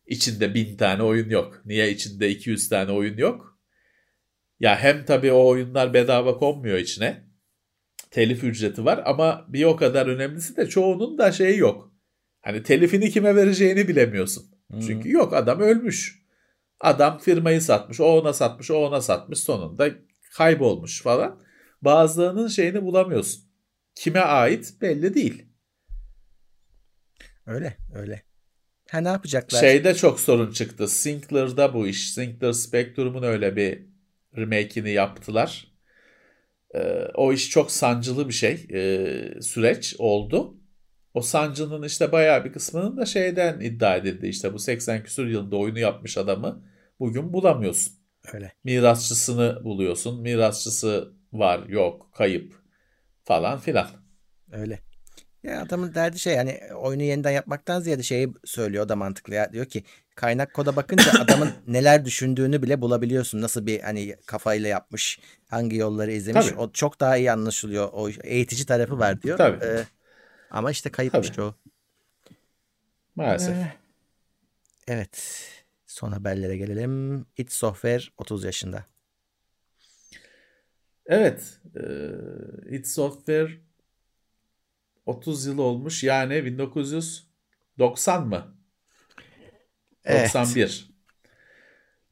içinde 0.07 0.53
bin 0.53 0.77
tane 0.77 1.03
oyun 1.03 1.29
yok? 1.29 1.61
Niye 1.65 1.91
içinde 1.91 2.29
200 2.29 2.69
tane 2.69 2.91
oyun 2.91 3.17
yok? 3.17 3.59
Ya 4.59 4.79
hem 4.79 5.05
tabii 5.05 5.31
o 5.31 5.47
oyunlar 5.47 5.93
bedava 5.93 6.37
konmuyor 6.37 6.77
içine. 6.77 7.29
Telif 8.11 8.43
ücreti 8.43 8.85
var 8.85 9.01
ama 9.05 9.45
bir 9.49 9.63
o 9.63 9.75
kadar 9.75 10.07
önemlisi 10.07 10.57
de 10.57 10.69
çoğunun 10.69 11.17
da 11.17 11.31
şeyi 11.31 11.57
yok. 11.57 11.93
Hani 12.41 12.63
telifini 12.63 13.09
kime 13.09 13.35
vereceğini 13.35 13.87
bilemiyorsun. 13.87 14.43
Hı. 14.71 14.81
çünkü 14.87 15.11
yok 15.11 15.33
adam 15.33 15.59
ölmüş. 15.59 16.19
Adam 16.79 17.17
firmayı 17.17 17.61
satmış 17.61 17.99
o 17.99 18.05
ona 18.05 18.33
satmış 18.33 18.71
o 18.71 18.75
ona 18.77 19.01
satmış 19.01 19.39
sonunda 19.39 19.89
kaybolmuş 20.37 21.01
falan 21.01 21.41
bazılarının 21.81 22.47
şeyini 22.47 22.83
bulamıyorsun. 22.83 23.43
Kime 23.95 24.19
ait 24.19 24.73
belli 24.81 25.13
değil. 25.13 25.45
Öyle 27.45 27.77
öyle. 27.93 28.23
Ha 28.91 28.97
ne 28.97 29.07
yapacaklar? 29.07 29.59
Şeyde 29.59 29.95
çok 29.95 30.19
sorun 30.19 30.51
çıktı. 30.51 30.87
Sinclair'da 30.87 31.73
bu 31.73 31.87
iş. 31.87 32.13
Sinclair 32.13 32.53
Spectrum'un 32.53 33.23
öyle 33.23 33.55
bir 33.55 33.85
remake'ini 34.37 34.91
yaptılar. 34.91 35.67
Ee, 36.75 37.07
o 37.15 37.33
iş 37.33 37.49
çok 37.49 37.71
sancılı 37.71 38.27
bir 38.27 38.33
şey. 38.33 38.67
ee, 38.73 39.41
süreç 39.41 39.95
oldu. 39.99 40.57
O 41.13 41.21
sancının 41.21 41.83
işte 41.83 42.11
bayağı 42.11 42.45
bir 42.45 42.53
kısmının 42.53 42.97
da 42.97 43.05
şeyden 43.05 43.59
iddia 43.59 43.95
edildi. 43.95 44.27
İşte 44.27 44.53
bu 44.53 44.59
80 44.59 45.03
küsur 45.03 45.27
yılında 45.27 45.55
oyunu 45.55 45.79
yapmış 45.79 46.17
adamı 46.17 46.63
bugün 46.99 47.33
bulamıyorsun. 47.33 47.93
Öyle. 48.33 48.53
Mirasçısını 48.63 49.63
buluyorsun. 49.63 50.21
Mirasçısı 50.21 51.13
var 51.33 51.67
yok 51.67 52.13
kayıp 52.13 52.55
falan 53.23 53.59
filan. 53.59 53.87
Öyle. 54.51 54.79
Ya 55.43 55.61
adamın 55.61 55.95
derdi 55.95 56.19
şey 56.19 56.33
yani 56.33 56.59
oyunu 56.75 57.03
yeniden 57.03 57.31
yapmaktan 57.31 57.79
ziyade 57.79 58.03
şeyi 58.03 58.33
söylüyor 58.45 58.85
o 58.85 58.89
da 58.89 58.95
mantıklı 58.95 59.33
ya. 59.33 59.53
Diyor 59.53 59.65
ki 59.65 59.83
kaynak 60.15 60.53
koda 60.53 60.75
bakınca 60.75 61.11
adamın 61.21 61.51
neler 61.67 62.05
düşündüğünü 62.05 62.61
bile 62.61 62.81
bulabiliyorsun. 62.81 63.41
Nasıl 63.41 63.65
bir 63.65 63.79
hani 63.79 64.15
kafayla 64.25 64.69
yapmış, 64.69 65.19
hangi 65.49 65.75
yolları 65.75 66.11
izlemiş. 66.11 66.45
Tabii. 66.47 66.59
O 66.59 66.71
çok 66.71 66.99
daha 66.99 67.17
iyi 67.17 67.31
anlaşılıyor. 67.31 67.89
O 67.93 68.09
eğitici 68.23 68.65
tarafı 68.65 68.99
var 68.99 69.21
diyor. 69.21 69.37
Tabii. 69.37 69.65
Ee, 69.65 69.85
ama 70.51 70.71
işte 70.71 70.89
kayıpmış 70.89 71.27
Tabii. 71.27 71.35
çoğu. 71.35 71.55
Maalesef. 73.15 73.55
Ee, 73.55 73.73
Evet. 74.87 75.45
Son 75.87 76.11
haberlere 76.11 76.57
gelelim. 76.57 77.25
It 77.37 77.51
Software 77.51 78.03
30 78.17 78.43
yaşında. 78.43 78.85
Evet. 81.09 81.59
E, 81.75 81.81
id 82.75 82.85
Software 82.85 83.49
30 85.05 85.45
yıl 85.45 85.57
olmuş. 85.57 86.03
Yani 86.03 86.45
1990 86.45 88.27
mı? 88.27 88.55
Evet. 90.05 90.35
91. 90.35 90.89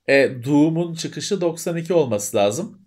E, 0.08 0.44
Doom'un 0.46 0.94
çıkışı 0.94 1.42
92 1.42 1.94
olması 1.94 2.38
lazım. 2.38 2.82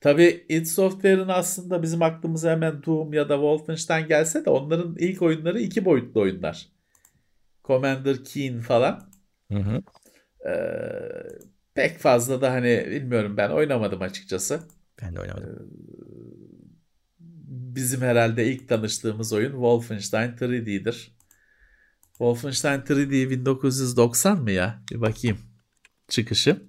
Tabii 0.00 0.46
id 0.48 0.66
Software'ın 0.66 1.28
aslında 1.28 1.82
bizim 1.82 2.02
aklımıza 2.02 2.50
hemen 2.50 2.82
Doom 2.82 3.12
ya 3.12 3.28
da 3.28 3.34
Wolfenstein 3.34 4.08
gelse 4.08 4.44
de 4.44 4.50
onların 4.50 4.96
ilk 4.98 5.22
oyunları 5.22 5.60
iki 5.60 5.84
boyutlu 5.84 6.20
oyunlar. 6.20 6.68
Commander 7.64 8.24
Keen 8.24 8.60
falan. 8.60 9.10
Hı 9.52 9.58
hı. 9.58 9.82
Ee, 10.48 11.53
pek 11.74 11.98
fazla 11.98 12.40
da 12.40 12.52
hani 12.52 12.86
bilmiyorum 12.90 13.36
ben 13.36 13.50
oynamadım 13.50 14.02
açıkçası. 14.02 14.60
Ben 15.02 15.16
de 15.16 15.20
oynamadım. 15.20 15.70
Bizim 17.48 18.00
herhalde 18.00 18.46
ilk 18.46 18.68
tanıştığımız 18.68 19.32
oyun 19.32 19.50
Wolfenstein 19.50 20.30
3D'dir. 20.30 21.14
Wolfenstein 22.08 22.80
3D 22.80 23.30
1990 23.30 24.42
mı 24.42 24.50
ya? 24.50 24.82
Bir 24.90 25.00
bakayım 25.00 25.38
çıkışı. 26.08 26.62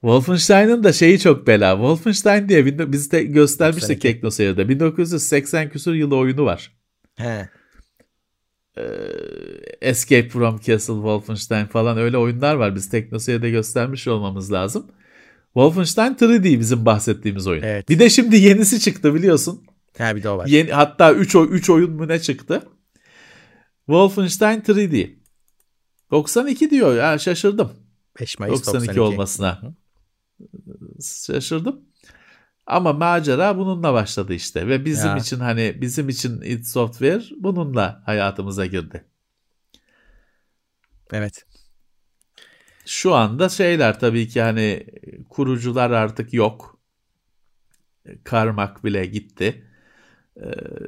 Wolfenstein'ın 0.00 0.84
da 0.84 0.92
şeyi 0.92 1.18
çok 1.18 1.46
bela. 1.46 1.72
Wolfenstein 1.72 2.48
diye 2.48 2.92
biz 2.92 3.12
de 3.12 3.24
göstermiştik 3.24 3.90
92. 3.90 4.12
Teknoseyir'de. 4.12 4.68
1980 4.68 5.70
küsur 5.70 5.94
yılı 5.94 6.16
oyunu 6.16 6.44
var. 6.44 6.72
He. 7.16 7.48
Escape 9.80 10.28
from 10.28 10.58
Castle, 10.58 10.94
Wolfenstein 10.94 11.66
falan 11.66 11.98
öyle 11.98 12.18
oyunlar 12.18 12.54
var. 12.54 12.74
Biz 12.74 12.90
Teknoseyir'de 12.90 13.50
göstermiş 13.50 14.08
olmamız 14.08 14.52
lazım. 14.52 14.86
Wolfenstein 15.44 16.14
3D 16.14 16.60
bizim 16.60 16.86
bahsettiğimiz 16.86 17.46
oyun. 17.46 17.62
Evet. 17.62 17.88
Bir 17.88 17.98
de 17.98 18.10
şimdi 18.10 18.36
yenisi 18.36 18.80
çıktı 18.80 19.14
biliyorsun. 19.14 19.64
Ha 19.98 20.16
bir 20.16 20.22
de 20.22 20.28
o 20.30 20.36
var. 20.38 20.46
Yeni, 20.46 20.72
hatta 20.72 21.12
3 21.12 21.34
3 21.34 21.70
oyun 21.70 21.90
mu 21.90 22.08
ne 22.08 22.18
çıktı? 22.20 22.62
Wolfenstein 23.86 24.60
3D. 24.60 25.10
92 26.10 26.70
diyor 26.70 26.96
ya 26.96 27.18
şaşırdım. 27.18 27.72
5 28.20 28.38
Mayıs 28.38 28.66
92, 28.66 28.74
92, 28.86 29.00
olmasına. 29.00 29.60
Şaşırdım. 31.26 31.80
Ama 32.66 32.92
macera 32.92 33.58
bununla 33.58 33.92
başladı 33.92 34.34
işte 34.34 34.68
ve 34.68 34.84
bizim 34.84 35.10
Ya. 35.10 35.16
için 35.16 35.40
hani 35.40 35.78
bizim 35.80 36.08
için 36.08 36.40
id 36.40 36.64
Software 36.64 37.22
bununla 37.36 38.02
hayatımıza 38.06 38.66
girdi. 38.66 39.04
Evet. 41.12 41.46
Şu 42.86 43.14
anda 43.14 43.48
şeyler 43.48 44.00
tabii 44.00 44.28
ki 44.28 44.42
hani 44.42 44.86
kurucular 45.28 45.90
artık 45.90 46.34
yok. 46.34 46.80
Karmak 48.24 48.84
bile 48.84 49.06
gitti. 49.06 49.66
Ee, 50.36 50.42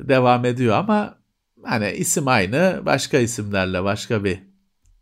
devam 0.09 0.45
ediyor 0.45 0.77
ama 0.77 1.19
hani 1.65 1.91
isim 1.91 2.29
aynı 2.29 2.83
başka 2.87 3.19
isimlerle 3.19 3.85
başka 3.85 4.25
bir 4.25 4.39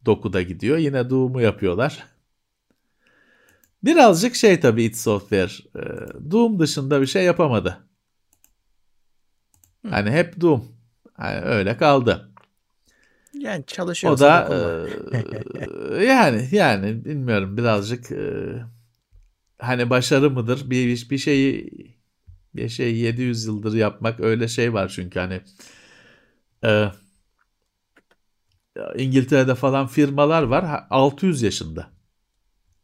dokuda 0.06 0.42
gidiyor. 0.42 0.78
Yine 0.78 1.10
Doom'u 1.10 1.40
yapıyorlar. 1.40 2.06
Birazcık 3.84 4.36
şey 4.36 4.60
tabii 4.60 4.82
id 4.84 4.94
Software 4.94 5.50
e, 5.76 5.82
Doom 6.30 6.58
dışında 6.58 7.00
bir 7.00 7.06
şey 7.06 7.24
yapamadı. 7.24 7.86
Hani 9.90 10.10
hep 10.10 10.40
Doom. 10.40 10.68
Hani 11.14 11.40
öyle 11.40 11.76
kaldı. 11.76 12.29
Yani 13.40 13.64
çalışıyor. 13.66 14.12
O 14.12 14.18
da 14.18 14.48
e, 15.98 16.04
yani 16.04 16.48
yani 16.52 17.04
bilmiyorum 17.04 17.56
birazcık 17.56 18.12
e, 18.12 18.52
hani 19.58 19.90
başarı 19.90 20.30
mıdır? 20.30 20.70
Bir 20.70 21.10
bir 21.10 21.18
şeyi 21.18 21.70
bir 22.54 22.68
şeyi 22.68 22.96
700 22.98 23.46
yıldır 23.46 23.74
yapmak 23.74 24.20
öyle 24.20 24.48
şey 24.48 24.72
var 24.72 24.88
çünkü 24.88 25.18
hani 25.20 25.40
e, 26.64 26.92
İngiltere'de 28.96 29.54
falan 29.54 29.86
firmalar 29.86 30.42
var 30.42 30.64
ha- 30.66 30.86
600 30.90 31.42
yaşında. 31.42 31.90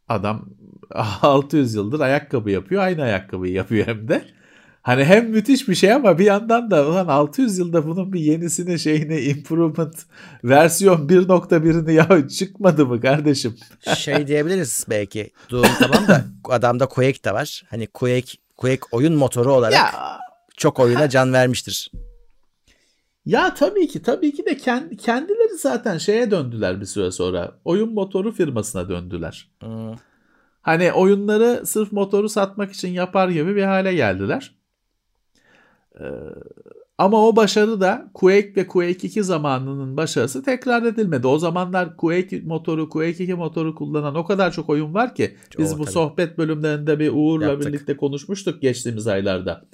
Adam 0.08 0.48
600 1.22 1.74
yıldır 1.74 2.00
ayakkabı 2.00 2.50
yapıyor. 2.50 2.82
Aynı 2.82 3.02
ayakkabıyı 3.02 3.52
yapıyor 3.54 3.86
hem 3.86 4.08
de. 4.08 4.35
Hani 4.86 5.04
hem 5.04 5.30
müthiş 5.30 5.68
bir 5.68 5.74
şey 5.74 5.92
ama 5.92 6.18
bir 6.18 6.24
yandan 6.24 6.70
da 6.70 6.88
ulan 6.88 7.06
600 7.06 7.58
yılda 7.58 7.86
bunun 7.86 8.12
bir 8.12 8.20
yenisini 8.20 8.78
şeyini 8.78 9.20
improvement 9.20 9.94
versiyon 10.44 11.08
1.1'ini 11.08 11.92
ya 11.92 12.28
çıkmadı 12.28 12.86
mı 12.86 13.00
kardeşim? 13.00 13.56
şey 13.96 14.26
diyebiliriz 14.26 14.86
belki. 14.90 15.30
Doom 15.50 15.66
tamam 15.78 16.08
da 16.08 16.24
adamda 16.44 16.86
Quake 16.86 17.24
de 17.24 17.34
var. 17.34 17.62
Hani 17.70 17.86
Quake 17.86 18.32
Quake 18.56 18.80
oyun 18.92 19.14
motoru 19.14 19.52
olarak 19.52 19.74
Ya 19.74 19.92
çok 20.56 20.80
oyuna 20.80 21.08
can 21.08 21.32
vermiştir. 21.32 21.90
ya 23.24 23.54
tabii 23.54 23.88
ki 23.88 24.02
tabii 24.02 24.34
ki 24.34 24.46
de 24.46 24.56
kendi, 24.56 24.96
kendileri 24.96 25.58
zaten 25.58 25.98
şeye 25.98 26.30
döndüler 26.30 26.80
bir 26.80 26.86
süre 26.86 27.10
sonra. 27.10 27.52
Oyun 27.64 27.94
motoru 27.94 28.32
firmasına 28.32 28.88
döndüler. 28.88 29.48
Hmm. 29.60 29.94
Hani 30.62 30.92
oyunları 30.92 31.66
sırf 31.66 31.92
motoru 31.92 32.28
satmak 32.28 32.72
için 32.72 32.88
yapar 32.88 33.28
gibi 33.28 33.56
bir 33.56 33.62
hale 33.62 33.94
geldiler. 33.94 34.55
Ee, 36.00 36.04
ama 36.98 37.26
o 37.28 37.36
başarı 37.36 37.80
da 37.80 38.10
Quake 38.14 38.52
ve 38.56 38.66
Quake 38.66 39.06
2 39.08 39.22
zamanının 39.24 39.96
başarısı 39.96 40.42
tekrar 40.42 40.82
edilmedi. 40.82 41.26
O 41.26 41.38
zamanlar 41.38 41.96
Quake 41.96 42.40
motoru, 42.40 42.88
Quake 42.88 43.24
2 43.24 43.34
motoru 43.34 43.74
kullanan 43.74 44.14
o 44.14 44.24
kadar 44.24 44.52
çok 44.52 44.70
oyun 44.70 44.94
var 44.94 45.14
ki 45.14 45.36
biz 45.58 45.72
Oo, 45.72 45.78
bu 45.78 45.84
tabii. 45.84 45.92
sohbet 45.92 46.38
bölümlerinde 46.38 46.98
bir 46.98 47.10
Uğur'la 47.14 47.46
Yaptık. 47.46 47.68
birlikte 47.68 47.96
konuşmuştuk 47.96 48.62
geçtiğimiz 48.62 49.06
aylarda. 49.06 49.64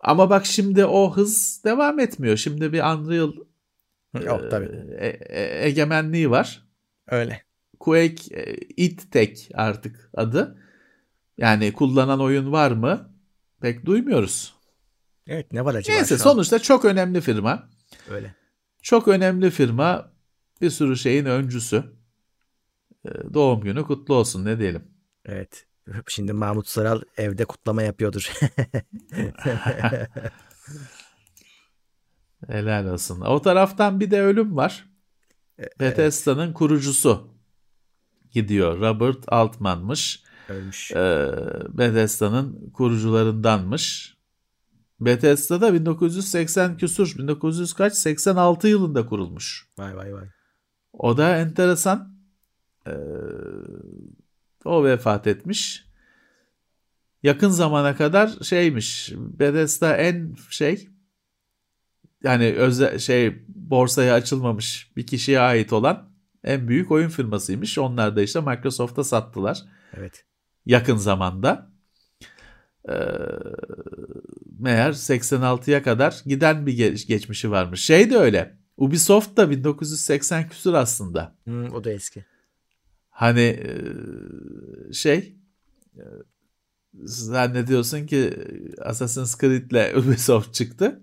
Ama 0.00 0.30
bak 0.30 0.46
şimdi 0.46 0.84
o 0.84 1.12
hız 1.16 1.62
devam 1.64 1.98
etmiyor. 2.00 2.36
Şimdi 2.36 2.72
bir 2.72 2.80
Unreal 2.80 3.32
Yok 4.24 4.42
e, 4.44 4.48
tabii. 4.48 4.70
e- 4.98 5.06
e- 5.28 5.66
egemenliği 5.66 6.30
var. 6.30 6.62
Öyle. 7.10 7.42
Quake 7.80 8.34
e, 8.40 8.54
It 8.76 9.12
Tek 9.12 9.48
artık 9.54 10.10
adı. 10.14 10.58
Yani 11.38 11.72
kullanan 11.72 12.20
oyun 12.20 12.52
var 12.52 12.70
mı? 12.70 13.10
Pek 13.60 13.86
duymuyoruz. 13.86 14.54
Evet 15.28 15.52
ne 15.52 15.64
var 15.64 15.74
acaba 15.74 15.96
Neyse 15.96 16.18
sonuçta 16.18 16.58
çok 16.58 16.84
önemli 16.84 17.20
firma. 17.20 17.68
Öyle. 18.10 18.34
Çok 18.82 19.08
önemli 19.08 19.50
firma. 19.50 20.12
Bir 20.60 20.70
sürü 20.70 20.96
şeyin 20.96 21.24
öncüsü. 21.24 21.84
E, 23.04 23.08
Doğum 23.34 23.60
günü 23.60 23.82
kutlu 23.82 24.14
olsun 24.14 24.44
ne 24.44 24.58
diyelim. 24.58 24.82
Evet. 25.24 25.66
Şimdi 26.08 26.32
Mahmut 26.32 26.68
Saral 26.68 27.02
evde 27.16 27.44
kutlama 27.44 27.82
yapıyordur. 27.82 28.32
Helal 32.48 32.86
olsun. 32.86 33.20
O 33.20 33.42
taraftan 33.42 34.00
bir 34.00 34.10
de 34.10 34.22
ölüm 34.22 34.56
var. 34.56 34.88
Bethesda'nın 35.80 36.52
kurucusu 36.52 37.28
gidiyor. 38.30 38.80
Robert 38.80 39.24
Altman'mış. 39.28 40.22
Ölmüş. 40.48 40.90
Ee, 40.90 41.28
Bethesda'nın 41.68 42.70
kurucularındanmış. 42.70 44.17
Bethesda'da 45.00 45.74
1980 45.74 46.76
küsur, 46.76 47.14
1900 47.18 47.72
kaç? 47.72 47.94
86 47.94 48.68
yılında 48.68 49.06
kurulmuş. 49.06 49.68
Vay 49.78 49.96
vay 49.96 50.14
vay. 50.14 50.28
O 50.92 51.16
da 51.16 51.36
enteresan. 51.36 52.18
Ee, 52.86 52.92
o 54.64 54.84
vefat 54.84 55.26
etmiş. 55.26 55.84
Yakın 57.22 57.48
zamana 57.48 57.96
kadar 57.96 58.30
şeymiş. 58.42 59.12
Bethesda 59.16 59.96
en 59.96 60.34
şey 60.50 60.88
yani 62.22 62.54
özel 62.54 62.98
şey 62.98 63.44
borsaya 63.48 64.14
açılmamış 64.14 64.92
bir 64.96 65.06
kişiye 65.06 65.40
ait 65.40 65.72
olan 65.72 66.10
en 66.44 66.68
büyük 66.68 66.90
oyun 66.90 67.08
firmasıymış. 67.08 67.78
Onlar 67.78 68.16
da 68.16 68.22
işte 68.22 68.40
Microsoft'a 68.40 69.04
sattılar 69.04 69.64
Evet. 69.96 70.24
yakın 70.66 70.96
zamanda. 70.96 71.70
Ee, 72.88 72.94
meğer 74.58 74.92
86'ya 74.92 75.82
kadar 75.82 76.22
giden 76.26 76.66
bir 76.66 76.78
ge- 76.78 77.06
geçmişi 77.06 77.50
varmış. 77.50 77.84
Şey 77.84 78.10
de 78.10 78.16
öyle. 78.16 78.58
Ubisoft 78.76 79.36
da 79.36 79.50
1980 79.50 80.48
küsur 80.48 80.74
aslında. 80.74 81.36
Hmm, 81.44 81.72
o 81.72 81.84
da 81.84 81.90
eski. 81.90 82.24
Hani 83.10 83.40
e, 83.40 83.72
şey 84.92 85.36
e, 85.96 86.02
zannediyorsun 87.04 88.06
ki 88.06 88.34
Assassin's 88.84 89.38
Creed'le 89.40 89.96
Ubisoft 89.98 90.54
çıktı. 90.54 91.00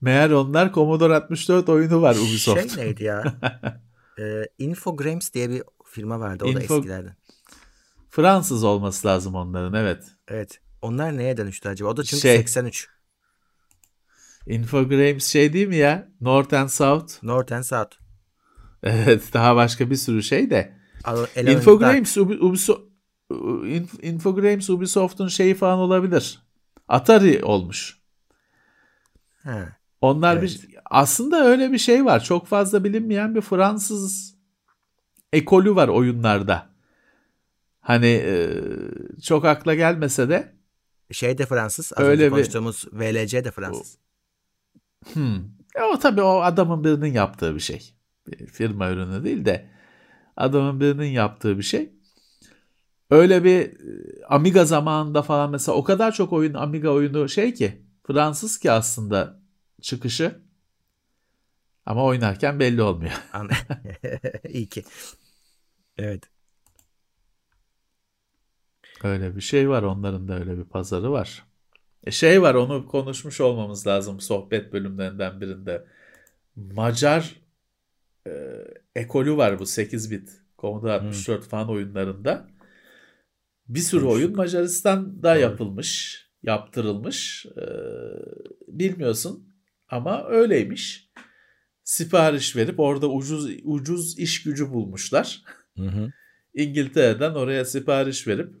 Meğer 0.00 0.30
onlar 0.30 0.74
Commodore 0.74 1.14
64 1.14 1.68
oyunu 1.68 2.02
var 2.02 2.14
Ubisoft. 2.14 2.70
Şey 2.72 2.84
neydi 2.84 3.04
ya? 3.04 3.34
ee, 4.18 4.42
Infogrames 4.58 5.34
diye 5.34 5.50
bir 5.50 5.62
firma 5.84 6.20
vardı. 6.20 6.44
O 6.44 6.54
da 6.54 6.62
Info- 6.62 6.76
eskilerden. 6.76 7.16
Fransız 8.10 8.64
olması 8.64 9.08
lazım 9.08 9.34
onların 9.34 9.74
evet. 9.74 10.04
Evet. 10.28 10.60
Onlar 10.82 11.16
neye 11.16 11.36
dönüştü 11.36 11.68
acaba? 11.68 11.88
O 11.90 11.96
da 11.96 12.04
çünkü 12.04 12.20
Şey- 12.20 12.36
83. 12.36 12.88
Infogrames 14.46 15.26
şey 15.26 15.52
değil 15.52 15.68
mi 15.68 15.76
ya? 15.76 16.08
North 16.20 16.54
and 16.54 16.68
South. 16.68 17.22
North 17.24 17.52
and 17.52 17.62
South. 17.62 17.96
Evet 18.82 19.30
daha 19.32 19.56
başka 19.56 19.90
bir 19.90 19.96
sürü 19.96 20.22
şey 20.22 20.50
de. 20.50 20.78
Infogrames, 21.46 22.16
Ubi- 22.16 22.38
Ubisoft, 22.38 22.80
Inf- 23.30 24.02
Infogrames 24.02 24.70
Ubisoft'un 24.70 25.28
şeyi 25.28 25.54
falan 25.54 25.78
olabilir. 25.78 26.42
Atari 26.88 27.44
olmuş. 27.44 27.98
Ha. 29.42 29.76
Onlar 30.00 30.36
Evet. 30.36 30.42
bir 30.42 30.74
aslında 30.84 31.44
öyle 31.44 31.72
bir 31.72 31.78
şey 31.78 32.04
var. 32.04 32.24
Çok 32.24 32.46
fazla 32.46 32.84
bilinmeyen 32.84 33.34
bir 33.34 33.40
Fransız 33.40 34.34
ekolü 35.32 35.74
var 35.74 35.88
oyunlarda. 35.88 36.68
Hani 37.80 38.06
e, 38.06 38.50
çok 39.22 39.44
akla 39.44 39.74
gelmese 39.74 40.28
de 40.28 40.57
Şey 41.12 41.38
de 41.38 41.46
Fransız. 41.46 41.92
Az 41.96 42.04
Öyle 42.04 42.12
önce 42.12 42.24
bir- 42.26 42.30
konuştuğumuz 42.30 42.84
VLC 42.92 43.44
de 43.44 43.50
Fransız. 43.50 43.98
Hmm. 45.12 45.36
E 45.74 45.82
o 45.82 45.98
tabii 45.98 46.22
o 46.22 46.40
adamın 46.40 46.84
birinin 46.84 47.12
yaptığı 47.12 47.54
bir 47.54 47.60
şey. 47.60 47.94
Bir 48.26 48.46
firma 48.46 48.90
ürünü 48.90 49.24
değil 49.24 49.44
de 49.44 49.70
adamın 50.36 50.80
birinin 50.80 51.10
yaptığı 51.10 51.58
bir 51.58 51.62
şey. 51.62 51.92
Öyle 53.10 53.44
bir 53.44 53.60
e, 53.60 54.24
Amiga 54.28 54.64
zamanında 54.64 55.22
falan 55.22 55.50
mesela 55.50 55.76
o 55.78 55.84
kadar 55.84 56.12
çok 56.12 56.32
oyun 56.32 56.54
Amiga 56.54 56.88
oyunu 56.90 57.28
şey 57.28 57.54
ki 57.54 57.82
Fransız 58.06 58.58
ki 58.58 58.70
aslında 58.70 59.40
çıkışı 59.82 60.42
ama 61.86 62.04
oynarken 62.04 62.60
belli 62.60 62.82
olmuyor. 62.82 63.12
İyi 64.48 64.68
ki. 64.68 64.84
Evet. 65.96 66.24
Öyle 69.04 69.36
bir 69.36 69.40
şey 69.40 69.68
var 69.68 69.82
onların 69.82 70.28
da 70.28 70.38
öyle 70.38 70.58
bir 70.58 70.64
pazarı 70.64 71.12
var. 71.12 71.44
E 72.04 72.10
şey 72.10 72.42
var 72.42 72.54
onu 72.54 72.86
konuşmuş 72.86 73.40
olmamız 73.40 73.86
lazım 73.86 74.20
sohbet 74.20 74.72
bölümlerinden 74.72 75.40
birinde. 75.40 75.84
Macar 76.56 77.34
e, 78.26 78.30
ekolü 78.96 79.36
var 79.36 79.58
bu 79.58 79.66
8 79.66 80.10
bit 80.10 80.30
Commodore 80.58 80.92
64 80.92 81.44
falan 81.44 81.70
oyunlarında. 81.70 82.48
Bir 83.68 83.80
sürü 83.80 84.00
Konuştuk. 84.00 84.16
oyun 84.24 84.36
Macaristan'da 84.36 85.34
Doğru. 85.34 85.40
yapılmış, 85.40 86.22
yaptırılmış. 86.42 87.46
E, 87.46 87.64
bilmiyorsun 88.68 89.48
ama 89.88 90.24
öyleymiş. 90.28 91.10
Sipariş 91.84 92.56
verip 92.56 92.80
orada 92.80 93.10
ucuz 93.10 93.50
ucuz 93.64 94.18
iş 94.18 94.42
gücü 94.42 94.72
bulmuşlar. 94.72 95.42
Hı 95.76 95.82
hı. 95.86 96.12
İngiltere'den 96.54 97.34
oraya 97.34 97.64
sipariş 97.64 98.26
verip 98.26 98.54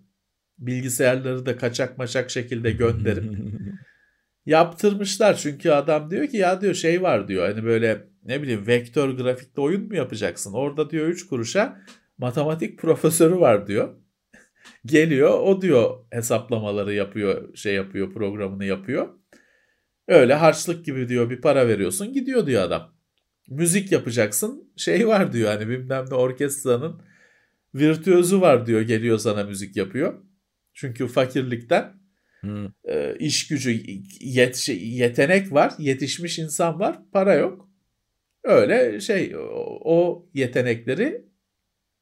bilgisayarları 0.58 1.46
da 1.46 1.56
kaçak 1.56 1.98
maçak 1.98 2.30
şekilde 2.30 2.70
gönderip 2.70 3.24
yaptırmışlar. 4.46 5.36
Çünkü 5.36 5.70
adam 5.70 6.10
diyor 6.10 6.26
ki 6.26 6.36
ya 6.36 6.60
diyor 6.60 6.74
şey 6.74 7.02
var 7.02 7.28
diyor 7.28 7.48
hani 7.48 7.64
böyle 7.64 8.08
ne 8.24 8.42
bileyim 8.42 8.66
vektör 8.66 9.10
grafikte 9.10 9.60
oyun 9.60 9.88
mu 9.88 9.96
yapacaksın? 9.96 10.52
Orada 10.52 10.90
diyor 10.90 11.06
3 11.06 11.26
kuruşa 11.26 11.80
matematik 12.18 12.78
profesörü 12.78 13.40
var 13.40 13.66
diyor. 13.66 13.94
Geliyor 14.86 15.40
o 15.40 15.62
diyor 15.62 16.04
hesaplamaları 16.10 16.94
yapıyor 16.94 17.54
şey 17.54 17.74
yapıyor 17.74 18.12
programını 18.14 18.64
yapıyor. 18.64 19.08
Öyle 20.08 20.34
harçlık 20.34 20.84
gibi 20.84 21.08
diyor 21.08 21.30
bir 21.30 21.40
para 21.40 21.68
veriyorsun 21.68 22.12
gidiyor 22.12 22.46
diyor 22.46 22.62
adam. 22.62 22.94
Müzik 23.48 23.92
yapacaksın 23.92 24.72
şey 24.76 25.08
var 25.08 25.32
diyor 25.32 25.50
hani 25.50 25.68
bilmem 25.68 26.04
ne 26.10 26.14
orkestranın 26.14 27.02
virtüözü 27.74 28.40
var 28.40 28.66
diyor 28.66 28.80
geliyor 28.80 29.18
sana 29.18 29.44
müzik 29.44 29.76
yapıyor. 29.76 30.27
Çünkü 30.78 31.06
fakirlikten 31.06 31.92
Hı. 32.40 32.72
e, 32.84 33.16
iş 33.18 33.48
gücü 33.48 33.82
yet, 34.20 34.56
şey, 34.56 34.88
yetenek 34.88 35.52
var 35.52 35.72
yetişmiş 35.78 36.38
insan 36.38 36.80
var 36.80 36.98
para 37.12 37.34
yok. 37.34 37.68
Öyle 38.44 39.00
şey 39.00 39.36
o, 39.36 39.80
o 39.84 40.26
yetenekleri 40.34 41.24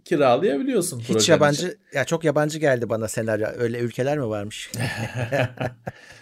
kiralayabiliyorsun. 0.04 1.00
Hiç 1.00 1.10
için. 1.10 1.32
yabancı 1.32 1.78
ya 1.94 2.04
çok 2.04 2.24
yabancı 2.24 2.58
geldi 2.58 2.88
bana 2.88 3.08
senaryo. 3.08 3.46
Öyle 3.56 3.78
ülkeler 3.78 4.18
mi 4.18 4.28
varmış? 4.28 4.70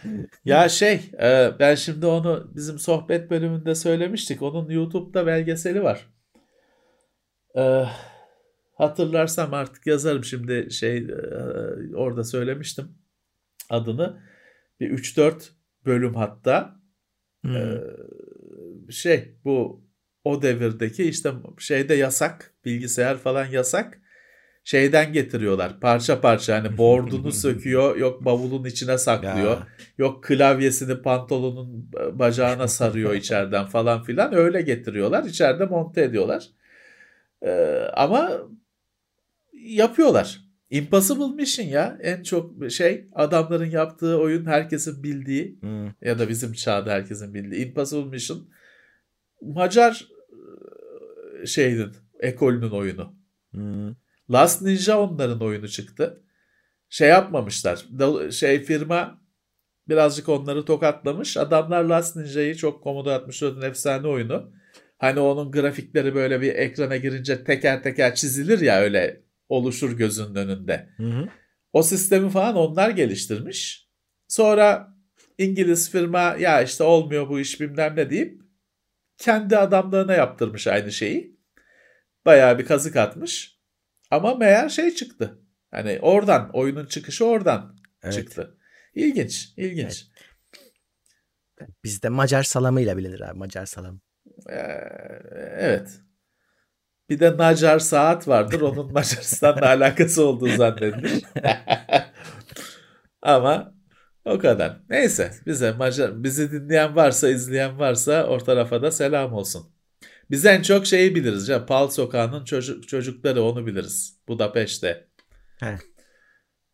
Ya 0.45 0.69
şey 0.69 1.01
e, 1.23 1.51
ben 1.59 1.75
şimdi 1.75 2.07
onu 2.07 2.51
bizim 2.55 2.79
sohbet 2.79 3.31
bölümünde 3.31 3.75
söylemiştik. 3.75 4.43
Onun 4.43 4.71
YouTube'da 4.71 5.27
belgeseli 5.27 5.83
var. 5.83 6.09
E, 7.57 7.85
hatırlarsam 8.75 9.55
artık 9.55 9.87
yazarım 9.87 10.25
şimdi 10.25 10.71
şey 10.71 10.97
e, 10.97 11.97
orada 11.97 12.25
söylemiştim 12.25 12.89
adını. 13.71 14.23
Bir 14.81 14.91
3-4 14.91 15.35
bölüm 15.87 16.15
hatta. 16.15 16.77
E, 17.45 17.61
şey 18.91 19.35
bu 19.45 19.85
o 20.25 20.43
devirdeki 20.43 21.05
işte 21.05 21.33
şeyde 21.59 21.95
yasak 21.95 22.55
bilgisayar 22.65 23.17
falan 23.19 23.47
yasak. 23.47 24.01
Şeyden 24.67 25.13
getiriyorlar 25.13 25.81
parça 25.81 26.21
parça 26.21 26.57
hani 26.57 26.79
board'unu 26.79 27.33
söküyor 27.33 27.97
yok 27.97 28.25
bavulun 28.25 28.65
içine 28.65 28.99
saklıyor 28.99 29.51
Ya. 29.57 29.67
yok 29.99 30.25
klavyesini 30.25 31.03
pantolonun 31.03 31.91
bacağına 32.13 32.69
sarıyor 32.69 33.15
içeriden 33.23 33.67
falan 33.67 34.03
filan. 34.03 34.35
Öyle 34.35 34.63
getiriyorlar 34.63 35.25
içeride 35.25 35.65
monte 35.67 36.03
ediyorlar. 36.03 36.49
Ee, 37.43 37.81
ama 37.95 38.33
yapıyorlar 39.65 40.45
Impossible 40.71 41.35
Mission 41.35 41.65
ya 41.65 41.99
en 42.03 42.23
çok 42.23 42.71
şey 42.71 43.09
adamların 43.13 43.71
yaptığı 43.71 44.19
oyun 44.19 44.47
herkesin 44.47 45.03
bildiği 45.03 45.59
Hı. 45.61 45.87
ya 46.03 46.19
da 46.19 46.29
bizim 46.29 46.53
çağda 46.53 46.91
herkesin 46.91 47.35
bildiği 47.35 47.67
Impossible 47.67 48.05
Mission 48.05 48.49
Macar 49.43 50.09
e, 51.43 51.47
şeyinin 51.47 51.93
ekolünün 52.21 52.71
oyunu. 52.71 53.15
Hı. 53.55 53.95
Last 54.31 54.63
Ninja 54.63 55.01
onların 55.01 55.41
oyunu 55.41 55.69
çıktı. 55.69 56.23
Şey 56.89 57.09
yapmamışlar. 57.09 57.87
Şey 58.31 58.63
firma 58.63 59.21
birazcık 59.89 60.29
onları 60.29 60.65
tokatlamış. 60.65 61.37
Adamlar 61.37 61.85
Last 61.85 62.17
Ninja'yı 62.17 62.55
çok 62.55 62.85
Commodore 62.85 63.15
64'ün 63.15 63.63
efsane 63.63 64.07
oyunu. 64.07 64.53
Hani 64.99 65.21
onun 65.21 65.51
grafikleri 65.51 66.15
böyle 66.15 66.41
bir 66.41 66.55
ekrana 66.55 66.97
girince 66.97 67.45
teker 67.45 67.83
teker 67.83 68.15
çizilir 68.15 68.61
ya 68.61 68.81
öyle 68.81 69.24
oluşur 69.49 69.97
gözünün 69.97 70.35
önünde. 70.35 70.89
Hı 70.97 71.07
hı. 71.07 71.29
O 71.73 71.83
sistemi 71.83 72.31
falan 72.31 72.57
onlar 72.57 72.91
geliştirmiş. 72.91 73.89
Sonra 74.29 74.95
İngiliz 75.39 75.91
firma 75.91 76.37
ya 76.39 76.63
işte 76.63 76.85
olmuyor 76.85 77.29
bu 77.29 77.41
iş 77.41 77.61
bilmem 77.61 77.97
ne 77.97 78.11
deyip 78.11 78.43
kendi 79.19 79.57
adamlarına 79.57 80.15
yaptırmış 80.15 80.67
aynı 80.67 80.93
şeyi. 80.93 81.37
Bayağı 82.27 82.59
bir 82.59 82.67
kazık 82.67 82.97
atmış. 82.97 83.61
Ama 84.11 84.35
meğer 84.35 84.69
şey 84.69 84.91
çıktı. 84.95 85.41
Hani 85.71 85.99
oradan 86.03 86.51
oyunun 86.53 86.87
çıkışı 86.87 87.25
oradan 87.25 87.77
Evet. 88.03 88.15
çıktı. 88.15 88.59
İlginç, 88.95 89.53
ilginç. 89.57 90.07
Bizde 91.85 92.09
Macar 92.09 92.43
salamıyla 92.43 92.97
bilinir 92.97 93.21
abi. 93.21 93.39
Macar 93.39 93.67
salam. 93.67 94.01
Ee, 94.51 94.57
evet. 95.59 96.01
Bir 97.15 97.21
de 97.21 97.37
Nacar 97.37 97.79
saat 97.79 98.29
vardır. 98.29 98.61
Onun 98.61 98.93
Macaristan'la 98.93 99.67
alakası 99.67 100.27
olduğu 100.27 100.49
zannedilir. 100.49 101.25
Ama 103.23 103.75
o 104.25 104.39
kadar. 104.39 104.81
Neyse 104.91 105.31
bize 105.47 105.73
Macar 105.73 106.25
bizi 106.25 106.53
dinleyen 106.53 106.97
varsa, 106.97 107.29
izleyen 107.29 107.79
varsa 107.79 108.27
o 108.27 108.39
tarafa 108.39 108.83
da 108.83 108.91
selam 108.91 109.33
olsun. 109.33 109.67
Biz 110.31 110.47
en 110.47 110.63
çok 110.63 110.87
şeyi 110.87 111.15
biliriz. 111.15 111.49
Ya, 111.49 111.67
Pal 111.67 111.89
Sokağı'nın 111.89 112.45
çocuk, 112.45 112.89
çocukları 112.89 113.43
onu 113.43 113.67
biliriz. 113.67 114.21
Budapeşte. 114.29 115.09
He. 115.61 115.79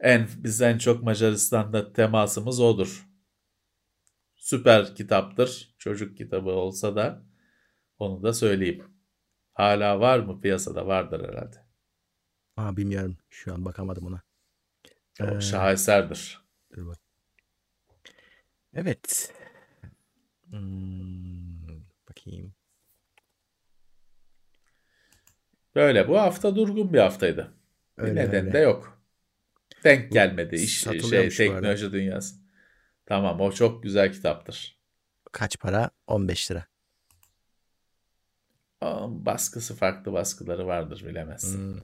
En 0.00 0.28
biz 0.36 0.62
en 0.62 0.78
çok 0.78 1.02
Macaristan'da 1.02 1.92
temasımız 1.92 2.60
odur. 2.60 3.06
Süper 4.36 4.94
kitaptır. 4.94 5.74
Çocuk 5.78 6.16
kitabı 6.16 6.50
olsa 6.50 6.96
da 6.96 7.22
onu 7.98 8.22
da 8.22 8.32
söyleyeyim. 8.32 8.99
Hala 9.60 10.00
var 10.00 10.18
mı 10.18 10.40
piyasada? 10.40 10.86
Vardır 10.86 11.28
herhalde. 11.28 11.56
Aa, 12.56 12.76
bilmiyorum. 12.76 13.16
Şu 13.30 13.54
an 13.54 13.64
bakamadım 13.64 14.06
ona. 14.06 14.22
O 15.20 15.36
Ee, 15.36 15.40
şaheserdir. 15.40 16.44
Dur 16.76 16.86
bak. 16.86 16.98
Evet. 18.74 19.34
Hmm, 20.50 21.68
bakayım. 22.08 22.54
Böyle 25.74 26.08
bu 26.08 26.18
hafta 26.18 26.56
durgun 26.56 26.92
bir 26.92 26.98
haftaydı. 26.98 27.54
Bir 27.98 28.02
Öyle, 28.02 28.14
nedeni 28.14 28.40
öyle. 28.40 28.52
de 28.52 28.58
yok. 28.58 29.02
Denk 29.84 30.12
gelmedi 30.12 30.54
iş 30.56 30.80
şey 30.80 31.28
teknoloji 31.30 31.92
dünyası. 31.92 32.34
Tamam 33.06 33.40
o 33.40 33.52
çok 33.52 33.82
güzel 33.82 34.12
kitaptır. 34.12 34.80
Kaç 35.32 35.58
para? 35.58 35.90
15 36.06 36.50
lira. 36.50 36.69
Baskısı 39.10 39.76
farklı 39.76 40.12
baskıları 40.12 40.66
vardır 40.66 41.04
bilemezsin. 41.06 41.58
Hmm. 41.74 41.80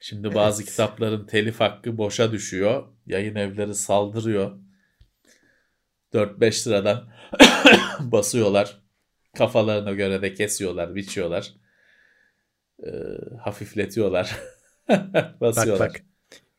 Şimdi 0.00 0.34
bazı 0.34 0.62
Evet. 0.62 0.70
kitapların 0.70 1.26
telif 1.26 1.60
hakkı 1.60 1.98
boşa 1.98 2.32
düşüyor. 2.32 2.88
Yayın 3.06 3.34
evleri 3.34 3.74
saldırıyor. 3.74 4.58
4-5 6.14 6.68
liradan 6.68 7.12
basıyorlar. 8.00 8.80
Kafalarına 9.36 9.92
göre 9.92 10.22
de 10.22 10.34
kesiyorlar, 10.34 10.94
biçiyorlar. 10.94 11.52
Ee, 12.86 12.90
hafifletiyorlar. 13.40 14.36
Bak 14.88 15.40
basıyorlar. 15.40 15.88
bak. 15.88 16.00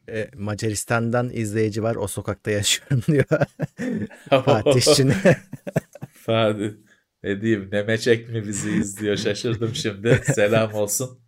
E, 0.10 0.30
Macaristan'dan 0.36 1.30
izleyici 1.34 1.84
var. 1.84 1.96
O 1.96 2.08
sokakta 2.08 2.52
yaşıyorum 2.52 3.04
diyor. 3.08 3.26
Fatih. 4.46 5.26
Fatih. 6.14 6.72
Ne 7.24 7.42
diyeyim 7.42 7.70
Nemeçek 7.72 8.30
mi 8.30 8.48
bizi 8.48 8.72
izliyor 8.72 9.18
şaşırdım 9.18 9.76
şimdi. 9.76 10.22
Selam 10.24 10.74
olsun. 10.74 11.22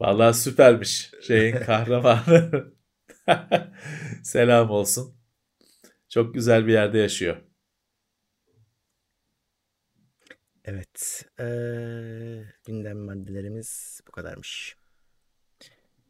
Vallahi 0.00 0.34
süpermiş. 0.34 1.10
Şeyin 1.26 1.56
kahramanı. 1.56 2.72
Selam 4.22 4.70
olsun. 4.70 5.16
Çok 6.08 6.34
güzel 6.34 6.66
bir 6.66 6.72
yerde 6.72 6.98
yaşıyor. 6.98 7.36
Evet. 10.64 11.26
Ee, 11.40 12.44
gündem 12.66 12.98
maddelerimiz 12.98 14.00
bu 14.06 14.12
kadarmış. 14.12 14.76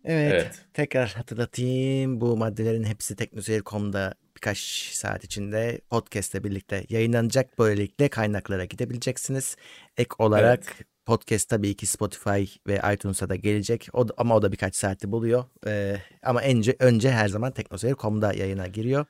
Evet, 0.04 0.32
Evet. 0.32 0.66
Tekrar 0.74 1.08
hatırlatayım. 1.12 2.20
Bu 2.20 2.36
maddelerin 2.36 2.84
hepsi 2.84 3.16
teknoseyir.com'da 3.16 4.14
birkaç 4.42 4.58
saat 4.92 5.24
içinde 5.24 5.80
podcast'le 5.90 6.44
birlikte 6.44 6.84
yayınlanacak. 6.88 7.58
Böylelikle 7.58 8.08
kaynaklara 8.08 8.64
gidebileceksiniz. 8.64 9.56
Ek 9.96 10.08
olarak 10.18 10.60
podcast 11.06 11.48
tabii 11.48 11.76
ki 11.76 11.86
Spotify 11.86 12.44
ve 12.66 12.80
iTunes'a 12.94 13.28
da 13.28 13.36
gelecek. 13.36 13.88
O 13.92 14.08
da- 14.08 14.14
ama 14.16 14.36
o 14.36 14.42
da 14.42 14.52
birkaç 14.52 14.76
saati 14.76 15.12
buluyor. 15.12 15.44
Ee, 15.66 15.96
ama 16.22 16.42
önce, 16.42 16.76
önce 16.78 17.10
her 17.10 17.28
zaman 17.28 17.52
teknoseyir.com'da 17.52 18.32
yayına 18.32 18.66
giriyor. 18.66 19.06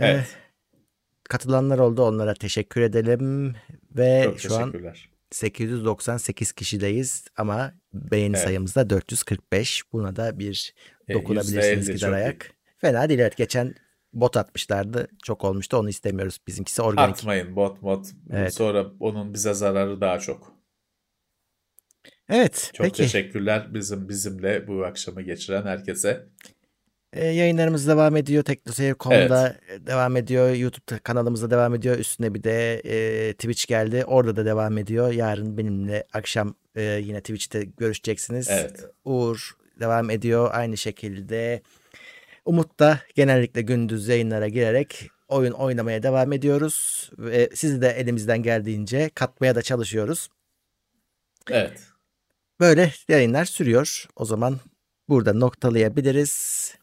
Ee, 0.00 0.06
Evet. 0.06 0.26
katılanlar 1.24 1.78
oldu. 1.78 2.02
Onlara 2.02 2.34
teşekkür 2.34 2.80
edelim. 2.80 3.54
Ve 3.96 4.22
Çok 4.24 4.40
şu 4.40 4.54
an 4.54 4.70
teşekkürler. 4.72 5.08
898 5.30 6.52
kişideyiz 6.52 7.24
ama 7.36 7.74
beğeni 7.94 8.36
Evet. 8.36 8.44
sayımız 8.44 8.74
da 8.76 8.90
445. 8.90 9.82
Buna 9.92 10.16
da 10.16 10.38
bir 10.38 10.74
E, 11.08 11.14
dokunabilirsiniz 11.14 11.88
%50 11.88 11.94
gider 11.94 12.12
ayak. 12.12 12.50
Fena 12.78 13.08
değil 13.08 13.20
evet. 13.20 13.36
Geçen 13.36 13.74
bot 14.14 14.36
atmışlardı. 14.36 15.08
Çok 15.22 15.44
olmuştu. 15.44 15.76
Onu 15.76 15.88
istemiyoruz. 15.88 16.38
Bizimkisi 16.46 16.82
organik. 16.82 17.14
Atmayın 17.14 17.56
bot 17.56 17.82
bot. 17.82 18.06
Evet. 18.32 18.54
Sonra 18.54 18.86
onun 19.00 19.34
bize 19.34 19.54
zararı 19.54 20.00
daha 20.00 20.18
çok. 20.18 20.52
Evet. 22.28 22.70
Çok 22.74 22.84
peki. 22.84 22.96
teşekkürler 22.96 23.74
bizim 23.74 24.08
bizimle 24.08 24.66
bu 24.68 24.84
akşamı 24.84 25.22
geçiren 25.22 25.62
herkese. 25.62 26.26
Ee, 27.12 27.26
yayınlarımız 27.26 27.88
devam 27.88 28.16
ediyor. 28.16 28.42
Teknoseyir.com'da 28.42 29.56
devam 29.80 30.16
ediyor. 30.16 30.50
YouTube 30.54 30.98
kanalımızda 30.98 31.50
devam 31.50 31.74
ediyor. 31.74 31.98
Üstüne 31.98 32.34
bir 32.34 32.42
de 32.42 32.74
e, 32.84 33.32
Twitch 33.32 33.66
geldi. 33.66 34.04
Orada 34.06 34.36
da 34.36 34.44
devam 34.44 34.78
ediyor. 34.78 35.12
Yarın 35.12 35.58
benimle 35.58 36.06
akşam 36.12 36.54
e, 36.74 36.82
yine 36.82 37.20
Twitch'te 37.20 37.64
görüşeceksiniz. 37.64 38.48
Evet. 38.50 38.84
Uğur 39.04 39.56
devam 39.80 40.10
ediyor. 40.10 40.50
Aynı 40.52 40.76
şekilde 40.76 41.62
Umut 42.44 42.78
da 42.80 43.00
genellikle 43.14 43.62
gündüz 43.62 44.08
yayınlara 44.08 44.48
girerek 44.48 45.10
oyun 45.28 45.52
oynamaya 45.52 46.02
devam 46.02 46.32
ediyoruz. 46.32 47.10
Ve 47.18 47.50
sizi 47.54 47.80
de 47.82 47.88
elimizden 47.90 48.42
geldiğince 48.42 49.10
katmaya 49.14 49.54
da 49.54 49.62
çalışıyoruz. 49.62 50.28
Evet. 51.50 51.80
Böyle 52.60 52.92
yayınlar 53.08 53.44
sürüyor. 53.44 54.06
O 54.16 54.24
zaman 54.24 54.58
burada 55.08 55.32
noktalayabiliriz. 55.32 56.74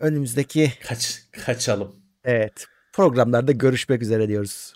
Önümüzdeki 0.00 0.72
Kaç 0.82 1.22
kaçalım. 1.32 1.96
evet 2.24 2.66
programlarda 2.92 3.52
görüşmek 3.52 4.02
üzere 4.02 4.28
diyoruz. 4.28 4.74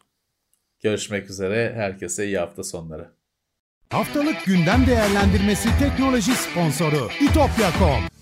Görüşmek 0.82 1.30
üzere. 1.30 1.72
Herkese 1.74 2.26
iyi 2.26 2.38
hafta 2.38 2.64
sonları. 2.64 3.08
Haftalık 3.90 4.44
gündem 4.44 4.86
değerlendirmesi 4.86 5.68
teknoloji 5.78 6.32
sponsoru 6.34 7.08
itopya.com. 7.20 8.17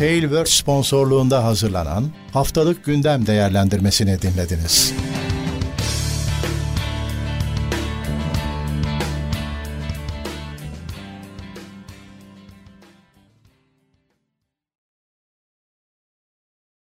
Tailwords 0.00 0.52
sponsorluğunda 0.52 1.44
hazırlanan 1.44 2.04
haftalık 2.32 2.84
gündem 2.84 3.26
değerlendirmesini 3.26 4.22
dinlediniz. 4.22 4.94